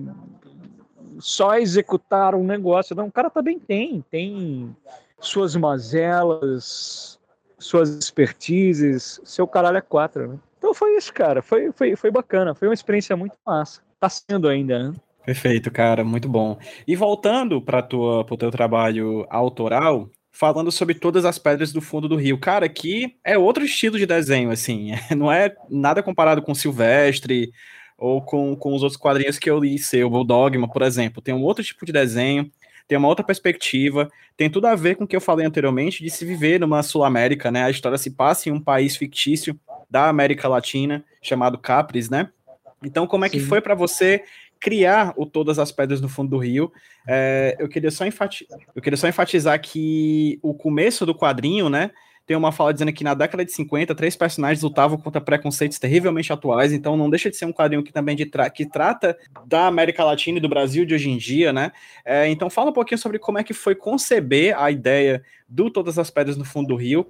só 1.19 1.59
executar 1.59 2.35
um 2.35 2.45
negócio. 2.45 2.97
Não, 2.97 3.09
o 3.09 3.13
cara 3.13 3.29
também 3.29 3.59
tem, 3.59 4.03
tem 4.11 4.75
suas 5.21 5.55
mazelas, 5.55 7.19
suas 7.59 7.91
expertises, 7.91 9.21
seu 9.25 9.47
caralho 9.47 9.79
é 9.79 9.83
quatro, 9.83 10.29
né? 10.29 10.39
Então 10.65 10.73
foi 10.73 10.97
isso, 10.97 11.13
cara. 11.13 11.43
Foi, 11.43 11.71
foi, 11.73 11.95
foi 11.95 12.11
bacana. 12.11 12.55
Foi 12.55 12.67
uma 12.67 12.73
experiência 12.73 13.15
muito 13.15 13.37
massa. 13.47 13.83
Tá 14.01 14.09
sendo 14.09 14.49
ainda, 14.49 14.89
né? 14.89 14.95
Perfeito, 15.23 15.71
cara. 15.71 16.03
Muito 16.03 16.27
bom. 16.27 16.59
E 16.89 16.97
voltando 16.97 17.61
para 17.61 17.87
o 17.95 18.37
teu 18.39 18.51
trabalho 18.51 19.27
autoral, 19.29 20.09
falando 20.33 20.73
sobre 20.73 20.95
todas 20.95 21.27
as 21.27 21.39
pedras 21.39 21.71
do 21.71 21.83
fundo 21.83 22.09
do 22.09 22.17
rio. 22.17 22.39
Cara, 22.39 22.65
aqui 22.65 23.15
é 23.23 23.37
outro 23.37 23.63
estilo 23.63 23.99
de 23.99 24.07
desenho, 24.07 24.51
assim. 24.51 24.93
Não 25.15 25.31
é 25.31 25.55
nada 25.69 26.03
comparado 26.03 26.41
com 26.41 26.55
Silvestre 26.55 27.53
ou 27.99 28.23
com, 28.23 28.57
com 28.57 28.75
os 28.75 28.83
outros 28.83 28.99
quadrinhos 28.99 29.39
que 29.39 29.51
eu 29.51 29.61
li 29.61 29.79
seu, 29.79 30.11
o 30.11 30.25
Dogma, 30.25 30.67
por 30.67 30.81
exemplo. 30.81 31.21
Tem 31.21 31.35
um 31.35 31.43
outro 31.43 31.63
tipo 31.63 31.85
de 31.85 31.93
desenho, 31.93 32.51
tem 32.89 32.97
uma 32.97 33.09
outra 33.09 33.25
perspectiva, 33.25 34.11
tem 34.35 34.51
tudo 34.51 34.67
a 34.67 34.75
ver 34.75 34.97
com 34.97 35.05
o 35.05 35.07
que 35.07 35.17
eu 35.17 35.21
falei 35.21 35.47
anteriormente 35.47 36.03
de 36.03 36.11
se 36.11 36.25
viver 36.25 36.59
numa 36.59 36.83
Sul-América, 36.83 37.51
né? 37.51 37.65
A 37.65 37.71
história 37.71 37.99
se 37.99 38.11
passa 38.11 38.49
em 38.49 38.53
um 38.53 38.61
país 38.61 38.97
fictício 38.97 39.59
da 39.91 40.09
América 40.09 40.49
Latina, 40.49 41.05
chamado 41.23 41.59
Capris, 41.59 42.09
né? 42.09 42.31
Então, 42.85 43.07
como 43.07 43.25
é 43.25 43.29
Sim. 43.29 43.39
que 43.39 43.45
foi 43.45 43.61
para 43.61 43.75
você 43.75 44.23
criar 44.61 45.13
o 45.17 45.27
Todas 45.27 45.59
as 45.59 45.73
Pedras 45.73 46.01
no 46.01 46.09
Fundo 46.09 46.31
do 46.31 46.39
Rio? 46.39 46.73
É, 47.07 47.57
eu, 47.59 47.69
queria 47.69 47.91
só 47.91 48.05
eu 48.05 48.83
queria 48.83 48.97
só 48.97 49.09
enfatizar 49.09 49.61
que 49.61 50.39
o 50.43 50.55
começo 50.55 51.05
do 51.05 51.15
quadrinho, 51.15 51.69
né? 51.69 51.91
tem 52.27 52.37
uma 52.37 52.53
fala 52.53 52.73
dizendo 52.73 52.93
que 52.93 53.05
na 53.05 53.13
década 53.13 53.45
de 53.45 53.53
50, 53.53 53.95
três 53.95 54.17
personagens 54.17 54.63
lutavam 54.63 54.97
contra 54.97 55.21
preconceitos 55.21 55.79
terrivelmente 55.79 56.33
atuais, 56.33 56.73
então 56.73 56.97
não 56.97 57.11
deixa 57.11 57.31
de 57.31 57.37
ser 57.37 57.45
um 57.45 57.53
quadrinho 57.53 57.83
que 57.83 57.93
também 57.93 58.17
de 58.17 58.25
tra 58.25 58.49
que 58.49 58.65
trata 58.65 59.17
da 59.47 59.67
América 59.67 60.03
Latina 60.03 60.39
e 60.39 60.41
do 60.41 60.49
Brasil 60.49 60.87
de 60.87 60.95
hoje 60.95 61.11
em 61.11 61.19
dia, 61.19 61.53
né? 61.53 61.71
É, 62.05 62.29
então 62.29 62.49
fala 62.49 62.71
um 62.71 62.73
pouquinho 62.73 62.99
sobre 62.99 63.19
como 63.19 63.39
é 63.39 63.45
que 63.45 63.53
foi 63.53 63.75
conceber 63.75 64.59
a 64.59 64.71
ideia 64.71 65.23
do 65.47 65.71
Todas 65.71 65.99
as 65.99 66.11
Pedras 66.11 66.37
no 66.37 66.45
Fundo 66.45 66.69
do 66.69 66.77
Rio, 66.77 67.07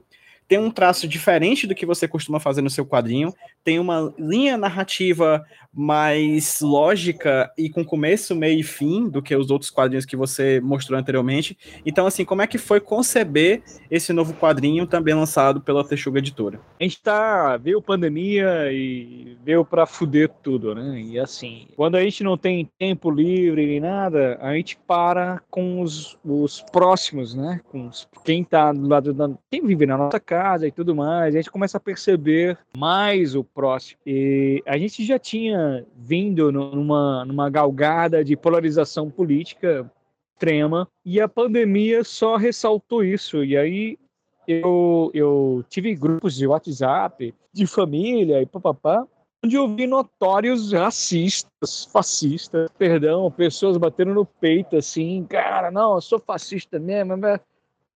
tem 0.46 0.58
um 0.58 0.70
traço 0.70 1.08
diferente 1.08 1.66
do 1.66 1.74
que 1.74 1.86
você 1.86 2.06
costuma 2.06 2.38
fazer 2.38 2.62
no 2.62 2.70
seu 2.70 2.84
quadrinho, 2.84 3.32
tem 3.62 3.78
uma 3.78 4.12
linha 4.18 4.56
narrativa 4.58 5.44
mais 5.72 6.60
lógica 6.60 7.50
e 7.58 7.68
com 7.68 7.84
começo, 7.84 8.36
meio 8.36 8.60
e 8.60 8.62
fim 8.62 9.08
do 9.08 9.20
que 9.20 9.34
os 9.34 9.50
outros 9.50 9.70
quadrinhos 9.70 10.04
que 10.04 10.16
você 10.16 10.60
mostrou 10.60 10.98
anteriormente. 10.98 11.58
Então, 11.84 12.06
assim, 12.06 12.24
como 12.24 12.42
é 12.42 12.46
que 12.46 12.58
foi 12.58 12.78
conceber 12.78 13.62
esse 13.90 14.12
novo 14.12 14.34
quadrinho 14.34 14.86
também 14.86 15.14
lançado 15.14 15.60
pela 15.60 15.86
Texuga 15.86 16.20
Editora? 16.20 16.60
A 16.78 16.84
gente 16.84 17.02
tá, 17.02 17.56
veio 17.56 17.82
pandemia 17.82 18.70
e 18.70 19.36
veio 19.42 19.64
para 19.64 19.86
fuder 19.86 20.30
tudo, 20.42 20.74
né? 20.74 21.00
E 21.00 21.18
assim, 21.18 21.66
quando 21.74 21.96
a 21.96 22.02
gente 22.02 22.22
não 22.22 22.36
tem 22.36 22.70
tempo 22.78 23.10
livre 23.10 23.66
nem 23.66 23.80
nada, 23.80 24.38
a 24.40 24.54
gente 24.54 24.78
para 24.86 25.40
com 25.50 25.80
os, 25.80 26.16
os 26.24 26.62
próximos, 26.70 27.34
né? 27.34 27.60
Com 27.70 27.88
os, 27.88 28.06
quem 28.24 28.44
tá 28.44 28.72
do 28.72 28.86
lado 28.86 29.12
da. 29.12 29.28
quem 29.50 29.66
vive 29.66 29.86
na 29.86 29.98
nossa 29.98 30.20
casa 30.20 30.33
e 30.66 30.70
tudo 30.70 30.94
mais, 30.94 31.34
a 31.34 31.38
gente 31.38 31.50
começa 31.50 31.76
a 31.76 31.80
perceber 31.80 32.58
mais 32.76 33.34
o 33.34 33.44
próximo. 33.44 33.98
E 34.06 34.62
a 34.66 34.76
gente 34.76 35.04
já 35.04 35.18
tinha 35.18 35.86
vindo 35.96 36.50
numa, 36.50 37.24
numa 37.24 37.50
galgada 37.50 38.24
de 38.24 38.36
polarização 38.36 39.10
política 39.10 39.90
extrema 40.34 40.88
e 41.04 41.20
a 41.20 41.28
pandemia 41.28 42.04
só 42.04 42.36
ressaltou 42.36 43.04
isso. 43.04 43.44
E 43.44 43.56
aí 43.56 43.98
eu, 44.46 45.10
eu 45.14 45.64
tive 45.68 45.94
grupos 45.94 46.34
de 46.34 46.46
WhatsApp, 46.46 47.34
de 47.52 47.66
família 47.66 48.42
e 48.42 48.46
papapá, 48.46 49.06
onde 49.44 49.56
eu 49.56 49.68
vi 49.68 49.86
notórios 49.86 50.72
racistas, 50.72 51.84
fascistas, 51.92 52.70
perdão, 52.78 53.30
pessoas 53.30 53.76
batendo 53.76 54.14
no 54.14 54.24
peito 54.24 54.76
assim, 54.76 55.24
cara, 55.24 55.70
não, 55.70 55.94
eu 55.94 56.00
sou 56.00 56.18
fascista 56.18 56.78
mesmo. 56.78 57.16
Mas... 57.16 57.40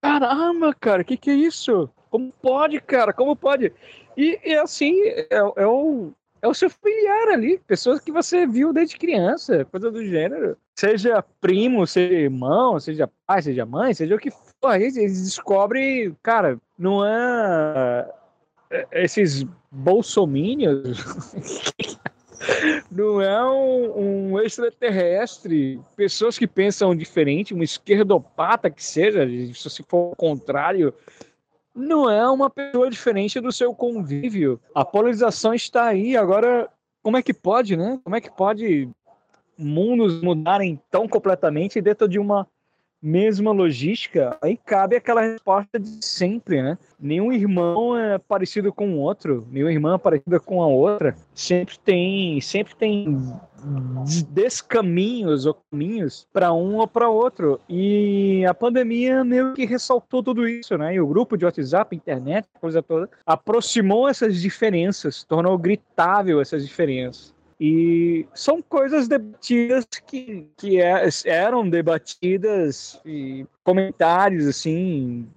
Caramba, 0.00 0.74
cara, 0.74 1.02
que 1.02 1.16
que 1.16 1.30
é 1.30 1.34
isso? 1.34 1.88
Como 2.10 2.32
pode, 2.42 2.80
cara? 2.80 3.12
Como 3.12 3.36
pode? 3.36 3.72
E, 4.16 4.38
e 4.44 4.54
assim, 4.54 5.00
é, 5.04 5.26
é, 5.30 5.66
o, 5.66 6.12
é 6.42 6.48
o 6.48 6.54
seu 6.54 6.70
familiar 6.70 7.28
ali, 7.28 7.58
pessoas 7.66 8.00
que 8.00 8.10
você 8.10 8.46
viu 8.46 8.72
desde 8.72 8.96
criança, 8.96 9.64
coisa 9.64 9.90
do 9.90 10.04
gênero. 10.04 10.56
Seja 10.76 11.24
primo, 11.40 11.86
seja 11.86 12.14
irmão, 12.14 12.78
seja 12.80 13.10
pai, 13.26 13.42
seja 13.42 13.66
mãe, 13.66 13.94
seja 13.94 14.14
o 14.14 14.18
que 14.18 14.30
for. 14.30 14.70
Aí 14.70 14.82
eles 14.82 15.22
descobrem, 15.22 16.16
cara, 16.22 16.58
não 16.78 17.04
é, 17.04 18.10
é 18.70 19.04
esses 19.04 19.44
bolsomínios. 19.70 20.98
não 22.90 23.20
é 23.20 23.44
um, 23.44 24.32
um, 24.32 24.40
extraterrestre, 24.40 25.80
pessoas 25.96 26.38
que 26.38 26.46
pensam 26.46 26.94
diferente, 26.94 27.54
um 27.54 27.62
esquerdopata 27.62 28.70
que 28.70 28.84
seja, 28.84 29.26
se 29.54 29.82
for 29.84 30.12
o 30.12 30.16
contrário, 30.16 30.94
não 31.78 32.10
é 32.10 32.28
uma 32.28 32.50
pessoa 32.50 32.90
diferente 32.90 33.40
do 33.40 33.52
seu 33.52 33.74
convívio. 33.74 34.60
A 34.74 34.84
polarização 34.84 35.54
está 35.54 35.84
aí. 35.84 36.16
Agora, 36.16 36.68
como 37.02 37.16
é 37.16 37.22
que 37.22 37.32
pode, 37.32 37.76
né? 37.76 38.00
Como 38.02 38.16
é 38.16 38.20
que 38.20 38.30
pode 38.30 38.88
mundos 39.56 40.20
mudarem 40.20 40.80
tão 40.90 41.08
completamente 41.08 41.80
dentro 41.80 42.08
de 42.08 42.18
uma 42.18 42.46
mesma 43.02 43.52
logística, 43.52 44.36
aí 44.42 44.56
cabe 44.56 44.96
aquela 44.96 45.22
resposta 45.22 45.78
de 45.78 46.04
sempre, 46.04 46.62
né? 46.62 46.78
Nenhum 46.98 47.32
irmão 47.32 47.96
é 47.96 48.18
parecido 48.18 48.72
com 48.72 48.92
o 48.94 48.98
outro, 48.98 49.46
nenhuma 49.50 49.72
irmã 49.72 49.94
é 49.94 49.98
parecida 49.98 50.40
com 50.40 50.62
a 50.62 50.66
outra. 50.66 51.16
Sempre 51.32 51.78
tem, 51.78 52.40
sempre 52.40 52.74
tem 52.74 53.16
descaminhos 54.30 55.46
ou 55.46 55.56
caminhos 55.70 56.26
para 56.32 56.52
um 56.52 56.76
ou 56.76 56.86
para 56.88 57.08
outro. 57.08 57.60
E 57.68 58.44
a 58.46 58.54
pandemia 58.54 59.24
meio 59.24 59.52
que 59.54 59.64
ressaltou 59.64 60.22
tudo 60.22 60.48
isso, 60.48 60.76
né? 60.76 60.94
E 60.94 61.00
o 61.00 61.06
grupo 61.06 61.36
de 61.36 61.44
WhatsApp, 61.44 61.94
internet, 61.94 62.48
coisa 62.60 62.82
toda, 62.82 63.08
aproximou 63.24 64.08
essas 64.08 64.40
diferenças, 64.40 65.22
tornou 65.24 65.56
gritável 65.56 66.40
essas 66.40 66.66
diferenças. 66.66 67.37
E 67.60 68.26
são 68.34 68.62
coisas 68.62 69.08
debatidas 69.08 69.84
que, 70.06 70.48
que 70.56 70.80
é, 70.80 71.08
eram 71.24 71.68
debatidas 71.68 73.00
e 73.04 73.44
comentários 73.64 74.46
assim 74.46 75.28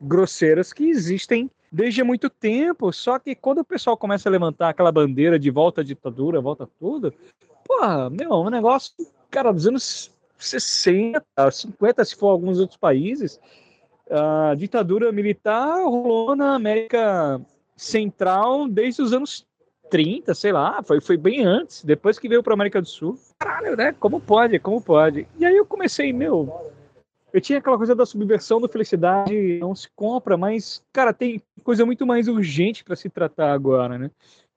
grosseiros 0.00 0.72
que 0.72 0.88
existem 0.88 1.50
desde 1.72 2.00
há 2.00 2.04
muito 2.04 2.30
tempo. 2.30 2.92
Só 2.92 3.18
que 3.18 3.34
quando 3.34 3.58
o 3.58 3.64
pessoal 3.64 3.96
começa 3.96 4.28
a 4.28 4.32
levantar 4.32 4.68
aquela 4.68 4.92
bandeira 4.92 5.36
de 5.36 5.50
volta 5.50 5.80
à 5.80 5.84
ditadura, 5.84 6.40
volta 6.40 6.68
tudo, 6.78 7.12
porra, 7.64 8.08
meu, 8.08 8.32
um 8.34 8.50
negócio, 8.50 8.94
cara, 9.28 9.52
dos 9.52 9.66
anos 9.66 10.12
60, 10.38 11.22
50, 11.50 12.04
se 12.04 12.14
for 12.14 12.28
alguns 12.28 12.60
outros 12.60 12.76
países, 12.76 13.40
a 14.08 14.54
ditadura 14.54 15.10
militar 15.10 15.82
rolou 15.82 16.36
na 16.36 16.54
América 16.54 17.40
Central 17.76 18.68
desde 18.68 19.02
os 19.02 19.12
anos 19.12 19.44
30, 19.90 20.34
sei 20.34 20.52
lá, 20.52 20.82
foi, 20.82 21.00
foi 21.00 21.16
bem 21.16 21.44
antes, 21.44 21.84
depois 21.84 22.18
que 22.18 22.28
veio 22.28 22.42
para 22.42 22.54
América 22.54 22.80
do 22.80 22.88
Sul. 22.88 23.18
Caralho, 23.38 23.76
né? 23.76 23.94
Como 23.98 24.20
pode? 24.20 24.58
Como 24.58 24.80
pode? 24.80 25.26
E 25.38 25.44
aí 25.44 25.56
eu 25.56 25.66
comecei, 25.66 26.12
meu. 26.12 26.72
Eu 27.32 27.40
tinha 27.40 27.58
aquela 27.58 27.76
coisa 27.76 27.94
da 27.94 28.06
subversão 28.06 28.60
da 28.60 28.68
felicidade, 28.68 29.58
não 29.58 29.74
se 29.74 29.88
compra, 29.96 30.36
mas, 30.36 30.82
cara, 30.92 31.12
tem 31.12 31.42
coisa 31.64 31.84
muito 31.84 32.06
mais 32.06 32.28
urgente 32.28 32.84
para 32.84 32.94
se 32.94 33.08
tratar 33.08 33.52
agora, 33.52 33.98
né? 33.98 34.10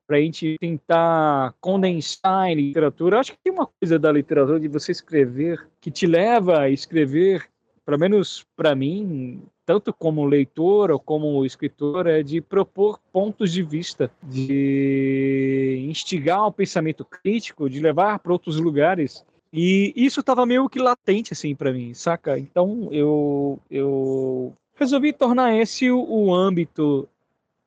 Para 0.08 0.18
a 0.18 0.22
gente 0.22 0.58
tentar 0.60 1.56
condensar 1.60 2.50
em 2.50 2.56
literatura. 2.56 3.20
Acho 3.20 3.34
que 3.34 3.40
tem 3.44 3.52
uma 3.52 3.66
coisa 3.66 3.98
da 3.98 4.12
literatura 4.12 4.60
de 4.60 4.68
você 4.68 4.92
escrever 4.92 5.68
que 5.82 5.90
te 5.90 6.06
leva 6.06 6.60
a 6.60 6.70
escrever, 6.70 7.50
pelo 7.84 7.98
menos 7.98 8.46
para 8.56 8.76
mim, 8.76 9.42
tanto 9.68 9.94
como 9.94 10.26
leitor 10.26 10.92
ou 10.92 10.98
como 10.98 11.46
escritor, 11.46 12.08
é 12.08 12.24
de 12.24 12.40
propor 12.40 12.98
pontos 13.12 13.52
de 13.52 13.62
vista, 13.62 14.10
de 14.24 15.86
instigar 15.90 16.48
o 16.48 16.54
pensamento 16.54 17.04
crítico, 17.04 17.70
de 17.70 17.82
levar 17.82 18.18
para 18.20 18.32
outros 18.32 18.62
lugares. 18.62 19.26
E 19.52 19.92
isso 19.94 20.22
estava 20.22 20.46
meio 20.46 20.70
que 20.70 20.80
latente 20.80 21.34
assim 21.34 21.54
para 21.54 21.74
mim, 21.74 21.94
saca? 21.94 22.40
Então 22.40 22.88
eu 22.94 23.60
eu 23.70 24.54
resolvi 24.76 25.12
tornar 25.12 25.54
esse 25.54 25.92
o, 25.92 26.00
o 26.00 26.34
âmbito 26.34 27.06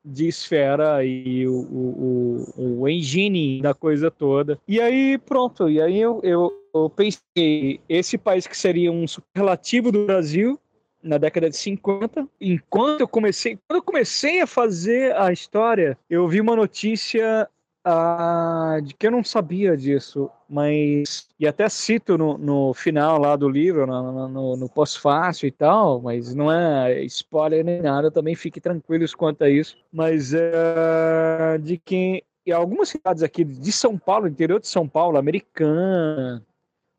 de 0.03 0.27
esfera 0.27 1.05
e 1.05 1.47
o, 1.47 1.53
o, 1.53 2.81
o, 2.81 2.89
engine 2.89 3.61
da 3.61 3.75
coisa 3.75 4.11
toda. 4.11 4.59
E 4.67 4.81
aí, 4.81 5.19
pronto, 5.19 5.69
e 5.69 5.79
aí 5.83 6.01
eu, 6.01 6.21
eu, 6.23 6.51
eu 6.75 6.89
pensei, 6.89 7.79
esse 7.87 8.17
país 8.17 8.47
que 8.47 8.57
seria 8.57 8.91
um 8.91 9.07
superlativo 9.07 9.93
do 9.93 10.07
Brasil, 10.07 10.59
na 11.03 11.19
década 11.19 11.49
de 11.49 11.57
50. 11.57 12.27
Enquanto 12.41 13.01
eu 13.01 13.09
comecei, 13.09 13.59
quando 13.69 13.79
eu 13.79 13.83
comecei 13.83 14.41
a 14.41 14.47
fazer 14.47 15.15
a 15.17 15.33
história, 15.33 15.99
eu 16.09 16.27
vi 16.29 16.41
uma 16.41 16.57
notícia 16.57 17.49
ah, 17.85 18.79
de 18.83 18.95
que 18.95 19.07
eu 19.07 19.11
não 19.11 19.25
sabia 19.25 19.77
disso, 19.77 20.31
mas 20.49 21.29
e 21.39 21.47
até 21.47 21.69
cito 21.69 22.19
no, 22.19 22.37
no 22.37 22.75
final 22.75 23.19
lá 23.19 23.37
do 23.37 23.49
livro, 23.49 23.87
no, 23.87 24.29
no, 24.29 24.57
no 24.57 24.69
pós-fácil 24.69 25.47
e 25.47 25.51
tal, 25.51 26.01
mas 26.01 26.35
não 26.35 26.53
é 26.53 27.03
spoiler 27.05 27.65
nem 27.65 27.81
nada, 27.81 28.11
também 28.11 28.35
fique 28.35 28.61
tranquilos 28.61 29.15
quanto 29.15 29.45
a 29.45 29.51
isso. 29.51 29.77
Mas 29.93 30.35
é, 30.35 31.59
de 31.59 31.79
que 31.79 32.23
em 32.47 32.53
algumas 32.53 32.89
cidades 32.89 33.23
aqui 33.23 33.45
de 33.45 33.73
São 33.73 33.97
Paulo, 33.97 34.29
interior 34.29 34.61
de 34.61 34.69
São 34.69 34.89
Paulo, 34.89 35.17
Americana, 35.17 36.45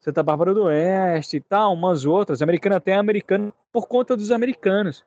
Santa 0.01 0.23
Bárbara 0.23 0.53
do 0.53 0.63
Oeste 0.63 1.37
e 1.37 1.41
tal, 1.41 1.73
umas 1.73 2.05
outras, 2.05 2.41
americana 2.41 2.77
até 2.77 2.95
americana, 2.95 3.53
por 3.71 3.87
conta 3.87 4.17
dos 4.17 4.31
americanos. 4.31 5.05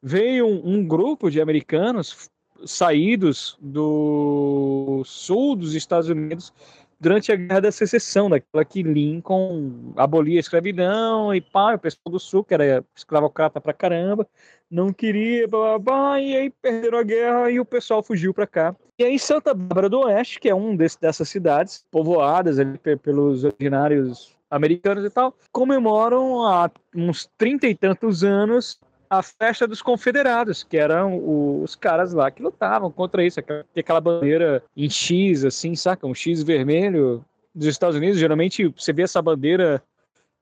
Veio 0.00 0.46
um, 0.46 0.76
um 0.76 0.86
grupo 0.86 1.28
de 1.28 1.40
americanos 1.40 2.30
saídos 2.64 3.58
do 3.60 5.02
sul 5.04 5.56
dos 5.56 5.74
Estados 5.74 6.08
Unidos 6.08 6.52
durante 7.00 7.30
a 7.30 7.36
Guerra 7.36 7.60
da 7.60 7.72
Secessão, 7.72 8.28
daquela 8.28 8.64
que 8.64 8.82
Lincoln 8.82 9.92
abolia 9.96 10.38
a 10.38 10.40
escravidão 10.40 11.34
e 11.34 11.40
pá, 11.40 11.74
o 11.74 11.78
pessoal 11.78 12.12
do 12.12 12.18
sul, 12.18 12.44
que 12.44 12.54
era 12.54 12.84
escravocrata 12.94 13.60
pra 13.60 13.72
caramba, 13.72 14.26
não 14.70 14.92
queria, 14.92 15.46
blá, 15.48 15.78
blá, 15.78 15.78
blá, 15.78 16.20
e 16.20 16.36
aí 16.36 16.50
perderam 16.50 16.98
a 16.98 17.02
guerra 17.02 17.50
e 17.50 17.60
o 17.60 17.64
pessoal 17.64 18.02
fugiu 18.02 18.34
para 18.34 18.46
cá. 18.46 18.76
E 18.98 19.04
aí 19.04 19.18
Santa 19.18 19.54
Bárbara 19.54 19.88
do 19.88 20.00
Oeste, 20.00 20.40
que 20.40 20.48
é 20.48 20.54
um 20.54 20.76
dessas 20.76 21.28
cidades 21.28 21.84
povoadas 21.90 22.58
ali 22.58 22.78
pelos 23.02 23.44
originários 23.44 24.36
americanos 24.50 25.04
e 25.04 25.10
tal, 25.10 25.34
comemoram 25.52 26.44
há 26.44 26.70
uns 26.94 27.30
trinta 27.38 27.66
e 27.66 27.74
tantos 27.74 28.24
anos 28.24 28.80
a 29.10 29.22
festa 29.22 29.66
dos 29.66 29.80
confederados, 29.80 30.62
que 30.62 30.76
eram 30.76 31.62
os 31.62 31.74
caras 31.74 32.12
lá 32.12 32.30
que 32.30 32.42
lutavam 32.42 32.90
contra 32.90 33.24
isso, 33.24 33.40
aquela 33.40 34.00
bandeira 34.00 34.62
em 34.76 34.88
X, 34.88 35.44
assim, 35.44 35.74
saca? 35.74 36.06
Um 36.06 36.14
X 36.14 36.42
vermelho 36.42 37.24
dos 37.54 37.66
Estados 37.66 37.96
Unidos. 37.96 38.18
Geralmente 38.18 38.68
você 38.68 38.92
vê 38.92 39.02
essa 39.02 39.22
bandeira 39.22 39.82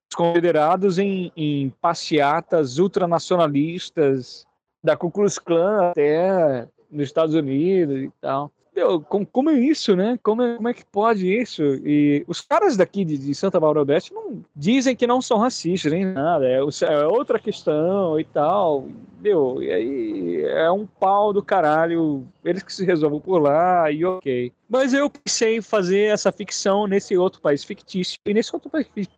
dos 0.08 0.16
confederados 0.16 0.98
em, 0.98 1.32
em 1.36 1.70
passeatas 1.80 2.78
ultranacionalistas 2.78 4.46
da 4.82 4.96
Ku 4.96 5.10
Klux 5.10 5.38
Klan 5.38 5.90
até 5.90 6.66
nos 6.90 7.04
Estados 7.04 7.34
Unidos 7.34 8.02
e 8.02 8.10
tal. 8.20 8.50
Meu, 8.76 9.00
como, 9.00 9.24
como, 9.24 9.48
é 9.48 9.54
isso, 9.54 9.96
né? 9.96 10.18
Como 10.22 10.42
é, 10.42 10.56
como 10.56 10.68
é 10.68 10.74
que 10.74 10.84
pode 10.84 11.26
isso? 11.26 11.62
E 11.82 12.22
os 12.28 12.42
caras 12.42 12.76
daqui 12.76 13.06
de, 13.06 13.16
de 13.16 13.34
Santa 13.34 13.58
Maura 13.58 13.82
do 13.86 13.90
Oeste 13.90 14.12
não 14.12 14.44
dizem 14.54 14.94
que 14.94 15.06
não 15.06 15.22
são 15.22 15.38
racistas 15.38 15.90
nem 15.90 16.04
nada, 16.04 16.46
é, 16.46 16.58
é, 16.58 17.06
outra 17.06 17.38
questão 17.38 18.20
e 18.20 18.24
tal. 18.24 18.86
Meu, 19.18 19.62
e 19.62 19.72
aí 19.72 20.42
é 20.44 20.70
um 20.70 20.86
pau 20.86 21.32
do 21.32 21.42
caralho, 21.42 22.28
eles 22.44 22.62
que 22.62 22.70
se 22.72 22.84
resolvam 22.84 23.18
por 23.18 23.38
lá 23.38 23.90
e 23.90 24.04
ok. 24.04 24.52
Mas 24.68 24.92
eu 24.92 25.08
pensei 25.08 25.56
em 25.56 25.62
fazer 25.62 26.12
essa 26.12 26.30
ficção 26.30 26.86
nesse 26.86 27.16
outro 27.16 27.40
país 27.40 27.64
fictício. 27.64 28.18
E 28.26 28.34
nesse 28.34 28.54
outro 28.54 28.70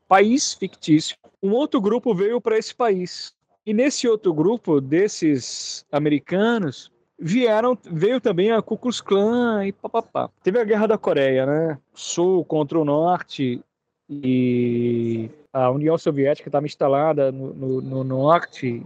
país 0.06 0.54
fictício, 0.54 1.16
um 1.42 1.50
outro 1.50 1.80
grupo 1.80 2.14
veio 2.14 2.40
para 2.40 2.56
esse 2.56 2.72
país. 2.72 3.34
E 3.66 3.74
nesse 3.74 4.06
outro 4.06 4.32
grupo 4.32 4.80
desses 4.80 5.84
americanos, 5.90 6.92
vieram, 7.18 7.76
veio 7.84 8.20
também 8.20 8.52
a 8.52 8.62
Ku 8.62 8.78
Klux 8.78 9.00
Klan 9.00 9.66
e 9.66 9.72
papapá. 9.72 10.30
Teve 10.42 10.60
a 10.60 10.64
Guerra 10.64 10.86
da 10.86 10.98
Coreia, 10.98 11.44
né? 11.44 11.78
Sul 11.92 12.44
contra 12.44 12.78
o 12.78 12.84
Norte 12.84 13.60
e 14.08 15.28
a 15.52 15.70
União 15.70 15.98
Soviética 15.98 16.48
estava 16.48 16.66
instalada 16.66 17.32
no, 17.32 17.52
no, 17.52 17.80
no 17.80 18.04
Norte. 18.04 18.82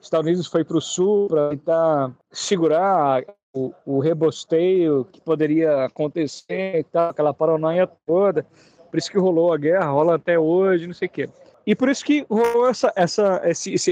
Os 0.00 0.06
Estados 0.06 0.26
Unidos 0.26 0.46
foi 0.46 0.64
para 0.64 0.76
o 0.76 0.80
Sul 0.80 1.28
para 1.28 1.50
tentar 1.50 2.12
segurar 2.30 3.24
o, 3.54 3.72
o, 3.84 3.98
rebosteio 3.98 5.06
que 5.10 5.20
poderia 5.20 5.84
acontecer 5.84 6.78
e 6.78 6.84
tal, 6.84 7.10
aquela 7.10 7.34
paranoia 7.34 7.86
toda. 7.86 8.46
Por 8.90 8.98
isso 8.98 9.10
que 9.10 9.18
rolou 9.18 9.52
a 9.52 9.58
guerra, 9.58 9.86
rola 9.86 10.16
até 10.16 10.38
hoje, 10.38 10.86
não 10.86 10.94
sei 10.94 11.06
o 11.06 11.10
quê. 11.10 11.28
E 11.66 11.74
por 11.74 11.88
isso 11.88 12.04
que 12.04 12.24
rolou 12.30 12.68
essa, 12.68 12.92
essa, 12.94 13.42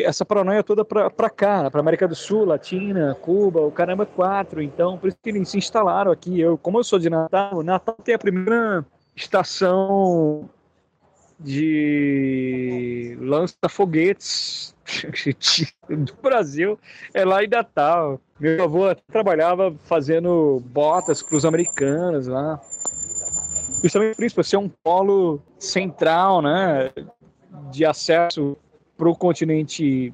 essa 0.04 0.24
paranoia 0.24 0.62
toda 0.62 0.84
para 0.84 1.28
cá, 1.28 1.68
para 1.68 1.80
América 1.80 2.06
do 2.06 2.14
Sul, 2.14 2.44
Latina, 2.44 3.16
Cuba, 3.20 3.62
o 3.62 3.72
caramba, 3.72 4.06
quatro. 4.06 4.62
Então, 4.62 4.96
por 4.96 5.08
isso 5.08 5.18
que 5.20 5.30
eles 5.30 5.48
se 5.48 5.58
instalaram 5.58 6.12
aqui. 6.12 6.40
Eu, 6.40 6.56
como 6.56 6.78
eu 6.78 6.84
sou 6.84 7.00
de 7.00 7.10
Natal, 7.10 7.64
Natal 7.64 7.96
tem 8.04 8.14
a 8.14 8.18
primeira 8.18 8.86
estação 9.16 10.48
de 11.40 13.18
lança-foguetes 13.20 14.72
do 15.88 16.14
Brasil, 16.22 16.78
é 17.12 17.24
lá 17.24 17.42
em 17.42 17.48
Natal. 17.48 18.20
Meu 18.38 18.62
avô 18.62 18.94
trabalhava 19.10 19.74
fazendo 19.84 20.62
botas 20.66 21.24
para 21.24 21.36
os 21.36 21.44
americanos 21.44 22.28
lá. 22.28 22.60
Justamente 23.82 24.14
por 24.14 24.24
isso, 24.24 24.34
por 24.36 24.44
ser 24.44 24.58
um 24.58 24.68
polo 24.68 25.42
central, 25.58 26.40
né? 26.40 26.92
De 27.70 27.84
acesso 27.84 28.56
para 28.96 29.08
o 29.08 29.16
continente 29.16 30.12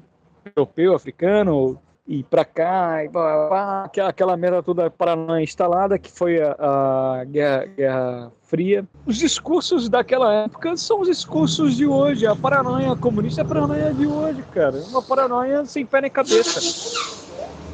europeu, 0.55 0.95
africano 0.95 1.79
e 2.07 2.23
para 2.23 2.43
cá, 2.43 3.05
e 3.05 3.07
blá, 3.07 3.47
blá, 3.47 3.47
blá, 3.47 4.07
aquela 4.07 4.35
merda 4.35 4.61
toda 4.61 4.89
paranoia 4.89 5.43
instalada 5.43 5.99
que 5.99 6.11
foi 6.11 6.41
a, 6.41 6.55
a 6.59 7.23
Guerra, 7.25 7.65
Guerra 7.65 8.31
Fria. 8.41 8.85
Os 9.05 9.17
discursos 9.17 9.87
daquela 9.87 10.33
época 10.43 10.75
são 10.75 11.01
os 11.01 11.07
discursos 11.07 11.77
de 11.77 11.85
hoje. 11.85 12.25
A 12.25 12.35
paranoia 12.35 12.95
comunista 12.95 13.41
é 13.41 13.43
a 13.43 13.47
paranoia 13.47 13.93
de 13.93 14.07
hoje, 14.07 14.43
cara. 14.51 14.77
Uma 14.89 15.01
paranoia 15.01 15.63
sem 15.65 15.85
pé 15.85 16.01
nem 16.01 16.11
cabeça. 16.11 16.59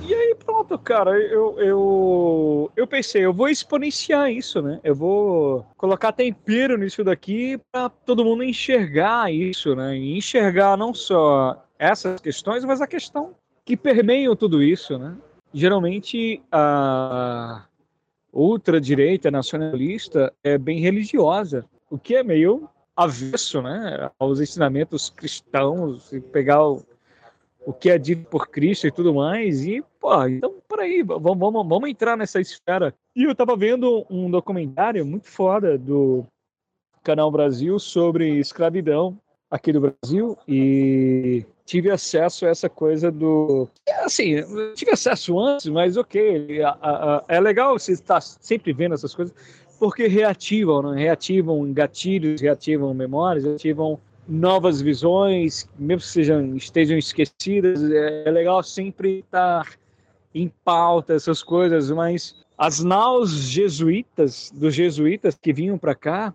E 0.07 0.13
aí, 0.13 0.35
pronto, 0.35 0.79
cara, 0.79 1.19
eu, 1.19 1.59
eu, 1.59 2.71
eu 2.77 2.87
pensei, 2.87 3.25
eu 3.25 3.33
vou 3.33 3.49
exponenciar 3.49 4.31
isso, 4.31 4.61
né? 4.61 4.79
Eu 4.81 4.95
vou 4.95 5.67
colocar 5.75 6.13
tempero 6.13 6.77
nisso 6.77 7.03
daqui 7.03 7.59
para 7.69 7.89
todo 7.89 8.23
mundo 8.23 8.41
enxergar 8.41 9.29
isso, 9.29 9.75
né? 9.75 9.97
E 9.97 10.17
enxergar 10.17 10.77
não 10.77 10.93
só 10.93 11.61
essas 11.77 12.21
questões, 12.21 12.63
mas 12.63 12.79
a 12.79 12.87
questão 12.87 13.35
que 13.65 13.75
permeiam 13.75 14.33
tudo 14.33 14.63
isso, 14.63 14.97
né? 14.97 15.13
Geralmente 15.53 16.41
a 16.49 17.65
ultradireita 18.31 19.29
nacionalista 19.29 20.33
é 20.41 20.57
bem 20.57 20.79
religiosa, 20.79 21.65
o 21.89 21.97
que 21.97 22.15
é 22.15 22.23
meio 22.23 22.69
avesso, 22.95 23.61
né, 23.61 24.09
aos 24.17 24.39
ensinamentos 24.39 25.09
cristãos, 25.09 26.11
pegar 26.31 26.65
o 26.65 26.83
o 27.67 27.73
que 27.73 27.89
é 27.89 27.97
dito 27.97 28.25
por 28.29 28.47
Cristo 28.47 28.87
e 28.87 28.91
tudo 28.91 29.13
mais. 29.13 29.65
E, 29.65 29.83
pô, 29.99 30.25
então, 30.25 30.55
peraí, 30.69 31.03
vamos, 31.03 31.37
vamos, 31.37 31.67
vamos 31.67 31.89
entrar 31.89 32.15
nessa 32.15 32.39
esfera. 32.39 32.95
E 33.13 33.25
eu 33.25 33.35
tava 33.35 33.57
vendo 33.57 34.05
um 34.09 34.31
documentário 34.31 35.05
muito 35.05 35.27
foda 35.27 35.77
do 35.77 36.25
Canal 37.03 37.29
Brasil 37.29 37.77
sobre 37.77 38.39
escravidão 38.39 39.19
aqui 39.51 39.73
do 39.73 39.81
Brasil 39.81 40.37
e 40.47 41.45
tive 41.65 41.91
acesso 41.91 42.45
a 42.45 42.49
essa 42.49 42.69
coisa 42.69 43.11
do. 43.11 43.67
Assim, 43.99 44.35
tive 44.73 44.91
acesso 44.91 45.37
antes, 45.37 45.67
mas 45.67 45.97
ok. 45.97 46.59
é 47.27 47.39
legal 47.41 47.77
você 47.77 47.91
estar 47.91 48.21
sempre 48.21 48.71
vendo 48.71 48.95
essas 48.95 49.13
coisas, 49.13 49.35
porque 49.77 50.07
reativam, 50.07 50.93
né? 50.93 51.01
reativam 51.01 51.73
gatilhos, 51.73 52.39
reativam 52.39 52.93
memórias, 52.93 53.43
reativam 53.43 53.99
novas 54.27 54.81
visões, 54.81 55.69
mesmo 55.77 56.01
que 56.01 56.07
sejam, 56.07 56.55
estejam 56.55 56.97
esquecidas, 56.97 57.81
é, 57.91 58.27
é 58.27 58.31
legal 58.31 58.61
sempre 58.61 59.19
estar 59.19 59.67
em 60.33 60.51
pauta 60.63 61.13
essas 61.13 61.41
coisas, 61.41 61.89
mas 61.89 62.35
as 62.57 62.83
naus 62.83 63.31
jesuítas, 63.31 64.51
dos 64.53 64.73
jesuítas 64.73 65.37
que 65.39 65.53
vinham 65.53 65.77
para 65.77 65.95
cá, 65.95 66.33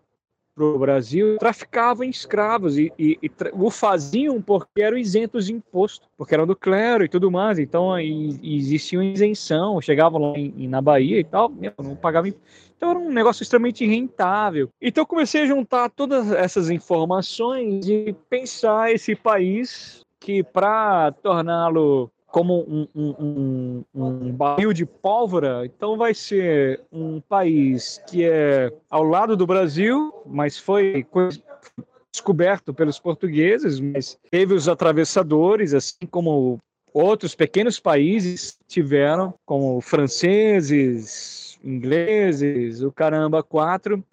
para 0.54 0.64
o 0.64 0.78
Brasil, 0.78 1.38
traficavam 1.38 2.04
escravos 2.04 2.76
e, 2.76 2.92
e, 2.98 3.18
e 3.22 3.30
o 3.54 3.70
faziam 3.70 4.40
porque 4.40 4.82
eram 4.82 4.98
isentos 4.98 5.46
de 5.46 5.54
imposto, 5.54 6.06
porque 6.16 6.34
eram 6.34 6.46
do 6.46 6.54
clero 6.54 7.04
e 7.04 7.08
tudo 7.08 7.30
mais. 7.30 7.58
Então, 7.58 7.98
e, 7.98 8.58
existia 8.58 8.98
uma 8.98 9.04
isenção, 9.04 9.80
chegavam 9.80 10.32
lá 10.32 10.38
em, 10.38 10.68
na 10.68 10.82
Bahia 10.82 11.18
e 11.18 11.24
tal, 11.24 11.50
não 11.82 11.96
pagavam. 11.96 12.32
Então 12.82 12.90
era 12.90 12.98
um 12.98 13.12
negócio 13.12 13.44
extremamente 13.44 13.86
rentável. 13.86 14.68
Então 14.82 15.02
eu 15.02 15.06
comecei 15.06 15.42
a 15.42 15.46
juntar 15.46 15.88
todas 15.88 16.32
essas 16.32 16.68
informações 16.68 17.86
e 17.86 18.12
pensar 18.28 18.90
esse 18.92 19.14
país 19.14 20.04
que 20.18 20.42
para 20.42 21.12
torná-lo 21.22 22.10
como 22.26 22.64
um, 22.68 22.88
um, 22.92 23.14
um, 23.20 23.84
um, 23.94 24.32
barril 24.32 24.72
de 24.72 24.84
pólvora, 24.84 25.64
então 25.64 25.96
vai 25.96 26.12
ser 26.12 26.80
um 26.90 27.20
país 27.20 28.02
que 28.08 28.24
é 28.24 28.72
ao 28.90 29.04
lado 29.04 29.36
do 29.36 29.46
Brasil, 29.46 30.12
mas 30.26 30.58
foi 30.58 31.06
descoberto 32.10 32.74
pelos 32.74 32.98
portugueses, 32.98 33.78
mas 33.78 34.18
teve 34.28 34.54
os 34.54 34.68
atravessadores, 34.68 35.72
assim 35.72 36.06
como 36.10 36.58
outros 36.92 37.34
pequenos 37.34 37.78
países 37.78 38.58
tiveram, 38.66 39.34
como 39.46 39.80
franceses, 39.80 41.41
ingleses, 41.64 42.82
o 42.82 42.92
caramba, 42.92 43.42
quatro. 43.42 44.04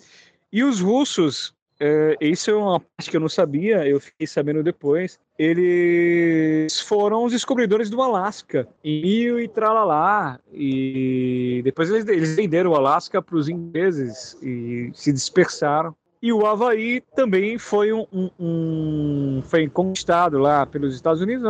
E 0.51 0.63
os 0.63 0.79
russos, 0.81 1.53
é, 1.79 2.17
isso 2.19 2.49
é 2.49 2.55
uma 2.55 2.79
parte 2.79 3.09
que 3.09 3.15
eu 3.15 3.21
não 3.21 3.29
sabia, 3.29 3.87
eu 3.87 3.99
fiquei 3.99 4.27
sabendo 4.27 4.63
depois. 4.63 5.19
Eles 5.37 6.81
foram 6.81 7.23
os 7.23 7.31
descobridores 7.31 7.89
do 7.89 8.01
Alasca, 8.01 8.67
em 8.83 9.01
mil 9.01 9.39
e 9.39 9.47
tralalá. 9.47 10.39
E 10.51 11.61
depois 11.63 11.89
eles, 11.89 12.07
eles 12.07 12.35
venderam 12.35 12.71
o 12.71 12.75
Alasca 12.75 13.21
para 13.21 13.35
os 13.35 13.47
ingleses 13.47 14.37
e 14.41 14.91
se 14.93 15.13
dispersaram. 15.13 15.95
E 16.21 16.33
o 16.33 16.45
Havaí 16.45 17.01
também 17.15 17.57
foi 17.57 17.93
um, 17.93 18.05
um, 18.11 18.29
um, 18.37 19.41
foi 19.45 19.69
conquistado 19.69 20.37
lá 20.37 20.65
pelos 20.65 20.93
Estados 20.93 21.21
Unidos, 21.21 21.45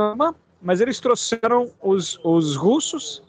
mas 0.62 0.80
eles 0.80 1.00
trouxeram 1.00 1.72
os, 1.82 2.20
os 2.24 2.56
russos 2.56 3.24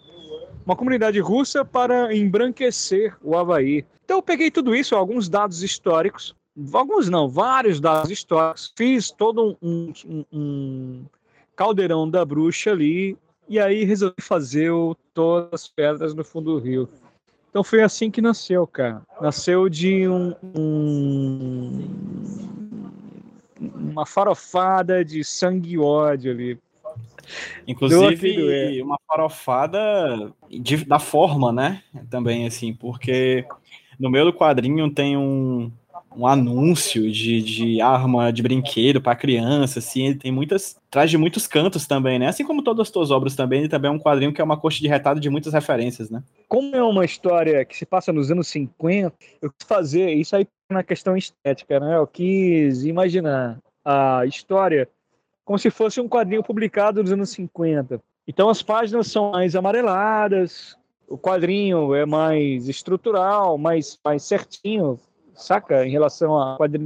uma 0.64 0.76
comunidade 0.76 1.18
russa 1.20 1.64
para 1.64 2.14
embranquecer 2.14 3.16
o 3.22 3.36
Havaí. 3.36 3.84
Então 4.04 4.18
eu 4.18 4.22
peguei 4.22 4.50
tudo 4.50 4.74
isso, 4.74 4.94
alguns 4.94 5.28
dados 5.28 5.62
históricos, 5.62 6.34
alguns 6.72 7.08
não, 7.08 7.28
vários 7.28 7.80
dados 7.80 8.10
históricos, 8.10 8.72
fiz 8.76 9.10
todo 9.10 9.56
um, 9.62 9.92
um, 10.06 10.24
um 10.32 11.04
caldeirão 11.56 12.08
da 12.08 12.24
bruxa 12.24 12.70
ali, 12.70 13.16
e 13.48 13.58
aí 13.58 13.84
resolvi 13.84 14.20
fazer 14.20 14.70
o, 14.70 14.96
todas 15.12 15.48
as 15.52 15.68
pedras 15.68 16.14
no 16.14 16.24
fundo 16.24 16.54
do 16.54 16.58
rio. 16.58 16.88
Então 17.50 17.64
foi 17.64 17.82
assim 17.82 18.10
que 18.10 18.22
nasceu, 18.22 18.64
cara. 18.66 19.02
Nasceu 19.20 19.68
de 19.68 20.08
um, 20.08 20.32
um, 20.54 21.88
uma 23.60 24.06
farofada 24.06 25.04
de 25.04 25.24
sangue 25.24 25.72
e 25.72 25.78
ódio 25.78 26.30
ali. 26.30 26.58
Inclusive, 27.66 28.82
uma 28.82 28.98
farofada 29.07 30.32
de, 30.48 30.85
da 30.85 30.98
forma, 30.98 31.52
né? 31.52 31.82
Também, 32.09 32.47
assim, 32.47 32.74
porque 32.74 33.44
no 33.98 34.11
meio 34.11 34.27
do 34.27 34.32
quadrinho 34.32 34.90
tem 34.90 35.16
um, 35.16 35.70
um 36.16 36.27
anúncio 36.27 37.11
de, 37.11 37.43
de 37.43 37.81
arma 37.81 38.32
de 38.32 38.43
brinquedo 38.43 39.01
para 39.01 39.15
criança, 39.15 39.78
assim, 39.78 40.07
ele 40.07 40.15
tem 40.16 40.32
muitas, 40.32 40.77
traz 40.90 41.11
de 41.11 41.16
muitos 41.19 41.47
cantos 41.47 41.86
também, 41.86 42.19
né? 42.19 42.28
Assim 42.28 42.44
como 42.44 42.62
todas 42.62 42.89
as 42.89 42.90
tuas 42.90 43.11
obras 43.11 43.36
também, 43.36 43.61
ele 43.61 43.69
também 43.69 43.90
é 43.90 43.94
um 43.94 43.98
quadrinho 43.98 44.32
que 44.32 44.40
é 44.40 44.44
uma 44.44 44.57
coxa 44.57 44.81
de 44.81 44.89
retalho 44.89 45.20
de 45.20 45.31
muitas 45.31 45.52
referências, 45.52 46.11
né? 46.11 46.23
Como 46.48 46.74
é 46.74 46.82
uma 46.82 47.05
história 47.05 47.65
que 47.65 47.77
se 47.77 47.86
passa 47.86 48.12
nos 48.12 48.31
anos 48.31 48.48
50, 48.48 49.12
eu 49.40 49.51
quis 49.52 49.66
fazer 49.66 50.12
isso 50.12 50.35
aí 50.35 50.47
na 50.70 50.82
questão 50.82 51.16
estética, 51.16 51.78
né? 51.78 51.97
Eu 51.97 52.07
quis 52.07 52.85
imaginar 52.85 53.59
a 53.85 54.24
história 54.27 54.89
como 55.44 55.58
se 55.58 55.70
fosse 55.70 56.00
um 56.00 56.08
quadrinho 56.08 56.42
publicado 56.42 57.02
nos 57.02 57.12
anos 57.12 57.30
50. 57.30 58.00
Então 58.26 58.48
as 58.48 58.62
páginas 58.62 59.08
são 59.08 59.32
mais 59.32 59.56
amareladas, 59.56 60.76
o 61.08 61.18
quadrinho 61.18 61.94
é 61.94 62.06
mais 62.06 62.68
estrutural, 62.68 63.58
mais, 63.58 63.98
mais 64.04 64.22
certinho, 64.22 64.98
saca? 65.34 65.84
Em 65.84 65.90
relação 65.90 66.34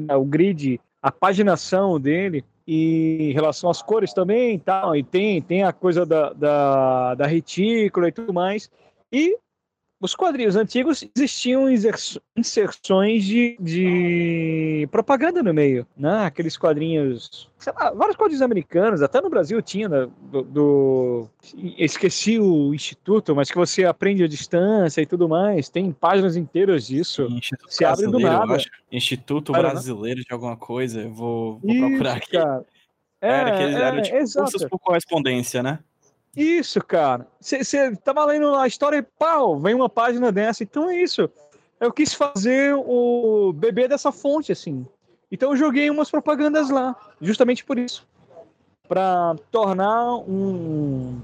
ao 0.08 0.24
grid, 0.24 0.80
a 1.02 1.12
paginação 1.12 2.00
dele 2.00 2.42
e 2.66 3.18
em 3.30 3.32
relação 3.32 3.68
às 3.68 3.82
cores 3.82 4.14
também 4.14 4.58
tal, 4.58 4.96
e 4.96 5.02
tem, 5.02 5.42
tem 5.42 5.62
a 5.62 5.72
coisa 5.72 6.06
da, 6.06 6.32
da, 6.32 7.14
da 7.14 7.26
retícula 7.26 8.08
e 8.08 8.12
tudo 8.12 8.32
mais. 8.32 8.70
E 9.12 9.36
os 10.04 10.14
quadrinhos 10.14 10.54
antigos 10.54 11.02
existiam 11.16 11.64
inserções 12.36 13.24
de, 13.24 13.56
de 13.58 14.86
propaganda 14.90 15.42
no 15.42 15.54
meio, 15.54 15.86
né? 15.96 16.26
Aqueles 16.26 16.58
quadrinhos, 16.58 17.50
sei 17.58 17.72
lá, 17.72 17.90
vários 17.90 18.14
quadrinhos 18.14 18.42
americanos, 18.42 19.00
até 19.00 19.18
no 19.22 19.30
Brasil 19.30 19.62
tinha, 19.62 19.88
né? 19.88 20.06
do, 20.30 20.42
do, 20.42 21.28
esqueci 21.78 22.38
o 22.38 22.74
instituto, 22.74 23.34
mas 23.34 23.50
que 23.50 23.56
você 23.56 23.86
aprende 23.86 24.22
à 24.22 24.28
distância 24.28 25.00
e 25.00 25.06
tudo 25.06 25.26
mais, 25.26 25.70
tem 25.70 25.90
páginas 25.90 26.36
inteiras 26.36 26.86
disso. 26.86 27.22
Instituto 27.30 27.72
Se 27.72 27.82
abre 27.86 28.06
do 28.06 28.18
nada. 28.18 28.58
Instituto 28.92 29.52
Brasileiro 29.52 30.20
de 30.20 30.32
alguma 30.34 30.58
coisa, 30.58 31.00
eu 31.00 31.14
vou, 31.14 31.58
vou 31.60 31.70
Isso, 31.70 31.80
procurar 31.80 32.16
aqui. 32.18 32.32
Cara. 32.32 32.66
É, 33.22 33.28
era, 33.28 33.54
aqueles, 33.54 33.74
é, 33.74 33.80
era 33.80 34.02
tipo 34.02 34.18
cursos 34.18 34.64
por 34.66 34.78
correspondência, 34.78 35.62
né? 35.62 35.78
Isso, 36.36 36.80
cara. 36.80 37.26
Você 37.40 37.94
tava 37.96 38.24
lendo 38.24 38.54
a 38.54 38.66
história 38.66 38.98
e 38.98 39.02
pau, 39.02 39.58
vem 39.58 39.74
uma 39.74 39.88
página 39.88 40.32
dessa. 40.32 40.62
Então 40.62 40.90
é 40.90 41.00
isso. 41.00 41.30
Eu 41.80 41.92
quis 41.92 42.14
fazer 42.14 42.74
o 42.74 43.52
bebê 43.52 43.86
dessa 43.86 44.10
fonte, 44.10 44.52
assim. 44.52 44.86
Então 45.30 45.50
eu 45.50 45.56
joguei 45.56 45.90
umas 45.90 46.10
propagandas 46.10 46.70
lá, 46.70 46.96
justamente 47.20 47.64
por 47.64 47.78
isso. 47.78 48.06
Para 48.88 49.36
tornar 49.50 50.16
um. 50.16 51.20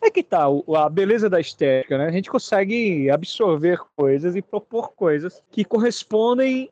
É 0.00 0.10
que 0.10 0.22
tá 0.22 0.44
a 0.76 0.88
beleza 0.88 1.30
da 1.30 1.40
estética, 1.40 1.96
né? 1.96 2.06
A 2.06 2.10
gente 2.10 2.30
consegue 2.30 3.10
absorver 3.10 3.80
coisas 3.96 4.36
e 4.36 4.42
propor 4.42 4.92
coisas 4.92 5.42
que 5.50 5.64
correspondem 5.64 6.68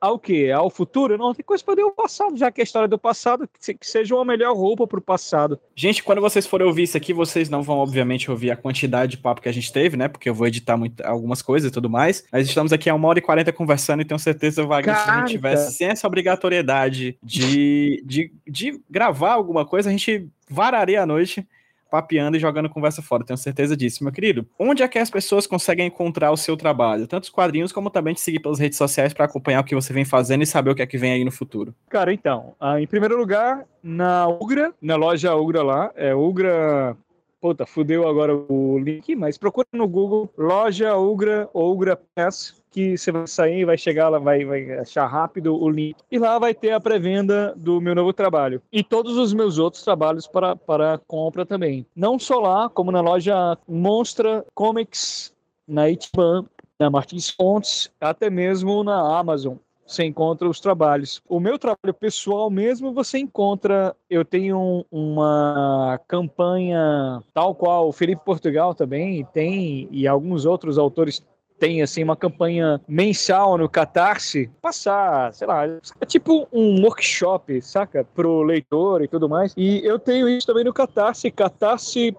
ao 0.00 0.18
que? 0.18 0.50
Ao 0.50 0.70
futuro? 0.70 1.18
Não, 1.18 1.34
tem 1.34 1.44
coisa 1.44 1.62
para 1.62 1.84
o 1.84 1.90
passado, 1.92 2.36
já 2.36 2.50
que 2.50 2.60
a 2.60 2.64
história 2.64 2.88
do 2.88 2.98
passado, 2.98 3.48
que 3.48 3.86
seja 3.86 4.14
uma 4.14 4.24
melhor 4.24 4.56
roupa 4.56 4.86
para 4.86 4.98
o 4.98 5.02
passado. 5.02 5.60
Gente, 5.76 6.02
quando 6.02 6.20
vocês 6.20 6.46
forem 6.46 6.66
ouvir 6.66 6.84
isso 6.84 6.96
aqui, 6.96 7.12
vocês 7.12 7.50
não 7.50 7.62
vão, 7.62 7.78
obviamente, 7.78 8.30
ouvir 8.30 8.50
a 8.50 8.56
quantidade 8.56 9.12
de 9.12 9.18
papo 9.18 9.42
que 9.42 9.48
a 9.48 9.52
gente 9.52 9.72
teve, 9.72 9.96
né? 9.96 10.08
Porque 10.08 10.28
eu 10.28 10.34
vou 10.34 10.46
editar 10.46 10.76
muito, 10.76 11.00
algumas 11.04 11.42
coisas 11.42 11.70
e 11.70 11.72
tudo 11.72 11.90
mais. 11.90 12.24
Mas 12.32 12.48
estamos 12.48 12.72
aqui 12.72 12.88
há 12.88 12.94
uma 12.94 13.08
hora 13.08 13.18
e 13.18 13.22
quarenta 13.22 13.52
conversando 13.52 14.00
e 14.00 14.04
tenho 14.04 14.18
certeza, 14.18 14.64
Wagner, 14.64 14.96
se 14.96 15.10
a 15.10 15.18
gente 15.20 15.30
tivesse 15.30 15.74
sem 15.74 15.88
essa 15.88 16.06
obrigatoriedade 16.06 17.18
de, 17.22 18.02
de, 18.06 18.32
de 18.48 18.80
gravar 18.88 19.32
alguma 19.32 19.66
coisa, 19.66 19.88
a 19.88 19.92
gente 19.92 20.28
vararia 20.48 21.02
a 21.02 21.06
noite 21.06 21.46
papeando 21.90 22.36
e 22.36 22.40
jogando 22.40 22.68
conversa 22.68 23.02
fora, 23.02 23.24
tenho 23.24 23.36
certeza 23.36 23.76
disso, 23.76 24.04
meu 24.04 24.12
querido. 24.12 24.46
Onde 24.58 24.82
é 24.82 24.88
que 24.88 24.98
as 24.98 25.10
pessoas 25.10 25.46
conseguem 25.46 25.86
encontrar 25.86 26.30
o 26.30 26.36
seu 26.36 26.56
trabalho? 26.56 27.06
Tanto 27.06 27.24
os 27.24 27.30
quadrinhos, 27.30 27.72
como 27.72 27.90
também 27.90 28.14
te 28.14 28.20
seguir 28.20 28.40
pelas 28.40 28.58
redes 28.58 28.78
sociais 28.78 29.12
para 29.12 29.24
acompanhar 29.24 29.60
o 29.60 29.64
que 29.64 29.74
você 29.74 29.92
vem 29.92 30.04
fazendo 30.04 30.42
e 30.42 30.46
saber 30.46 30.70
o 30.70 30.74
que 30.74 30.82
é 30.82 30.86
que 30.86 30.98
vem 30.98 31.12
aí 31.12 31.24
no 31.24 31.32
futuro. 31.32 31.74
Cara, 31.88 32.12
então, 32.12 32.54
ah, 32.60 32.80
em 32.80 32.86
primeiro 32.86 33.18
lugar, 33.18 33.66
na 33.82 34.28
Ugra, 34.28 34.72
na 34.80 34.96
loja 34.96 35.34
Ugra 35.34 35.62
lá, 35.62 35.90
é 35.96 36.14
Ugra 36.14 36.96
Puta, 37.40 37.64
fudeu 37.64 38.06
agora 38.06 38.36
o 38.36 38.78
link, 38.78 39.16
mas 39.16 39.38
procura 39.38 39.66
no 39.72 39.88
Google 39.88 40.28
loja 40.36 40.94
Ugra 40.96 41.48
ou 41.54 41.72
Ugra 41.72 41.98
Pass 42.14 42.60
que 42.70 42.96
você 42.96 43.10
vai 43.10 43.26
sair, 43.26 43.64
vai 43.64 43.76
chegar 43.76 44.08
lá, 44.08 44.18
vai, 44.18 44.44
vai 44.44 44.78
achar 44.78 45.06
rápido 45.06 45.56
o 45.56 45.68
link. 45.68 45.96
E 46.10 46.18
lá 46.18 46.38
vai 46.38 46.54
ter 46.54 46.70
a 46.72 46.80
pré-venda 46.80 47.52
do 47.56 47.80
meu 47.80 47.94
novo 47.94 48.12
trabalho. 48.12 48.62
E 48.70 48.84
todos 48.84 49.16
os 49.16 49.32
meus 49.32 49.58
outros 49.58 49.82
trabalhos 49.82 50.26
para, 50.26 50.54
para 50.54 50.98
compra 51.06 51.44
também. 51.44 51.84
Não 51.96 52.18
só 52.18 52.38
lá, 52.38 52.68
como 52.68 52.92
na 52.92 53.00
loja 53.00 53.58
Monstra 53.66 54.44
Comics, 54.54 55.34
na 55.66 55.90
Itban, 55.90 56.44
na 56.78 56.90
Martins 56.90 57.30
Fontes, 57.30 57.90
até 58.00 58.30
mesmo 58.30 58.84
na 58.84 59.18
Amazon 59.18 59.56
você 59.90 60.04
encontra 60.04 60.48
os 60.48 60.60
trabalhos. 60.60 61.20
O 61.28 61.40
meu 61.40 61.58
trabalho 61.58 61.92
pessoal 61.92 62.48
mesmo, 62.48 62.92
você 62.92 63.18
encontra. 63.18 63.94
Eu 64.08 64.24
tenho 64.24 64.84
uma 64.90 66.00
campanha 66.06 67.22
tal 67.34 67.54
qual 67.54 67.88
o 67.88 67.92
Felipe 67.92 68.24
Portugal 68.24 68.74
também 68.74 69.26
tem, 69.32 69.88
e 69.90 70.06
alguns 70.06 70.44
outros 70.44 70.78
autores 70.78 71.22
tem 71.58 71.82
assim 71.82 72.02
uma 72.02 72.16
campanha 72.16 72.80
mensal 72.88 73.58
no 73.58 73.68
Catarse, 73.68 74.50
passar, 74.62 75.34
sei 75.34 75.46
lá, 75.46 75.66
é 76.00 76.06
tipo 76.06 76.48
um 76.50 76.82
workshop, 76.82 77.60
saca? 77.60 78.02
Pro 78.14 78.42
leitor 78.42 79.02
e 79.02 79.08
tudo 79.08 79.28
mais. 79.28 79.52
E 79.54 79.84
eu 79.84 79.98
tenho 79.98 80.26
isso 80.26 80.46
também 80.46 80.64
no 80.64 80.72
Catarse, 80.72 81.30
Catarse 81.30 82.16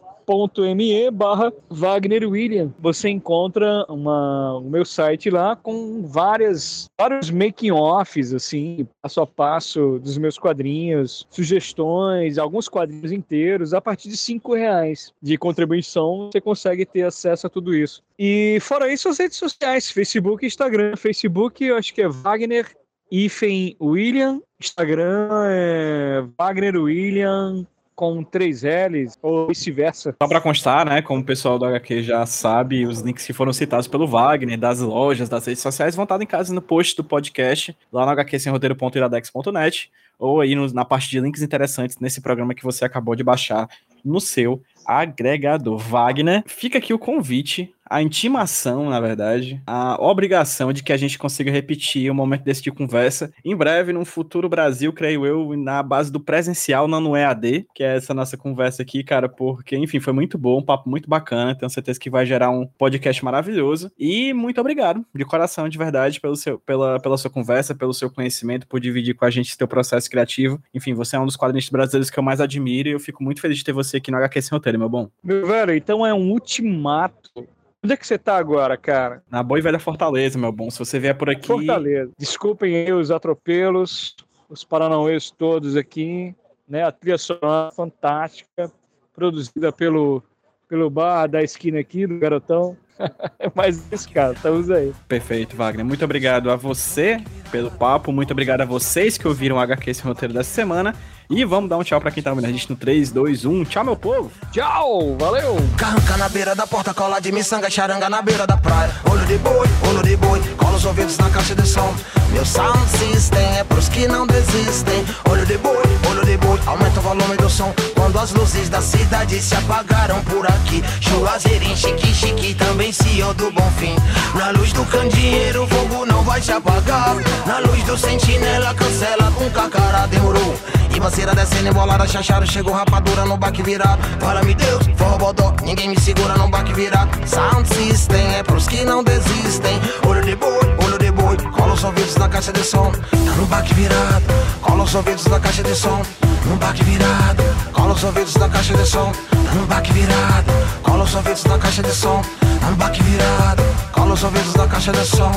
me 0.76 1.12
barra 1.12 1.52
Wagner 1.70 2.28
William. 2.28 2.74
Você 2.80 3.10
encontra 3.10 3.86
uma, 3.90 4.58
o 4.58 4.70
meu 4.70 4.86
site 4.86 5.30
lá 5.30 5.56
com 5.56 6.06
várias, 6.08 6.90
vários 6.99 7.30
making-offs, 7.30 8.34
assim, 8.34 8.88
passo 9.02 9.22
a 9.22 9.28
passo 9.28 9.99
dos 9.99 10.18
meus 10.18 10.38
quadrinhos, 10.38 11.28
sugestões, 11.30 12.38
alguns 12.38 12.68
quadrinhos 12.68 13.12
inteiros, 13.12 13.74
a 13.74 13.82
partir 13.82 14.10
de 14.10 14.18
cinco 14.18 14.53
reais 14.53 15.14
de 15.22 15.38
contribuição, 15.38 16.30
você 16.32 16.41
consegue 16.41 16.86
ter 16.86 17.03
acesso 17.03 17.48
a 17.48 17.49
tudo 17.49 17.76
isso. 17.76 18.02
E 18.18 18.60
fora 18.62 18.91
isso, 18.91 19.10
as 19.10 19.18
redes 19.18 19.38
sociais, 19.38 19.90
Facebook 19.90 20.44
e 20.44 20.48
Instagram. 20.48 20.95
Facebook, 20.95 21.64
eu 21.64 21.76
acho 21.76 21.94
que 21.94 22.02
é 22.02 22.08
Wagner 22.08 22.68
Ifen 23.12 23.76
William, 23.82 24.41
Instagram 24.60 25.30
é 25.49 26.24
Wagner 26.38 26.78
William 26.78 27.68
com 28.02 28.23
três 28.23 28.64
L's 28.64 29.15
ou 29.22 29.49
vice-versa. 29.49 30.15
Só 30.19 30.28
para 30.28 30.41
constar, 30.41 30.84
né, 30.88 31.03
como 31.03 31.22
o 31.22 31.23
pessoal 31.23 31.60
do 31.60 31.65
HQ 31.65 32.02
já 32.02 32.26
sabe, 32.26 32.84
os 32.88 32.99
links 33.02 33.28
que 33.28 33.32
foram 33.32 33.53
citados 33.53 33.88
pelo 33.88 34.07
Wagner, 34.07 34.57
das 34.57 34.80
lojas, 34.80 35.30
das 35.30 35.45
redes 35.45 35.61
sociais, 35.61 35.95
vão 35.95 36.02
estar 36.02 36.19
em 36.19 36.26
casa 36.26 36.52
no 36.52 36.64
post 36.64 36.95
do 36.95 37.03
podcast, 37.03 37.78
lá 37.94 38.03
no 38.03 38.11
hqsemroteiro.iradex.net, 38.11 39.91
ou 40.18 40.41
aí 40.41 40.56
no, 40.56 40.73
na 40.73 40.84
parte 40.84 41.11
de 41.11 41.19
links 41.19 41.44
interessantes 41.44 41.99
nesse 41.99 42.22
programa 42.22 42.56
que 42.56 42.64
você 42.64 42.84
acabou 42.86 43.15
de 43.15 43.23
baixar 43.23 43.69
no 44.03 44.19
seu 44.19 44.60
agregador. 44.84 45.78
Wagner, 45.78 46.44
fica 46.48 46.80
aqui 46.80 46.95
o 46.95 46.98
convite 46.98 47.72
a 47.91 48.01
intimação, 48.01 48.89
na 48.89 49.01
verdade, 49.01 49.61
a 49.68 50.01
obrigação 50.01 50.72
de 50.72 50.81
que 50.81 50.93
a 50.93 50.97
gente 50.97 51.19
consiga 51.19 51.51
repetir 51.51 52.09
um 52.09 52.15
momento 52.15 52.41
desse 52.43 52.61
de 52.61 52.72
conversa 52.72 53.34
em 53.43 53.53
breve, 53.53 53.91
num 53.91 54.05
futuro 54.05 54.47
Brasil, 54.47 54.93
creio 54.93 55.26
eu, 55.26 55.57
na 55.57 55.84
base 55.84 56.09
do 56.09 56.18
presencial, 56.18 56.88
não 56.88 57.01
no 57.01 57.18
EAD, 57.18 57.68
que 57.76 57.84
é 57.84 57.97
essa 57.97 58.13
nossa 58.13 58.38
conversa 58.38 58.81
aqui, 58.81 59.03
cara, 59.03 59.27
porque, 59.27 59.76
enfim, 59.76 59.99
foi 59.99 60.13
muito 60.13 60.38
bom, 60.38 60.59
um 60.59 60.63
papo 60.63 60.89
muito 60.89 61.09
bacana, 61.09 61.53
tenho 61.53 61.69
certeza 61.69 61.99
que 61.99 62.09
vai 62.09 62.26
gerar 62.26 62.49
um 62.49 62.65
podcast 62.65 63.26
maravilhoso. 63.26 63.91
E 63.99 64.31
muito 64.31 64.61
obrigado, 64.61 65.05
de 65.13 65.26
coração, 65.26 65.68
de 65.68 65.77
verdade, 65.77 66.22
pelo 66.22 66.38
seu, 66.38 66.59
pela, 66.59 66.97
pela 66.97 67.18
sua 67.18 67.30
conversa, 67.30 67.76
pelo 67.76 67.93
seu 67.93 68.09
conhecimento, 68.09 68.68
por 68.68 68.80
dividir 68.80 69.15
com 69.15 69.26
a 69.26 69.30
gente 69.30 69.53
seu 69.53 69.68
processo 69.68 70.09
criativo. 70.09 70.61
Enfim, 70.73 70.93
você 70.93 71.18
é 71.18 71.19
um 71.19 71.26
dos 71.26 71.35
quadrinistas 71.35 71.72
brasileiros 71.72 72.09
que 72.09 72.18
eu 72.18 72.23
mais 72.23 72.39
admiro 72.39 72.88
e 72.88 72.93
eu 72.93 73.01
fico 73.01 73.22
muito 73.22 73.41
feliz 73.41 73.57
de 73.57 73.65
ter 73.65 73.73
você 73.73 73.97
aqui 73.97 74.11
no 74.11 74.18
HQ 74.18 74.41
Sem 74.43 74.55
Roteiro, 74.55 74.80
meu 74.80 74.88
bom. 74.88 75.09
Meu 75.22 75.45
velho, 75.45 75.76
então 75.76 76.05
é 76.05 76.13
um 76.13 76.31
ultimato 76.31 77.45
Onde 77.84 77.94
é 77.94 77.98
que 77.98 78.06
você 78.06 78.18
tá 78.18 78.38
agora, 78.38 78.78
cara? 78.78 79.24
Na 79.30 79.41
boa 79.41 79.58
e 79.58 79.62
velha 79.62 79.80
Fortaleza, 79.80 80.38
meu 80.38 80.52
bom. 80.52 80.70
Se 80.70 80.78
você 80.78 80.99
vier 80.99 81.18
por 81.18 81.32
aqui. 81.32 81.48
Fortaleza. 81.48 82.12
Desculpem 82.16 82.76
aí 82.76 82.94
os 82.94 83.10
atropelos, 83.10 84.16
os 84.48 84.64
paranauês 84.64 85.32
todos 85.32 85.76
aqui, 85.76 86.36
né? 86.70 86.84
A 86.84 86.91
trilha 86.91 87.18
sonora 87.18 87.72
fantástica, 87.72 88.72
produzida 89.16 89.72
pelo, 89.72 90.22
pelo 90.70 90.91
bar 90.91 91.26
da 91.26 91.41
esquina 91.41 91.80
aqui, 91.80 92.06
do 92.06 92.20
Garotão. 92.20 92.78
Mas 93.56 93.91
isso, 93.91 94.12
cara, 94.12 94.34
estamos 94.34 94.70
aí. 94.70 94.94
Perfeito, 95.08 95.56
Wagner. 95.56 95.84
Muito 95.84 96.06
obrigado 96.06 96.52
a 96.52 96.56
você 96.56 97.18
pelo 97.52 97.72
papo, 97.72 98.12
muito 98.12 98.32
obrigado 98.32 98.62
a 98.62 98.66
vocês 98.66 99.18
que 99.18 99.28
ouviram 99.28 99.56
o 99.56 99.60
HQ 99.60 99.90
esse 99.90 100.03
roteiro 100.03 100.36
dessa 100.36 100.52
semana. 100.52 100.95
E 101.34 101.45
vamos 101.45 101.70
dar 101.70 101.78
um 101.78 101.84
tchau 101.84 102.02
pra 102.02 102.12
quem 102.12 102.22
tá 102.22 102.32
ouvindo 102.32 102.45
a 102.45 102.52
gente 102.52 102.70
no 102.70 102.76
3, 102.76 103.10
2, 103.10 103.45
1. 103.45 103.64
Tchau, 103.64 103.86
meu 103.86 103.95
povo. 103.95 104.30
Tchau, 104.52 105.16
valeu. 105.18 105.56
Carranca 105.78 106.18
na 106.18 106.28
beira 106.28 106.53
da 106.53 106.68
porta, 106.68 106.94
cola 106.94 107.22
de 107.22 107.32
miçanga, 107.32 107.70
charanga 107.70 108.10
na 108.10 108.22
beira 108.22 108.45
da 108.45 108.58
praia. 108.58 108.91
Olho 109.10 109.26
de 109.26 109.38
boi, 109.38 109.66
olho 109.90 110.03
de 110.03 110.18
boi, 110.18 110.41
cola 110.58 110.76
os 110.76 110.84
ouvidos 110.84 111.18
na 111.18 111.30
caixa 111.30 111.56
de 111.56 111.66
som. 111.66 111.95
Meu 112.34 112.45
sound 112.45 112.86
system 112.98 113.45
é 113.58 113.64
pros 113.64 113.88
que 113.88 114.10
não 114.10 114.28
desistem. 114.28 115.06
Olho 115.30 115.45
de 115.45 115.58
boi, 115.58 115.82
olho 116.10 116.26
de 116.26 116.36
boi, 116.36 116.60
aumenta 116.66 116.99
o 116.99 117.03
volume 117.03 117.38
do 117.38 117.49
som. 117.49 117.74
Quando 117.95 118.20
as 118.20 118.34
luzes 118.34 118.68
da 118.68 118.82
cidade 118.82 119.41
se 119.41 119.56
apagaram 119.56 120.22
por 120.26 120.45
aqui. 120.45 120.84
Juazeirinho, 120.99 121.78
chique, 121.78 122.14
chique, 122.14 122.53
também 122.56 122.91
CEO 122.91 123.34
do 123.36 123.49
bom 123.52 123.72
fim. 123.78 123.95
Na 124.36 124.52
luz 124.52 124.74
do 124.74 124.84
candeeiro, 124.84 125.64
o 125.64 125.68
fogo 125.68 126.06
não 126.06 126.24
vai 126.24 126.41
se 126.41 126.52
apagar. 126.52 127.16
Na 127.45 127.60
luz 127.60 127.82
do 127.86 127.98
sentinela, 127.98 128.76
cancela 128.76 129.32
com 129.32 129.49
cacara, 129.49 130.08
demorou. 130.08 130.53
E 130.94 130.99
Ribanceira 131.22 131.35
descendo 131.35 131.69
embolada, 131.69 132.07
chachado, 132.07 132.48
chegou 132.48 132.73
rapadura 132.73 133.26
no 133.26 133.38
baque 133.38 133.61
virado. 133.61 134.02
Fala-me 134.19 134.56
Deus, 134.56 134.84
forró 134.98 135.18
bodó, 135.18 135.53
ninguém 135.61 135.89
me 135.89 135.99
segura 135.99 136.35
no 136.35 136.48
baque 136.49 136.73
virado. 136.73 137.10
Sound 137.27 137.68
System 137.68 138.35
é 138.35 138.43
pros 138.43 138.68
que 138.68 138.84
não 138.84 139.03
desistem. 139.03 139.80
Olho 140.07 140.23
de 140.23 140.35
boi, 140.35 140.76
olho 140.84 140.98
de 140.98 141.11
boi, 141.11 141.38
cola 141.52 141.73
os 141.73 141.84
ouvidos 141.84 142.15
na 142.15 142.27
caixa 142.27 142.52
de 142.52 142.64
som. 142.64 142.91
Tá 142.91 143.35
no 143.38 143.45
baque 143.45 143.73
virado, 143.73 144.26
cola 144.61 144.84
os 144.84 144.95
ouvidos 144.95 145.26
na 145.27 145.39
caixa 145.39 145.64
de 145.64 145.76
som. 145.76 146.02
No 146.45 146.56
baque 146.56 146.84
virado, 146.84 147.43
cola 147.72 147.93
os 147.93 148.03
ouvidos 148.03 148.35
na 148.35 148.49
caixa 148.49 148.73
de 148.73 148.85
som. 148.85 149.11
Tá 149.11 149.56
no 149.56 149.65
baque 149.68 149.93
virado, 149.93 150.53
cola 150.81 151.03
os 151.03 151.14
ouvidos 151.14 151.43
na 151.43 151.60
caixa 151.60 151.84
de 151.84 151.93
som. 151.93 152.22
Tá 152.60 152.69
no 152.69 152.76
baque 152.77 153.03
virado, 153.03 153.64
cola 153.91 154.14
os 154.14 154.23
ouvidos 154.23 154.56
na 154.56 154.68
caixa 154.68 154.91
de 154.91 155.06
som. 155.06 155.31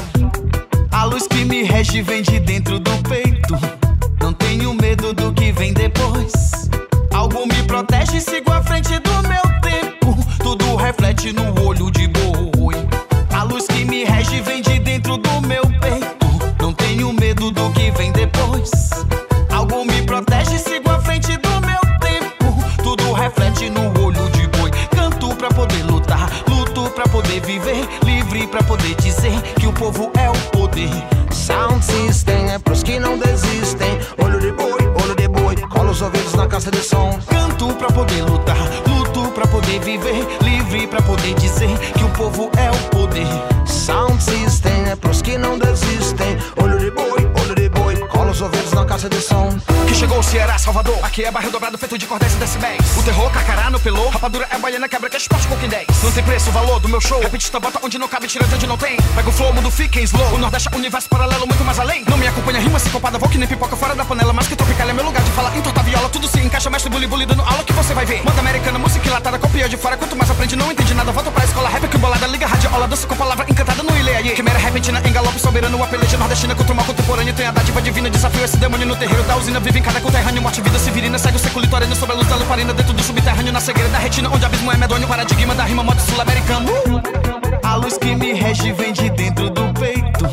A 0.93 1.05
luz 1.05 1.27
que 1.27 1.44
me 1.44 1.62
rege 1.62 2.01
vem 2.01 2.23
de 2.23 2.40
dentro 2.40 2.78
do 2.78 2.90
peito. 3.02 3.55
Vem 5.55 5.72
depois. 5.72 6.32
Algo 7.12 7.47
me 7.47 7.62
protege, 7.64 8.20
sigo 8.20 8.52
à 8.52 8.62
frente 8.62 8.98
do 8.98 9.28
meu 9.28 9.60
tempo. 9.60 10.16
Tudo 10.43 10.76
reflete 10.76 11.32
no 11.32 11.66
olho 11.66 11.90
de 11.90 12.09
boi. 12.09 12.74
A 13.32 13.43
luz 13.44 13.66
que 13.66 13.85
me 13.85 14.05
rege 14.05 14.40
vem 14.40 14.62
de 14.62 14.78
dentro 14.78 15.16
do 15.16 15.40
meu 15.43 15.62
peito. 15.81 16.26
Não 16.60 16.72
tenho 16.72 17.12
medo 17.12 17.51
do 17.51 17.70
que 17.70 17.90
vem 17.93 18.12
depois. 18.12 18.70
Algo 19.51 19.85
me 19.85 20.02
protege, 20.02 20.59
sigo 20.59 20.90
à 20.90 21.01
frente 21.01 21.36
do 21.36 21.60
meu 21.60 21.81
tempo. 22.01 22.82
Tudo 22.82 23.12
reflete 23.12 23.70
no 23.70 23.89
olho 24.05 24.28
de 24.31 24.47
boi. 24.48 24.70
Canto 24.94 25.35
pra 25.36 25.48
poder 25.48 25.85
lutar, 25.85 26.31
luto 26.48 26.90
pra 26.90 27.05
poder 27.05 27.40
viver. 27.40 27.89
Livre 28.05 28.47
pra 28.47 28.62
poder 28.62 28.94
dizer 28.97 29.40
que 29.60 29.66
o 29.66 29.72
povo 29.72 30.10
é 30.18 30.28
o 30.28 30.35
poder. 30.51 30.90
Sound 31.31 31.85
System 31.85 32.51
é 32.51 32.59
pros 32.59 32.82
que 32.82 32.98
não 32.98 33.18
desistem. 33.18 33.53
Os 35.95 36.03
ouvidos 36.03 36.35
na 36.35 36.49
caixa 36.49 36.73
de 36.73 36.83
som. 36.83 37.19
Canto 37.29 37.73
pra 37.75 37.87
poder 37.87 38.23
lutar, 38.23 38.57
luto 38.87 39.31
pra 39.31 39.47
poder 39.47 39.79
viver. 39.79 40.27
Livre 40.43 40.89
pra 40.89 41.01
poder 41.01 41.35
dizer 41.35 41.71
que 41.97 42.03
o 42.03 42.11
povo 42.11 42.51
é 42.57 42.69
o 42.69 42.91
poder. 42.91 43.29
Sound 43.65 44.21
System 44.21 44.87
é 44.91 44.97
pros 44.97 45.23
que 45.23 45.39
não 45.39 45.57
desistem. 45.57 46.37
Olho 46.61 46.79
de 46.81 46.91
boi, 46.91 47.31
olho 47.43 47.55
de 47.55 47.69
boi, 47.69 47.97
cola 48.09 48.33
os 48.33 48.41
ouvidos 48.41 48.73
na 48.73 48.85
caixa 48.85 49.09
de 49.09 49.21
som. 49.21 49.57
Que 49.95 50.01
chegou 50.01 50.21
Ceará, 50.25 50.59
Salvador. 50.59 50.99
Aqui 51.05 51.25
é 51.25 51.31
bairro 51.31 51.53
dobrado 51.53 51.79
feito 51.79 51.97
de 51.97 52.05
cordéis 52.05 52.35
e 52.35 52.37
decibéis. 52.37 52.97
O 52.97 53.03
terror, 53.05 53.31
carcará 53.31 53.71
no 53.71 53.79
pelô. 53.79 54.09
Rapadura 54.09 54.45
é 54.51 54.59
baiana, 54.59 54.89
quebra 54.89 55.09
que 55.09 55.15
é 55.15 55.21
esporte 55.21 55.47
com 55.47 55.57
quem 55.57 55.69
10. 55.69 55.87
Não 56.03 56.11
tem 56.11 56.25
preço, 56.25 56.51
o 56.51 56.53
valor 56.53 56.81
do 56.81 56.89
meu 56.89 57.01
show. 57.01 57.21
Repetista 57.21 57.61
bota 57.61 57.79
onde 57.81 57.97
não 57.97 58.09
cabe, 58.09 58.27
tira 58.27 58.45
de 58.45 58.57
onde 58.57 58.66
não 58.66 58.77
tem. 58.77 58.97
Pega 59.15 59.29
o 59.29 59.33
flow, 59.33 59.53
mundo 59.55 59.71
fica 59.71 60.01
em 60.01 60.03
slow. 60.03 60.35
O 60.35 60.39
Nordeste 60.39 60.69
é 60.73 60.77
universo 60.77 61.09
paralelo, 61.09 61.47
muito 61.47 61.65
mais 61.65 61.79
além. 61.79 62.03
Não 62.09 62.16
me 62.16 62.27
acompanha, 62.27 62.59
rima 62.59 62.81
sincopada, 62.81 63.19
vou 63.19 63.29
que 63.29 63.39
nem 63.39 63.47
pipoca 63.47 63.77
fora 63.77 63.95
da 63.95 64.05
panela. 64.05 64.33
Mas 64.33 64.49
que 64.49 64.57
tropical 64.57 64.89
é 64.89 64.93
meu 64.93 65.05
lugar 65.05 65.23
de 65.23 65.31
fala. 65.31 65.57
Entorta 65.57 65.81
viola, 65.85 66.09
tudo 66.09 66.27
se 66.27 66.41
encaixa, 66.41 66.69
mestre 66.69 66.91
bully 66.91 67.07
bully 67.07 67.25
dando 67.25 67.43
aula 67.43 67.62
que 67.62 67.73
você 67.73 67.95
vai 67.95 68.05
ver. 68.05 68.25
Moda 68.25 68.41
americana, 68.41 68.81
música 68.81 69.09
latada, 69.12 69.39
copia 69.39 69.69
de 69.69 69.77
fora. 69.77 69.97
Quanto 69.97 70.16
mais 70.16 70.29
aprende, 70.29 70.57
não 70.57 70.73
entende 70.73 70.93
nada. 70.93 71.12
Volta 71.12 71.31
pra 71.31 71.45
escola, 71.45 71.69
rap 71.69 71.87
que 71.87 71.99
bolada, 71.99 72.27
liga 72.27 72.49
radiola, 72.49 72.89
dança 72.89 73.07
com 73.07 73.15
palavra 73.15 73.47
encantada 73.49 73.85
no 73.85 73.97
ilê 73.97 74.16
aí. 74.16 74.31
Quimera 74.31 74.59
repentina, 74.59 75.01
em 75.07 75.12
galope 75.12 75.39
soberano, 75.39 75.81
apelete 75.81 76.16
nordestina 76.16 76.53
contra 76.57 76.73
uma 76.73 76.83
contemporânea. 76.83 77.33
Tem 77.33 77.47
a 77.47 77.53
dádiva 77.53 77.81
divina, 77.81 78.11
desafio 78.11 78.45
esse 78.45 78.57
demônio 78.57 78.89
no 78.89 78.97
terreiro 78.97 79.23
da 79.23 79.37
usina. 79.37 79.61
Vive 79.61 79.84
cada 79.85 80.01
conterrâneo, 80.01 80.43
morte, 80.43 80.61
vida 80.62 80.78
severina. 80.78 81.19
Segue 81.19 81.36
o 81.36 81.39
seco 81.39 81.61
litorâneo 81.61 81.94
sobre 81.94 82.15
a 82.15 82.19
luz 82.19 82.27
da. 82.27 82.35
Dentro 82.73 82.93
do 82.94 83.02
subterrâneo, 83.02 83.52
na 83.52 83.61
cegueira 83.61 83.89
da 83.90 83.98
retina, 83.98 84.31
onde 84.31 84.44
abismo 84.44 84.73
é 84.73 84.77
medonho. 84.77 85.06
Paradigma 85.06 85.55
da 85.55 85.65
rima, 85.65 85.82
modo 85.82 86.01
sul-americano. 86.01 86.73
A 87.62 87.77
luz 87.77 87.98
que 87.98 88.15
me 88.15 88.32
rege 88.32 88.73
vem 88.73 88.93
de 88.93 89.11
dentro 89.11 89.51
do 89.51 89.73
peito. 89.74 90.24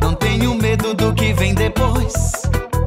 Não 0.00 0.14
tenho 0.14 0.54
medo 0.54 0.94
do 0.94 1.12
que 1.12 1.32
vem 1.32 1.54
depois. 1.54 2.12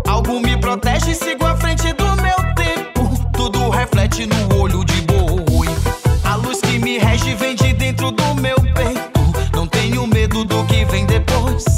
Algo 0.08 0.40
me 0.40 0.58
protege, 0.58 1.14
sigo 1.14 1.46
à 1.46 1.56
frente 1.58 1.92
do 1.94 2.06
meu 2.22 2.56
tempo. 2.56 3.30
Tudo 3.34 3.70
reflete 3.70 4.26
no 4.26 4.62
olho 4.62 4.86
de 4.86 5.02
boi. 5.02 5.68
A 6.24 6.36
luz 6.36 6.62
que 6.62 6.80
me 6.80 6.98
rege 6.98 7.36
vem 7.36 7.56
de 7.56 7.74
dentro 7.74 8.12
do 8.12 8.36
meu 8.36 8.56
peito. 8.56 9.20
Não 9.54 9.68
tenho 9.68 10.08
medo 10.08 10.46
do 10.46 10.64
que 10.66 10.86
vem 10.86 11.06
depois. 11.06 11.77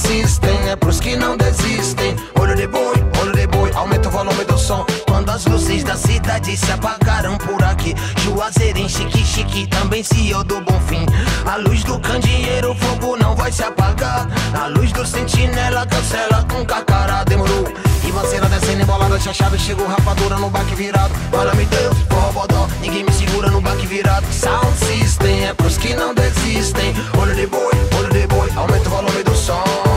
Sound 0.00 0.08
System 0.08 0.68
é 0.68 0.76
pros 0.76 0.98
que 0.98 1.16
não 1.16 1.36
desistem. 1.36 2.16
Olho 2.38 2.54
de 2.54 2.66
boi, 2.66 2.94
olho 3.20 3.32
de 3.32 3.46
boi, 3.46 3.70
aumenta 3.74 4.08
o 4.08 4.10
volume 4.10 4.44
do 4.44 4.58
som. 4.58 4.84
Quando 5.06 5.30
as 5.30 5.44
luzes 5.46 5.84
da 5.84 5.96
cidade 5.96 6.56
se 6.56 6.72
apagaram 6.72 7.36
por 7.38 7.62
aqui, 7.62 7.94
Juazeiro 8.22 8.78
em 8.78 8.88
chique 8.88 9.24
chique, 9.24 9.66
também 9.66 10.02
CEO 10.02 10.42
do 10.44 10.60
Bonfim. 10.62 11.06
A 11.44 11.56
luz 11.56 11.84
do 11.84 11.98
candeeiro, 12.00 12.72
o 12.72 12.74
fogo 12.74 13.16
não 13.16 13.36
vai 13.36 13.52
se 13.52 13.62
apagar. 13.62 14.26
A 14.54 14.66
luz 14.66 14.90
do 14.92 15.06
sentinela 15.06 15.86
cancela 15.86 16.44
com 16.50 16.64
cacará, 16.64 17.24
demorou. 17.24 17.66
E 18.04 18.10
você 18.10 18.40
descendo 18.40 18.82
embolada, 18.82 19.18
chachado, 19.20 19.58
chegou 19.58 19.86
rapadura 19.86 20.36
no 20.36 20.50
baque 20.50 20.74
virado. 20.74 21.14
Fala-me 21.30 21.64
Deus, 21.66 21.96
forró 22.08 22.32
bodó, 22.32 22.68
ninguém 22.80 23.04
me 23.04 23.12
segura 23.12 23.50
no 23.50 23.60
baque 23.60 23.86
virado. 23.86 24.26
Sound 24.32 24.76
System 24.78 25.46
é 25.46 25.54
pros 25.54 25.76
que 25.76 25.94
não 25.94 26.14
desistem. 26.14 26.94
Olho 27.20 27.34
de 27.34 27.46
boi, 27.46 27.72
olho 27.98 28.10
de 28.10 28.26
boi, 28.26 28.50
aumenta 28.56 28.88
o 28.88 28.92
volume 28.92 29.22
do 29.22 29.34
som. 29.34 29.89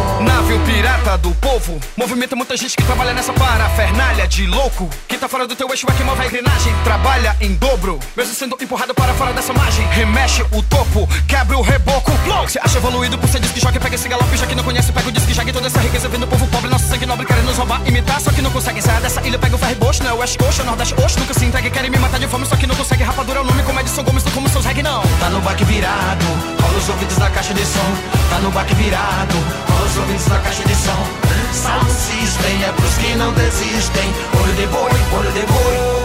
Navio 0.54 0.60
pirata 0.66 1.18
do 1.18 1.32
povo. 1.36 1.80
Movimenta 1.98 2.36
muita 2.36 2.56
gente 2.56 2.76
que 2.76 2.84
trabalha 2.84 3.14
nessa 3.14 3.34
parafernália 3.34 4.28
de 4.28 4.46
louco. 4.46 4.88
Que 5.08 5.18
tá 5.18 5.28
fora 5.28 5.48
do 5.48 5.56
teu 5.56 5.68
eixo 5.72 5.88
é 5.90 5.94
que 5.94 6.04
move 6.04 6.22
a 6.22 6.26
engrenagem. 6.26 6.74
Trabalha 6.84 7.36
em 7.42 7.56
dobro. 7.56 8.00
Mesmo 8.16 8.36
sendo 8.36 8.56
empurrado 8.62 8.94
para 8.94 9.14
fora 9.14 9.34
dessa 9.34 9.52
margem 9.54 9.86
Remexe 9.88 10.44
o 10.52 10.62
topo, 10.64 11.08
quebra 11.28 11.58
o 11.58 11.62
reboco. 11.62 12.12
Logo, 12.28 12.50
Cê 12.50 12.60
acha 12.62 12.78
evoluído 12.78 13.18
por 13.18 13.28
ser 13.30 13.40
disque 13.40 13.60
joga 13.60 13.80
Pega 13.80 13.96
esse 13.96 14.08
galope, 14.08 14.38
já 14.38 14.46
que 14.46 14.54
não 14.54 14.64
conhece 14.64 14.92
Pega 14.92 15.10
o 15.10 15.12
disque 15.12 15.34
joga 15.34 15.54
toda 15.54 15.68
essa 15.68 15.80
riqueza. 15.80 16.08
Vendo 16.08 16.24
o 16.24 16.28
povo 16.28 16.46
pobre, 16.48 16.70
nosso 16.70 16.88
sangue 16.88 17.06
nobre 17.06 17.26
Querendo 17.26 17.46
nos 17.46 17.58
roubar, 17.58 17.82
imitar. 17.88 18.22
Só 18.22 18.32
que 18.32 18.42
não 18.42 18.52
consegue 18.52 18.82
sair 18.82 19.02
dessa 19.02 19.26
ilha 19.26 19.40
Pega 19.40 19.56
o 19.56 19.58
ferry 19.58 19.76
bocho, 19.76 20.04
não 20.04 20.12
é 20.12 20.14
o 20.14 20.18
West 20.18 20.38
Coast, 20.38 20.60
é 20.60 20.64
o 20.64 20.68
Nordeste 20.68 20.96
Oxe 21.04 21.20
Nunca 21.20 21.34
se 21.34 21.46
entrega, 21.46 21.70
querem 21.70 21.90
me 21.90 21.98
matar 21.98 22.20
de 22.20 22.28
fome 22.28 22.46
Só 22.46 22.56
que 22.56 22.68
não 22.68 22.76
consegue. 22.76 23.04
Rapadura 23.04 23.40
é 23.40 23.42
o 23.42 23.46
nome 23.46 23.64
como 23.64 23.80
Edson 23.80 24.04
Gomes 24.04 24.24
Não 24.24 24.32
como 24.32 24.50
seus 24.50 24.66
reggae 24.66 24.84
não. 24.84 25.02
Tá 25.20 25.30
no 25.30 25.42
baque 25.42 25.66
virado, 25.66 26.26
cola 26.62 26.78
os 26.78 26.90
ouvidos 26.90 27.18
na 27.18 27.30
caixa 27.32 27.54
de 27.54 27.66
som. 27.66 27.98
Tá 28.30 28.40
no 28.40 28.52
baque 28.52 28.76
virado, 28.76 29.36
cola 29.68 29.86
os 29.86 29.98
ouvidos 29.98 30.28
na 30.28 30.43
caixa 30.44 30.64
de 30.64 30.76
som. 30.76 31.24
System 31.90 32.64
é 32.64 32.72
pros 32.74 32.98
que 32.98 33.16
não 33.16 33.32
desistem. 33.34 34.14
Olho 34.42 34.54
de 34.54 34.68
boi, 34.68 34.92
olho 35.18 35.32
de 35.32 35.46
boi, 35.46 36.03